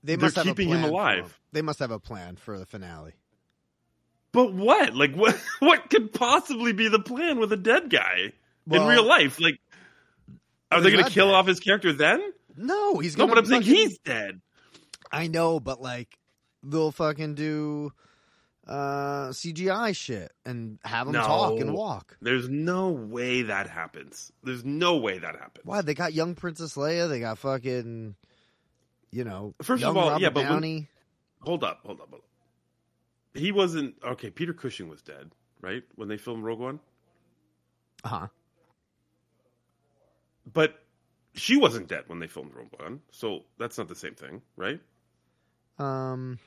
They 0.02 0.16
must 0.16 0.36
have 0.36 0.44
keeping 0.44 0.68
him 0.68 0.82
for 0.82 0.88
alive. 0.88 1.38
They 1.52 1.62
must 1.62 1.78
have 1.78 1.90
a 1.90 1.98
plan 1.98 2.36
for 2.36 2.58
the 2.58 2.66
finale. 2.66 3.12
But 4.32 4.52
what? 4.52 4.94
Like 4.94 5.14
what? 5.14 5.40
What 5.60 5.88
could 5.90 6.12
possibly 6.12 6.72
be 6.72 6.88
the 6.88 6.98
plan 6.98 7.38
with 7.38 7.52
a 7.52 7.56
dead 7.56 7.88
guy 7.88 8.32
in 8.70 8.86
real 8.86 9.06
life? 9.06 9.40
Like, 9.40 9.58
are 10.70 10.80
they 10.80 10.90
going 10.90 11.04
to 11.04 11.10
kill 11.10 11.28
dead. 11.28 11.34
off 11.34 11.46
his 11.46 11.60
character 11.60 11.92
then? 11.92 12.32
No, 12.56 12.98
he's 12.98 13.16
No, 13.16 13.26
but 13.26 13.38
I'm 13.38 13.46
saying 13.46 13.62
he's 13.62 13.98
dead. 13.98 14.40
I 15.10 15.28
know, 15.28 15.60
but 15.60 15.80
like 15.80 16.18
they'll 16.62 16.92
fucking 16.92 17.34
do 17.34 17.92
uh 18.66 19.28
CGI 19.30 19.94
shit 19.94 20.32
and 20.46 20.78
have 20.84 21.06
them 21.06 21.12
No. 21.14 21.22
talk 21.26 21.60
and 21.60 21.74
walk. 21.74 22.16
There's 22.22 22.48
no 22.48 22.90
way 22.90 23.42
that 23.42 23.68
happens. 23.68 24.32
There's 24.42 24.64
no 24.64 24.96
way 24.96 25.18
that 25.18 25.36
happens. 25.36 25.66
Why? 25.66 25.82
They 25.82 25.94
got 25.94 26.14
young 26.14 26.34
Princess 26.34 26.74
Leia. 26.74 27.08
They 27.08 27.20
got 27.20 27.36
fucking, 27.38 28.14
you 29.10 29.24
know, 29.24 29.54
First 29.62 29.84
of 29.84 29.96
all, 29.96 30.08
Robert 30.08 30.22
yeah, 30.22 30.30
but 30.30 30.48
when- 30.48 30.88
Hold 31.42 31.62
up, 31.62 31.80
hold 31.84 32.00
up, 32.00 32.08
hold 32.08 32.22
up. 32.22 32.28
He 33.34 33.52
wasn't 33.52 33.96
okay. 34.02 34.30
Peter 34.30 34.54
Cushing 34.54 34.88
was 34.88 35.02
dead, 35.02 35.30
right? 35.60 35.82
When 35.96 36.08
they 36.08 36.16
filmed 36.16 36.42
Rogue 36.44 36.60
One, 36.60 36.80
Uh 38.04 38.08
huh. 38.08 38.28
but 40.50 40.78
she 41.34 41.56
wasn't 41.56 41.88
dead 41.88 42.04
when 42.06 42.18
they 42.20 42.28
filmed 42.28 42.54
Rogue 42.54 42.68
One, 42.78 43.00
so 43.10 43.40
that's 43.58 43.76
not 43.76 43.88
the 43.88 43.94
same 43.94 44.14
thing, 44.14 44.40
right? 44.56 44.80
Um, 45.78 46.38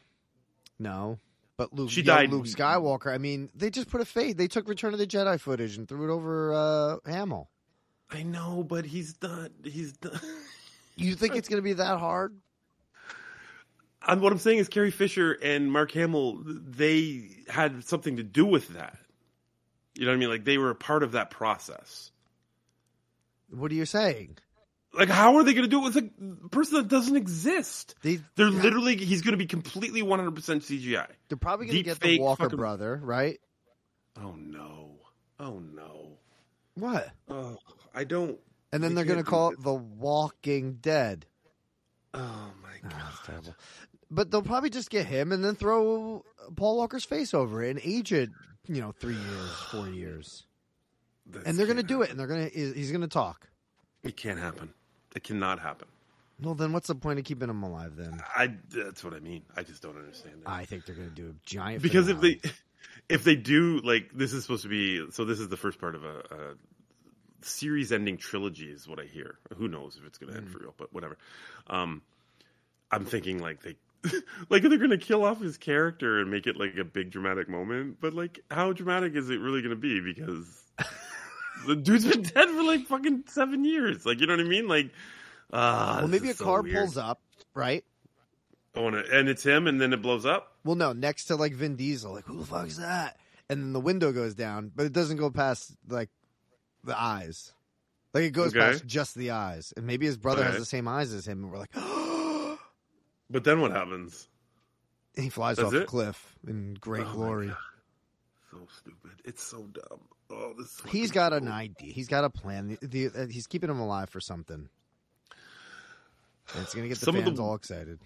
no, 0.80 1.20
but 1.58 1.74
Luke. 1.74 1.90
She 1.90 2.02
died- 2.04 2.32
Luke 2.32 2.46
Skywalker. 2.46 3.14
I 3.14 3.18
mean, 3.18 3.50
they 3.56 3.70
just 3.70 3.90
put 3.90 4.00
a 4.02 4.06
fade. 4.06 4.38
They 4.38 4.48
took 4.48 4.68
Return 4.70 4.94
of 4.94 5.00
the 5.00 5.08
Jedi 5.08 5.40
footage 5.40 5.78
and 5.78 5.88
threw 5.88 6.10
it 6.10 6.14
over 6.14 6.54
uh 6.54 6.98
Hamill. 7.10 7.50
I 8.10 8.24
know, 8.24 8.64
but 8.64 8.86
he's 8.86 9.16
not. 9.22 9.52
He's 9.64 9.94
not. 10.04 10.14
You 11.00 11.14
think 11.14 11.36
it's 11.36 11.48
gonna 11.48 11.62
be 11.62 11.74
that 11.74 12.00
hard? 12.00 12.36
And 14.08 14.20
what 14.20 14.32
I'm 14.32 14.40
saying 14.40 14.58
is 14.58 14.68
Carrie 14.68 14.90
Fisher 14.90 15.34
and 15.44 15.72
Mark 15.72 15.92
Hamill, 15.92 16.42
they 16.44 17.30
had 17.50 17.84
something 17.84 18.18
to 18.18 18.24
do 18.24 18.46
with 18.46 18.70
that. 18.70 18.98
You 19.94 20.06
know 20.06 20.12
what 20.12 20.16
I 20.16 20.20
mean? 20.20 20.30
Like 20.30 20.44
they 20.44 20.58
were 20.58 20.72
a 20.72 20.76
part 20.76 21.04
of 21.04 21.12
that 21.12 21.30
process. 21.30 22.10
What 23.52 23.72
are 23.72 23.76
you 23.76 23.86
saying? 23.86 24.38
Like 24.94 25.10
how 25.10 25.36
are 25.36 25.44
they 25.44 25.54
going 25.54 25.64
to 25.64 25.70
do 25.70 25.86
it 25.86 25.94
with 25.94 25.98
a 25.98 26.50
person 26.50 26.76
that 26.78 26.88
doesn't 26.88 27.16
exist? 27.16 27.96
They 28.02 28.20
They're 28.36 28.50
literally 28.50 28.96
he's 28.98 29.22
going 29.22 29.34
to 29.34 29.38
be 29.38 29.46
completely 29.46 30.02
100% 30.02 30.34
CGI. 30.34 31.08
they're 31.30 31.38
probably 31.38 31.68
gonna 31.68 31.78
deep 31.78 31.86
get 31.86 32.00
the 32.00 32.20
Walker 32.20 32.44
fucking- 32.44 32.58
brother, 32.58 33.00
right? 33.04 33.40
Oh 34.20 34.34
no. 34.38 35.00
Oh 35.40 35.60
no. 35.60 36.18
What? 36.76 37.10
Oh, 37.30 37.58
I 37.94 38.04
don't 38.06 38.40
And 38.72 38.82
then 38.84 38.96
They 38.96 39.04
they're 39.04 39.16
gonna 39.16 39.24
call 39.24 39.50
it 39.52 39.62
the 39.62 39.74
Walking 39.74 40.76
Dead. 40.82 41.26
Oh 42.14 42.20
my 42.64 42.70
ah, 42.86 42.90
god. 42.90 43.02
that's 43.04 43.26
terrible. 43.26 43.56
But 44.10 44.32
they'll 44.32 44.42
probably 44.42 44.70
just 44.70 44.90
get 44.90 45.06
him 45.06 45.32
and 45.32 45.44
then 45.44 45.56
throw 45.56 46.24
Paul 46.56 46.78
Walker's 46.78 47.04
face 47.06 47.34
over 47.34 47.62
it 47.64 47.72
and 47.72 47.82
age 47.84 48.14
it, 48.14 48.30
you 48.68 48.82
know, 48.82 48.94
three 48.94 49.16
years, 49.16 49.52
four 49.70 49.88
years. 49.90 50.46
This 51.26 51.44
And 51.44 51.58
they're 51.60 51.68
gonna 51.68 51.84
do 51.84 52.02
it, 52.04 52.10
and 52.10 52.18
they're 52.20 52.26
gonna 52.28 52.48
he's 52.48 52.92
gonna 52.92 53.08
talk. 53.10 53.50
It 54.04 54.16
can't 54.16 54.40
happen. 54.40 54.74
It 55.18 55.24
cannot 55.24 55.58
happen. 55.60 55.88
Well, 56.40 56.54
then 56.54 56.72
what's 56.72 56.88
the 56.88 56.94
point 56.94 57.18
of 57.18 57.26
keeping 57.26 57.48
them 57.48 57.64
alive? 57.64 57.96
Then 57.96 58.22
I 58.36 58.54
that's 58.70 59.04
what 59.04 59.16
I 59.16 59.20
mean. 59.20 59.42
I 59.56 59.64
just 59.64 59.82
don't 59.82 59.98
understand 59.98 60.36
it. 60.42 60.48
I 60.48 60.66
think 60.66 60.86
they're 60.86 60.94
gonna 60.94 61.10
do 61.10 61.30
a 61.30 61.34
giant 61.44 61.82
because 61.82 62.08
if 62.08 62.22
they 62.22 62.40
if 63.10 63.24
they 63.24 63.36
do 63.36 63.80
like 63.84 64.12
this 64.14 64.32
is 64.32 64.44
supposed 64.44 64.62
to 64.62 64.70
be 64.70 65.10
so 65.12 65.26
this 65.26 65.40
is 65.40 65.50
the 65.50 65.58
first 65.58 65.80
part 65.80 65.96
of 65.96 66.04
a, 66.04 66.18
a 66.20 66.56
series 67.42 67.92
ending 67.92 68.18
trilogy 68.18 68.66
is 68.66 68.88
what 68.88 69.00
i 69.00 69.04
hear 69.04 69.38
who 69.56 69.68
knows 69.68 69.98
if 70.00 70.06
it's 70.06 70.18
going 70.18 70.32
to 70.32 70.38
end 70.38 70.50
for 70.50 70.60
real 70.60 70.74
but 70.78 70.92
whatever 70.94 71.18
um 71.68 72.02
i'm 72.92 73.06
thinking 73.06 73.40
like 73.40 73.62
they 73.62 73.76
like 74.50 74.62
they're 74.64 74.78
going 74.78 74.90
to 74.90 74.98
kill 74.98 75.24
off 75.24 75.40
his 75.42 75.58
character 75.58 76.20
and 76.20 76.30
make 76.30 76.48
it 76.48 76.58
like 76.58 76.76
a 76.78 76.84
big 76.84 77.10
dramatic 77.12 77.50
moment 77.50 77.98
but 78.02 78.14
like 78.14 78.40
how 78.52 78.74
dramatic 78.74 79.16
is 79.16 79.30
it 79.30 79.40
really 79.40 79.62
going 79.62 79.70
to 79.70 79.76
be 79.76 80.00
because 80.02 80.64
the 81.66 81.76
dude's 81.76 82.06
been 82.06 82.22
dead 82.22 82.50
for 82.50 82.64
like 82.64 82.86
fucking 82.88 83.24
seven 83.28 83.64
years 83.66 84.06
like 84.06 84.20
you 84.20 84.28
know 84.28 84.34
what 84.36 84.46
i 84.46 84.48
mean 84.48 84.68
like 84.68 84.92
uh 85.54 85.98
well, 86.00 86.08
maybe 86.08 86.30
a 86.30 86.34
car 86.36 86.62
pulls 86.62 86.98
up, 86.98 87.22
right? 87.54 87.84
oh, 88.76 88.88
and, 88.88 88.96
it- 88.98 89.10
and 89.12 89.30
it's 89.30 89.44
him 89.44 89.66
and 89.68 89.80
then 89.80 89.94
it 89.94 90.02
blows 90.02 90.26
up 90.26 90.58
Well, 90.66 90.76
no, 90.76 90.92
next 90.94 91.26
to 91.26 91.36
like 91.38 91.54
Vin 91.54 91.76
Diesel, 91.78 92.14
like 92.14 92.26
who 92.26 92.40
the 92.40 92.46
fuck 92.46 92.68
is 92.68 92.78
that? 92.78 93.18
And 93.50 93.62
then 93.62 93.74
the 93.74 93.80
window 93.80 94.12
goes 94.12 94.36
down, 94.36 94.72
but 94.76 94.86
it 94.86 94.92
doesn't 94.92 95.16
go 95.18 95.30
past 95.30 95.72
like 95.88 96.10
the 96.84 97.00
eyes. 97.00 97.54
Like 98.14 98.24
it 98.26 98.32
goes 98.32 98.50
Okay. 98.54 98.72
past 98.72 98.86
just 98.86 99.16
the 99.16 99.32
eyes, 99.32 99.74
and 99.78 99.86
maybe 99.88 100.06
his 100.06 100.18
brother 100.18 100.42
Okay. 100.42 100.52
has 100.52 100.60
the 100.60 100.66
same 100.66 100.88
eyes 100.88 101.14
as 101.14 101.26
him, 101.28 101.44
and 101.44 101.52
we're 101.52 101.60
like, 101.60 101.74
but 103.30 103.44
then 103.46 103.62
what 103.62 103.72
happens 103.72 104.28
he 105.16 105.30
flies 105.30 105.58
That's 105.58 105.68
off 105.68 105.74
the 105.74 105.82
it? 105.82 105.88
cliff 105.88 106.36
in 106.48 106.76
great 106.80 107.06
Oh 107.08 107.14
glory. 107.14 107.52
So 108.52 108.68
stupid 108.80 109.22
it's 109.26 109.44
so 109.44 109.64
dumb 109.68 110.02
oh 110.32 110.54
this 110.58 110.68
is 110.68 110.82
He's 110.92 111.10
fucking 111.10 111.14
got 111.14 111.32
so- 111.32 111.38
an 111.38 111.48
idea. 111.48 111.94
He's 111.94 112.08
got 112.08 112.24
a 112.24 112.30
plan. 112.30 112.78
The, 112.82 112.88
the, 112.88 113.22
uh, 113.24 113.28
he's 113.28 113.48
keeping 113.48 113.70
him 113.70 113.80
alive 113.80 114.10
for 114.10 114.20
something. 114.20 114.70
And 116.54 116.64
it's 116.64 116.74
gonna 116.74 116.88
get 116.88 117.00
the 117.00 117.06
Some 117.06 117.16
of 117.16 117.24
fans 117.26 117.38
the- 117.38 117.44
all 117.44 117.56
excited. 117.56 118.00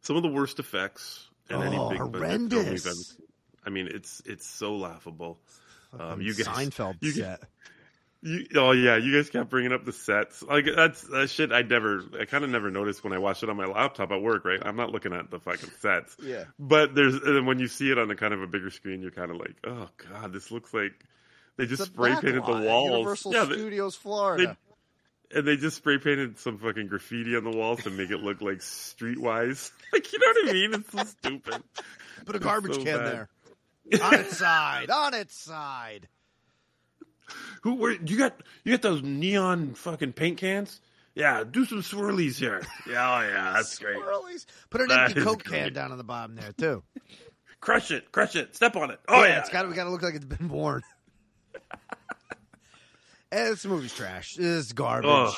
some 0.00 0.16
of 0.16 0.22
the 0.22 0.28
worst 0.28 0.58
effects 0.58 1.28
in 1.50 1.60
any 1.60 1.76
Oh, 1.76 1.88
big 1.90 1.98
budget 1.98 2.12
film 2.12 2.12
we've 2.12 2.20
horrendous. 2.22 2.86
ever. 2.86 3.24
I 3.66 3.70
mean, 3.70 3.88
it's 3.90 4.22
it's 4.26 4.46
so 4.46 4.76
laughable. 4.76 5.38
Um, 5.98 6.20
you 6.20 6.34
guys, 6.34 6.46
Seinfeld 6.46 6.96
you, 7.00 7.10
set. 7.12 7.42
You, 8.26 8.46
oh 8.56 8.70
yeah, 8.72 8.96
you 8.96 9.14
guys 9.14 9.28
kept 9.28 9.50
bringing 9.50 9.70
up 9.74 9.84
the 9.84 9.92
sets. 9.92 10.42
Like 10.42 10.64
that's 10.74 11.02
that 11.08 11.28
shit. 11.28 11.52
I 11.52 11.60
never, 11.60 12.02
I 12.18 12.24
kind 12.24 12.42
of 12.42 12.48
never 12.48 12.70
noticed 12.70 13.04
when 13.04 13.12
I 13.12 13.18
watched 13.18 13.42
it 13.42 13.50
on 13.50 13.56
my 13.58 13.66
laptop 13.66 14.10
at 14.12 14.22
work. 14.22 14.46
Right, 14.46 14.58
I'm 14.64 14.76
not 14.76 14.90
looking 14.92 15.12
at 15.12 15.30
the 15.30 15.38
fucking 15.38 15.68
sets. 15.80 16.16
Yeah. 16.22 16.44
But 16.58 16.94
there's 16.94 17.16
and 17.16 17.46
when 17.46 17.58
you 17.58 17.68
see 17.68 17.90
it 17.90 17.98
on 17.98 18.10
a 18.10 18.16
kind 18.16 18.32
of 18.32 18.40
a 18.40 18.46
bigger 18.46 18.70
screen, 18.70 19.02
you're 19.02 19.10
kind 19.10 19.30
of 19.30 19.36
like, 19.36 19.56
oh 19.64 19.90
god, 20.10 20.32
this 20.32 20.50
looks 20.50 20.72
like 20.72 20.92
they 21.56 21.66
just 21.66 21.82
a 21.82 21.86
spray 21.86 22.14
painted 22.14 22.44
the 22.44 22.52
walls. 22.52 22.90
Universal 22.90 23.32
yeah, 23.32 23.44
they- 23.44 23.54
Studios, 23.54 23.94
Florida. 23.94 24.56
and 25.34 25.46
they 25.46 25.56
just 25.56 25.76
spray 25.76 25.98
painted 25.98 26.38
some 26.38 26.58
fucking 26.58 26.88
graffiti 26.88 27.36
on 27.36 27.44
the 27.44 27.50
walls 27.56 27.82
to 27.84 27.90
make 27.90 28.10
it 28.10 28.18
look 28.20 28.40
like 28.40 28.58
streetwise. 28.58 29.70
Like 29.92 30.12
you 30.12 30.18
know 30.18 30.26
what 30.42 30.50
I 30.50 30.52
mean? 30.52 30.74
It's 30.74 30.90
so 30.92 31.04
stupid. 31.04 31.62
Put 32.26 32.34
a 32.36 32.38
garbage 32.40 32.74
so 32.74 32.82
can 32.82 32.98
bad. 32.98 33.12
there. 33.92 34.02
on 34.02 34.14
its 34.14 34.36
side. 34.38 34.90
On 34.90 35.14
its 35.14 35.36
side. 35.36 36.08
Who? 37.62 37.74
Where? 37.74 37.92
You 37.92 38.18
got? 38.18 38.34
You 38.64 38.72
got 38.72 38.82
those 38.82 39.02
neon 39.02 39.74
fucking 39.74 40.12
paint 40.14 40.38
cans? 40.38 40.80
Yeah, 41.14 41.44
do 41.48 41.64
some 41.64 41.80
swirlies 41.82 42.36
here. 42.38 42.60
Yeah, 42.88 43.18
oh 43.18 43.20
yeah, 43.22 43.52
that's 43.54 43.78
great. 43.78 43.96
Swirlies. 43.96 44.46
Put 44.68 44.80
an 44.82 44.88
That 44.88 45.10
empty 45.10 45.22
Coke 45.22 45.44
can 45.44 45.72
down 45.72 45.92
on 45.92 45.98
the 45.98 46.04
bottom 46.04 46.34
there 46.34 46.52
too. 46.52 46.82
Crush 47.60 47.90
it, 47.92 48.10
crush 48.12 48.34
it, 48.36 48.54
step 48.56 48.74
on 48.76 48.90
it. 48.90 48.98
Oh 49.08 49.22
yeah, 49.22 49.38
it's 49.38 49.48
got 49.48 49.68
we 49.68 49.74
got 49.74 49.84
to 49.84 49.90
look 49.90 50.02
like 50.02 50.14
it's 50.14 50.24
been 50.24 50.48
worn. 50.48 50.82
And 53.32 53.52
this 53.52 53.64
movie's 53.66 53.94
trash. 53.94 54.34
This 54.36 54.46
is 54.46 54.72
garbage. 54.72 55.10
Ugh, 55.10 55.34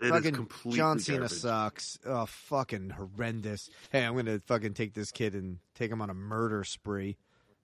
it 0.00 0.04
is 0.06 0.10
fucking 0.10 0.34
completely 0.34 0.76
John 0.78 0.98
Cena 0.98 1.18
garbage. 1.20 1.38
sucks. 1.38 1.98
Oh, 2.04 2.26
fucking 2.26 2.90
horrendous. 2.90 3.70
Hey, 3.90 4.04
I'm 4.04 4.16
gonna 4.16 4.40
fucking 4.46 4.74
take 4.74 4.94
this 4.94 5.10
kid 5.10 5.34
and 5.34 5.58
take 5.74 5.90
him 5.90 6.02
on 6.02 6.10
a 6.10 6.14
murder 6.14 6.64
spree. 6.64 7.16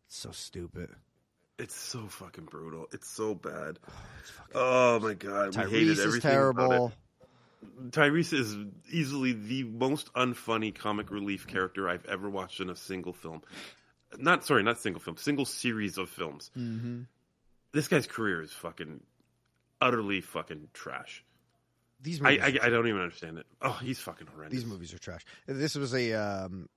It's 0.06 0.16
so 0.16 0.30
stupid. 0.32 0.90
It's 1.58 1.74
so 1.74 2.06
fucking 2.08 2.46
brutal. 2.46 2.86
It's 2.92 3.08
so 3.08 3.34
bad. 3.34 3.78
Oh 4.56 5.00
my 5.00 5.14
god, 5.14 5.56
we 5.56 5.62
hated 5.62 5.96
Tyrese 5.98 6.04
everything 6.06 6.08
is 6.08 6.16
about 6.16 6.30
terrible. 6.70 6.86
it. 6.86 7.90
Tyrese 7.90 8.32
is 8.32 8.56
easily 8.92 9.32
the 9.32 9.64
most 9.64 10.12
unfunny 10.14 10.72
comic 10.72 11.10
relief 11.10 11.46
character 11.48 11.88
I've 11.88 12.04
ever 12.06 12.30
watched 12.30 12.60
in 12.60 12.70
a 12.70 12.76
single 12.76 13.12
film. 13.12 13.42
Not 14.16 14.44
sorry, 14.44 14.62
not 14.62 14.78
single 14.78 15.00
film, 15.00 15.16
single 15.16 15.44
series 15.44 15.98
of 15.98 16.08
films. 16.08 16.52
Mm-hmm. 16.56 17.02
This 17.74 17.88
guy's 17.88 18.06
career 18.06 18.40
is 18.40 18.52
fucking 18.52 19.02
utterly 19.80 20.20
fucking 20.22 20.68
trash. 20.72 21.24
These 22.00 22.22
I, 22.22 22.36
movies, 22.38 22.58
I 22.62 22.66
I 22.66 22.70
don't 22.70 22.86
even 22.86 23.00
understand 23.00 23.38
it. 23.38 23.46
Oh, 23.60 23.78
he's 23.82 23.98
fucking 23.98 24.28
horrendous. 24.28 24.58
these 24.60 24.66
movies 24.66 24.94
are 24.94 24.98
trash. 24.98 25.24
This 25.46 25.74
was 25.74 25.92
a 25.94 26.12
um, 26.14 26.68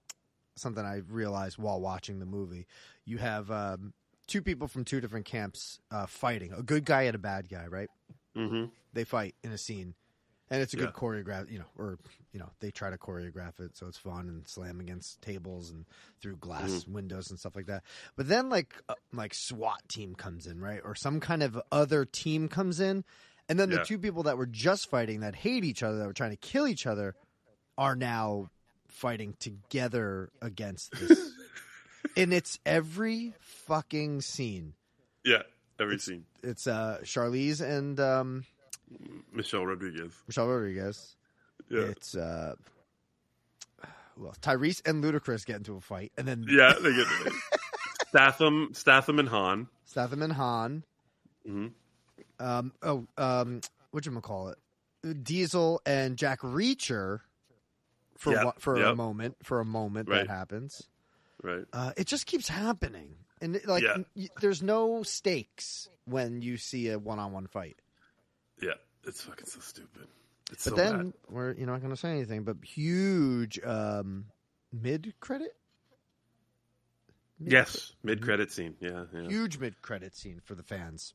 something 0.56 0.84
I 0.84 1.02
realized 1.10 1.58
while 1.58 1.80
watching 1.80 2.20
the 2.20 2.26
movie. 2.26 2.66
You 3.06 3.18
have 3.20 3.52
um, 3.52 3.94
two 4.28 4.42
people 4.42 4.68
from 4.68 4.86
two 4.86 5.00
different 5.00 5.26
camps 5.26 5.80
uh, 5.92 6.08
fighting. 6.08 6.52
A 6.54 6.64
good 6.64 6.84
guy 6.84 7.04
and 7.04 7.16
a 7.16 7.20
bad 7.20 7.48
guy, 7.48 7.68
right? 7.68 7.90
hmm 8.36 8.66
They 8.94 9.04
fight 9.04 9.36
in 9.44 9.52
a 9.52 9.58
scene, 9.58 9.94
and 10.50 10.62
it's 10.62 10.74
a 10.74 10.78
good 10.78 10.94
choreograph. 10.94 11.52
You 11.52 11.60
know, 11.60 11.66
or 11.78 11.98
you 12.32 12.40
know, 12.40 12.50
they 12.60 12.72
try 12.72 12.90
to 12.90 12.98
choreograph 12.98 13.60
it 13.60 13.76
so 13.76 13.88
it's 13.88 13.98
fun 13.98 14.28
and 14.30 14.48
slam 14.48 14.80
against 14.80 15.22
tables 15.22 15.72
and 15.72 15.86
through 16.22 16.38
glass 16.38 16.70
Mm-hmm. 16.84 16.94
windows 16.94 17.30
and 17.30 17.40
stuff 17.40 17.56
like 17.56 17.66
that. 17.68 17.84
But 18.16 18.28
then, 18.28 18.50
like, 18.50 18.76
uh, 18.90 18.96
like 19.14 19.34
SWAT 19.34 19.88
team 19.88 20.16
comes 20.16 20.48
in, 20.48 20.60
right, 20.60 20.82
or 20.84 20.96
some 20.96 21.20
kind 21.20 21.44
of 21.44 21.60
other 21.72 22.06
team 22.06 22.48
comes 22.48 22.80
in, 22.80 23.04
and 23.50 23.60
then 23.60 23.70
the 23.70 23.84
two 23.86 23.98
people 23.98 24.24
that 24.24 24.38
were 24.38 24.46
just 24.46 24.90
fighting 24.90 25.22
that 25.22 25.36
hate 25.36 25.64
each 25.64 25.84
other, 25.84 25.98
that 26.00 26.08
were 26.08 26.14
trying 26.14 26.32
to 26.32 26.38
kill 26.38 26.68
each 26.68 26.86
other, 26.86 27.16
are 27.78 27.96
now 27.96 28.50
fighting 28.88 29.36
together 29.40 30.30
against 30.42 30.92
this. 31.00 31.32
and 32.18 32.34
it's 32.34 32.60
every 32.66 33.34
fucking 33.40 34.22
scene. 34.22 34.74
Yeah, 35.24 35.44
every 35.80 36.00
scene. 36.00 36.26
It's 36.42 36.68
uh 36.68 37.00
Charlize 37.04 37.62
and 37.62 38.00
um 38.00 38.46
Michelle 39.34 39.66
Rodriguez. 39.66 40.14
Michelle 40.28 40.48
Rodriguez. 40.48 41.16
Yeah, 41.70 41.82
It's 41.82 42.16
uh 42.16 42.56
well 44.18 44.34
Tyrese 44.42 44.82
and 44.88 45.04
Ludacris 45.04 45.46
get 45.46 45.58
into 45.58 45.76
a 45.76 45.82
fight, 45.82 46.12
and 46.18 46.28
then 46.28 46.46
yeah, 46.50 46.74
they 46.82 46.94
get 46.96 47.08
Statham, 48.10 48.70
Statham 48.74 49.20
and 49.20 49.30
Han. 49.30 49.68
Statham 49.86 50.22
and 50.24 50.34
Han. 50.34 50.84
Mhm. 51.48 51.72
Um 52.40 52.72
oh 52.82 53.06
um 53.18 53.62
what 53.92 54.06
you 54.06 54.20
call 54.22 54.50
it? 54.50 55.24
Diesel 55.24 55.82
and 55.86 56.18
Jack 56.18 56.42
Reacher 56.42 57.20
for 58.18 58.34
Yep, 58.34 58.60
for 58.60 58.76
a 58.82 58.96
moment 58.96 59.38
for 59.44 59.60
a 59.60 59.66
moment 59.66 60.10
Right. 60.10 60.28
that 60.28 60.30
happens. 60.30 60.88
Right. 61.44 61.66
Uh, 61.72 61.92
it 61.96 62.08
just 62.08 62.26
keeps 62.26 62.48
happening, 62.48 63.16
and 63.42 63.62
like 63.66 63.84
Yeah. 63.84 63.98
y- 64.16 64.28
there's 64.42 64.64
no 64.64 65.04
stakes 65.04 65.88
when 66.06 66.42
you 66.42 66.58
see 66.58 66.90
a 66.90 66.98
one-on-one 66.98 67.46
fight. 67.48 67.80
Yeah, 68.62 68.72
it's 69.06 69.22
fucking 69.22 69.46
so 69.46 69.60
stupid. 69.60 70.08
It's 70.52 70.64
But 70.64 70.72
so 70.72 70.76
then 70.76 70.98
bad. 70.98 71.14
we're 71.30 71.54
you're 71.54 71.68
not 71.68 71.82
going 71.82 71.94
to 71.94 71.98
say 71.98 72.12
anything, 72.12 72.44
but 72.44 72.58
huge 72.64 73.60
um, 73.64 74.26
mid 74.72 75.14
credit. 75.20 75.56
Yes, 77.40 77.94
mid 78.04 78.22
credit 78.24 78.52
scene. 78.52 78.76
Yeah, 78.80 79.04
yeah. 79.14 79.28
huge 79.28 79.60
mid 79.60 79.82
credit 79.82 80.16
scene 80.16 80.42
for 80.44 80.56
the 80.56 80.64
fans. 80.64 81.14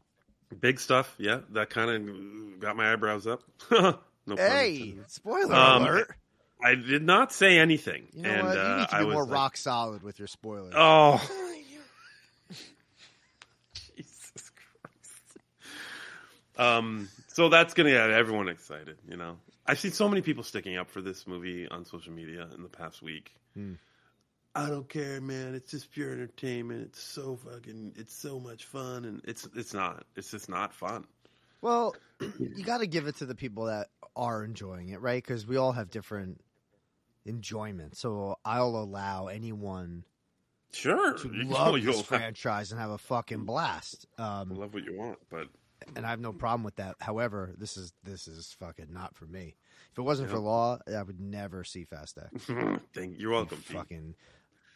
Big 0.60 0.78
stuff. 0.78 1.14
Yeah, 1.18 1.40
that 1.50 1.70
kind 1.70 1.90
of 1.90 2.60
got 2.60 2.76
my 2.76 2.92
eyebrows 2.92 3.26
up. 3.26 3.42
no 3.70 3.98
Hey, 4.36 4.94
spoiler 5.08 5.54
Um, 5.54 5.82
alert! 5.82 6.14
I 6.62 6.74
did 6.76 7.02
not 7.02 7.32
say 7.32 7.58
anything. 7.58 8.06
You 8.12 8.22
know 8.22 8.30
and, 8.30 8.46
what? 8.46 8.54
You 8.54 8.60
uh, 8.62 8.76
need 8.78 8.88
to 8.90 8.98
be 8.98 9.04
more 9.12 9.24
like, 9.24 9.32
rock 9.32 9.56
solid 9.56 10.02
with 10.02 10.18
your 10.18 10.28
spoilers. 10.28 10.74
Oh. 10.76 11.14
Jesus 13.96 14.50
Christ. 14.54 15.38
Um, 16.56 17.08
so 17.32 17.48
that's 17.48 17.74
gonna 17.74 17.90
get 17.90 18.10
everyone 18.10 18.48
excited, 18.48 18.98
you 19.08 19.16
know. 19.16 19.38
I've 19.66 19.78
seen 19.78 19.92
so 19.92 20.08
many 20.08 20.22
people 20.22 20.42
sticking 20.42 20.76
up 20.76 20.90
for 20.90 21.00
this 21.00 21.26
movie 21.26 21.68
on 21.68 21.84
social 21.84 22.12
media 22.12 22.48
in 22.54 22.62
the 22.62 22.68
past 22.68 23.02
week. 23.02 23.32
Hmm. 23.54 23.74
I 24.54 24.68
don't 24.68 24.88
care, 24.88 25.20
man. 25.20 25.54
It's 25.54 25.70
just 25.70 25.90
pure 25.92 26.12
entertainment. 26.12 26.82
It's 26.82 27.00
so 27.02 27.36
fucking. 27.36 27.94
It's 27.96 28.14
so 28.14 28.38
much 28.38 28.66
fun, 28.66 29.04
and 29.06 29.22
it's 29.24 29.48
it's 29.56 29.72
not. 29.72 30.04
It's 30.16 30.30
just 30.30 30.48
not 30.48 30.74
fun. 30.74 31.04
Well, 31.62 31.94
you 32.20 32.64
got 32.64 32.78
to 32.78 32.86
give 32.86 33.06
it 33.06 33.16
to 33.16 33.26
the 33.26 33.34
people 33.34 33.64
that 33.66 33.88
are 34.16 34.44
enjoying 34.44 34.88
it, 34.90 35.00
right? 35.00 35.22
Because 35.22 35.46
we 35.46 35.56
all 35.56 35.72
have 35.72 35.90
different 35.90 36.40
enjoyment. 37.24 37.96
So 37.96 38.36
I'll 38.44 38.76
allow 38.76 39.28
anyone 39.28 40.04
Sure, 40.72 41.16
to 41.18 41.28
you- 41.32 41.44
love 41.44 41.82
this 41.82 42.02
franchise 42.06 42.72
and 42.72 42.80
have 42.80 42.90
a 42.90 42.98
fucking 42.98 43.44
blast. 43.44 44.06
Um, 44.18 44.50
love 44.50 44.74
what 44.74 44.84
you 44.84 44.96
want, 44.98 45.18
but 45.30 45.48
and 45.96 46.04
I 46.06 46.10
have 46.10 46.20
no 46.20 46.32
problem 46.32 46.62
with 46.64 46.76
that. 46.76 46.96
However, 47.00 47.52
this 47.58 47.76
is 47.76 47.92
this 48.04 48.28
is 48.28 48.54
fucking 48.58 48.88
not 48.92 49.14
for 49.16 49.26
me. 49.26 49.56
If 49.92 49.98
it 49.98 50.02
wasn't 50.02 50.30
for 50.30 50.38
law, 50.38 50.78
I 50.94 51.02
would 51.02 51.20
never 51.20 51.64
see 51.64 51.84
Fast 51.84 52.18
X. 52.18 52.50
Thank 52.94 53.18
you're 53.18 53.30
welcome. 53.32 53.58
Fucking 53.58 54.14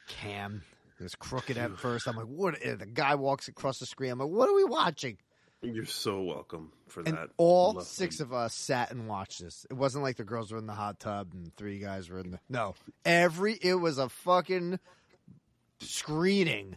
Cam 0.09 0.63
it 0.99 1.03
was 1.03 1.15
crooked 1.15 1.59
at 1.59 1.77
first. 1.79 2.07
I'm 2.09 2.17
like, 2.17 2.25
what? 2.27 2.55
The 2.61 2.87
guy 2.87 3.17
walks 3.17 3.49
across 3.49 3.79
the 3.79 3.87
screen. 3.87 4.13
I'm 4.13 4.19
like, 4.19 4.29
what 4.31 4.49
are 4.49 4.55
we 4.55 4.65
watching? 4.65 5.19
You're 5.63 5.85
so 5.85 6.23
welcome 6.23 6.73
for 6.89 7.01
And 7.01 7.17
that. 7.17 7.29
all 7.39 7.75
Love 7.75 7.87
six 7.87 8.19
them. 8.19 8.29
of 8.29 8.33
us 8.35 8.55
sat 8.55 8.91
and 8.93 9.07
watched 9.09 9.43
this. 9.43 9.67
It 9.71 9.75
wasn't 9.75 10.05
like 10.05 10.17
the 10.17 10.25
girls 10.25 10.53
were 10.53 10.59
in 10.59 10.67
the 10.67 10.73
hot 10.75 11.01
tub 11.01 11.33
and 11.35 11.55
three 11.57 11.79
guys 11.81 12.09
were 12.09 12.21
in 12.21 12.31
the 12.31 12.39
no. 12.49 12.75
Every 13.05 13.55
it 13.55 13.75
was 13.75 13.99
a 13.99 14.09
fucking 14.09 14.79
screening, 15.81 16.77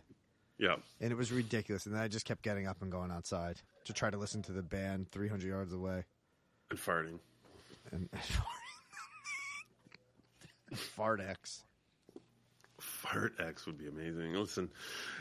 Yeah. 0.57 0.75
and 0.99 1.11
it 1.11 1.15
was 1.15 1.31
ridiculous. 1.31 1.85
And 1.85 1.95
then 1.95 2.01
I 2.01 2.07
just 2.07 2.25
kept 2.25 2.41
getting 2.41 2.67
up 2.67 2.81
and 2.81 2.91
going 2.91 3.11
outside 3.11 3.61
to 3.89 3.93
try 3.93 4.09
to 4.11 4.17
listen 4.17 4.43
to 4.43 4.51
the 4.51 4.61
band 4.61 5.09
300 5.11 5.47
yards 5.47 5.73
away. 5.73 6.03
And 6.69 6.79
farting. 6.79 7.17
And 7.91 8.07
Fart 10.77 11.19
X. 11.19 11.63
Fart 12.79 13.33
X 13.39 13.65
would 13.65 13.79
be 13.79 13.87
amazing. 13.87 14.33
Listen, 14.35 14.69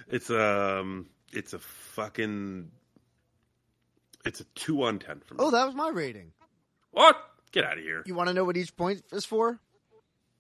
it's 0.07 0.29
um, 0.31 1.07
it's 1.33 1.55
a 1.55 1.59
fucking, 1.59 2.71
it's 4.27 4.41
a 4.41 4.45
two 4.55 4.83
on 4.83 4.99
ten 4.99 5.21
for 5.21 5.33
me. 5.35 5.41
Oh, 5.43 5.51
that 5.51 5.65
was 5.65 5.75
my 5.75 5.89
rating. 5.89 6.33
what? 6.91 7.17
Get 7.51 7.65
out 7.65 7.79
of 7.79 7.85
here. 7.85 8.03
You 8.05 8.15
want 8.15 8.29
to 8.29 8.35
know 8.35 8.45
what 8.45 8.59
each 8.59 8.77
point 8.77 9.03
is 9.11 9.25
for? 9.25 9.59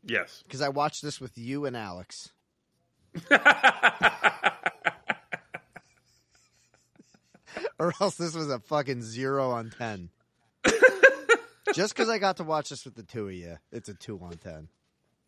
Yes. 0.05 0.43
Because 0.47 0.61
I 0.61 0.69
watched 0.69 1.01
this 1.03 1.19
with 1.19 1.39
you 1.39 1.65
and 1.65 1.75
Alex. 1.75 2.29
or 7.85 7.93
else 8.01 8.17
this 8.17 8.35
was 8.35 8.51
a 8.51 8.59
fucking 8.59 9.03
zero 9.03 9.51
on 9.51 9.71
ten. 9.71 10.11
Just 11.75 11.95
because 11.95 12.09
I 12.09 12.19
got 12.19 12.39
to 12.39 12.45
watch 12.45 12.71
this 12.71 12.85
with 12.85 12.95
the 12.95 13.03
two 13.03 13.29
of 13.29 13.35
you, 13.35 13.59
it's 13.71 13.89
a 13.89 13.95
two 13.95 14.19
on 14.23 14.33
ten. 14.33 14.69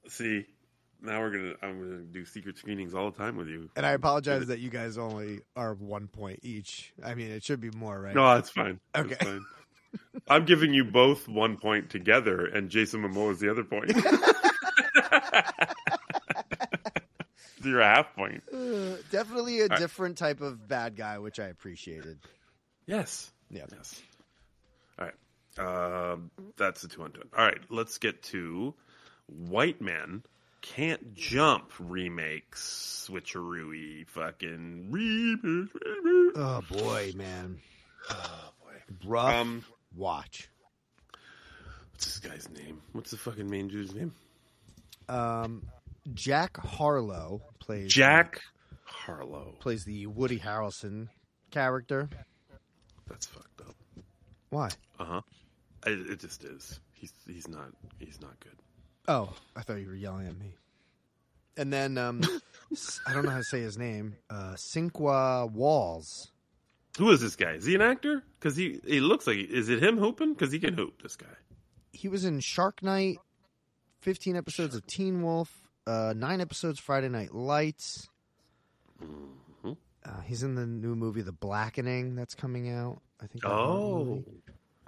See, 0.09 0.47
now 1.03 1.21
we're 1.21 1.31
gonna. 1.31 1.55
I'm 1.63 1.81
gonna 1.81 2.03
do 2.03 2.25
secret 2.25 2.59
screenings 2.59 2.95
all 2.95 3.11
the 3.11 3.17
time 3.17 3.37
with 3.37 3.49
you. 3.49 3.71
And 3.77 3.87
I 3.87 3.93
apologize 3.93 4.47
that 4.49 4.59
you 4.59 4.71
guys 4.71 4.99
only 4.99 5.41
are 5.55 5.75
one 5.75 6.09
point 6.09 6.41
each. 6.43 6.93
I 7.05 7.15
mean, 7.15 7.31
it 7.31 7.45
should 7.45 7.61
be 7.61 7.71
more, 7.71 8.01
right? 8.01 8.15
No, 8.15 8.35
that's 8.35 8.51
fine. 8.51 8.81
Okay. 8.97 9.13
It's 9.13 9.25
fine. 9.25 9.45
I'm 10.29 10.45
giving 10.45 10.73
you 10.73 10.85
both 10.85 11.27
one 11.29 11.57
point 11.57 11.91
together, 11.91 12.47
and 12.47 12.71
Jason 12.71 13.03
Momoa 13.03 13.33
is 13.33 13.41
the 13.41 13.51
other 13.51 13.65
point. 13.65 13.93
You're 17.63 17.81
a 17.81 17.85
half 17.85 18.15
point. 18.15 18.43
Uh, 18.53 18.97
definitely 19.11 19.61
a 19.61 19.67
right. 19.67 19.79
different 19.79 20.17
type 20.17 20.41
of 20.41 20.67
bad 20.67 20.97
guy, 20.97 21.19
which 21.19 21.39
I 21.39 21.47
appreciated. 21.47 22.19
Yes. 22.91 23.31
Yeah. 23.51 23.67
Yes. 23.73 24.03
All 24.99 25.07
right. 25.07 26.13
Um, 26.13 26.31
that's 26.57 26.83
the 26.83 26.89
two 26.89 27.03
on 27.03 27.13
two. 27.13 27.23
All 27.37 27.45
right. 27.45 27.59
Let's 27.71 27.99
get 27.99 28.23
to 28.25 28.75
White 29.27 29.81
Man 29.81 30.23
Can't 30.61 31.15
Jump 31.15 31.71
remakes, 31.79 33.09
switcheroo 33.09 34.07
fucking 34.09 34.89
remake. 34.91 35.71
remake. 35.73 36.33
Oh 36.37 36.63
boy, 36.71 37.13
man. 37.17 37.59
Oh 38.11 38.51
boy. 38.63 39.09
Rough 39.09 39.35
Um, 39.35 39.65
watch. 39.97 40.49
what's 41.93 42.07
this 42.07 42.19
guy's 42.19 42.49
name? 42.51 42.81
What's 42.93 43.11
the 43.13 43.17
fucking 43.17 43.49
main 43.49 43.69
dude's 43.69 43.95
name? 43.95 44.13
Um, 45.09 45.63
Jack 46.15 46.57
Harlow 46.57 47.43
plays 47.61 47.93
Jack 47.93 48.41
Harlow. 48.85 49.57
plays 49.61 49.85
the 49.85 50.07
Woody 50.07 50.39
Harrelson 50.39 51.09
character. 51.51 52.09
That's 53.11 53.27
fucked 53.27 53.61
up. 53.61 53.75
Why? 54.49 54.71
Uh 54.99 55.05
huh. 55.05 55.21
It, 55.87 56.11
it 56.13 56.21
just 56.21 56.45
is. 56.45 56.81
He's 56.95 57.13
he's 57.27 57.49
not 57.49 57.69
he's 57.99 58.21
not 58.21 58.39
good. 58.41 58.57
Oh, 59.09 59.35
I 59.57 59.63
thought 59.63 59.75
you 59.81 59.89
were 59.89 59.95
yelling 59.95 60.27
at 60.27 60.39
me. 60.39 60.55
And 61.57 61.73
then 61.73 61.99
um, 61.99 62.21
I 63.07 63.13
don't 63.13 63.25
know 63.25 63.31
how 63.31 63.39
to 63.39 63.45
say 63.45 63.61
his 63.61 63.77
name. 63.77 64.17
Uh, 64.31 64.55
Sinqua 64.57 65.51
Walls. 65.51 66.31
Who 66.99 67.11
is 67.11 67.21
this 67.21 67.37
guy? 67.37 67.53
Is 67.53 67.65
he 67.65 67.75
an 67.75 67.83
actor? 67.83 68.23
Because 68.39 68.57
he 68.57 68.81
he 68.87 69.01
looks 69.01 69.27
like 69.27 69.37
is 69.39 69.69
it 69.69 69.83
him 69.83 69.99
hooping? 69.99 70.35
Because 70.35 70.53
he 70.53 70.59
can 70.59 70.75
hoop. 70.75 71.03
This 71.03 71.17
guy. 71.17 71.27
He 71.93 72.09
was 72.09 72.25
in 72.25 72.41
Shark 72.41 72.83
Night, 72.83 73.19
fifteen 74.01 74.37
episodes 74.37 74.75
of 74.75 74.87
Teen 74.87 75.23
Wolf, 75.23 75.51
uh, 75.87 76.15
nine 76.17 76.41
episodes 76.41 76.79
Friday 76.79 77.09
Night 77.09 77.35
Lights. 77.35 78.09
Mhm. 79.03 79.29
Uh, 80.05 80.21
he's 80.23 80.43
in 80.43 80.55
the 80.55 80.67
new 80.67 80.95
movie 80.95 81.23
The 81.23 81.33
Blackening 81.33 82.15
that's 82.17 82.35
coming 82.35 82.71
out. 82.71 83.01
I 83.23 83.27
think. 83.27 83.45
Oh, 83.45 84.25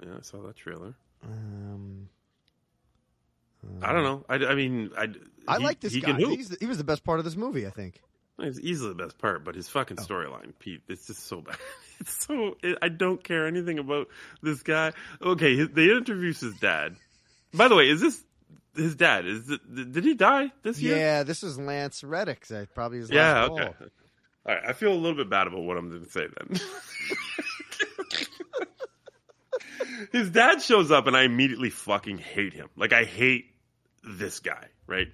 yeah, 0.01 0.09
I 0.17 0.21
saw 0.21 0.41
that 0.43 0.55
trailer. 0.55 0.95
Um, 1.23 2.09
I 3.81 3.93
don't 3.93 4.03
know. 4.03 4.25
I, 4.27 4.35
I 4.35 4.55
mean, 4.55 4.91
I 4.97 5.07
I 5.47 5.57
he- 5.59 5.63
like 5.63 5.79
this 5.79 5.93
he 5.93 6.01
guy. 6.01 6.17
He's 6.17 6.49
the, 6.49 6.57
he 6.59 6.65
was 6.65 6.77
the 6.77 6.83
best 6.83 7.03
part 7.03 7.19
of 7.19 7.25
this 7.25 7.35
movie, 7.35 7.65
I 7.67 7.69
think. 7.69 8.01
He's 8.41 8.59
easily 8.59 8.89
the 8.89 8.95
best 8.95 9.19
part, 9.19 9.43
but 9.45 9.53
his 9.55 9.69
fucking 9.69 9.97
Oh. 9.99 10.03
storyline, 10.03 10.53
Pete, 10.57 10.81
it's 10.87 11.07
just 11.07 11.25
so 11.27 11.41
bad. 11.41 11.57
It's 11.99 12.25
so 12.25 12.57
it, 12.63 12.77
I 12.81 12.89
don't 12.89 13.23
care 13.23 13.45
anything 13.47 13.77
about 13.79 14.07
this 14.41 14.61
guy. 14.63 14.91
Okay, 15.21 15.55
his, 15.55 15.69
they 15.69 15.89
introduce 15.91 16.41
his 16.41 16.55
dad. 16.55 16.95
By 17.53 17.67
the 17.69 17.75
way, 17.75 17.87
is 17.87 18.01
this 18.01 18.21
his 18.75 18.95
dad? 18.95 19.25
Is 19.27 19.49
it, 19.49 19.91
did 19.93 20.03
he 20.03 20.15
die 20.15 20.51
this 20.63 20.81
year? 20.81 20.97
Yeah, 20.97 21.23
this 21.23 21.43
is 21.43 21.57
Lance 21.59 22.03
Reddick. 22.03 22.45
so 22.45 22.65
Probably 22.73 22.97
his 22.97 23.11
Yeah, 23.11 23.41
last 23.43 23.51
okay. 23.51 23.63
role. 23.79 23.89
All 24.45 24.53
right, 24.55 24.63
I 24.67 24.73
feel 24.73 24.91
a 24.91 24.95
little 24.95 25.15
bit 25.15 25.29
bad 25.29 25.47
about 25.47 25.61
what 25.61 25.77
I'm 25.77 25.89
going 25.89 26.03
to 26.03 26.09
say 26.09 26.27
then. 26.37 26.59
His 30.11 30.29
dad 30.29 30.61
shows 30.61 30.91
up, 30.91 31.07
and 31.07 31.15
I 31.15 31.23
immediately 31.23 31.69
fucking 31.69 32.17
hate 32.17 32.53
him. 32.53 32.67
Like 32.75 32.93
I 32.93 33.03
hate 33.03 33.45
this 34.03 34.39
guy, 34.39 34.67
right? 34.85 35.07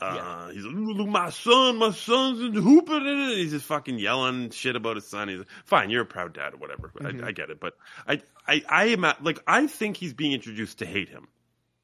Uh, 0.00 0.48
He's 0.50 0.64
like, 0.64 0.74
look, 0.74 1.08
my 1.08 1.30
son, 1.30 1.76
my 1.76 1.90
son's 1.90 2.40
in 2.40 2.54
hooping, 2.54 3.06
and 3.06 3.30
he's 3.32 3.52
just 3.52 3.66
fucking 3.66 3.98
yelling 3.98 4.50
shit 4.50 4.74
about 4.74 4.96
his 4.96 5.06
son. 5.06 5.28
He's 5.28 5.38
like, 5.38 5.48
fine, 5.64 5.90
you're 5.90 6.02
a 6.02 6.06
proud 6.06 6.34
dad 6.34 6.54
or 6.54 6.56
whatever. 6.56 6.92
I, 7.00 7.28
I 7.28 7.32
get 7.32 7.50
it, 7.50 7.60
but 7.60 7.76
I, 8.06 8.20
I, 8.46 8.62
I 8.68 8.84
am 8.86 9.04
at, 9.04 9.22
like, 9.22 9.40
I 9.46 9.66
think 9.68 9.96
he's 9.96 10.12
being 10.12 10.32
introduced 10.32 10.78
to 10.78 10.86
hate 10.86 11.08
him. 11.08 11.28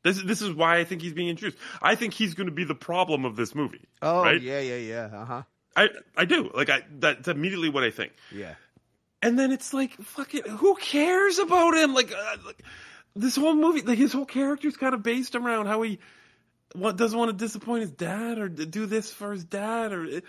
This, 0.02 0.20
this 0.22 0.42
is 0.42 0.52
why 0.52 0.78
I 0.78 0.84
think 0.84 1.02
he's 1.02 1.12
being 1.12 1.28
introduced. 1.28 1.62
I 1.82 1.94
think 1.94 2.14
he's 2.14 2.34
going 2.34 2.48
to 2.48 2.52
be 2.52 2.64
the 2.64 2.74
problem 2.74 3.24
of 3.24 3.36
this 3.36 3.54
movie. 3.54 3.86
Oh 4.00 4.22
right? 4.22 4.40
yeah, 4.40 4.60
yeah, 4.60 4.76
yeah. 4.76 5.10
Uh 5.12 5.24
huh. 5.24 5.42
I, 5.84 5.88
I 6.16 6.24
do. 6.24 6.50
Like, 6.54 6.70
I, 6.70 6.82
that's 6.98 7.28
immediately 7.28 7.68
what 7.68 7.84
I 7.84 7.90
think. 7.90 8.12
Yeah. 8.32 8.54
And 9.22 9.38
then 9.38 9.52
it's 9.52 9.74
like, 9.74 9.94
fucking, 9.94 10.42
who 10.42 10.74
cares 10.76 11.38
about 11.38 11.74
him? 11.74 11.94
Like, 11.94 12.12
uh, 12.12 12.36
like 12.46 12.62
this 13.14 13.36
whole 13.36 13.54
movie, 13.54 13.82
like 13.82 13.98
his 13.98 14.12
whole 14.12 14.26
character's 14.26 14.76
kind 14.76 14.94
of 14.94 15.02
based 15.02 15.34
around 15.34 15.66
how 15.66 15.82
he 15.82 15.98
what 16.74 16.96
doesn't 16.96 17.18
want 17.18 17.30
to 17.30 17.36
disappoint 17.36 17.80
his 17.80 17.90
dad 17.90 18.38
or 18.38 18.48
do 18.48 18.86
this 18.86 19.10
for 19.10 19.32
his 19.32 19.44
dad 19.44 19.92
or 19.92 20.20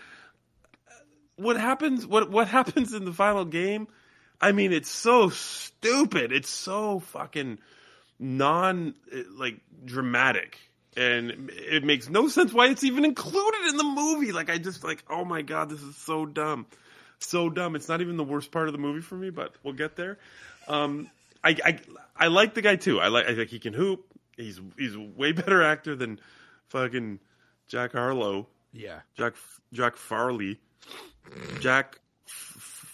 what 1.36 1.58
happens. 1.58 2.06
What 2.06 2.30
what 2.32 2.48
happens 2.58 2.94
in 2.94 3.06
the 3.06 3.14
final 3.14 3.46
game? 3.46 3.88
I 4.42 4.52
mean, 4.54 4.72
it's 4.72 4.90
so 4.90 5.30
stupid. 5.30 6.32
It's 6.32 6.50
so 6.50 7.00
fucking 7.00 7.60
non 8.18 8.96
like 9.38 9.60
dramatic. 9.86 10.58
And 11.00 11.50
it 11.56 11.84
makes 11.84 12.10
no 12.10 12.28
sense 12.28 12.52
why 12.54 12.68
it's 12.68 12.84
even 12.84 13.06
included 13.06 13.68
in 13.70 13.78
the 13.78 13.84
movie. 13.84 14.32
Like 14.32 14.50
I 14.50 14.58
just 14.58 14.84
like, 14.84 15.04
oh 15.10 15.24
my 15.24 15.42
god, 15.42 15.70
this 15.70 15.82
is 15.82 15.96
so 15.96 16.26
dumb 16.26 16.66
so 17.22 17.50
dumb. 17.50 17.76
It's 17.76 17.90
not 17.90 18.00
even 18.00 18.16
the 18.16 18.24
worst 18.24 18.50
part 18.50 18.68
of 18.68 18.72
the 18.72 18.78
movie 18.80 19.02
for 19.02 19.16
me, 19.16 19.30
but 19.30 19.54
we'll 19.62 19.74
get 19.74 19.98
there. 19.98 20.18
Um, 20.70 21.10
I, 21.44 21.58
I 21.66 21.80
I 22.16 22.28
like 22.28 22.54
the 22.54 22.62
guy 22.62 22.78
too. 22.78 23.02
I 23.02 23.10
like 23.10 23.26
I 23.28 23.36
think 23.36 23.50
he 23.50 23.60
can 23.60 23.74
hoop. 23.74 24.06
He's 24.38 24.58
he's 24.78 24.96
a 24.96 25.02
way 25.02 25.34
better 25.34 25.62
actor 25.62 25.98
than 25.98 26.22
fucking 26.70 27.20
Jack 27.68 27.92
Harlow, 27.92 28.48
Yeah. 28.72 29.00
Jack 29.18 29.34
Jack 29.74 29.98
Farley, 29.98 30.60
Jack 31.60 32.00
F- 32.26 32.32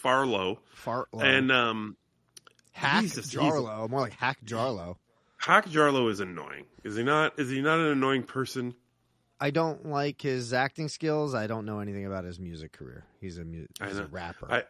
Farlow, 0.01 0.59
Fart. 0.73 1.07
and 1.13 1.51
um, 1.51 1.95
Hack 2.71 3.03
Jesus, 3.03 3.31
Jarlow. 3.33 3.87
More 3.89 4.01
like 4.01 4.13
Hack 4.13 4.39
Jarlow. 4.43 4.95
Hack 5.45 5.67
Jarlow 5.69 6.09
is 6.09 6.21
annoying. 6.21 6.65
Is 6.83 6.95
he 6.95 7.03
not? 7.03 7.37
Is 7.37 7.51
he 7.51 7.61
not 7.61 7.77
an 7.77 7.85
annoying 7.85 8.23
person? 8.23 8.73
I 9.39 9.51
don't 9.51 9.85
like 9.85 10.19
his 10.19 10.53
acting 10.53 10.87
skills. 10.87 11.35
I 11.35 11.45
don't 11.45 11.67
know 11.67 11.81
anything 11.81 12.07
about 12.07 12.23
his 12.23 12.39
music 12.39 12.71
career. 12.71 13.05
He's 13.21 13.37
a 13.37 13.45
mu- 13.45 13.67
he's 13.85 13.99
a 13.99 14.07
rapper. 14.07 14.51
I 14.51 14.63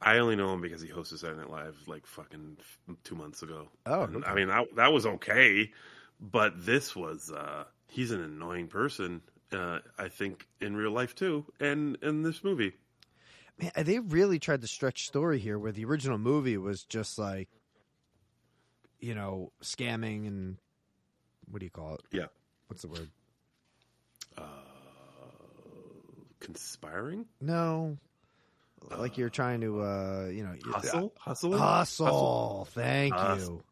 I 0.00 0.18
only 0.18 0.36
know 0.36 0.52
him 0.52 0.60
because 0.60 0.80
he 0.80 0.88
hosted 0.88 1.18
Saturday 1.18 1.40
Night 1.40 1.50
Live 1.50 1.76
like 1.88 2.06
fucking 2.06 2.58
two 3.02 3.16
months 3.16 3.42
ago. 3.42 3.66
Oh, 3.86 4.02
okay. 4.02 4.24
I 4.24 4.34
mean 4.36 4.46
that 4.46 4.76
that 4.76 4.92
was 4.92 5.04
okay, 5.04 5.72
but 6.20 6.64
this 6.64 6.94
was 6.94 7.32
uh, 7.32 7.64
he's 7.88 8.12
an 8.12 8.22
annoying 8.22 8.68
person. 8.68 9.20
Uh, 9.50 9.80
I 9.98 10.06
think 10.10 10.46
in 10.60 10.76
real 10.76 10.92
life 10.92 11.16
too, 11.16 11.44
and 11.58 11.98
in 12.02 12.22
this 12.22 12.44
movie. 12.44 12.74
Man, 13.60 13.72
they 13.78 13.98
really 13.98 14.38
tried 14.38 14.60
to 14.60 14.68
stretch 14.68 15.08
story 15.08 15.40
here, 15.40 15.58
where 15.58 15.72
the 15.72 15.84
original 15.84 16.18
movie 16.18 16.56
was 16.56 16.84
just 16.84 17.18
like, 17.18 17.48
you 19.04 19.14
know, 19.14 19.52
scamming 19.62 20.26
and 20.26 20.56
what 21.50 21.58
do 21.60 21.66
you 21.66 21.70
call 21.70 21.94
it? 21.96 22.00
Yeah. 22.10 22.26
What's 22.68 22.82
the 22.82 22.88
word? 22.88 23.08
Uh, 24.38 24.42
conspiring, 26.40 27.26
No, 27.40 27.96
like 28.98 29.16
you're 29.18 29.30
trying 29.30 29.60
to, 29.62 29.80
uh, 29.82 30.28
you 30.32 30.42
know, 30.44 30.54
hustle, 30.72 31.12
hustling, 31.18 31.58
hustle. 31.58 32.66
Thank 32.72 33.14
you. 33.14 33.62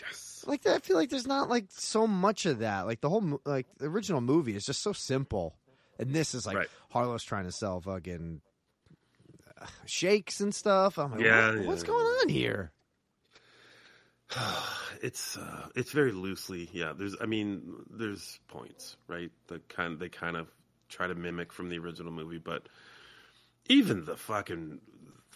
Yes. 0.00 0.44
Like 0.46 0.66
I 0.66 0.78
feel 0.78 0.96
like 0.96 1.10
there's 1.10 1.26
not 1.26 1.48
like 1.48 1.66
so 1.70 2.06
much 2.06 2.44
of 2.46 2.58
that. 2.58 2.86
Like 2.86 3.00
the 3.00 3.08
whole, 3.08 3.40
like 3.44 3.66
the 3.78 3.86
original 3.86 4.20
movie 4.20 4.56
is 4.56 4.64
just 4.66 4.82
so 4.82 4.92
simple, 4.92 5.54
and 5.98 6.12
this 6.12 6.34
is 6.34 6.46
like 6.46 6.56
Right. 6.56 6.68
Harlow's 6.90 7.22
trying 7.24 7.44
to 7.44 7.52
sell 7.52 7.80
fucking 7.80 8.40
uh, 9.60 9.66
shakes 9.86 10.40
and 10.40 10.54
stuff. 10.54 10.98
I'm 10.98 11.12
like, 11.12 11.20
Yeah, 11.20 11.54
what- 11.56 11.66
what's 11.66 11.82
yeah. 11.82 11.86
going 11.88 12.04
on 12.06 12.28
here? 12.28 12.72
it's 15.02 15.36
uh, 15.36 15.68
it's 15.74 15.92
very 15.92 16.12
loosely 16.12 16.68
yeah 16.72 16.92
there's 16.96 17.14
i 17.20 17.26
mean 17.26 17.74
there's 17.90 18.38
points 18.48 18.96
right 19.06 19.30
that 19.48 19.68
kind 19.68 19.98
they 20.00 20.08
kind 20.08 20.36
of 20.36 20.48
try 20.88 21.06
to 21.06 21.14
mimic 21.14 21.52
from 21.52 21.68
the 21.68 21.78
original 21.78 22.12
movie 22.12 22.38
but 22.38 22.68
even 23.68 24.04
the 24.04 24.16
fucking 24.16 24.80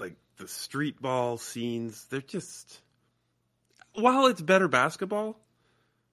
like 0.01 0.17
the 0.39 0.49
street 0.49 1.01
ball 1.03 1.37
scenes 1.37 2.07
they're 2.11 2.21
just 2.21 2.81
while 3.95 4.27
it's 4.27 4.41
better 4.41 4.69
basketball 4.69 5.39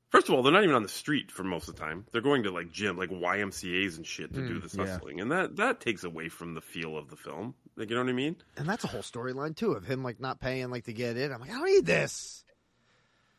first 0.10 0.28
of 0.30 0.36
all 0.36 0.44
they're 0.44 0.54
not 0.54 0.64
even 0.64 0.76
on 0.76 0.84
the 0.84 0.90
street 0.90 1.32
for 1.32 1.44
most 1.44 1.68
of 1.70 1.76
the 1.76 1.82
time 1.82 2.06
they're 2.12 2.22
going 2.22 2.44
to 2.44 2.52
like 2.52 2.72
gym 2.72 2.98
like 2.98 3.10
ymcas 3.10 3.98
and 3.98 4.06
shit 4.06 4.34
to 4.34 4.42
do 4.42 4.60
Mm, 4.60 4.64
this 4.64 4.76
yeah. 4.76 4.86
hustling 4.86 5.22
and 5.22 5.32
that 5.32 5.56
that 5.58 5.80
takes 5.80 6.04
away 6.04 6.30
from 6.30 6.54
the 6.56 6.62
feel 6.62 6.98
of 6.98 7.10
the 7.10 7.16
film 7.16 7.54
like 7.76 7.90
you 7.90 7.96
know 7.96 8.04
what 8.04 8.10
i 8.10 8.14
mean 8.14 8.36
And 8.58 8.68
that's 8.68 8.84
a 8.84 8.88
whole 8.88 9.02
storyline 9.02 9.56
too 9.56 9.74
of 9.74 9.86
him 9.86 10.04
like 10.04 10.20
not 10.20 10.40
paying 10.40 10.70
like 10.72 10.86
to 10.86 10.94
get 10.94 11.18
in. 11.18 11.32
I'm 11.32 11.40
like, 11.42 11.52
I 11.52 11.54
don't 11.54 11.66
need 11.66 11.86
this. 11.86 12.44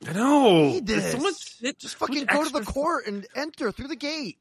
I 0.06 0.12
know 0.12 0.68
need 0.70 0.86
this. 0.86 1.12
so 1.12 1.18
much 1.18 1.56
it, 1.62 1.78
Just 1.78 1.96
fucking 1.96 2.26
go 2.26 2.44
to 2.44 2.50
the 2.50 2.62
court 2.64 3.06
and 3.06 3.26
enter 3.34 3.72
through 3.72 3.88
the 3.88 3.96
gate. 3.96 4.38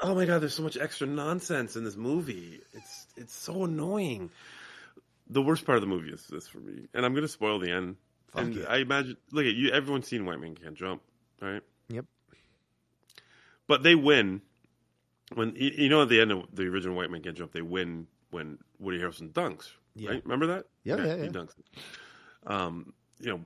Oh 0.00 0.14
my 0.14 0.24
god, 0.24 0.40
there's 0.40 0.54
so 0.54 0.62
much 0.62 0.76
extra 0.76 1.06
nonsense 1.06 1.76
in 1.76 1.84
this 1.84 1.96
movie. 1.96 2.60
It's 2.72 3.06
it's 3.16 3.34
so 3.34 3.64
annoying. 3.64 4.30
The 5.28 5.42
worst 5.42 5.64
part 5.64 5.76
of 5.76 5.82
the 5.82 5.88
movie 5.88 6.10
is 6.10 6.26
this 6.28 6.48
for 6.48 6.58
me, 6.58 6.88
and 6.94 7.04
I'm 7.04 7.14
gonna 7.14 7.28
spoil 7.28 7.58
the 7.58 7.70
end. 7.70 7.96
Fuck 8.32 8.42
and 8.42 8.54
yeah. 8.56 8.64
I 8.68 8.78
imagine, 8.78 9.16
look 9.30 9.44
at 9.46 9.54
you. 9.54 9.70
Everyone's 9.70 10.08
seen 10.08 10.24
White 10.24 10.40
Man 10.40 10.54
Can't 10.54 10.74
Jump, 10.74 11.02
right? 11.40 11.62
Yep. 11.88 12.06
But 13.66 13.82
they 13.82 13.94
win 13.94 14.40
when 15.34 15.54
you 15.56 15.88
know 15.88 16.02
at 16.02 16.08
the 16.08 16.20
end 16.20 16.32
of 16.32 16.44
the 16.52 16.64
original 16.64 16.96
White 16.96 17.10
Man 17.10 17.22
Can't 17.22 17.36
Jump, 17.36 17.52
they 17.52 17.62
win 17.62 18.06
when 18.30 18.58
Woody 18.78 18.98
Harrelson 18.98 19.32
dunks. 19.32 19.70
Yeah. 19.94 20.10
Right? 20.10 20.22
Remember 20.24 20.46
that? 20.48 20.64
Yeah, 20.84 20.96
yeah, 20.96 21.16
He 21.16 21.22
yeah. 21.24 21.28
dunks. 21.28 21.50
Um, 22.46 22.92
you 23.20 23.28
know, 23.30 23.40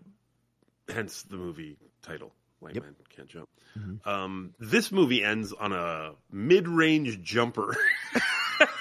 hence 0.89 1.23
the 1.23 1.37
movie 1.37 1.77
title, 2.03 2.33
White 2.61 2.75
Yep. 2.75 2.85
man 2.85 2.97
can't 3.15 3.29
jump. 3.29 3.49
Mhm. 3.79 4.07
Um, 4.07 4.55
this 4.59 4.91
movie 4.91 5.23
ends 5.23 5.53
on 5.53 5.73
a 5.73 6.13
mid-range 6.31 7.23
jumper. 7.23 7.77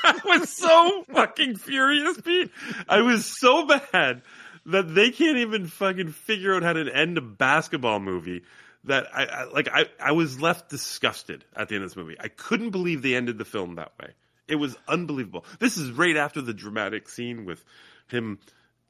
I 0.03 0.19
was 0.23 0.49
so 0.49 1.03
fucking 1.11 1.57
furious, 1.57 2.19
Pete. 2.21 2.51
I 2.87 3.01
was 3.01 3.25
so 3.25 3.65
bad 3.65 4.21
that 4.67 4.93
they 4.95 5.11
can't 5.11 5.37
even 5.39 5.67
fucking 5.67 6.11
figure 6.11 6.55
out 6.55 6.63
how 6.63 6.73
to 6.73 6.89
end 6.95 7.17
a 7.17 7.21
basketball 7.21 7.99
movie. 7.99 8.43
That 8.85 9.07
I, 9.13 9.25
I 9.25 9.43
like. 9.45 9.67
I 9.67 9.87
I 9.99 10.11
was 10.11 10.39
left 10.39 10.69
disgusted 10.69 11.43
at 11.55 11.69
the 11.69 11.75
end 11.75 11.83
of 11.83 11.89
this 11.89 11.97
movie. 11.97 12.15
I 12.19 12.27
couldn't 12.27 12.69
believe 12.69 13.01
they 13.01 13.15
ended 13.15 13.39
the 13.39 13.45
film 13.45 13.75
that 13.75 13.93
way. 13.99 14.11
It 14.47 14.55
was 14.57 14.77
unbelievable. 14.87 15.43
This 15.57 15.75
is 15.77 15.91
right 15.91 16.15
after 16.15 16.39
the 16.39 16.53
dramatic 16.53 17.09
scene 17.09 17.45
with 17.45 17.65
him 18.09 18.37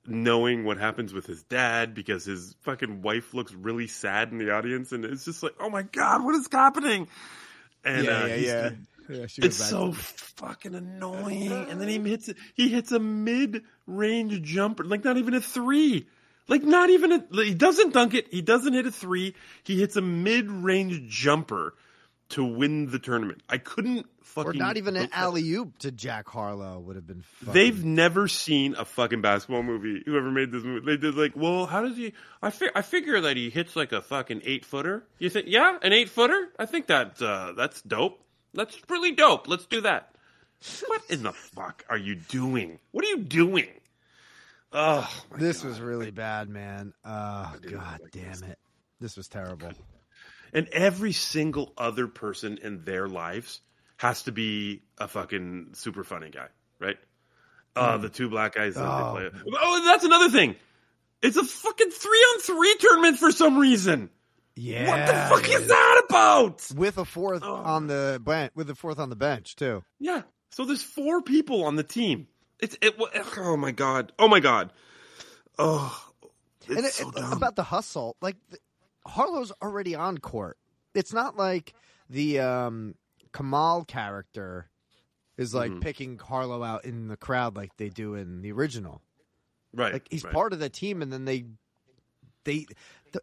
knowing 0.07 0.63
what 0.63 0.77
happens 0.77 1.13
with 1.13 1.25
his 1.25 1.43
dad 1.43 1.93
because 1.93 2.25
his 2.25 2.55
fucking 2.61 3.01
wife 3.01 3.33
looks 3.33 3.53
really 3.53 3.87
sad 3.87 4.31
in 4.31 4.37
the 4.37 4.51
audience, 4.51 4.91
and 4.91 5.05
it's 5.05 5.25
just 5.25 5.43
like, 5.43 5.53
oh 5.59 5.69
my 5.69 5.83
god, 5.83 6.23
what 6.23 6.35
is 6.35 6.47
happening? 6.51 7.07
And 7.83 8.05
yeah, 8.05 8.23
uh, 8.23 8.25
yeah, 8.25 8.35
yeah. 8.35 8.69
Yeah, 9.07 9.27
it's 9.37 9.57
so 9.57 9.91
fucking 9.91 10.73
annoying. 10.73 11.51
And 11.51 11.79
then 11.79 11.87
he 11.87 11.99
hits 11.99 12.29
he 12.55 12.69
hits 12.69 12.91
a 12.91 12.99
mid 12.99 13.61
range 13.85 14.41
jumper, 14.41 14.83
like 14.83 15.03
not 15.03 15.17
even 15.17 15.35
a 15.35 15.41
three. 15.41 16.07
Like 16.47 16.63
not 16.63 16.89
even 16.89 17.11
a 17.11 17.23
he 17.31 17.53
doesn't 17.53 17.93
dunk 17.93 18.15
it. 18.15 18.27
He 18.31 18.41
doesn't 18.41 18.73
hit 18.73 18.87
a 18.87 18.91
three. 18.91 19.35
He 19.63 19.79
hits 19.79 19.95
a 19.95 20.01
mid 20.01 20.49
range 20.49 21.07
jumper 21.07 21.75
to 22.29 22.43
win 22.43 22.89
the 22.89 22.99
tournament. 22.99 23.41
I 23.47 23.57
couldn't 23.59 24.07
fucking. 24.23 24.49
or 24.49 24.53
not 24.53 24.77
even 24.77 24.95
an 24.95 25.09
alley 25.13 25.47
oop 25.53 25.77
to 25.79 25.91
Jack 25.91 26.27
Harlow 26.27 26.79
would 26.79 26.95
have 26.95 27.05
been. 27.05 27.21
Fucking... 27.21 27.53
They've 27.53 27.85
never 27.85 28.27
seen 28.27 28.75
a 28.75 28.83
fucking 28.85 29.21
basketball 29.21 29.61
movie. 29.63 30.01
Whoever 30.05 30.31
made 30.31 30.51
this 30.51 30.63
movie, 30.63 30.85
they 30.85 30.97
did 30.97 31.15
like, 31.15 31.33
well, 31.35 31.65
how 31.65 31.81
does 31.83 31.95
he? 31.97 32.13
I 32.41 32.49
fi- 32.49 32.71
I 32.73 32.81
figure 32.81 33.21
that 33.21 33.37
he 33.37 33.49
hits 33.49 33.75
like 33.75 33.91
a 33.91 34.01
fucking 34.01 34.41
eight 34.43 34.65
footer. 34.65 35.05
You 35.19 35.29
think, 35.29 35.47
yeah, 35.49 35.77
an 35.81 35.93
eight 35.93 36.09
footer? 36.09 36.49
I 36.57 36.65
think 36.65 36.87
that 36.87 37.21
uh, 37.21 37.53
that's 37.55 37.81
dope. 37.83 38.19
That's 38.53 38.77
really 38.89 39.11
dope. 39.11 39.47
Let's 39.47 39.65
do 39.67 39.81
that. 39.81 40.15
What 40.87 41.01
in 41.09 41.21
the 41.21 41.33
fuck 41.33 41.85
are 41.89 41.97
you 41.97 42.15
doing? 42.15 42.79
What 42.91 43.05
are 43.05 43.09
you 43.09 43.19
doing? 43.19 43.67
Oh, 44.71 45.07
This 45.37 45.61
God. 45.61 45.69
was 45.69 45.79
really 45.79 46.11
bad, 46.11 46.49
man. 46.49 46.93
Oh 47.05 47.53
god 47.69 47.99
like 48.01 48.11
damn 48.11 48.31
this. 48.31 48.41
it. 48.41 48.59
This 48.99 49.15
was 49.17 49.27
terrible. 49.27 49.69
And 50.55 50.67
every 50.69 51.11
single 51.11 51.71
other 51.77 52.07
person 52.07 52.57
in 52.63 52.83
their 52.83 53.07
lives 53.07 53.61
has 53.97 54.23
to 54.23 54.31
be 54.31 54.81
a 54.97 55.07
fucking 55.07 55.69
super 55.73 56.03
funny 56.03 56.31
guy, 56.31 56.47
right? 56.79 56.97
Uh, 57.75 57.97
the 57.97 58.09
two 58.09 58.29
black 58.29 58.55
guys 58.55 58.73
that 58.75 58.83
Oh. 58.85 59.19
they 59.19 59.29
play. 59.29 59.41
Oh, 59.61 59.83
that's 59.85 60.03
another 60.03 60.29
thing. 60.29 60.55
It's 61.21 61.37
a 61.37 61.43
fucking 61.43 61.91
three 61.91 62.19
on 62.19 62.39
three 62.41 62.75
tournament 62.79 63.17
for 63.19 63.31
some 63.31 63.57
reason. 63.57 64.09
Yeah. 64.55 64.87
what 64.87 65.05
the 65.07 65.35
fuck 65.49 65.53
is 65.61 65.67
that 65.67 66.03
about? 66.09 66.65
With 66.75 66.97
a 66.97 67.03
fourth 67.05 67.41
Oh. 67.43 67.55
on 67.55 67.87
the 67.87 68.21
bench, 68.23 68.53
with 68.55 68.69
a 68.69 68.75
fourth 68.75 68.99
on 68.99 69.09
the 69.09 69.15
bench 69.17 69.55
too. 69.57 69.83
Yeah. 69.99 70.21
So 70.51 70.63
there's 70.63 70.81
four 70.81 71.21
people 71.21 71.65
on 71.65 71.75
the 71.75 71.83
team. 71.83 72.27
It's 72.61 72.77
it. 72.81 72.95
Oh 73.37 73.57
my 73.57 73.71
god. 73.71 74.13
Oh 74.17 74.29
my 74.29 74.39
god. 74.39 74.71
Oh, 75.59 76.01
it's 76.67 76.69
and 76.77 76.85
it, 76.85 76.93
so 76.93 77.09
it- 77.09 77.33
about 77.33 77.55
the 77.57 77.63
hustle, 77.63 78.15
like 78.21 78.37
Harlow's 79.07 79.51
already 79.61 79.95
on 79.95 80.17
court. 80.17 80.57
It's 80.93 81.13
not 81.13 81.37
like 81.37 81.73
the 82.09 82.39
um, 82.39 82.95
Kamal 83.33 83.85
character 83.85 84.69
is 85.37 85.53
like 85.53 85.71
Mhm. 85.71 85.81
picking 85.81 86.17
Harlow 86.17 86.63
out 86.63 86.85
in 86.85 87.07
the 87.07 87.17
crowd 87.17 87.55
like 87.55 87.75
they 87.77 87.89
do 87.89 88.15
in 88.15 88.41
the 88.41 88.51
original. 88.51 89.01
right. 89.73 89.93
Like 89.93 90.07
he's 90.09 90.23
right. 90.23 90.33
part 90.33 90.53
of 90.53 90.59
the 90.59 90.69
team, 90.69 91.01
and 91.01 91.11
then 91.11 91.25
they 91.25 91.45
they 92.45 92.59
th- 92.59 92.69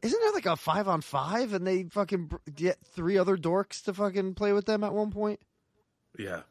isn't 0.03 0.21
there 0.21 0.33
like 0.33 0.47
a 0.47 0.57
five 0.57 0.87
on 0.89 1.01
five, 1.01 1.53
and 1.55 1.67
they 1.67 1.85
fucking 1.85 2.27
br- 2.27 2.37
get 2.55 2.79
three 2.85 3.17
other 3.17 3.37
dorks 3.37 3.83
to 3.85 3.95
fucking 3.95 4.35
play 4.35 4.53
with 4.53 4.67
them 4.67 4.85
at 4.85 4.93
one 4.93 5.11
point. 5.11 5.41
Yeah. 6.19 6.43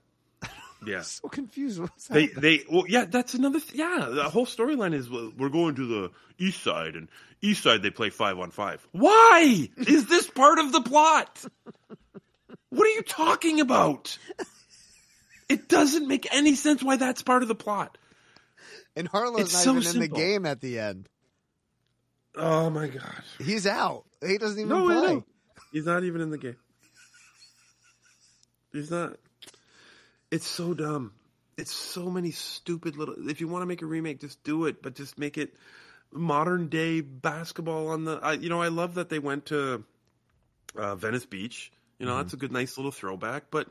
Yeah. 0.86 1.02
So 1.04 1.28
confused. 1.30 1.80
What's 1.80 2.08
They 2.08 2.24
happening? 2.28 2.42
they 2.42 2.64
well 2.72 2.86
yeah 2.88 3.06
that's 3.06 3.34
another 3.36 3.60
th- 3.60 3.74
yeah 3.76 4.08
the 4.12 4.30
whole 4.30 4.46
storyline 4.46 4.94
is 4.94 5.10
well, 5.10 5.32
we're 5.38 5.50
going 5.50 5.76
to 5.76 5.86
the 5.88 6.12
east 6.40 6.64
side 6.64 6.96
and 6.96 7.08
east 7.42 7.64
side 7.64 7.84
they 7.84 7.90
play 7.92 8.10
five 8.10 8.40
on 8.40 8.52
five. 8.52 8.86
Why 8.92 9.70
is 9.78 10.08
this 10.08 10.28
part 10.28 10.60
of 10.60 10.72
the 10.72 10.82
plot? 10.82 11.44
What 12.70 12.88
are 12.88 12.92
you 12.92 13.02
talking 13.04 13.60
about? 13.60 14.18
It 15.50 15.68
doesn't 15.68 16.08
make 16.08 16.34
any 16.34 16.56
sense 16.56 16.82
why 16.82 16.96
that's 16.96 17.22
part 17.22 17.42
of 17.42 17.48
the 17.50 17.56
plot. 17.56 17.98
and 18.96 19.08
Harlow's 19.08 19.42
it's 19.42 19.54
not 19.54 19.64
so 19.64 19.72
even 19.72 19.82
in 19.82 19.84
the 20.00 20.06
simple. 20.06 20.18
game 20.18 20.46
at 20.46 20.62
the 20.62 20.80
end. 20.80 21.10
Oh 22.36 22.70
my 22.70 22.88
god! 22.88 23.24
He's 23.44 23.68
out. 23.68 24.06
He 24.26 24.38
doesn't 24.38 24.58
even 24.58 24.70
No, 24.70 24.90
I 24.90 24.94
play. 24.94 25.14
know. 25.16 25.24
He's 25.74 25.86
not 25.86 26.04
even 26.06 26.22
in 26.22 26.30
the 26.32 26.38
game. 26.38 26.56
He's 28.72 28.90
not. 28.90 29.18
It's 30.32 30.48
so 30.48 30.74
dumb. 30.74 31.14
It's 31.58 31.72
so 31.72 32.10
many 32.10 32.32
stupid 32.32 32.96
little. 32.96 33.30
If 33.30 33.42
you 33.42 33.48
want 33.48 33.64
to 33.64 33.66
make 33.66 33.82
a 33.82 33.86
remake, 33.86 34.22
just 34.22 34.44
do 34.44 34.66
it, 34.66 34.82
but 34.82 34.96
just 34.96 35.20
make 35.20 35.38
it 35.38 35.54
modern 36.12 36.70
day 36.70 37.02
basketball 37.02 37.90
on 37.90 38.06
the. 38.06 38.20
I, 38.24 38.34
you 38.34 38.50
know, 38.50 38.62
I 38.62 38.70
love 38.70 38.96
that 38.96 39.10
they 39.10 39.20
went 39.20 39.48
to 39.48 39.84
uh, 40.76 40.96
Venice 40.96 41.26
Beach. 41.26 41.72
You 42.00 42.08
know, 42.08 42.18
that's 42.18 42.34
a 42.34 42.38
good, 42.38 42.52
nice 42.52 42.78
little 42.78 42.92
throwback. 42.92 43.52
But 43.52 43.68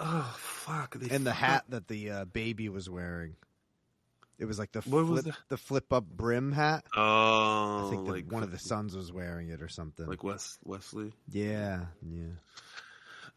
oh 0.00 0.34
fuck! 0.38 0.96
They 0.96 1.14
and 1.14 1.24
the 1.24 1.30
fucked 1.30 1.40
hat 1.40 1.64
that 1.68 1.86
the 1.86 2.10
uh, 2.10 2.24
baby 2.24 2.68
was 2.68 2.90
wearing. 2.90 3.36
It 4.38 4.46
was 4.46 4.58
like 4.58 4.72
the 4.72 4.80
What 4.82 5.06
flip, 5.06 5.34
the 5.48 5.56
flip 5.56 5.92
up 5.92 6.04
brim 6.04 6.52
hat. 6.52 6.84
Oh, 6.96 7.86
I 7.86 7.90
think 7.90 8.06
the, 8.06 8.12
like 8.12 8.32
one 8.32 8.42
of 8.42 8.52
the 8.52 8.58
sons 8.58 8.96
was 8.96 9.12
wearing 9.12 9.48
it 9.48 9.60
or 9.62 9.68
something. 9.68 10.06
like 10.06 10.24
Wes 10.24 10.58
Wesley. 10.64 11.12
yeah, 11.30 11.86
yeah. 12.02 12.26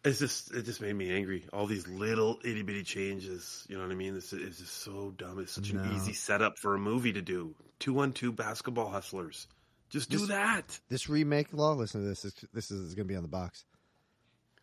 It's 0.04 0.18
just 0.20 0.52
it 0.54 0.64
just 0.64 0.82
made 0.82 0.94
me 0.96 1.12
angry. 1.14 1.46
All 1.54 1.68
these 1.68 1.88
little 1.88 2.40
itty 2.44 2.64
bitty 2.64 2.84
changes. 2.84 3.66
You 3.70 3.78
know 3.78 3.84
what 3.84 3.92
I 3.92 3.96
mean? 3.96 4.16
This 4.16 4.34
is 4.34 4.58
just 4.58 4.78
so 4.82 5.14
dumb. 5.16 5.40
It's 5.40 5.52
such 5.52 5.74
No. 5.74 5.82
an 5.84 5.96
easy 5.96 6.14
setup 6.14 6.58
for 6.58 6.74
a 6.74 6.80
movie 6.80 7.14
to 7.14 7.22
do. 7.22 7.54
Two 7.80 8.00
on 8.00 8.12
two 8.12 8.32
basketball 8.32 8.90
hustlers. 8.90 9.48
Just 9.92 10.10
do 10.10 10.26
that. 10.28 10.80
This 10.90 11.10
remake, 11.10 11.54
law. 11.54 11.74
Listen 11.74 12.02
to 12.02 12.08
this. 12.08 12.22
This, 12.22 12.34
this 12.54 12.72
is 12.72 12.96
going 12.96 13.08
to 13.08 13.12
be 13.12 13.16
on 13.18 13.24
the 13.24 13.28
box. 13.30 13.66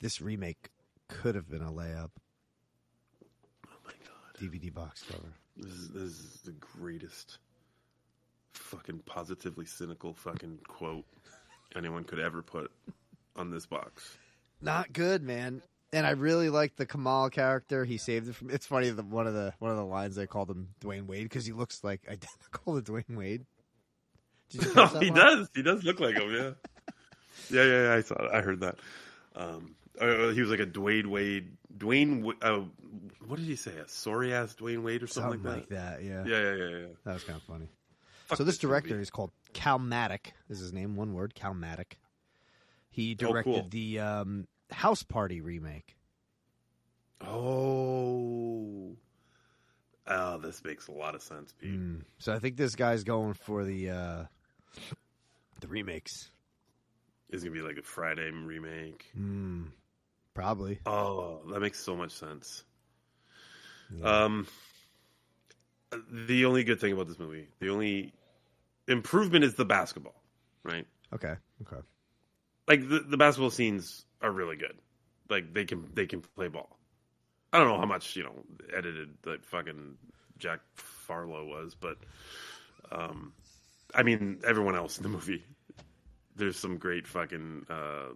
This 0.01 0.21
remake 0.21 0.71
could 1.09 1.35
have 1.35 1.49
been 1.49 1.63
a 1.63 1.71
layup. 1.71 2.11
Oh 3.67 3.77
my 3.85 3.93
god. 3.93 4.41
DVD 4.41 4.73
box 4.73 5.05
cover. 5.09 5.33
This 5.57 5.73
is, 5.73 5.89
this 5.91 6.03
is 6.03 6.41
the 6.45 6.53
greatest 6.53 7.39
fucking 8.55 9.01
positively 9.07 9.67
cynical 9.67 10.15
fucking 10.15 10.59
quote 10.67 11.05
anyone 11.77 12.05
could 12.05 12.19
ever 12.19 12.43
put 12.43 12.71
on 13.37 13.51
this 13.51 13.67
box. 13.67 14.17
Not 14.61 14.93
good, 14.93 15.23
man. 15.23 15.63
And 15.93 16.07
I 16.07 16.11
really 16.11 16.51
like 16.51 16.77
the 16.77 16.85
Kamal 16.85 17.31
character. 17.31 17.85
He 17.85 17.97
saved 17.97 18.29
it 18.29 18.35
from. 18.35 18.51
It's 18.51 18.67
funny 18.67 18.91
that 18.91 19.07
one 19.07 19.27
of 19.27 19.35
the 19.35 19.55
one 19.59 19.71
of 19.71 19.77
the 19.79 19.85
lines 19.85 20.17
they 20.17 20.27
called 20.27 20.51
him 20.51 20.69
Dwyane 20.81 21.07
Wade 21.07 21.23
because 21.25 21.47
he 21.47 21.53
looks 21.53 21.83
like 21.83 22.03
identical 22.09 22.81
to 22.81 22.93
Dwyane 22.93 23.17
Wade. 23.17 23.47
Did 24.51 24.65
you 24.65 24.71
catch 24.75 24.93
that 24.93 25.03
he 25.03 25.11
line? 25.11 25.17
does. 25.17 25.51
He 25.55 25.63
does 25.63 25.85
look 25.85 26.01
like 26.01 26.17
him. 26.17 26.31
Yeah. 26.31 26.51
yeah, 27.51 27.65
yeah, 27.65 27.83
yeah. 27.85 27.95
I 27.95 28.01
saw. 28.03 28.17
I 28.33 28.43
heard 28.43 28.61
that. 28.61 28.77
Um, 29.35 29.77
uh, 29.99 30.29
he 30.29 30.41
was 30.43 30.51
like 30.51 30.61
a 30.61 30.67
Dwyane 30.67 31.07
Wade. 31.07 31.53
Dwayne. 31.77 32.33
Uh, 32.43 32.61
what 33.27 33.39
did 33.39 33.47
he 33.47 33.57
say? 33.57 33.73
A 33.79 33.89
sorry 33.89 34.35
ass 34.35 34.55
Dwyane 34.55 34.83
Wade 34.83 35.03
or 35.03 35.07
something, 35.07 35.43
Something 35.43 35.53
like 35.53 35.69
that. 35.71 36.03
Yeah. 36.03 36.25
Yeah, 36.27 36.41
yeah, 36.43 36.55
yeah, 36.55 36.77
yeah. 36.81 36.87
That 37.05 37.15
was 37.15 37.25
kind 37.25 37.37
of 37.39 37.43
funny. 37.45 37.69
Fuck 38.27 38.39
so 38.39 38.45
this 38.45 38.63
movie. 38.63 38.73
director 38.73 39.01
is 39.01 39.09
called 39.09 39.31
Calmatic. 39.55 40.35
Is 40.51 40.59
his 40.59 40.73
name 40.75 40.97
one 40.97 41.15
word? 41.15 41.35
Calmatic. 41.35 41.99
He 42.99 43.15
directed 43.15 43.53
cool. 43.53 43.69
the 43.71 44.01
um, 44.01 44.49
House 44.73 45.05
Party 45.05 45.41
remake. 45.41 45.97
Oh. 47.25 48.97
Oh, 50.09 50.39
this 50.39 50.65
makes 50.65 50.89
a 50.89 50.91
lot 50.91 51.15
of 51.15 51.23
sense, 51.23 51.55
Pete. 51.61 51.79
Mm. 51.79 52.03
So 52.19 52.35
I 52.35 52.41
think 52.41 52.57
this 52.57 52.75
guy's 52.75 53.05
going 53.05 53.35
for 53.35 53.63
the 53.63 53.91
uh, 53.91 54.25
the 55.61 55.69
remakes. 55.69 56.33
It's 57.31 57.45
gonna 57.45 57.55
be 57.55 57.63
like 57.63 57.77
a 57.77 57.83
Friday 57.83 58.33
remake. 58.33 59.07
Mm. 59.17 59.67
Probably. 60.35 60.81
Oh, 60.85 61.43
that 61.53 61.61
makes 61.61 61.79
so 61.79 61.95
much 61.95 62.11
sense. 62.11 62.65
Yeah. 63.97 64.25
Um, 64.25 64.49
the 66.11 66.47
only 66.47 66.65
good 66.65 66.81
thing 66.81 66.95
about 66.95 67.07
this 67.07 67.21
movie, 67.21 67.47
the 67.61 67.71
only 67.71 68.13
improvement 68.89 69.45
is 69.45 69.55
the 69.55 69.65
basketball, 69.65 70.21
right? 70.65 70.85
Okay. 71.15 71.35
Okay. 71.63 71.81
Like 72.69 72.87
the, 72.89 73.01
the 73.01 73.17
basketball 73.17 73.51
scenes 73.51 74.05
are 74.21 74.31
really 74.31 74.57
good. 74.57 74.77
Like 75.31 75.53
they 75.55 75.65
can 75.65 75.89
they 75.95 76.07
can 76.07 76.21
play 76.21 76.49
ball. 76.49 76.79
I 77.53 77.59
don't 77.59 77.69
know 77.69 77.79
how 77.79 77.87
much 77.87 78.15
you 78.15 78.25
know 78.25 78.35
edited 78.77 79.09
like 79.25 79.45
fucking 79.45 79.97
Jack 80.39 80.61
Farlow 80.75 81.47
was, 81.47 81.75
but 81.75 81.97
um, 82.93 83.33
I 83.95 84.03
mean 84.03 84.41
everyone 84.47 84.77
else 84.77 84.99
in 84.99 85.03
the 85.03 85.09
movie. 85.09 85.45
There's 86.37 86.59
some 86.59 86.77
great 86.77 87.07
fucking 87.07 87.67
uh, 87.69 88.13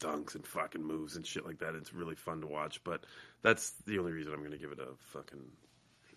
dunks 0.00 0.34
and 0.34 0.46
fucking 0.46 0.82
moves 0.82 1.16
and 1.16 1.26
shit 1.26 1.46
like 1.46 1.60
that. 1.60 1.74
It's 1.74 1.94
really 1.94 2.14
fun 2.14 2.40
to 2.40 2.46
watch, 2.46 2.82
but 2.84 3.04
that's 3.42 3.72
the 3.86 3.98
only 3.98 4.12
reason 4.12 4.32
I'm 4.32 4.40
going 4.40 4.52
to 4.52 4.58
give 4.58 4.72
it 4.72 4.80
a 4.80 4.88
fucking 5.12 5.40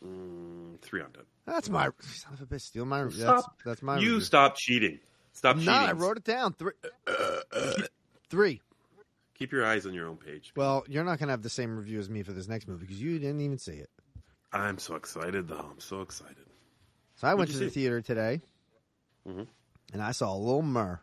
mm, 0.05 0.81
three 0.81 1.01
on 1.01 1.11
ten. 1.11 1.23
That's 1.45 1.69
my 1.69 1.89
son 2.01 2.33
of 2.33 2.41
a 2.41 2.45
bitch. 2.45 2.61
Steal 2.61 2.85
my. 2.85 3.03
That's, 3.03 3.47
that's 3.65 3.81
my. 3.81 3.97
you 3.97 4.13
review. 4.13 4.21
stop 4.21 4.57
cheating. 4.57 4.99
Stop 5.33 5.55
No, 5.57 5.61
cheating. 5.61 5.73
I 5.73 5.91
wrote 5.93 6.17
it 6.17 6.23
down. 6.23 6.53
Three. 6.53 6.73
Three. 8.29 8.61
Keep 9.35 9.51
your 9.51 9.65
eyes 9.65 9.85
on 9.85 9.93
your 9.93 10.07
own 10.07 10.17
page. 10.17 10.51
Well, 10.55 10.85
you're 10.87 11.03
not 11.03 11.19
gonna 11.19 11.31
have 11.31 11.41
the 11.41 11.49
same 11.49 11.75
review 11.75 11.99
as 11.99 12.09
me 12.09 12.21
for 12.23 12.31
this 12.31 12.47
next 12.47 12.67
movie 12.67 12.81
because 12.85 13.01
you 13.01 13.17
didn't 13.19 13.41
even 13.41 13.57
see 13.57 13.73
it. 13.73 13.89
I'm 14.53 14.77
so 14.77 14.95
excited, 14.95 15.47
though. 15.47 15.65
I'm 15.71 15.79
so 15.79 16.01
excited. 16.01 16.35
So 17.15 17.27
I 17.27 17.31
went 17.33 17.49
What'd 17.49 17.55
to 17.55 17.59
you 17.61 17.65
the 17.69 17.73
see? 17.73 17.79
theater 17.81 18.01
today, 18.01 18.41
Mhm. 19.27 19.47
and 19.93 20.01
I 20.01 20.11
saw 20.11 20.33
a 20.33 20.37
Little 20.37 20.61
Mer. 20.61 21.01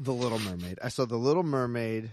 The 0.00 0.12
Little 0.12 0.38
Mermaid. 0.38 0.78
I 0.82 0.88
saw 0.88 1.04
The 1.06 1.16
Little 1.16 1.42
Mermaid 1.42 2.10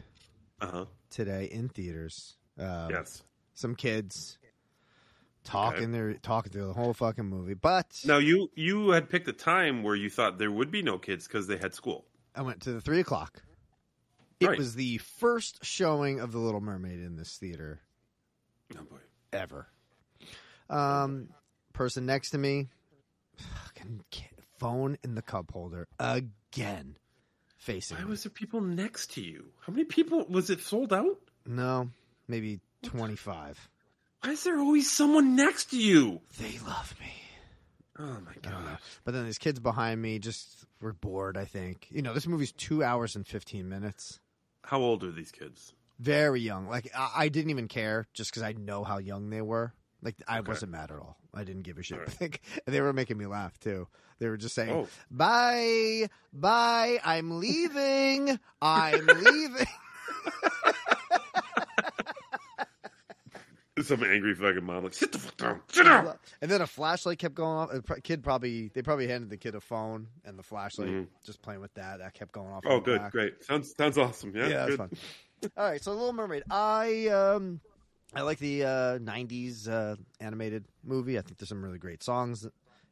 Uh 0.59 0.67
huh. 0.67 0.85
today 1.09 1.45
in 1.45 1.69
theaters. 1.69 2.35
Um, 2.57 2.89
Yes. 2.89 3.23
Some 3.53 3.75
kids 3.75 4.37
talking 5.45 5.83
Okay. 5.83 5.91
their 5.91 6.13
talking 6.15 6.51
through 6.51 6.67
the 6.67 6.73
whole 6.73 6.93
fucking 6.93 7.25
movie, 7.25 7.53
but 7.53 7.99
Now 8.05 8.17
you 8.17 8.49
you 8.55 8.89
had 8.89 9.09
picked 9.09 9.27
a 9.29 9.33
time 9.33 9.81
where 9.83 9.95
you 9.95 10.09
thought 10.09 10.37
there 10.37 10.51
would 10.51 10.71
be 10.71 10.81
no 10.81 10.97
kids 10.97 11.27
because 11.27 11.47
they 11.47 11.57
had 11.57 11.73
school. 11.73 12.05
I 12.35 12.41
went 12.41 12.61
to 12.63 12.73
the 12.73 12.81
three 12.81 12.99
o'clock. 12.99 13.41
It 14.41 14.47
Right. 14.47 14.57
was 14.57 14.75
the 14.75 14.97
first 14.97 15.63
showing 15.63 16.19
of 16.19 16.33
The 16.33 16.39
Little 16.39 16.59
Mermaid 16.59 16.99
in 16.99 17.15
this 17.15 17.37
theater 17.37 17.79
Oh 18.77 18.83
boy. 18.83 18.97
ever. 19.31 19.67
Um, 20.69 21.29
person 21.73 22.05
next 22.05 22.31
to 22.31 22.37
me, 22.37 22.67
fucking 23.37 24.03
ki- 24.11 24.27
phone 24.57 24.97
in 25.03 25.15
the 25.15 25.21
cup 25.21 25.51
holder 25.51 25.87
again, 25.99 26.97
facing. 27.57 27.97
Why 27.97 28.03
me. 28.03 28.09
was 28.09 28.23
there 28.23 28.31
people 28.31 28.61
next 28.61 29.11
to 29.13 29.21
you? 29.21 29.51
How 29.61 29.71
many 29.71 29.85
people 29.85 30.25
was 30.27 30.49
it 30.49 30.61
sold 30.61 30.91
out? 30.91 31.17
no, 31.45 31.89
maybe 32.27 32.59
twenty 32.81 33.15
five. 33.15 33.69
Why 34.25 34.31
is 34.31 34.43
there 34.43 34.57
always 34.59 34.91
someone 34.91 35.35
next 35.35 35.65
to 35.71 35.77
you? 35.77 36.21
They 36.39 36.57
love 36.65 36.95
me. 36.99 37.13
Oh 37.99 38.03
my 38.25 38.31
I 38.31 38.49
don't 38.49 38.63
know. 38.65 38.69
god. 38.71 38.77
But 39.03 39.13
then 39.13 39.25
these 39.25 39.37
kids 39.37 39.59
behind 39.59 40.01
me 40.01 40.17
just 40.19 40.65
were 40.81 40.93
bored. 40.93 41.37
I 41.37 41.45
think 41.45 41.87
you 41.91 42.01
know 42.01 42.13
this 42.13 42.27
movie's 42.27 42.51
two 42.51 42.83
hours 42.83 43.15
and 43.15 43.25
fifteen 43.25 43.69
minutes. 43.69 44.19
How 44.63 44.79
old 44.79 45.03
are 45.03 45.11
these 45.11 45.31
kids? 45.31 45.73
Very 45.99 46.41
young. 46.41 46.67
Like 46.67 46.89
I, 46.97 47.11
I 47.15 47.29
didn't 47.29 47.51
even 47.51 47.67
care 47.67 48.07
just 48.13 48.31
because 48.31 48.41
I 48.43 48.53
know 48.53 48.83
how 48.83 48.97
young 48.97 49.29
they 49.29 49.41
were. 49.41 49.73
Like 50.01 50.15
I 50.27 50.39
Okay. 50.39 50.49
wasn't 50.49 50.71
mad 50.71 50.91
at 50.91 50.97
all. 50.97 51.17
I 51.33 51.43
didn't 51.43 51.61
give 51.63 51.77
a 51.77 51.83
shit. 51.83 51.99
All 51.99 52.05
right. 52.05 52.17
Like, 52.21 52.41
they 52.65 52.81
were 52.81 52.93
making 52.93 53.17
me 53.17 53.27
laugh 53.27 53.59
too. 53.59 53.87
They 54.19 54.27
were 54.27 54.37
just 54.37 54.55
saying, 54.55 54.71
Oh. 54.71 54.87
"Bye, 55.11 56.09
bye. 56.33 56.99
I'm 57.05 57.39
leaving. 57.39 58.39
I'm 58.61 59.07
leaving." 59.23 59.67
Some 63.81 64.03
angry 64.05 64.33
fucking 64.33 64.63
mom 64.63 64.83
like 64.85 64.93
sit 64.93 65.11
the 65.11 65.19
fuck 65.19 65.35
down, 65.35 65.61
sit 65.67 65.83
down. 65.83 66.13
and 66.41 66.49
then 66.49 66.61
a 66.61 66.67
flashlight 66.67 67.19
kept 67.19 67.35
going 67.35 67.57
off. 67.57 67.73
A 67.73 67.81
pr- 67.81 67.95
kid 67.95 68.23
probably 68.23 68.69
they 68.73 68.81
probably 68.81 69.07
handed 69.07 69.29
the 69.29 69.35
kid 69.35 69.53
a 69.53 69.59
phone 69.59 70.07
and 70.23 70.39
the 70.39 70.43
flashlight, 70.43 70.87
Mhm. 70.87 71.07
just 71.25 71.41
playing 71.41 71.59
with 71.59 71.73
that. 71.73 71.99
That 71.99 72.13
kept 72.13 72.31
going 72.31 72.51
off. 72.53 72.63
Oh, 72.65 72.79
good, 72.79 72.99
back. 73.01 73.11
great. 73.11 73.43
Sounds 73.43 73.73
sounds 73.75 73.97
awesome. 73.97 74.31
Yeah, 74.33 74.47
Yeah, 74.47 74.67
good. 74.67 74.79
that's 74.79 74.99
fun. 75.41 75.51
All 75.57 75.69
right, 75.69 75.83
so 75.83 75.91
Little 75.91 76.13
Mermaid. 76.13 76.43
I 76.49 77.07
um 77.07 77.59
I 78.13 78.21
like 78.21 78.39
the 78.39 78.63
uh, 78.63 78.69
'90s 78.99 79.67
uh, 79.67 79.97
animated 80.21 80.63
movie. 80.85 81.17
I 81.17 81.21
think 81.21 81.37
there's 81.37 81.49
some 81.49 81.61
really 81.61 81.77
great 81.79 82.01
songs 82.01 82.47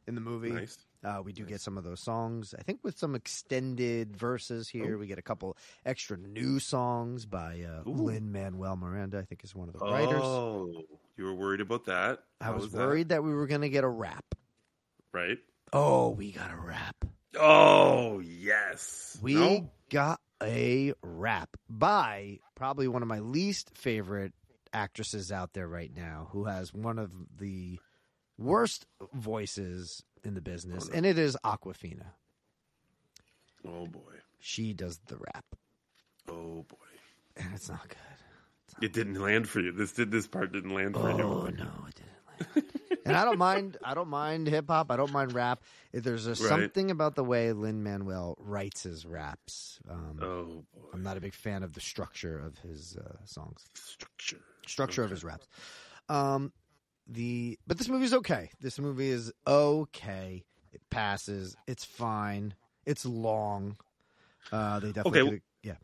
in 0.06 0.14
the 0.14 0.20
movie. 0.20 0.50
Nice. 0.50 0.76
Uh, 1.04 1.20
we 1.22 1.32
do 1.32 1.44
get 1.44 1.60
some 1.60 1.76
of 1.76 1.84
those 1.84 2.00
songs. 2.00 2.54
I 2.58 2.62
think 2.62 2.80
with 2.82 2.98
some 2.98 3.14
extended 3.14 4.16
verses 4.16 4.68
here. 4.68 4.94
Oh. 4.94 4.98
We 4.98 5.06
get 5.06 5.18
a 5.18 5.22
couple 5.22 5.56
extra 5.84 6.16
new 6.16 6.58
songs 6.58 7.26
by 7.26 7.62
uh. 7.62 7.82
Lin 7.88 8.32
Manuel 8.32 8.76
Miranda. 8.76 9.18
I 9.18 9.22
think 9.22 9.44
is 9.44 9.54
one 9.54 9.68
of 9.68 9.74
the 9.74 9.84
writers. 9.84 10.22
Oh, 10.22 10.72
you 11.16 11.24
were 11.24 11.34
worried 11.34 11.60
about 11.60 11.84
that? 11.86 12.20
I 12.40 12.44
How 12.46 12.54
was 12.54 12.70
that? 12.72 12.78
worried 12.78 13.08
that? 13.10 13.22
we 13.22 13.34
were 13.34 13.46
gonna 13.46 13.68
get 13.68 13.84
a 13.84 13.88
rap. 13.88 14.24
Right. 15.12 15.38
Oh, 15.72 16.10
we 16.10 16.32
got 16.32 16.50
a 16.52 16.56
rap. 16.56 16.96
Oh 17.38 18.20
yes. 18.20 19.18
We 19.22 19.34
No? 19.34 19.70
got 19.90 20.20
a 20.42 20.92
rap 21.02 21.56
by 21.68 22.38
probably 22.54 22.88
one 22.88 23.02
of 23.02 23.08
my 23.08 23.18
least 23.20 23.76
favorite 23.76 24.32
actresses 24.72 25.30
out 25.30 25.52
there 25.52 25.68
right 25.68 25.92
now, 25.94 26.28
who 26.32 26.44
has 26.44 26.72
one 26.72 26.98
of 26.98 27.12
the 27.38 27.78
worst 28.38 28.86
voices 29.12 30.02
in 30.24 30.34
the 30.34 30.40
business, 30.40 30.88
and 30.88 31.04
it 31.06 31.18
is 31.18 31.36
Awkwafina. 31.44 32.06
Oh 33.66 33.86
boy. 33.86 34.00
She 34.40 34.72
does 34.74 34.98
the 35.06 35.16
rap, 35.16 35.44
Oh 36.28 36.64
boy. 36.68 36.76
and 37.36 37.48
it's 37.54 37.68
not 37.68 37.88
good. 37.88 37.98
It 38.82 38.92
didn't 38.92 39.20
land 39.22 39.48
for 39.48 39.60
you. 39.60 39.72
This 39.72 39.92
did 39.92 40.10
this 40.10 40.26
part 40.26 40.52
didn't 40.52 40.74
land 40.74 40.94
for 40.94 41.08
Oh 41.10 41.16
you. 41.16 41.24
Oh 41.24 41.46
no, 41.46 41.70
it 41.88 41.94
didn't. 41.94 42.10
Land. 42.56 42.66
and 43.06 43.16
I 43.16 43.24
don't 43.24 43.38
mind. 43.38 43.76
I 43.84 43.94
don't 43.94 44.08
mind 44.08 44.48
hip 44.48 44.66
hop. 44.68 44.90
I 44.90 44.96
don't 44.96 45.12
mind 45.12 45.32
rap. 45.32 45.62
If 45.92 46.02
There's 46.02 46.26
a, 46.26 46.34
something 46.34 46.90
about 46.90 47.14
the 47.14 47.22
way 47.22 47.52
Lin 47.52 47.84
Manuel 47.84 48.36
writes 48.40 48.82
his 48.82 49.06
raps. 49.06 49.78
Um, 49.88 50.18
Oh 50.20 50.64
boy. 50.74 50.88
I'm 50.92 51.02
not 51.04 51.16
a 51.16 51.20
big 51.20 51.34
fan 51.34 51.62
of 51.62 51.72
the 51.74 51.80
structure 51.80 52.36
of 52.38 52.58
his 52.58 52.96
uh, 52.96 53.14
songs. 53.24 53.64
Structure. 53.74 54.40
structure 54.66 55.04
of 55.04 55.10
his 55.10 55.22
raps. 55.22 55.46
Um, 56.08 56.52
the 57.06 57.58
but 57.66 57.78
this 57.78 57.88
movie's 57.88 58.14
okay. 58.14 58.50
This 58.60 58.78
movie 58.78 59.08
is 59.08 59.32
okay. 59.46 60.44
It 60.72 60.80
passes. 60.90 61.56
It's 61.66 61.84
fine. 61.84 62.54
It's 62.86 63.04
long. 63.06 63.76
Uh, 64.52 64.80
they 64.80 64.92
definitely 64.92 65.20
Okay, 65.20 65.40
yeah. 65.62 65.74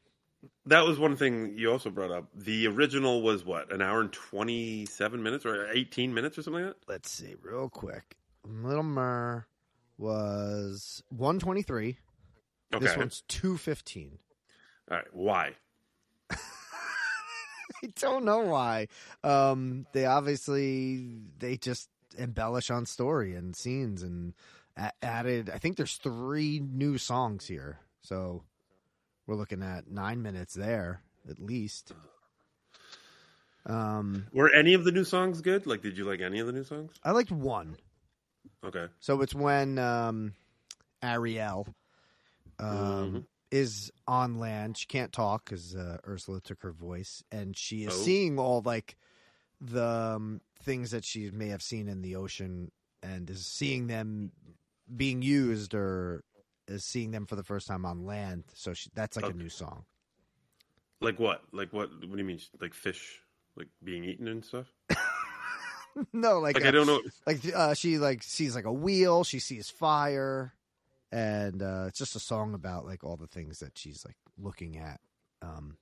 That 0.67 0.85
was 0.85 0.99
one 0.99 1.17
thing 1.17 1.55
you 1.57 1.71
also 1.71 1.91
brought 1.91 2.11
up. 2.11 2.27
The 2.35 2.67
original 2.67 3.23
was 3.23 3.45
what, 3.45 3.73
an 3.73 3.83
hour 3.83 4.01
and 4.01 4.13
twenty 4.13 4.87
seven 4.87 5.23
minutes 5.23 5.47
or 5.47 5.71
eighteen 5.71 6.13
minutes 6.15 6.39
or 6.39 6.43
something 6.43 6.65
like 6.65 6.75
that. 6.75 6.91
Let's 6.93 7.11
see 7.11 7.35
real 7.43 7.69
quick. 7.69 8.17
Little 8.45 8.83
Mer 8.83 9.47
was 9.99 11.03
123. 11.11 11.99
Okay. 12.75 12.85
This 12.85 12.97
one's 12.97 13.23
215. 13.29 14.19
All 14.91 14.97
right. 14.97 15.07
Why? 15.13 15.53
I 17.85 17.89
don't 17.99 18.25
know 18.25 18.41
why. 18.41 18.89
Um, 19.25 19.87
they 19.93 20.07
obviously 20.07 21.07
they 21.39 21.57
just 21.57 21.89
embellish 22.19 22.71
on 22.71 22.87
story 22.87 23.35
and 23.35 23.55
scenes 23.57 24.03
and 24.03 24.35
a- 24.77 24.93
added. 25.03 25.51
I 25.51 25.59
think 25.59 25.77
there's 25.77 25.97
three 25.97 26.61
new 26.61 26.99
songs 26.99 27.47
here, 27.47 27.79
so 28.03 28.43
we're 29.27 29.37
looking 29.37 29.63
at 29.63 29.89
nine 29.91 30.23
minutes 30.23 30.55
there 30.55 31.03
at 31.29 31.39
least. 31.39 31.93
Um, 33.67 34.27
Were 34.33 34.51
any 34.53 34.75
of 34.75 34.85
the 34.85 34.93
new 34.93 35.05
songs 35.05 35.41
good? 35.41 35.67
Like, 35.67 35.83
did 35.83 35.97
you 35.99 36.05
like 36.05 36.21
any 36.21 36.41
of 36.41 36.47
the 36.47 36.53
new 36.53 36.65
songs? 36.65 36.93
I 37.05 37.11
liked 37.11 37.31
one. 37.31 37.77
Okay. 38.65 38.87
So 39.01 39.21
it's 39.21 39.35
when 39.35 39.79
um, 39.79 40.35
Ariel 41.03 41.67
um, 42.59 42.67
Mhm. 42.69 43.25
Is 43.51 43.91
on 44.07 44.39
land. 44.39 44.77
She 44.77 44.87
can't 44.87 45.13
talk 45.13 45.45
because 45.45 45.75
uh, 45.75 45.99
Ursula 46.07 46.41
took 46.41 46.63
her 46.63 46.73
voice, 46.73 47.23
and 47.33 47.57
she 47.57 47.85
is 47.85 47.93
Oh. 47.95 48.03
seeing 48.05 48.39
all 48.39 48.63
like 48.65 48.97
the 49.61 49.87
um, 49.87 50.41
things 50.63 50.91
that 50.93 51.05
she 51.05 51.31
may 51.31 51.49
have 51.49 51.63
seen 51.63 51.89
in 51.89 52.03
the 52.03 52.17
ocean, 52.17 52.71
and 53.03 53.29
is 53.31 53.47
seeing 53.47 53.87
them 53.87 54.33
being 54.97 55.23
used, 55.23 55.75
or 55.75 56.25
is 56.69 56.85
seeing 56.85 57.11
them 57.11 57.27
for 57.27 57.37
the 57.37 57.45
first 57.45 57.67
time 57.67 57.85
on 57.85 58.07
land. 58.07 58.45
So 58.55 58.73
she, 58.75 58.91
that's 58.95 59.17
like 59.17 59.29
a 59.29 59.33
new 59.35 59.49
song. 59.49 59.85
Like 61.01 61.19
what? 61.19 61.43
Like 61.53 61.73
what? 61.73 61.91
What 61.93 62.13
do 62.13 62.19
you 62.19 62.25
mean? 62.25 62.41
Like 62.61 62.75
fish, 62.75 63.21
like 63.57 63.69
being 63.83 64.05
eaten 64.05 64.29
and 64.29 64.45
stuff? 64.45 64.67
no, 66.13 66.39
like, 66.41 66.55
Like 66.57 66.65
uh, 66.65 66.69
I 66.69 66.71
don't 66.71 66.87
know. 66.87 67.01
like 67.27 67.41
uh, 67.55 67.75
she 67.75 67.99
like 67.99 68.23
sees 68.23 68.55
like 68.55 68.65
a 68.65 68.73
wheel 68.73 69.25
she 69.25 69.39
sees 69.39 69.71
fire 69.71 70.53
and 71.13 71.63
uh 71.63 71.85
it's 71.89 71.99
just 71.99 72.15
a 72.17 72.21
song 72.21 72.55
about 72.55 72.85
like 72.87 73.03
all 73.05 73.17
the 73.17 73.27
things 73.27 73.59
that 73.61 73.77
she's 73.77 74.05
like 74.05 74.17
looking 74.39 74.77
at 74.79 75.01
um 75.43 75.77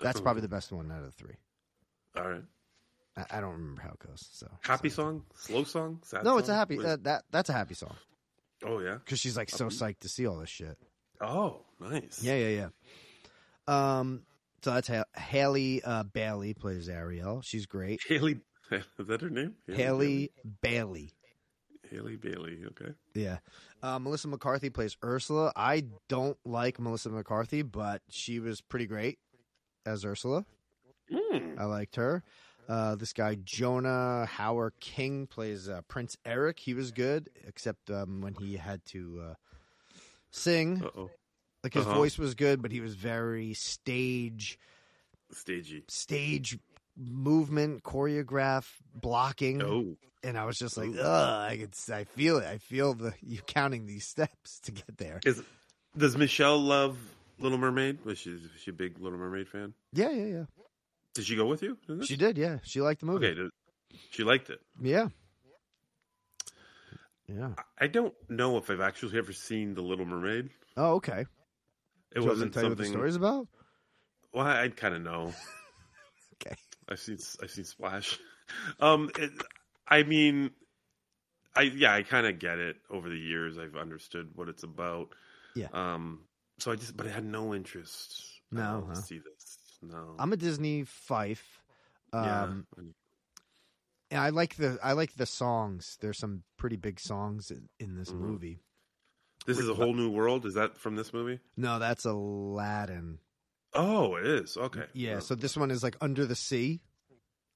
that's 0.00 0.20
probably 0.20 0.42
the 0.42 0.48
best 0.48 0.72
one 0.72 0.90
out 0.90 0.98
of 1.00 1.04
the 1.04 1.10
three 1.12 1.36
All 2.16 2.28
right. 2.28 2.42
i, 3.16 3.38
I 3.38 3.40
don't 3.40 3.52
remember 3.52 3.82
how 3.82 3.90
it 3.90 3.98
goes 4.08 4.26
so 4.32 4.48
Happy 4.62 4.88
so- 4.88 5.02
song, 5.02 5.22
slow 5.34 5.64
song, 5.64 6.00
sad. 6.04 6.24
no 6.24 6.38
it's 6.38 6.48
a 6.48 6.52
song? 6.52 6.58
happy 6.58 6.78
uh, 6.84 6.96
that 7.02 7.24
that's 7.30 7.50
a 7.50 7.52
happy 7.52 7.74
song 7.74 7.94
oh 8.64 8.80
yeah. 8.80 8.94
because 9.04 9.18
she's 9.20 9.36
like 9.36 9.50
so 9.50 9.66
psyched 9.66 10.00
to 10.00 10.08
see 10.08 10.26
all 10.26 10.38
this 10.38 10.48
shit 10.48 10.78
Oh, 11.20 11.60
nice. 11.78 12.20
yeah 12.22 12.34
yeah 12.36 12.48
yeah 12.48 12.68
um 14.00 14.22
so 14.64 14.72
that's 14.74 14.88
ha- 14.88 15.04
haley 15.16 15.82
uh 15.84 16.02
bailey 16.04 16.54
plays 16.54 16.88
ariel 16.88 17.42
she's 17.42 17.66
great 17.66 18.00
Haley. 18.08 18.40
Is 18.72 19.06
that 19.06 19.20
her 19.20 19.28
name? 19.28 19.54
haley 19.68 20.30
bailey 20.62 21.12
Haley 21.92 22.16
Bailey. 22.16 22.58
Okay. 22.68 22.92
Yeah. 23.14 23.38
Uh, 23.82 23.98
Melissa 23.98 24.28
McCarthy 24.28 24.70
plays 24.70 24.96
Ursula. 25.04 25.52
I 25.54 25.84
don't 26.08 26.38
like 26.44 26.80
Melissa 26.80 27.10
McCarthy, 27.10 27.62
but 27.62 28.02
she 28.08 28.40
was 28.40 28.60
pretty 28.60 28.86
great 28.86 29.18
as 29.84 30.04
Ursula. 30.04 30.44
Hmm. 31.12 31.58
I 31.58 31.64
liked 31.64 31.96
her. 31.96 32.22
Uh, 32.68 32.94
this 32.94 33.12
guy, 33.12 33.36
Jonah 33.42 34.26
Hauer-King, 34.38 35.26
plays 35.26 35.68
uh, 35.68 35.82
Prince 35.88 36.16
Eric. 36.24 36.60
He 36.60 36.74
was 36.74 36.92
good, 36.92 37.28
except 37.46 37.90
um, 37.90 38.20
when 38.20 38.34
he 38.34 38.56
had 38.56 38.84
to 38.86 39.22
uh, 39.30 39.34
sing. 40.30 40.82
Uh 40.82 40.88
oh. 40.96 41.10
Like 41.62 41.74
his 41.74 41.86
uh-huh. 41.86 41.94
voice 41.94 42.18
was 42.18 42.34
good, 42.34 42.62
but 42.62 42.72
he 42.72 42.80
was 42.80 42.94
very 42.94 43.54
stage 43.54 44.58
Stagey. 45.30 45.84
stage 45.88 46.58
movement, 46.96 47.82
choreograph, 47.82 48.66
blocking, 48.94 49.62
Oh, 49.62 49.96
and 50.22 50.36
I 50.38 50.44
was 50.44 50.58
just 50.58 50.76
like, 50.76 50.90
ugh, 50.98 51.00
I 51.50 51.56
could, 51.58 51.74
I 51.94 52.04
feel 52.04 52.38
it. 52.38 52.44
I 52.44 52.58
feel 52.58 52.94
the 52.94 53.12
you 53.22 53.40
counting 53.46 53.86
these 53.86 54.06
steps 54.06 54.60
to 54.60 54.72
get 54.72 54.96
there. 54.98 55.20
is 55.24 55.42
does 55.96 56.16
Michelle 56.16 56.58
love 56.58 56.96
Little 57.38 57.58
Mermaid? 57.58 58.04
Was 58.04 58.18
she, 58.18 58.30
is 58.30 58.40
she 58.60 58.70
a 58.70 58.74
big 58.74 58.98
Little 59.00 59.18
Mermaid 59.18 59.48
fan? 59.48 59.74
Yeah, 59.92 60.10
yeah, 60.10 60.24
yeah. 60.26 60.44
Did 61.14 61.24
she 61.26 61.36
go 61.36 61.46
with 61.46 61.62
you? 61.62 61.76
She 62.04 62.16
did. 62.16 62.38
Yeah, 62.38 62.58
she 62.62 62.80
liked 62.80 63.00
the 63.00 63.06
movie. 63.06 63.26
Okay, 63.26 63.34
did, 63.34 63.50
she 64.10 64.22
liked 64.24 64.48
it. 64.48 64.60
Yeah, 64.80 65.08
yeah. 67.28 67.50
I 67.78 67.86
don't 67.86 68.14
know 68.28 68.56
if 68.58 68.70
I've 68.70 68.80
actually 68.80 69.18
ever 69.18 69.32
seen 69.32 69.74
The 69.74 69.82
Little 69.82 70.06
Mermaid. 70.06 70.50
Oh, 70.76 70.94
okay. 70.94 71.20
It 71.20 71.26
Do 72.14 72.20
you 72.20 72.26
want 72.26 72.38
me 72.38 72.44
to 72.50 72.50
wasn't 72.50 72.54
tell 72.54 72.62
you 72.64 72.68
what 72.70 72.78
the 72.78 72.84
something. 72.84 72.98
story's 72.98 73.16
about. 73.16 73.48
Well, 74.32 74.46
I 74.46 74.68
kind 74.68 74.94
of 74.94 75.02
know. 75.02 75.32
Okay. 76.44 76.56
I've 76.88 76.98
seen 77.00 77.18
I've 77.42 77.50
seen 77.50 77.64
Splash. 77.64 78.18
Um, 78.80 79.08
it, 79.18 79.30
I 79.88 80.02
mean, 80.02 80.50
I 81.56 81.62
yeah, 81.62 81.94
I 81.94 82.02
kind 82.02 82.26
of 82.26 82.38
get 82.38 82.58
it. 82.58 82.76
Over 82.90 83.08
the 83.08 83.16
years, 83.16 83.56
I've 83.56 83.76
understood 83.76 84.28
what 84.34 84.48
it's 84.48 84.62
about. 84.62 85.08
Yeah. 85.54 85.68
Um. 85.72 86.24
So 86.58 86.72
I 86.72 86.76
just, 86.76 86.94
but 86.96 87.06
I 87.06 87.10
had 87.10 87.24
no 87.24 87.54
interest. 87.54 88.22
No, 88.50 88.84
huh? 88.88 88.94
see 88.96 89.18
this. 89.18 89.58
No. 89.80 90.16
I'm 90.18 90.32
a 90.32 90.36
Disney 90.36 90.84
fife. 90.84 91.62
yeah. 92.12 92.42
Um, 92.42 92.66
and 94.10 94.20
I 94.20 94.28
like 94.28 94.56
the 94.56 94.78
I 94.82 94.92
like 94.92 95.14
the 95.14 95.24
songs. 95.26 95.96
There's 96.00 96.18
some 96.18 96.42
pretty 96.58 96.76
big 96.76 97.00
songs 97.00 97.50
in, 97.50 97.68
in 97.78 97.96
this 97.96 98.10
Mhm. 98.10 98.18
movie. 98.20 98.60
This 99.46 99.58
is 99.58 99.68
a 99.68 99.74
whole 99.74 99.94
new 99.94 100.10
world. 100.10 100.44
Is 100.46 100.54
that 100.54 100.76
from 100.76 100.96
this 100.96 101.12
movie? 101.12 101.40
No, 101.56 101.78
that's 101.78 102.04
Aladdin. 102.04 103.18
Oh, 103.74 104.16
it 104.16 104.26
is. 104.26 104.56
Okay. 104.56 104.84
Yeah, 104.92 105.20
so 105.20 105.34
this 105.34 105.56
one 105.56 105.70
is 105.70 105.82
like 105.82 105.96
Under 106.00 106.26
the 106.26 106.36
Sea 106.36 106.80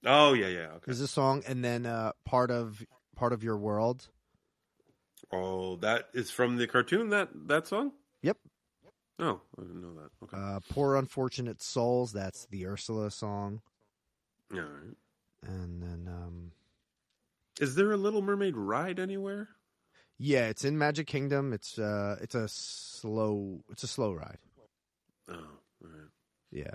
Oh 0.04 0.34
yeah, 0.34 0.46
yeah. 0.48 0.68
Okay. 0.76 0.92
is 0.92 1.00
a 1.00 1.08
song, 1.08 1.42
and 1.48 1.64
then 1.64 1.84
uh, 1.86 2.12
part 2.24 2.50
of 2.50 2.82
part 3.16 3.32
of 3.32 3.42
your 3.42 3.56
world. 3.56 4.08
Oh, 5.32 5.76
that 5.76 6.08
is 6.14 6.30
from 6.30 6.56
the 6.56 6.66
cartoon. 6.66 7.08
That 7.10 7.30
that 7.48 7.66
song. 7.66 7.92
Yep. 8.22 8.36
Oh, 9.18 9.40
I 9.58 9.62
didn't 9.62 9.80
know 9.82 9.94
that. 9.94 10.10
Okay. 10.24 10.36
Uh, 10.36 10.60
Poor 10.70 10.94
unfortunate 10.96 11.60
souls. 11.62 12.12
That's 12.12 12.46
the 12.46 12.66
Ursula 12.66 13.10
song, 13.10 13.62
all 14.52 14.60
right. 14.60 14.94
and 15.42 15.82
then 15.82 16.06
um, 16.08 16.52
Is 17.60 17.74
there 17.74 17.90
a 17.92 17.96
Little 17.96 18.22
Mermaid 18.22 18.56
ride 18.56 19.00
anywhere? 19.00 19.48
yeah, 20.18 20.46
it's 20.48 20.64
in 20.64 20.78
Magic 20.78 21.06
Kingdom. 21.08 21.52
It's 21.52 21.78
uh, 21.78 22.16
it's 22.20 22.34
a 22.36 22.46
slow 22.48 23.64
it's 23.70 23.82
a 23.82 23.88
slow 23.88 24.12
ride. 24.12 24.38
Oh, 25.28 25.34
right. 25.92 26.10
Yeah, 26.50 26.74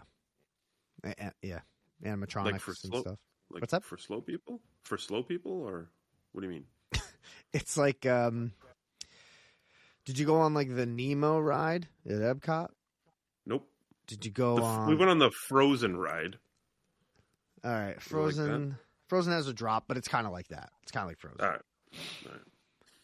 A- 1.04 1.26
a- 1.28 1.34
yeah, 1.42 1.60
animatronics 2.04 2.62
for 2.62 2.72
and 2.72 2.78
slow- 2.78 3.02
stuff. 3.02 3.20
Like 3.50 3.62
What's 3.62 3.72
that? 3.72 3.84
for 3.84 3.98
slow 3.98 4.22
people? 4.22 4.62
For 4.84 4.98
slow 4.98 5.24
people, 5.24 5.52
or 5.62 5.90
what 6.32 6.42
do 6.42 6.48
you 6.48 6.54
mean? 6.54 6.66
It's 7.54 7.76
like 7.78 8.06
um, 8.06 8.54
did 10.06 10.18
you 10.18 10.26
go 10.26 10.38
on 10.42 10.54
like 10.54 10.74
the 10.74 10.86
Nemo 10.86 11.40
ride 11.40 11.88
at 12.06 12.14
Epcot? 12.16 12.70
Nope. 13.46 13.68
Did 14.08 14.24
you 14.26 14.32
go 14.32 14.56
The 14.56 14.62
on? 14.64 14.88
we 14.90 14.96
went 14.96 15.12
on 15.12 15.20
the 15.20 15.32
Frozen 15.32 15.98
ride. 15.98 16.38
All 17.64 17.72
right, 17.72 17.88
You 17.90 17.94
like? 17.94 18.02
Frozen. 18.02 18.78
Frozen 19.10 19.34
has 19.34 19.48
a 19.48 19.54
drop, 19.54 19.84
but 19.88 19.98
it's 19.98 20.08
kind 20.08 20.26
of 20.26 20.32
like 20.34 20.48
that. 20.48 20.70
It's 20.84 20.92
kind 20.94 21.04
of 21.04 21.10
like 21.10 21.20
Frozen. 21.20 21.42
All 21.42 21.48
right. 21.50 21.62
All 22.26 22.32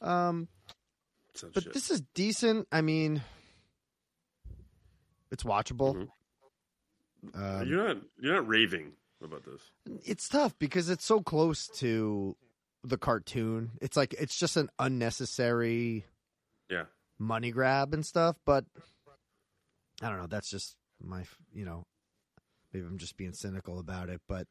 right. 0.08 0.28
Um, 0.30 0.48
but 1.54 1.64
shit. 1.64 1.74
this 1.74 1.92
is 1.92 2.02
decent. 2.16 2.68
I 2.72 2.82
mean, 2.82 3.22
it's 5.32 5.44
watchable. 5.44 5.95
Mhm. 5.95 6.10
Um, 7.34 7.68
you're 7.68 7.88
not 7.88 7.98
you're 8.20 8.34
not 8.36 8.48
raving 8.48 8.94
about 9.24 9.44
this. 9.44 9.62
it's 10.06 10.30
tough 10.30 10.58
because 10.60 10.90
it's 10.90 11.04
so 11.06 11.22
close 11.22 11.68
to 11.80 12.36
the 12.84 12.98
cartoon. 12.98 13.72
It's 13.82 13.98
like 13.98 14.14
it's 14.14 14.38
just 14.38 14.56
an 14.58 14.70
unnecessary 14.80 16.06
Yeah. 16.70 16.86
money 17.18 17.52
grab 17.52 17.94
and 17.94 18.06
stuff. 18.06 18.38
But 18.45 18.66
I 20.02 20.10
don't 20.10 20.20
know. 20.20 20.28
That's 20.28 20.49
just 20.49 20.78
my, 21.02 21.26
you 21.52 21.66
know, 21.66 21.86
maybe 22.72 22.86
I'm 22.86 22.99
just 22.99 23.18
being 23.18 23.34
cynical 23.34 23.80
about 23.80 24.10
it. 24.10 24.22
But 24.28 24.48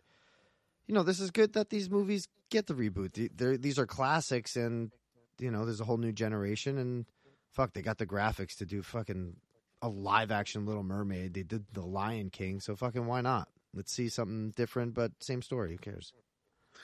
you 0.86 0.94
know, 0.94 1.02
this 1.04 1.20
is 1.20 1.30
good 1.30 1.52
that 1.54 1.70
these 1.70 1.88
movies 1.90 2.28
get 2.50 2.66
the 2.66 2.74
reboot. 2.74 3.30
They're- 3.36 3.56
These 3.56 3.78
are 3.78 3.86
classics, 3.86 4.56
and 4.56 4.92
you 5.38 5.50
know, 5.50 5.64
there's 5.64 5.80
a 5.80 5.84
whole 5.84 5.96
new 5.98 6.12
generation. 6.12 6.78
And 6.78 7.06
fuck, 7.52 7.72
they 7.72 7.82
got 7.82 7.98
the 7.98 8.06
graphics 8.06 8.56
to 8.58 8.66
do 8.66 8.82
fucking 8.82 9.36
a 9.82 9.88
live 9.88 10.30
action 10.30 10.66
Little 10.66 10.82
Mermaid. 10.82 11.34
They 11.34 11.42
did 11.42 11.64
the 11.72 11.82
Lion 11.84 12.30
King, 12.30 12.60
so 12.60 12.74
fucking 12.76 13.06
why 13.06 13.20
not? 13.20 13.48
Let's 13.74 13.92
see 13.92 14.08
something 14.08 14.52
different, 14.56 14.94
but 14.94 15.12
same 15.20 15.42
story. 15.42 15.72
Who 15.72 15.78
cares? 15.78 16.12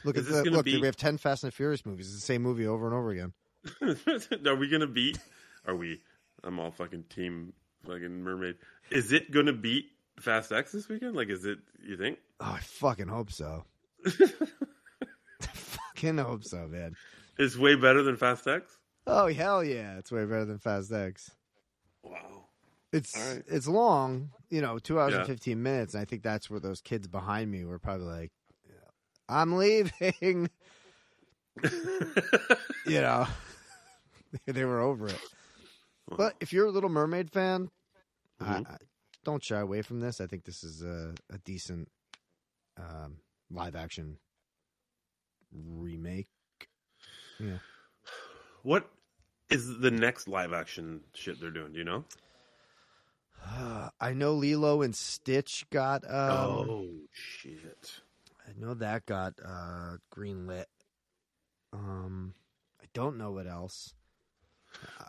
Look 0.05 0.17
Is 0.17 0.31
at 0.31 0.45
the, 0.45 0.51
look. 0.51 0.65
be- 0.65 0.81
We 0.81 0.87
have 0.87 0.97
ten 0.97 1.19
Fast 1.19 1.45
and 1.45 1.53
Furious 1.53 1.85
movies. 1.87 2.07
It's 2.07 2.17
the 2.17 2.21
same 2.27 2.43
movie 2.43 2.67
over 2.67 2.87
and 2.87 2.95
over 2.95 3.11
again. 3.11 3.33
Are 4.47 4.57
we 4.57 4.69
gonna 4.69 4.87
beat? 4.87 5.19
Are 5.67 5.77
we? 5.77 6.01
I'm 6.45 6.59
all 6.59 6.71
fucking 6.71 7.05
team 7.05 7.53
fucking 7.87 8.23
mermaid. 8.23 8.57
Is 8.91 9.13
it 9.13 9.31
gonna 9.31 9.53
beat 9.53 9.87
Fast 10.19 10.51
X 10.53 10.73
this 10.73 10.89
weekend? 10.89 11.15
Like, 11.17 11.29
is 11.29 11.45
it? 11.45 11.59
You 11.83 11.97
think? 11.97 12.19
Oh, 12.41 12.53
I 12.57 12.61
fucking 12.61 13.09
hope 13.09 13.31
so. 13.31 13.65
fucking 15.41 16.19
hope 16.19 16.45
so, 16.45 16.67
man. 16.69 16.95
It's 17.39 17.57
way 17.57 17.75
better 17.77 18.03
than 18.03 18.17
Fast 18.17 18.47
X. 18.47 18.79
Oh 19.07 19.29
hell 19.33 19.65
yeah, 19.65 19.99
it's 19.99 20.13
way 20.13 20.25
better 20.25 20.45
than 20.45 20.59
Fast 20.59 20.93
X. 20.93 21.31
Wow. 22.03 22.42
It's 22.93 23.17
right. 23.17 23.43
it's 23.49 23.67
long, 23.67 24.31
you 24.51 24.61
know, 24.61 24.79
two 24.79 25.01
hours 25.01 25.13
Yeah. 25.13 25.19
and 25.21 25.27
fifteen 25.27 25.63
minutes, 25.63 25.95
and 25.95 26.03
I 26.03 26.05
think 26.05 26.23
that's 26.23 26.51
where 26.51 26.61
those 26.61 26.81
kids 26.81 27.09
behind 27.09 27.51
me 27.51 27.65
were 27.65 27.79
probably 27.79 28.07
like, 28.07 28.33
"I'm 29.29 29.57
leaving," 29.57 30.51
you 32.87 33.01
know. 33.01 33.27
they 34.47 34.65
were 34.65 34.81
over 34.81 35.09
it. 35.09 35.21
But 36.17 36.35
if 36.41 36.53
you're 36.53 36.67
a 36.67 36.71
Little 36.71 36.91
Mermaid 36.91 37.31
fan, 37.31 37.71
I, 38.41 38.45
Mhm. 38.45 38.71
I, 38.71 38.77
don't 39.25 39.43
shy 39.43 39.61
away 39.61 39.83
from 39.83 40.01
this. 40.01 40.21
I 40.21 40.27
think 40.27 40.45
this 40.45 40.65
is 40.65 40.83
a, 40.83 41.15
a 41.31 41.39
decent 41.39 41.91
um, 42.77 43.19
live 43.51 43.77
action 43.77 44.19
remake. 45.53 46.29
Yeah. 47.39 47.59
What 48.63 48.91
is 49.49 49.79
the 49.79 49.91
next 49.91 50.29
live 50.29 50.53
action 50.53 51.05
shit 51.15 51.41
they're 51.41 51.51
doing? 51.51 51.73
Do 51.73 51.79
you 51.79 51.85
know? 51.85 52.05
I 54.01 54.13
know 54.15 54.35
Lilo 54.35 54.83
and 54.83 54.95
Stitch 54.95 55.65
got. 55.71 56.05
Um, 56.05 56.11
oh 56.11 56.87
shit! 57.13 58.01
I 58.47 58.53
know 58.59 58.75
that 58.75 59.07
got 59.07 59.35
uh, 59.45 59.97
greenlit. 60.15 60.67
Um, 61.73 62.35
I 62.81 62.87
don't 62.93 63.19
know 63.19 63.33
what 63.33 63.47
else. 63.47 63.95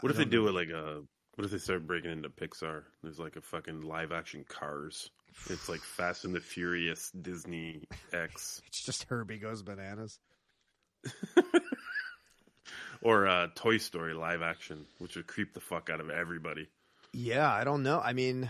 What 0.01 0.11
I 0.11 0.11
if 0.11 0.17
they 0.17 0.25
do 0.25 0.43
know. 0.43 0.49
it 0.49 0.53
like 0.53 0.69
a? 0.69 1.01
What 1.35 1.45
if 1.45 1.51
they 1.51 1.57
start 1.57 1.87
breaking 1.87 2.11
into 2.11 2.29
Pixar? 2.29 2.83
There's 3.01 3.19
like 3.19 3.35
a 3.35 3.41
fucking 3.41 3.81
live 3.81 4.11
action 4.11 4.45
Cars. 4.47 5.09
It's 5.49 5.69
like 5.69 5.81
Fast 5.97 6.25
and 6.25 6.35
the 6.35 6.39
Furious 6.39 7.11
Disney 7.11 7.87
X 8.11 8.61
It's 8.67 8.83
just 8.83 9.05
Herbie 9.05 9.39
goes 9.39 9.63
bananas. 9.63 10.19
or 13.01 13.27
uh, 13.27 13.47
Toy 13.55 13.77
Story 13.77 14.13
live 14.13 14.41
action, 14.41 14.85
which 14.99 15.15
would 15.15 15.27
creep 15.27 15.53
the 15.53 15.59
fuck 15.59 15.89
out 15.89 15.99
of 15.99 16.09
everybody. 16.09 16.67
Yeah, 17.13 17.51
I 17.51 17.63
don't 17.63 17.83
know. 17.83 18.01
I 18.03 18.13
mean, 18.13 18.49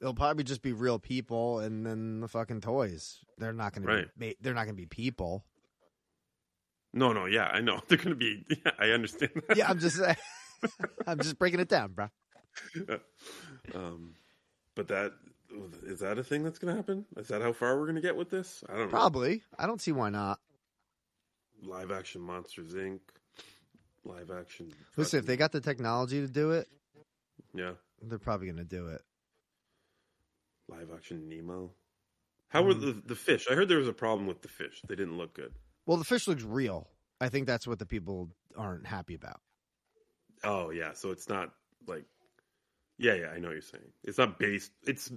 it'll 0.00 0.14
probably 0.14 0.44
just 0.44 0.62
be 0.62 0.72
real 0.72 0.98
people, 0.98 1.60
and 1.60 1.86
then 1.86 2.20
the 2.20 2.28
fucking 2.28 2.60
toys. 2.60 3.18
They're 3.38 3.52
not 3.52 3.72
going 3.74 3.86
Right. 3.86 4.02
to 4.12 4.18
be. 4.18 4.36
They're 4.40 4.54
not 4.54 4.64
going 4.64 4.74
to 4.76 4.82
be 4.82 4.86
people. 4.86 5.44
No, 6.92 7.12
no, 7.12 7.26
yeah, 7.26 7.44
I 7.46 7.60
know 7.60 7.80
they're 7.88 7.98
gonna 7.98 8.14
be. 8.14 8.44
Yeah, 8.48 8.70
I 8.78 8.90
understand. 8.90 9.30
That. 9.48 9.56
Yeah, 9.56 9.68
I'm 9.68 9.78
just. 9.78 10.00
I'm 11.06 11.18
just 11.20 11.38
breaking 11.38 11.60
it 11.60 11.68
down, 11.68 11.92
bro. 11.92 12.08
um, 13.74 14.14
but 14.74 14.88
that 14.88 15.12
is 15.84 16.00
that 16.00 16.18
a 16.18 16.24
thing 16.24 16.42
that's 16.42 16.58
gonna 16.58 16.74
happen? 16.74 17.04
Is 17.18 17.28
that 17.28 17.42
how 17.42 17.52
far 17.52 17.78
we're 17.78 17.86
gonna 17.86 18.00
get 18.00 18.16
with 18.16 18.30
this? 18.30 18.64
I 18.68 18.72
don't 18.72 18.82
know. 18.84 18.88
Probably. 18.88 19.42
I 19.58 19.66
don't 19.66 19.80
see 19.80 19.92
why 19.92 20.08
not. 20.08 20.40
Live 21.62 21.90
action 21.90 22.22
Monsters 22.22 22.72
Inc. 22.72 23.00
Live 24.04 24.30
action. 24.30 24.72
Listen, 24.96 25.18
if 25.18 25.26
they 25.26 25.36
got 25.36 25.52
the 25.52 25.60
technology 25.60 26.20
to 26.22 26.28
do 26.28 26.52
it, 26.52 26.66
yeah, 27.56 27.72
they're 28.02 28.18
probably 28.18 28.46
going 28.46 28.58
to 28.58 28.64
do 28.64 28.88
it. 28.88 29.02
live 30.68 30.90
action 30.94 31.28
Nemo. 31.28 31.70
How 32.48 32.62
were 32.62 32.74
Mm. 32.74 32.80
the 32.80 32.92
the 33.08 33.14
fish? 33.16 33.46
I 33.50 33.54
heard 33.54 33.68
there 33.68 33.78
was 33.78 33.88
a 33.88 33.92
problem 33.92 34.26
with 34.26 34.42
the 34.42 34.48
fish. 34.48 34.82
They 34.88 34.94
didn't 34.96 35.16
look 35.18 35.34
good. 35.34 35.52
Well, 35.86 35.96
the 35.96 36.04
fish 36.04 36.26
looks 36.28 36.42
real. 36.42 36.88
I 37.20 37.28
think 37.28 37.46
that's 37.46 37.66
what 37.66 37.78
the 37.78 37.86
people 37.86 38.30
aren't 38.56 38.86
happy 38.86 39.14
about. 39.14 39.40
Oh 40.44 40.70
yeah, 40.70 40.92
so 40.92 41.10
it's 41.10 41.28
not 41.28 41.52
like. 41.86 42.04
Yeah, 42.98 43.12
yeah, 43.12 43.26
I 43.28 43.38
know 43.38 43.48
what 43.48 43.52
you're 43.52 43.60
saying. 43.60 43.92
It's 44.04 44.16
not 44.16 44.38
based. 44.38 44.72
It's 44.86 45.12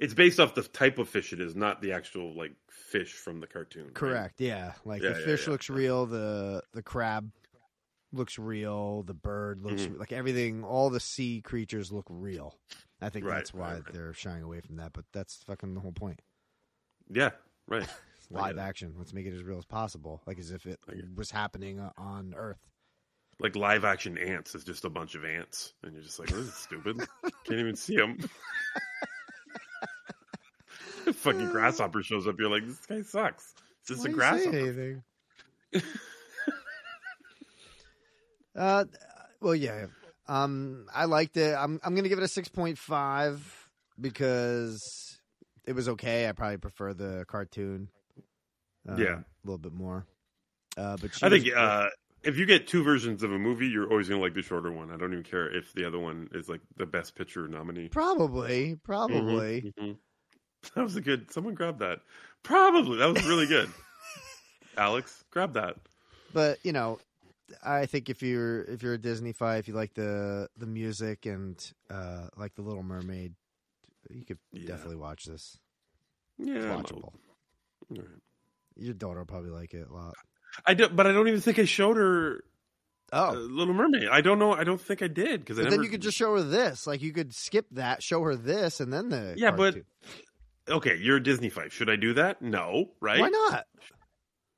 it's 0.00 0.14
based 0.14 0.40
off 0.40 0.54
the 0.54 0.62
type 0.62 0.98
of 0.98 1.08
fish 1.10 1.32
it 1.34 1.40
is, 1.40 1.54
not 1.54 1.82
the 1.82 1.92
actual 1.92 2.34
like 2.34 2.52
fish 2.70 3.12
from 3.12 3.40
the 3.40 3.46
cartoon. 3.46 3.84
right? 3.84 3.94
Correct. 3.94 4.40
Yeah. 4.40 4.72
Like 4.86 5.02
Yeah, 5.02 5.12
the 5.12 5.20
yeah, 5.20 5.24
fish 5.26 5.46
yeah. 5.46 5.50
looks 5.52 5.68
real. 5.68 6.06
The 6.06 6.62
the 6.72 6.82
crab 6.82 7.30
looks 8.12 8.38
real. 8.38 9.02
The 9.02 9.14
bird 9.14 9.62
looks 9.62 9.82
Mhm. 9.82 9.98
like 9.98 10.12
everything. 10.12 10.64
All 10.64 10.90
the 10.90 11.00
sea 11.00 11.40
creatures 11.42 11.92
look 11.92 12.06
real. 12.08 12.58
I 13.00 13.08
think 13.10 13.26
Right, 13.26 13.36
that's 13.36 13.52
why 13.54 13.74
right, 13.74 13.84
right. 13.84 13.92
they're 13.94 14.12
shying 14.14 14.42
away 14.42 14.60
from 14.60 14.76
that. 14.76 14.92
But 14.92 15.04
that's 15.12 15.42
fucking 15.44 15.74
the 15.74 15.80
whole 15.80 15.92
point. 15.92 16.20
Yeah, 17.10 17.30
right. 17.66 17.88
Live 18.30 18.58
action. 18.58 18.94
Let's 18.98 19.12
make 19.14 19.24
it 19.26 19.32
as 19.34 19.42
real 19.42 19.58
as 19.58 19.64
possible, 19.64 20.22
like 20.26 20.38
as 20.38 20.50
if 20.50 20.66
it 20.66 20.80
I 20.88 20.94
get 20.94 21.04
it. 21.04 21.14
was 21.14 21.30
happening 21.30 21.78
uh, 21.80 21.92
on 21.96 22.34
Earth. 22.36 22.58
Like 23.40 23.54
live 23.56 23.84
action 23.84 24.18
ants 24.18 24.54
is 24.56 24.64
just 24.64 24.84
a 24.84 24.90
bunch 24.90 25.14
of 25.14 25.24
ants, 25.24 25.72
and 25.84 25.92
you're 25.94 26.02
just 26.02 26.18
like, 26.18 26.28
this 26.28 26.38
is 26.38 26.54
stupid. 26.54 26.98
Can't 27.44 27.60
even 27.60 27.76
see 27.76 27.96
them. 27.96 28.18
Fucking 31.12 31.48
grasshopper 31.50 32.02
shows 32.02 32.26
up. 32.26 32.34
You're 32.38 32.50
like, 32.50 32.66
this 32.66 32.84
guy 32.84 33.00
sucks. 33.02 33.54
It's 33.80 33.88
just 33.90 34.04
Why 34.04 34.10
a 34.10 34.14
grasshopper. 34.14 35.02
Uh, 38.58 38.84
well, 39.40 39.54
yeah. 39.54 39.86
Um, 40.26 40.86
I 40.94 41.06
liked 41.06 41.36
it. 41.36 41.54
I'm 41.56 41.80
I'm 41.82 41.94
gonna 41.94 42.08
give 42.08 42.18
it 42.18 42.24
a 42.24 42.28
six 42.28 42.48
point 42.48 42.76
five 42.78 43.68
because 44.00 45.18
it 45.66 45.72
was 45.72 45.88
okay. 45.90 46.28
I 46.28 46.32
probably 46.32 46.58
prefer 46.58 46.92
the 46.94 47.24
cartoon. 47.26 47.88
Um, 48.88 48.98
Yeah. 48.98 49.14
a 49.18 49.24
little 49.44 49.58
bit 49.58 49.72
more. 49.72 50.06
Uh, 50.76 50.96
but 51.00 51.10
I 51.22 51.28
think 51.30 51.46
uh, 51.54 51.88
if 52.22 52.36
you 52.36 52.46
get 52.46 52.66
two 52.68 52.82
versions 52.82 53.22
of 53.22 53.32
a 53.32 53.38
movie, 53.38 53.68
you're 53.68 53.88
always 53.90 54.08
gonna 54.08 54.20
like 54.20 54.34
the 54.34 54.42
shorter 54.42 54.70
one. 54.70 54.90
I 54.90 54.96
don't 54.96 55.12
even 55.12 55.24
care 55.24 55.50
if 55.54 55.72
the 55.72 55.86
other 55.86 55.98
one 55.98 56.28
is 56.32 56.48
like 56.48 56.60
the 56.76 56.86
best 56.86 57.14
picture 57.14 57.48
nominee. 57.48 57.88
probably, 57.88 58.76
probably. 58.84 59.72
Mhm, 59.78 59.84
mhm. 59.90 59.96
That 60.74 60.82
was 60.84 60.96
a 60.96 61.00
good. 61.00 61.30
Someone 61.30 61.54
grab 61.54 61.78
that. 61.78 62.00
Probably 62.42 62.98
that 62.98 63.06
was 63.12 63.24
really 63.26 63.46
good. 63.46 63.70
Alex, 64.76 65.24
grab 65.30 65.54
that. 65.54 65.76
but 66.32 66.58
you 66.64 66.72
know 66.72 66.98
i 67.64 67.86
think 67.86 68.08
if 68.10 68.22
you're 68.22 68.62
if 68.64 68.82
you're 68.82 68.94
a 68.94 68.98
disney 68.98 69.32
fan 69.32 69.56
if 69.58 69.68
you 69.68 69.74
like 69.74 69.94
the 69.94 70.48
the 70.56 70.66
music 70.66 71.26
and 71.26 71.72
uh 71.90 72.28
like 72.36 72.54
the 72.54 72.62
little 72.62 72.82
mermaid 72.82 73.34
you 74.10 74.24
could 74.24 74.38
Yeah. 74.52 74.66
definitely 74.68 74.96
watch 74.96 75.24
this 75.24 75.58
Yeah, 76.38 76.54
it's 76.56 76.66
watchable 76.66 77.12
right. 77.90 78.06
your 78.76 78.94
daughter 78.94 79.18
will 79.20 79.26
probably 79.26 79.50
like 79.50 79.74
it 79.74 79.88
a 79.88 79.92
lot 79.92 80.14
I 80.66 80.72
do, 80.74 80.88
but 80.88 81.06
I 81.06 81.12
don't 81.12 81.28
even 81.28 81.40
think 81.42 81.58
I 81.58 81.64
showed 81.66 81.98
her 81.98 82.42
uh, 83.12 83.32
oh 83.32 83.34
Little 83.34 83.74
Mermaid. 83.74 84.08
I 84.10 84.22
don't 84.22 84.38
know. 84.38 84.52
I 84.52 84.64
don't 84.64 84.80
think 84.80 85.02
I 85.02 85.06
did 85.08 85.40
because 85.40 85.58
never. 85.58 85.70
then 85.70 85.82
you 85.82 85.88
could 85.90 86.00
just 86.00 86.16
show 86.16 86.34
her 86.36 86.42
this 86.42 86.86
like 86.86 87.02
you 87.02 87.12
could 87.12 87.34
skip 87.34 87.66
that 87.72 88.02
show 88.02 88.22
her 88.22 88.34
this 88.34 88.80
and 88.80 88.90
then 88.92 89.08
the 89.10 89.34
Yeah, 89.36 89.50
but-. 89.50 89.76
Okay, 90.68 90.96
you're 90.96 91.16
a 91.16 91.22
Disney 91.22 91.48
fight. 91.50 91.70
Should 91.72 91.88
I 91.90 91.96
do 91.96 92.14
that? 92.14 92.40
No, 92.42 92.90
right? 93.00 93.20
why 93.20 93.28
not 93.28 93.66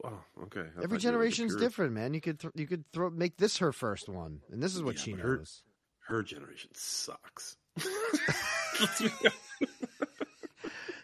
Oh, 0.02 0.18
okay. 0.44 0.60
I 0.60 0.62
every 0.62 0.68
you 0.76 0.80
were 0.80 0.88
like 0.88 0.92
a 0.92 0.98
generation's 0.98 1.56
different 1.56 1.92
man 1.92 2.14
you 2.14 2.20
could 2.20 2.38
th- 2.40 2.52
you 2.56 2.66
could 2.66 2.84
throw 2.92 3.10
make 3.10 3.36
this 3.36 3.58
her 3.58 3.72
first 3.72 4.08
one 4.08 4.40
and 4.50 4.62
this 4.62 4.74
is 4.74 4.82
what 4.82 4.94
Yeah, 4.96 5.00
she 5.02 5.10
her- 5.12 5.36
knows 5.38 5.62
Her 6.08 6.22
generation 6.22 6.70
sucks. 6.74 7.56
Let's 8.80 9.00
be 9.02 9.10
honest. 9.20 9.36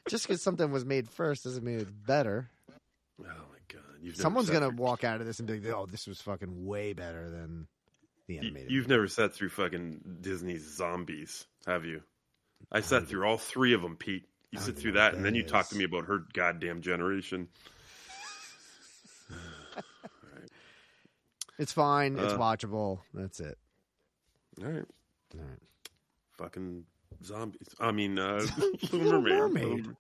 just 0.09 0.27
because 0.27 0.43
something 0.43 0.70
was 0.70 0.85
made 0.85 1.09
first 1.09 1.44
doesn't 1.44 1.62
mean 1.64 1.78
it's 1.81 1.90
better 1.90 2.48
oh 3.20 3.24
my 3.24 3.59
god! 3.68 3.82
You've 4.01 4.16
someone's 4.16 4.51
gonna 4.51 4.68
through- 4.68 4.77
walk 4.78 5.05
out 5.05 5.20
of 5.20 5.27
this 5.27 5.39
and 5.40 5.48
be 5.48 5.60
like 5.60 5.74
oh 5.74 5.86
this 5.86 6.06
was 6.06 6.20
fucking 6.20 6.64
way 6.64 6.93
better 6.93 7.28
than 7.31 7.66
the 8.28 8.39
animated 8.39 8.70
You've 8.70 8.89
never 8.89 9.06
sat 9.09 9.35
through 9.35 9.51
fucking 9.51 10.01
Disney's 10.20 10.77
zombies, 10.77 11.47
have 11.66 11.85
you? 11.85 12.02
I 12.73 12.81
sat 12.81 13.06
through 13.06 13.24
all 13.24 13.39
three 13.39 13.73
of 13.74 13.82
them, 13.82 13.94
Pete. 13.97 14.24
You 14.51 14.59
sit 14.59 14.77
through 14.78 14.93
what 14.93 14.97
that, 14.98 15.14
and 15.14 15.24
then 15.24 15.35
that 15.35 15.39
you 15.39 15.44
talk 15.44 15.68
to 15.68 15.77
me 15.77 15.85
about 15.85 16.06
her 16.06 16.24
goddamn 16.32 16.81
generation. 16.81 17.47
It's 21.58 21.72
fine. 21.72 22.18
It's 22.18 22.34
Uh, 22.34 22.38
watchable. 22.38 23.00
That's 23.14 23.40
it. 23.40 23.56
All 24.62 24.68
right, 24.68 24.84
All 25.34 25.40
right. 25.40 25.58
fucking 26.36 26.84
zombies. 27.24 27.68
I 27.80 27.92
mean, 27.92 28.18
uh, 28.18 28.44
Little 28.92 28.98
Little 28.98 29.20
Mermaid. 29.22 29.38
Mermaid. 29.38 29.64
Little 29.76 29.92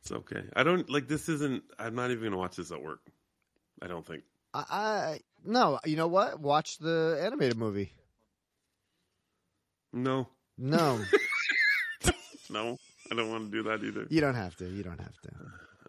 It's 0.00 0.10
okay. 0.10 0.42
I 0.56 0.64
don't 0.64 0.90
like 0.90 1.06
this. 1.06 1.28
Isn't 1.28 1.62
I'm 1.78 1.94
not 1.94 2.10
even 2.10 2.24
gonna 2.24 2.36
watch 2.38 2.56
this 2.56 2.72
at 2.72 2.82
work. 2.82 3.00
I 3.80 3.86
don't 3.86 4.04
think. 4.04 4.24
I, 4.52 4.64
I 4.68 5.20
no. 5.44 5.78
You 5.84 5.94
know 5.96 6.08
what? 6.08 6.40
Watch 6.40 6.78
the 6.78 7.20
animated 7.22 7.56
movie. 7.56 7.92
No, 9.92 10.28
No, 10.56 11.00
no, 12.50 12.76
I 13.10 13.14
don't 13.14 13.30
want 13.30 13.44
to 13.44 13.50
do 13.50 13.62
that 13.70 13.82
either. 13.84 14.06
you 14.10 14.20
don't 14.20 14.34
have 14.34 14.56
to. 14.56 14.68
You 14.68 14.82
don't 14.82 14.98
have 15.00 15.18
to. 15.22 15.30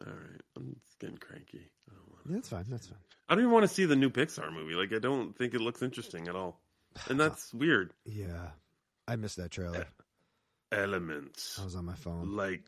All 0.05 0.13
right, 0.13 0.41
I'm 0.55 0.75
getting 0.99 1.17
cranky. 1.17 1.69
I 1.89 1.93
don't, 1.93 2.09
wanna- 2.09 2.35
That's 2.37 2.49
fine. 2.49 2.65
That's 2.69 2.87
fine. 2.87 2.97
I 3.27 3.35
don't 3.35 3.43
even 3.43 3.53
want 3.53 3.63
to 3.63 3.73
see 3.73 3.85
the 3.85 3.95
new 3.95 4.09
Pixar 4.09 4.51
movie. 4.53 4.73
Like, 4.73 4.93
I 4.93 4.99
don't 4.99 5.37
think 5.37 5.53
it 5.53 5.61
looks 5.61 5.81
interesting 5.81 6.27
at 6.27 6.35
all, 6.35 6.59
and 7.09 7.19
that's 7.19 7.53
weird. 7.53 7.93
Yeah, 8.05 8.49
I 9.07 9.15
missed 9.17 9.37
that 9.37 9.51
trailer. 9.51 9.85
Elements. 10.71 11.57
I 11.59 11.65
was 11.65 11.75
on 11.75 11.85
my 11.85 11.95
phone. 11.95 12.35
like 12.35 12.61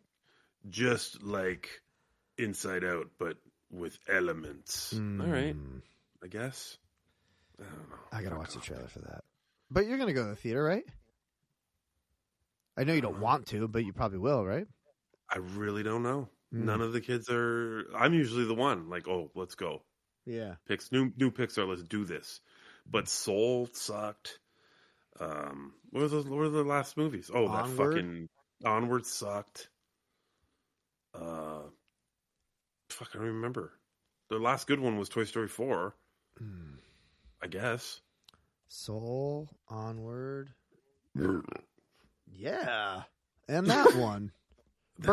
just 0.69 1.21
like 1.23 1.81
inside 2.37 2.83
out 2.83 3.07
but 3.19 3.37
with 3.71 3.97
elements 4.07 4.93
all 4.93 4.99
right 5.27 5.55
Mm, 5.55 5.81
i 6.23 6.27
guess 6.27 6.77
i 7.59 7.63
don't 7.63 7.89
know 7.89 7.95
I 8.11 8.21
gotta 8.23 8.35
watch 8.37 8.53
the 8.53 8.59
trailer 8.59 8.87
for 8.87 8.99
that. 8.99 9.23
But 9.71 9.85
you're 9.87 9.97
gonna 9.97 10.13
go 10.13 10.23
to 10.23 10.29
the 10.29 10.35
theater, 10.35 10.63
right? 10.63 10.83
I 12.77 12.83
know 12.83 12.93
you 12.93 13.01
don't 13.01 13.19
want 13.19 13.47
to, 13.47 13.67
but 13.67 13.85
you 13.85 13.93
probably 13.93 14.19
will, 14.19 14.45
right? 14.45 14.67
i 15.29 15.37
really 15.37 15.83
don't 15.83 16.03
know 16.03 16.21
Mm. 16.23 16.29
None 16.51 16.81
of 16.81 16.91
the 16.93 17.01
kids 17.01 17.29
are 17.29 17.85
i'm 17.95 18.13
usually 18.13 18.45
the 18.45 18.53
one 18.53 18.89
like 18.89 19.07
oh 19.07 19.31
let's 19.35 19.55
go. 19.55 19.83
Yeah. 20.25 20.55
picks 20.67 20.91
new 20.91 21.11
new 21.17 21.31
pixar 21.31 21.67
let's 21.67 21.83
do 21.83 22.03
this. 22.05 22.41
But 22.89 23.07
soul 23.07 23.69
sucked. 23.73 24.39
Um 25.19 25.73
what 25.91 26.01
were 26.01 26.07
the 26.09 26.17
what 26.29 26.37
were 26.37 26.49
the 26.49 26.63
last 26.63 26.97
movies? 26.97 27.31
Oh 27.33 27.47
that 27.47 27.63
Onward? 27.65 27.93
fucking 27.93 28.29
onward 28.65 29.05
sucked. 29.05 29.69
Uh 31.13 31.61
fuck 32.89 33.09
i 33.13 33.17
don't 33.17 33.27
remember. 33.27 33.73
The 34.29 34.37
last 34.39 34.67
good 34.67 34.79
one 34.79 34.97
was 34.97 35.09
toy 35.09 35.23
story 35.25 35.47
4 35.47 35.95
Mm. 36.41 36.77
i 37.41 37.47
guess. 37.47 37.99
Soul 38.69 39.49
onward. 39.67 40.53
Yeah, 42.33 43.03
and 43.49 43.67
that 43.67 43.95
one, 43.95 44.31
be 44.99 45.07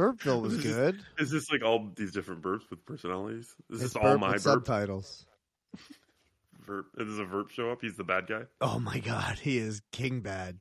Burpville. 0.00 0.42
was 0.42 0.56
This 0.56 0.66
is- 0.66 0.74
good. 0.76 1.00
Is 1.18 1.30
this 1.30 1.50
like 1.50 1.62
all 1.62 1.90
these 1.94 2.12
different 2.12 2.42
burps 2.42 2.68
with 2.70 2.84
personalities? 2.86 3.54
Is 3.70 3.82
It's 3.82 3.94
this 3.94 3.96
all 3.96 4.18
my 4.18 4.32
burp? 4.32 4.40
subtitles. 4.40 5.26
Verp? 6.66 6.84
Does 6.96 7.18
a 7.18 7.24
verp 7.24 7.50
show 7.50 7.70
up? 7.70 7.78
He's 7.80 7.96
the 7.96 8.04
bad 8.04 8.26
guy. 8.26 8.42
Oh 8.60 8.78
my 8.78 8.98
god, 9.00 9.38
he 9.38 9.58
is 9.58 9.82
king 9.92 10.20
bad. 10.20 10.58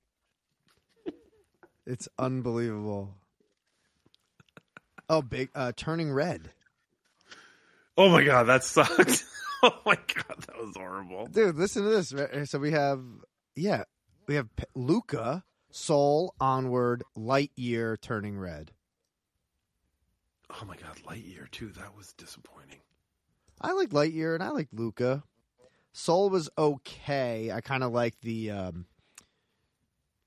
It's 1.85 2.07
unbelievable. 2.17 3.15
Oh, 5.09 5.21
big 5.21 5.49
uh 5.55 5.71
turning 5.75 6.11
red. 6.11 6.51
Oh 7.97 8.09
my 8.09 8.23
god, 8.23 8.43
that 8.43 8.63
sucked. 8.63 9.23
oh 9.63 9.71
my 9.85 9.95
god, 9.95 10.35
that 10.47 10.57
was 10.57 10.75
horrible. 10.77 11.27
Dude, 11.27 11.55
listen 11.55 11.83
to 11.83 11.89
this. 11.89 12.13
So 12.49 12.59
we 12.59 12.71
have 12.71 13.01
yeah, 13.55 13.83
we 14.27 14.35
have 14.35 14.55
P- 14.55 14.63
Luca, 14.75 15.43
Soul, 15.71 16.33
Onward, 16.39 17.03
Lightyear 17.17 17.99
turning 17.99 18.37
red. 18.37 18.71
Oh 20.49 20.65
my 20.65 20.76
god, 20.76 20.97
Lightyear 21.07 21.49
too. 21.51 21.69
That 21.69 21.95
was 21.95 22.13
disappointing. 22.13 22.80
I 23.61 23.73
like 23.73 23.89
Lightyear 23.89 24.34
and 24.35 24.43
I 24.43 24.49
like 24.49 24.69
Luca. 24.71 25.23
Soul 25.91 26.30
was 26.30 26.49
okay. 26.57 27.51
I 27.51 27.61
kind 27.61 27.84
of 27.84 27.91
like 27.91 28.19
the 28.21 28.51
um 28.51 28.85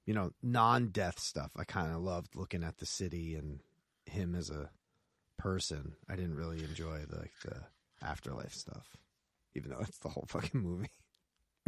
you 0.07 0.15
know, 0.15 0.33
non-death 0.43 1.21
stuff. 1.21 1.53
I 1.57 1.65
kind 1.65 1.93
of 1.93 2.03
loved 2.03 2.35
looking 2.35 2.65
at 2.65 2.79
the 2.79 2.87
city 2.87 3.37
and 3.37 3.61
him 4.05 4.35
as 4.35 4.51
a 4.51 4.71
person. 5.39 5.95
I 6.09 6.17
didn't 6.17 6.37
really 6.37 6.63
enjoy 6.63 6.99
the, 7.09 7.19
like 7.19 7.33
the 7.45 7.57
afterlife 8.05 8.53
stuff, 8.53 8.97
even 9.55 9.71
though 9.71 9.81
it's 9.81 9.99
the 9.99 10.09
whole 10.09 10.27
fucking 10.29 10.61
movie. 10.61 10.91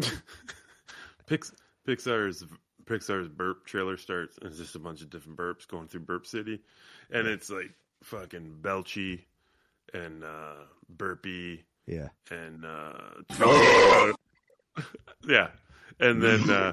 Pix, 1.27 1.53
Pixar's 1.87 2.45
Pixar's 2.85 3.29
burp 3.29 3.65
trailer 3.67 3.97
starts, 3.97 4.37
and 4.39 4.51
it's 4.51 4.59
just 4.59 4.75
a 4.75 4.81
bunch 4.81 5.01
of 5.01 5.11
different 5.11 5.39
burps 5.39 5.67
going 5.67 5.87
through 5.87 6.01
Burp 6.01 6.27
City, 6.27 6.61
and 7.11 7.27
it's 7.27 7.49
like 7.49 7.71
fucking 8.05 8.59
belchy 8.61 9.25
and 9.93 10.23
uh 10.25 10.55
burpy 10.97 11.65
Yeah. 11.87 12.09
and 12.31 12.65
uh 12.65 12.93
yeah. 15.27 15.49
And 16.01 16.23
then 16.23 16.51
uh 16.51 16.73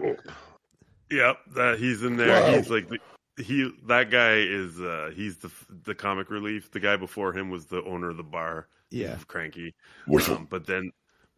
yep 1.09 1.37
that 1.55 1.79
he's 1.79 2.03
in 2.03 2.17
there. 2.17 2.57
He's 2.57 2.69
like 2.69 2.89
the, 2.89 2.99
he 3.41 3.71
that 3.87 4.09
guy 4.09 4.35
is 4.37 4.79
uh 4.79 5.11
he's 5.15 5.37
the 5.37 5.51
the 5.83 5.95
comic 5.95 6.29
relief. 6.29 6.71
The 6.71 6.79
guy 6.79 6.97
before 6.97 7.33
him 7.33 7.49
was 7.49 7.65
the 7.65 7.83
owner 7.83 8.09
of 8.09 8.17
the 8.17 8.23
bar. 8.23 8.67
Yeah. 8.89 9.15
He's 9.15 9.23
cranky. 9.25 9.73
Um, 10.27 10.47
but 10.49 10.65
then 10.67 10.91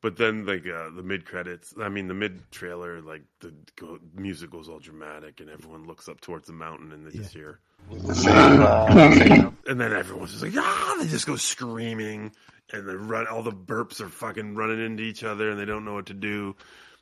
but 0.03 0.17
then 0.17 0.45
like 0.45 0.67
uh, 0.67 0.91
the 0.95 1.01
mid 1.01 1.25
credits 1.25 1.73
i 1.81 1.89
mean 1.89 2.07
the 2.07 2.13
mid 2.13 2.39
trailer 2.51 3.01
like 3.01 3.23
the 3.39 3.51
go, 3.75 3.97
music 4.15 4.51
goes 4.51 4.69
all 4.69 4.77
dramatic 4.79 5.39
and 5.39 5.49
everyone 5.49 5.85
looks 5.85 6.07
up 6.07 6.21
towards 6.21 6.45
the 6.45 6.53
mountain 6.53 6.91
and 6.91 7.07
they 7.07 7.11
just 7.17 7.33
hear 7.33 7.59
and 7.89 9.81
then 9.81 9.91
everyone's 9.93 10.31
just 10.31 10.43
like 10.43 10.53
ah 10.57 10.97
they 11.01 11.07
just 11.07 11.25
go 11.25 11.35
screaming 11.35 12.31
and 12.71 12.87
they 12.87 12.93
run 12.95 13.25
all 13.27 13.41
the 13.43 13.51
burps 13.51 13.99
are 13.99 14.07
fucking 14.09 14.55
running 14.55 14.79
into 14.85 15.01
each 15.03 15.23
other 15.23 15.49
and 15.49 15.59
they 15.59 15.65
don't 15.65 15.83
know 15.85 15.93
what 15.93 16.05
to 16.05 16.13
do. 16.13 16.55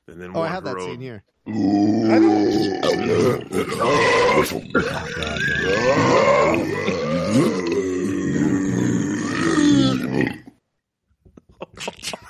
And 0.07 0.19
then 0.19 0.31
Oh, 0.33 0.39
I 0.41 0.45
one 0.45 0.51
have 0.51 0.63
that 0.63 0.75
road- 0.75 0.89
scene 0.89 1.01
here. 1.01 1.23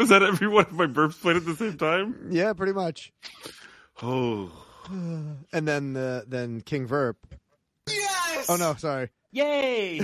my! 0.00 0.04
God. 0.04 0.08
Was 0.08 0.08
that 0.08 0.22
every 0.22 0.48
one 0.48 0.64
of 0.66 0.72
my 0.72 0.86
burps 0.86 1.20
played 1.20 1.36
at 1.36 1.44
the 1.44 1.54
same 1.56 1.76
time? 1.76 2.28
Yeah, 2.30 2.52
pretty 2.52 2.72
much. 2.72 3.12
Oh, 4.02 4.50
And 4.90 5.68
then 5.68 5.92
the 5.92 6.24
then 6.26 6.60
King 6.62 6.86
Verp. 6.88 7.14
Yes. 7.88 8.46
Oh 8.48 8.56
no, 8.56 8.74
sorry. 8.74 9.10
Yay! 9.32 10.00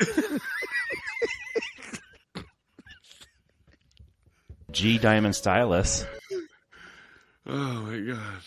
G 4.70 4.98
Diamond 4.98 5.34
Stylus. 5.36 6.04
oh 7.46 7.82
my 7.82 7.98
god! 8.00 8.40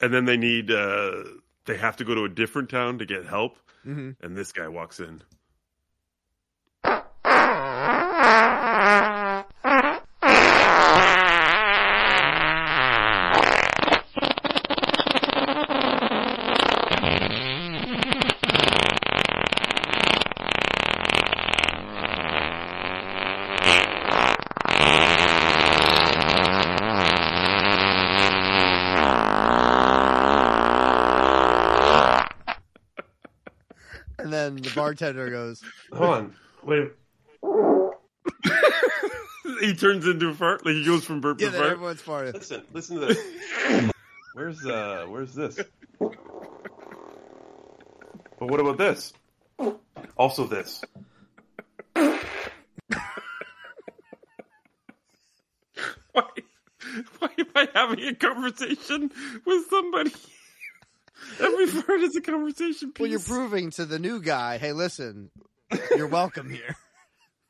And 0.00 0.12
then 0.14 0.24
they 0.24 0.36
need. 0.36 0.70
uh 0.70 1.24
They 1.64 1.76
have 1.76 1.96
to 1.96 2.04
go 2.04 2.14
to 2.14 2.24
a 2.24 2.28
different 2.28 2.68
town 2.70 2.98
to 2.98 3.06
get 3.06 3.26
help, 3.26 3.56
Mhm. 3.86 4.16
and 4.20 4.36
this 4.36 4.52
guy 4.52 4.68
walks 4.68 5.00
in. 5.00 5.22
And 34.18 34.32
then 34.32 34.56
the 34.56 34.70
bartender 34.88 35.30
goes, 35.30 35.62
Hold 35.92 36.10
on, 36.10 36.34
wait. 36.62 36.92
he 39.60 39.74
turns 39.74 40.06
into 40.06 40.28
a 40.28 40.34
fart. 40.34 40.64
Like 40.64 40.74
he 40.74 40.84
goes 40.84 41.04
from 41.04 41.20
burp 41.20 41.40
"Yeah, 41.40 41.50
to 41.50 41.56
fart. 41.56 41.70
everyone's 41.72 42.02
farting." 42.02 42.34
Listen, 42.34 42.62
listen 42.72 43.00
to 43.00 43.06
this. 43.06 43.90
Where's 44.34 44.64
uh, 44.66 45.06
where's 45.08 45.34
this? 45.34 45.58
But 48.38 48.50
what 48.50 48.60
about 48.60 48.78
this? 48.78 49.12
Also 50.16 50.46
this. 50.46 50.82
why, 51.94 52.20
why 56.12 57.28
am 57.38 57.46
I 57.54 57.68
having 57.74 58.00
a 58.04 58.14
conversation 58.14 59.10
with 59.44 59.68
somebody? 59.68 60.12
Is 61.58 62.16
a 62.16 62.20
conversation 62.20 62.92
piece. 62.92 63.00
Well, 63.00 63.10
you're 63.10 63.20
proving 63.20 63.70
to 63.72 63.84
the 63.84 63.98
new 63.98 64.20
guy, 64.22 64.58
hey, 64.58 64.72
listen, 64.72 65.30
you're 65.96 66.06
welcome 66.06 66.48
here. 66.50 66.76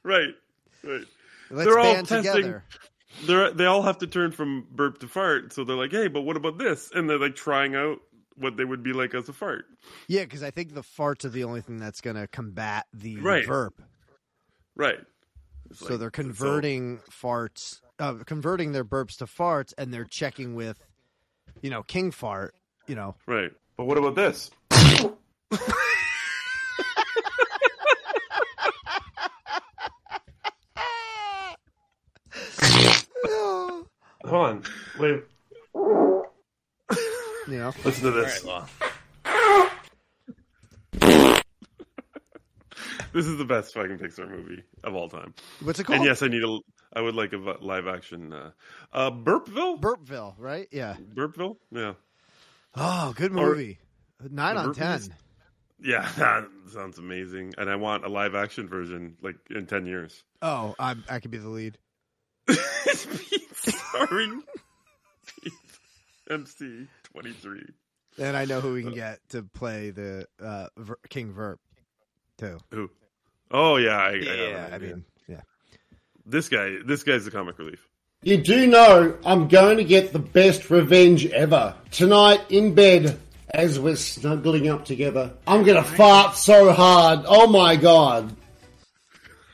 right, 0.02 0.34
right. 0.82 1.04
Let's 1.50 1.66
They're 1.68 1.78
all 1.78 1.94
testing- 2.04 2.18
together. 2.18 2.64
They're 3.26 3.50
they 3.52 3.64
all 3.64 3.82
have 3.82 3.98
to 3.98 4.06
turn 4.06 4.32
from 4.32 4.66
burp 4.70 4.98
to 5.00 5.08
fart, 5.08 5.52
so 5.52 5.64
they're 5.64 5.74
like, 5.76 5.90
"Hey, 5.92 6.08
but 6.08 6.20
what 6.22 6.36
about 6.36 6.58
this?" 6.58 6.90
And 6.94 7.08
they're 7.08 7.18
like 7.18 7.34
trying 7.36 7.74
out 7.74 7.98
what 8.36 8.56
they 8.56 8.64
would 8.64 8.82
be 8.82 8.92
like 8.92 9.14
as 9.14 9.28
a 9.28 9.32
fart. 9.32 9.64
Yeah, 10.06 10.22
because 10.24 10.42
I 10.42 10.50
think 10.50 10.74
the 10.74 10.82
farts 10.82 11.24
are 11.24 11.30
the 11.30 11.44
only 11.44 11.60
thing 11.62 11.78
that's 11.78 12.00
going 12.00 12.16
to 12.16 12.28
combat 12.28 12.86
the 12.92 13.16
Right. 13.16 13.44
verp. 13.46 13.72
Right. 14.76 15.00
It's 15.70 15.80
So 15.80 15.86
like- 15.90 16.00
they're 16.00 16.10
converting 16.10 16.98
farts, 17.10 17.80
uh, 17.98 18.14
converting 18.24 18.72
their 18.72 18.84
burps 18.84 19.16
to 19.18 19.24
farts, 19.24 19.72
and 19.76 19.92
they're 19.92 20.04
checking 20.04 20.54
with, 20.54 20.78
you 21.62 21.70
know, 21.70 21.82
king 21.82 22.10
fart. 22.12 22.54
You 22.86 22.94
know, 22.94 23.16
Right. 23.26 23.50
But 23.78 23.86
what 23.86 23.96
about 23.96 24.16
this? 24.16 24.50
Hold 34.24 34.46
on. 34.46 34.62
Wait. 34.98 35.22
Yeah. 37.48 37.56
know. 37.56 37.72
Listen 37.84 38.02
to 38.02 38.10
this. 38.10 38.42
this 43.12 43.26
is 43.26 43.38
the 43.38 43.44
best 43.44 43.72
fucking 43.74 43.98
Pixar 43.98 44.28
movie 44.28 44.64
of 44.82 44.96
all 44.96 45.08
time. 45.08 45.32
What's 45.62 45.78
it 45.78 45.84
called? 45.84 45.98
And 45.98 46.04
yes, 46.04 46.20
I 46.20 46.26
need 46.26 46.42
a. 46.42 46.58
I 46.94 47.00
would 47.00 47.14
like 47.14 47.32
a 47.32 47.36
live 47.36 47.86
action. 47.86 48.32
Uh, 48.32 48.50
uh 48.92 49.12
Burpville. 49.12 49.80
Burpville, 49.80 50.34
right? 50.36 50.66
Yeah. 50.72 50.96
Burpville. 51.14 51.58
Yeah. 51.70 51.92
Oh, 52.80 53.12
good 53.16 53.32
Or- 53.32 53.50
movie. 53.54 53.78
Nine 54.30 54.56
on 54.56 54.74
ten. 54.74 55.00
Yeah, 55.80 56.10
that 56.18 56.48
sounds 56.72 56.98
amazing. 56.98 57.54
And 57.58 57.70
I 57.70 57.76
want 57.76 58.04
a 58.04 58.08
live 58.08 58.34
action 58.34 58.68
version, 58.68 59.16
like 59.22 59.36
in 59.50 59.66
ten 59.66 59.86
years. 59.86 60.24
Oh, 60.42 60.74
I 60.78 60.96
I 61.08 61.20
could 61.20 61.30
be 61.30 61.38
the 61.38 61.48
lead. 61.48 61.78
Starring 63.52 64.42
MC 66.30 66.86
twenty 67.12 67.32
three. 67.32 67.64
And 68.18 68.36
I 68.36 68.44
know 68.46 68.60
who 68.60 68.72
we 68.74 68.82
can 68.82 68.94
get 68.94 69.20
to 69.30 69.42
play 69.44 69.90
the 69.90 70.26
uh, 70.42 70.66
Ver- 70.76 70.98
King 71.08 71.32
Verp, 71.32 71.58
too. 72.36 72.58
Who? 72.72 72.90
Oh 73.52 73.76
yeah, 73.76 73.96
I, 73.96 74.08
I, 74.08 74.14
Yeah, 74.14 74.68
I 74.70 74.74
idea. 74.74 74.88
mean, 74.96 75.04
yeah. 75.28 75.40
this 76.26 76.48
guy. 76.48 76.76
This 76.84 77.04
guy's 77.04 77.24
the 77.24 77.30
comic 77.30 77.58
relief. 77.58 77.87
You 78.22 78.36
do 78.38 78.66
know 78.66 79.16
I'm 79.24 79.48
going 79.48 79.76
to 79.76 79.84
get 79.84 80.12
the 80.12 80.18
best 80.18 80.70
revenge 80.70 81.26
ever. 81.26 81.74
Tonight 81.90 82.40
in 82.50 82.74
bed, 82.74 83.18
as 83.50 83.78
we're 83.78 83.96
snuggling 83.96 84.68
up 84.68 84.84
together, 84.84 85.32
I'm 85.46 85.62
going 85.62 85.82
to 85.82 85.88
fart 85.88 86.36
so 86.36 86.72
hard. 86.72 87.20
Oh 87.26 87.46
my 87.46 87.76
god. 87.76 88.34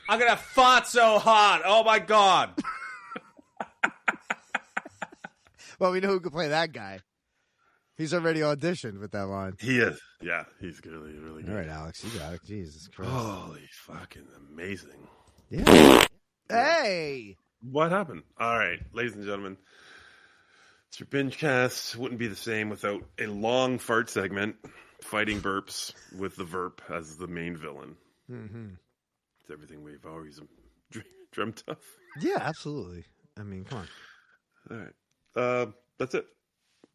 I'm 0.07 0.19
gonna 0.19 0.37
fart 0.37 0.87
so 0.87 1.17
hard. 1.17 1.61
Oh 1.65 1.83
my 1.83 1.99
god. 1.99 2.51
Well, 5.77 5.91
we 5.91 5.99
know 5.99 6.07
who 6.07 6.21
could 6.21 6.31
play 6.31 6.47
that 6.47 6.71
guy. 6.71 6.99
He's 7.97 8.13
already 8.13 8.39
auditioned 8.39 8.97
with 8.97 9.11
that 9.11 9.25
line. 9.27 9.57
He 9.59 9.79
is. 9.79 9.99
Yeah, 10.21 10.45
he's 10.61 10.79
really, 10.85 11.17
really 11.19 11.43
good. 11.43 11.51
All 11.51 11.57
right, 11.57 11.67
Alex, 11.67 12.01
you 12.01 12.17
got 12.17 12.33
it. 12.33 12.39
Jesus 12.45 12.87
Christ. 12.87 13.11
Holy 13.11 13.67
fucking 13.73 14.25
amazing. 14.53 15.05
Yeah. 15.49 16.05
Hey! 16.47 17.35
What 17.71 17.91
happened? 17.91 18.23
All 18.37 18.57
right, 18.57 18.79
ladies 18.93 19.13
and 19.15 19.23
gentlemen. 19.23 19.57
It's 20.89 20.99
your 20.99 21.07
binge 21.07 21.37
cast. 21.37 21.95
Wouldn't 21.95 22.19
be 22.19 22.27
the 22.27 22.35
same 22.35 22.69
without 22.69 23.03
a 23.19 23.27
long 23.27 23.79
fart 23.79 24.09
segment, 24.09 24.55
fighting 25.01 25.41
burps 25.41 25.93
with 26.17 26.35
the 26.35 26.45
Verp 26.45 26.79
as 26.89 27.17
the 27.17 27.27
main 27.27 27.57
villain. 27.57 27.95
hmm 28.27 28.67
It's 29.41 29.51
everything 29.51 29.83
we've 29.83 30.05
always 30.05 30.39
dr- 30.91 31.05
dreamt 31.31 31.63
of. 31.67 31.77
Yeah, 32.19 32.37
absolutely. 32.39 33.05
I 33.37 33.43
mean, 33.43 33.65
come 33.65 33.79
on. 33.79 33.87
All 34.71 34.77
right. 34.77 34.93
Uh, 35.35 35.65
that's 35.99 36.13
it. 36.15 36.25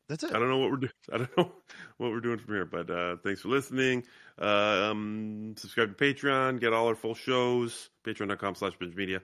That's 0.09 0.25
it. 0.25 0.31
I 0.35 0.39
don't 0.39 0.49
know 0.49 0.59
what 0.59 0.71
we're 0.71 0.77
doing. 0.79 0.93
I 1.13 1.19
don't 1.19 1.37
know 1.37 1.53
what 1.99 2.11
we're 2.11 2.21
doing 2.21 2.39
from 2.39 2.55
here, 2.55 2.65
but 2.65 2.91
uh, 2.91 3.17
thanks 3.23 3.43
for 3.43 3.49
listening. 3.49 4.05
Uh, 4.41 4.89
um, 4.91 5.55
subscribe 5.57 5.97
to 5.97 6.05
Patreon. 6.05 6.59
Get 6.61 6.73
all 6.73 6.87
our 6.89 6.95
full 6.95 7.15
shows. 7.15 7.91
Patreon.com 8.05 8.55
slash 8.55 8.73
binge 8.79 8.97
media. 8.97 9.21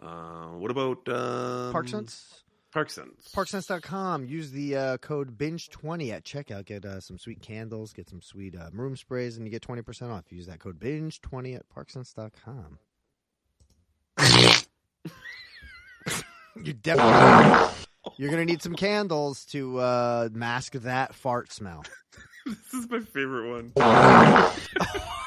Uh, 0.00 0.56
what 0.56 0.70
about 0.70 1.08
um, 1.08 1.72
ParkScents? 1.72 2.42
ParkScents. 2.74 3.32
ParkScents.com. 3.32 4.26
Use 4.26 4.50
the 4.50 4.76
uh, 4.76 4.96
code 4.98 5.38
BINGE20 5.38 6.12
at 6.12 6.24
checkout. 6.24 6.66
Get 6.66 6.84
uh, 6.84 7.00
some 7.00 7.18
sweet 7.18 7.40
candles, 7.40 7.92
get 7.92 8.08
some 8.08 8.20
sweet 8.20 8.54
uh, 8.54 8.68
room 8.72 8.96
sprays, 8.96 9.36
and 9.36 9.46
you 9.46 9.50
get 9.50 9.62
20% 9.62 10.10
off. 10.10 10.30
Use 10.30 10.46
that 10.46 10.60
code 10.60 10.78
BINGE20 10.78 11.56
at 11.56 11.68
ParkScents.com. 11.70 12.78
you 16.62 16.72
definitely. 16.74 17.74
You're 18.16 18.30
going 18.30 18.46
to 18.46 18.52
need 18.52 18.62
some 18.62 18.74
candles 18.74 19.44
to 19.46 19.78
uh, 19.78 20.28
mask 20.32 20.72
that 20.72 21.14
fart 21.14 21.52
smell. 21.52 21.84
this 22.46 22.74
is 22.74 22.90
my 22.90 23.00
favorite 23.00 23.50
one. 23.50 23.72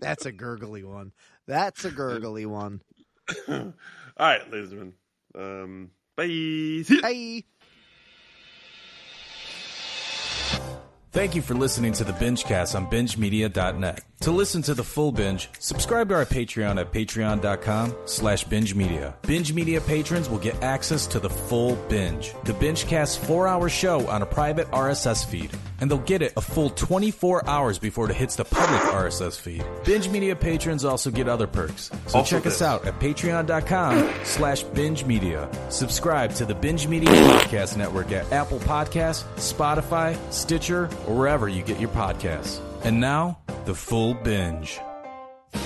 That's 0.00 0.26
a 0.26 0.32
gurgly 0.32 0.84
one. 0.84 1.12
That's 1.46 1.84
a 1.84 1.90
gurgly 1.90 2.46
one. 2.46 2.82
all 3.48 3.72
right, 4.18 4.50
ladies 4.50 4.72
and 4.72 4.94
gentlemen. 5.34 5.62
Um, 5.62 5.90
bye. 6.16 6.84
Bye. 7.02 7.44
Thank 11.12 11.34
you 11.34 11.40
for 11.40 11.54
listening 11.54 11.92
to 11.94 12.04
the 12.04 12.12
Bingecast 12.12 12.74
on 12.74 12.90
BingeMedia.net. 12.90 14.02
To 14.26 14.32
listen 14.32 14.60
to 14.62 14.74
the 14.74 14.82
full 14.82 15.12
binge, 15.12 15.48
subscribe 15.60 16.08
to 16.08 16.16
our 16.16 16.24
Patreon 16.24 16.80
at 16.80 16.90
patreon.com 16.90 17.94
slash 18.06 18.42
binge 18.42 18.74
media. 18.74 19.14
Binge 19.22 19.52
media 19.52 19.80
patrons 19.80 20.28
will 20.28 20.40
get 20.40 20.60
access 20.64 21.06
to 21.06 21.20
the 21.20 21.30
full 21.30 21.76
binge. 21.88 22.34
The 22.42 22.54
Bingecast 22.54 23.18
four 23.18 23.46
hour 23.46 23.68
show 23.68 24.04
on 24.08 24.22
a 24.22 24.26
private 24.26 24.68
RSS 24.72 25.24
feed. 25.24 25.56
And 25.80 25.88
they'll 25.88 25.98
get 25.98 26.22
it 26.22 26.32
a 26.36 26.40
full 26.40 26.70
24 26.70 27.48
hours 27.48 27.78
before 27.78 28.10
it 28.10 28.16
hits 28.16 28.34
the 28.34 28.44
public 28.44 28.80
RSS 28.92 29.38
feed. 29.38 29.64
Binge 29.84 30.08
media 30.08 30.34
patrons 30.34 30.84
also 30.84 31.12
get 31.12 31.28
other 31.28 31.46
perks. 31.46 31.92
So 32.08 32.18
Also 32.18 32.36
check 32.36 32.46
us 32.46 32.60
out 32.60 32.84
at 32.84 32.98
patreon.com 32.98 34.12
slash 34.24 34.64
binge 34.64 35.04
media. 35.04 35.48
Subscribe 35.68 36.34
to 36.34 36.44
the 36.44 36.54
Binge 36.56 36.88
Media 36.88 37.10
Podcast 37.10 37.76
Network 37.76 38.10
at 38.10 38.32
Apple 38.32 38.58
Podcasts, 38.58 39.22
Spotify, 39.36 40.18
Stitcher, 40.32 40.86
or 41.06 41.16
wherever 41.16 41.48
you 41.48 41.62
get 41.62 41.78
your 41.78 41.90
podcasts. 41.90 42.60
And 42.82 43.00
now, 43.00 43.38
the 43.66 43.74
full 43.74 44.14
binge. 44.14 44.80
I 45.52 45.58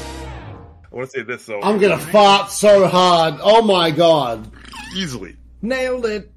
want 0.90 1.10
to 1.10 1.18
say 1.18 1.22
this 1.22 1.44
though. 1.46 1.60
I'm 1.60 1.78
gonna 1.78 1.98
fart 1.98 2.50
so 2.50 2.88
hard. 2.88 3.34
Oh 3.42 3.62
my 3.62 3.90
god. 3.90 4.50
easily. 4.96 5.36
Nailed 5.62 6.06
it. 6.06 6.32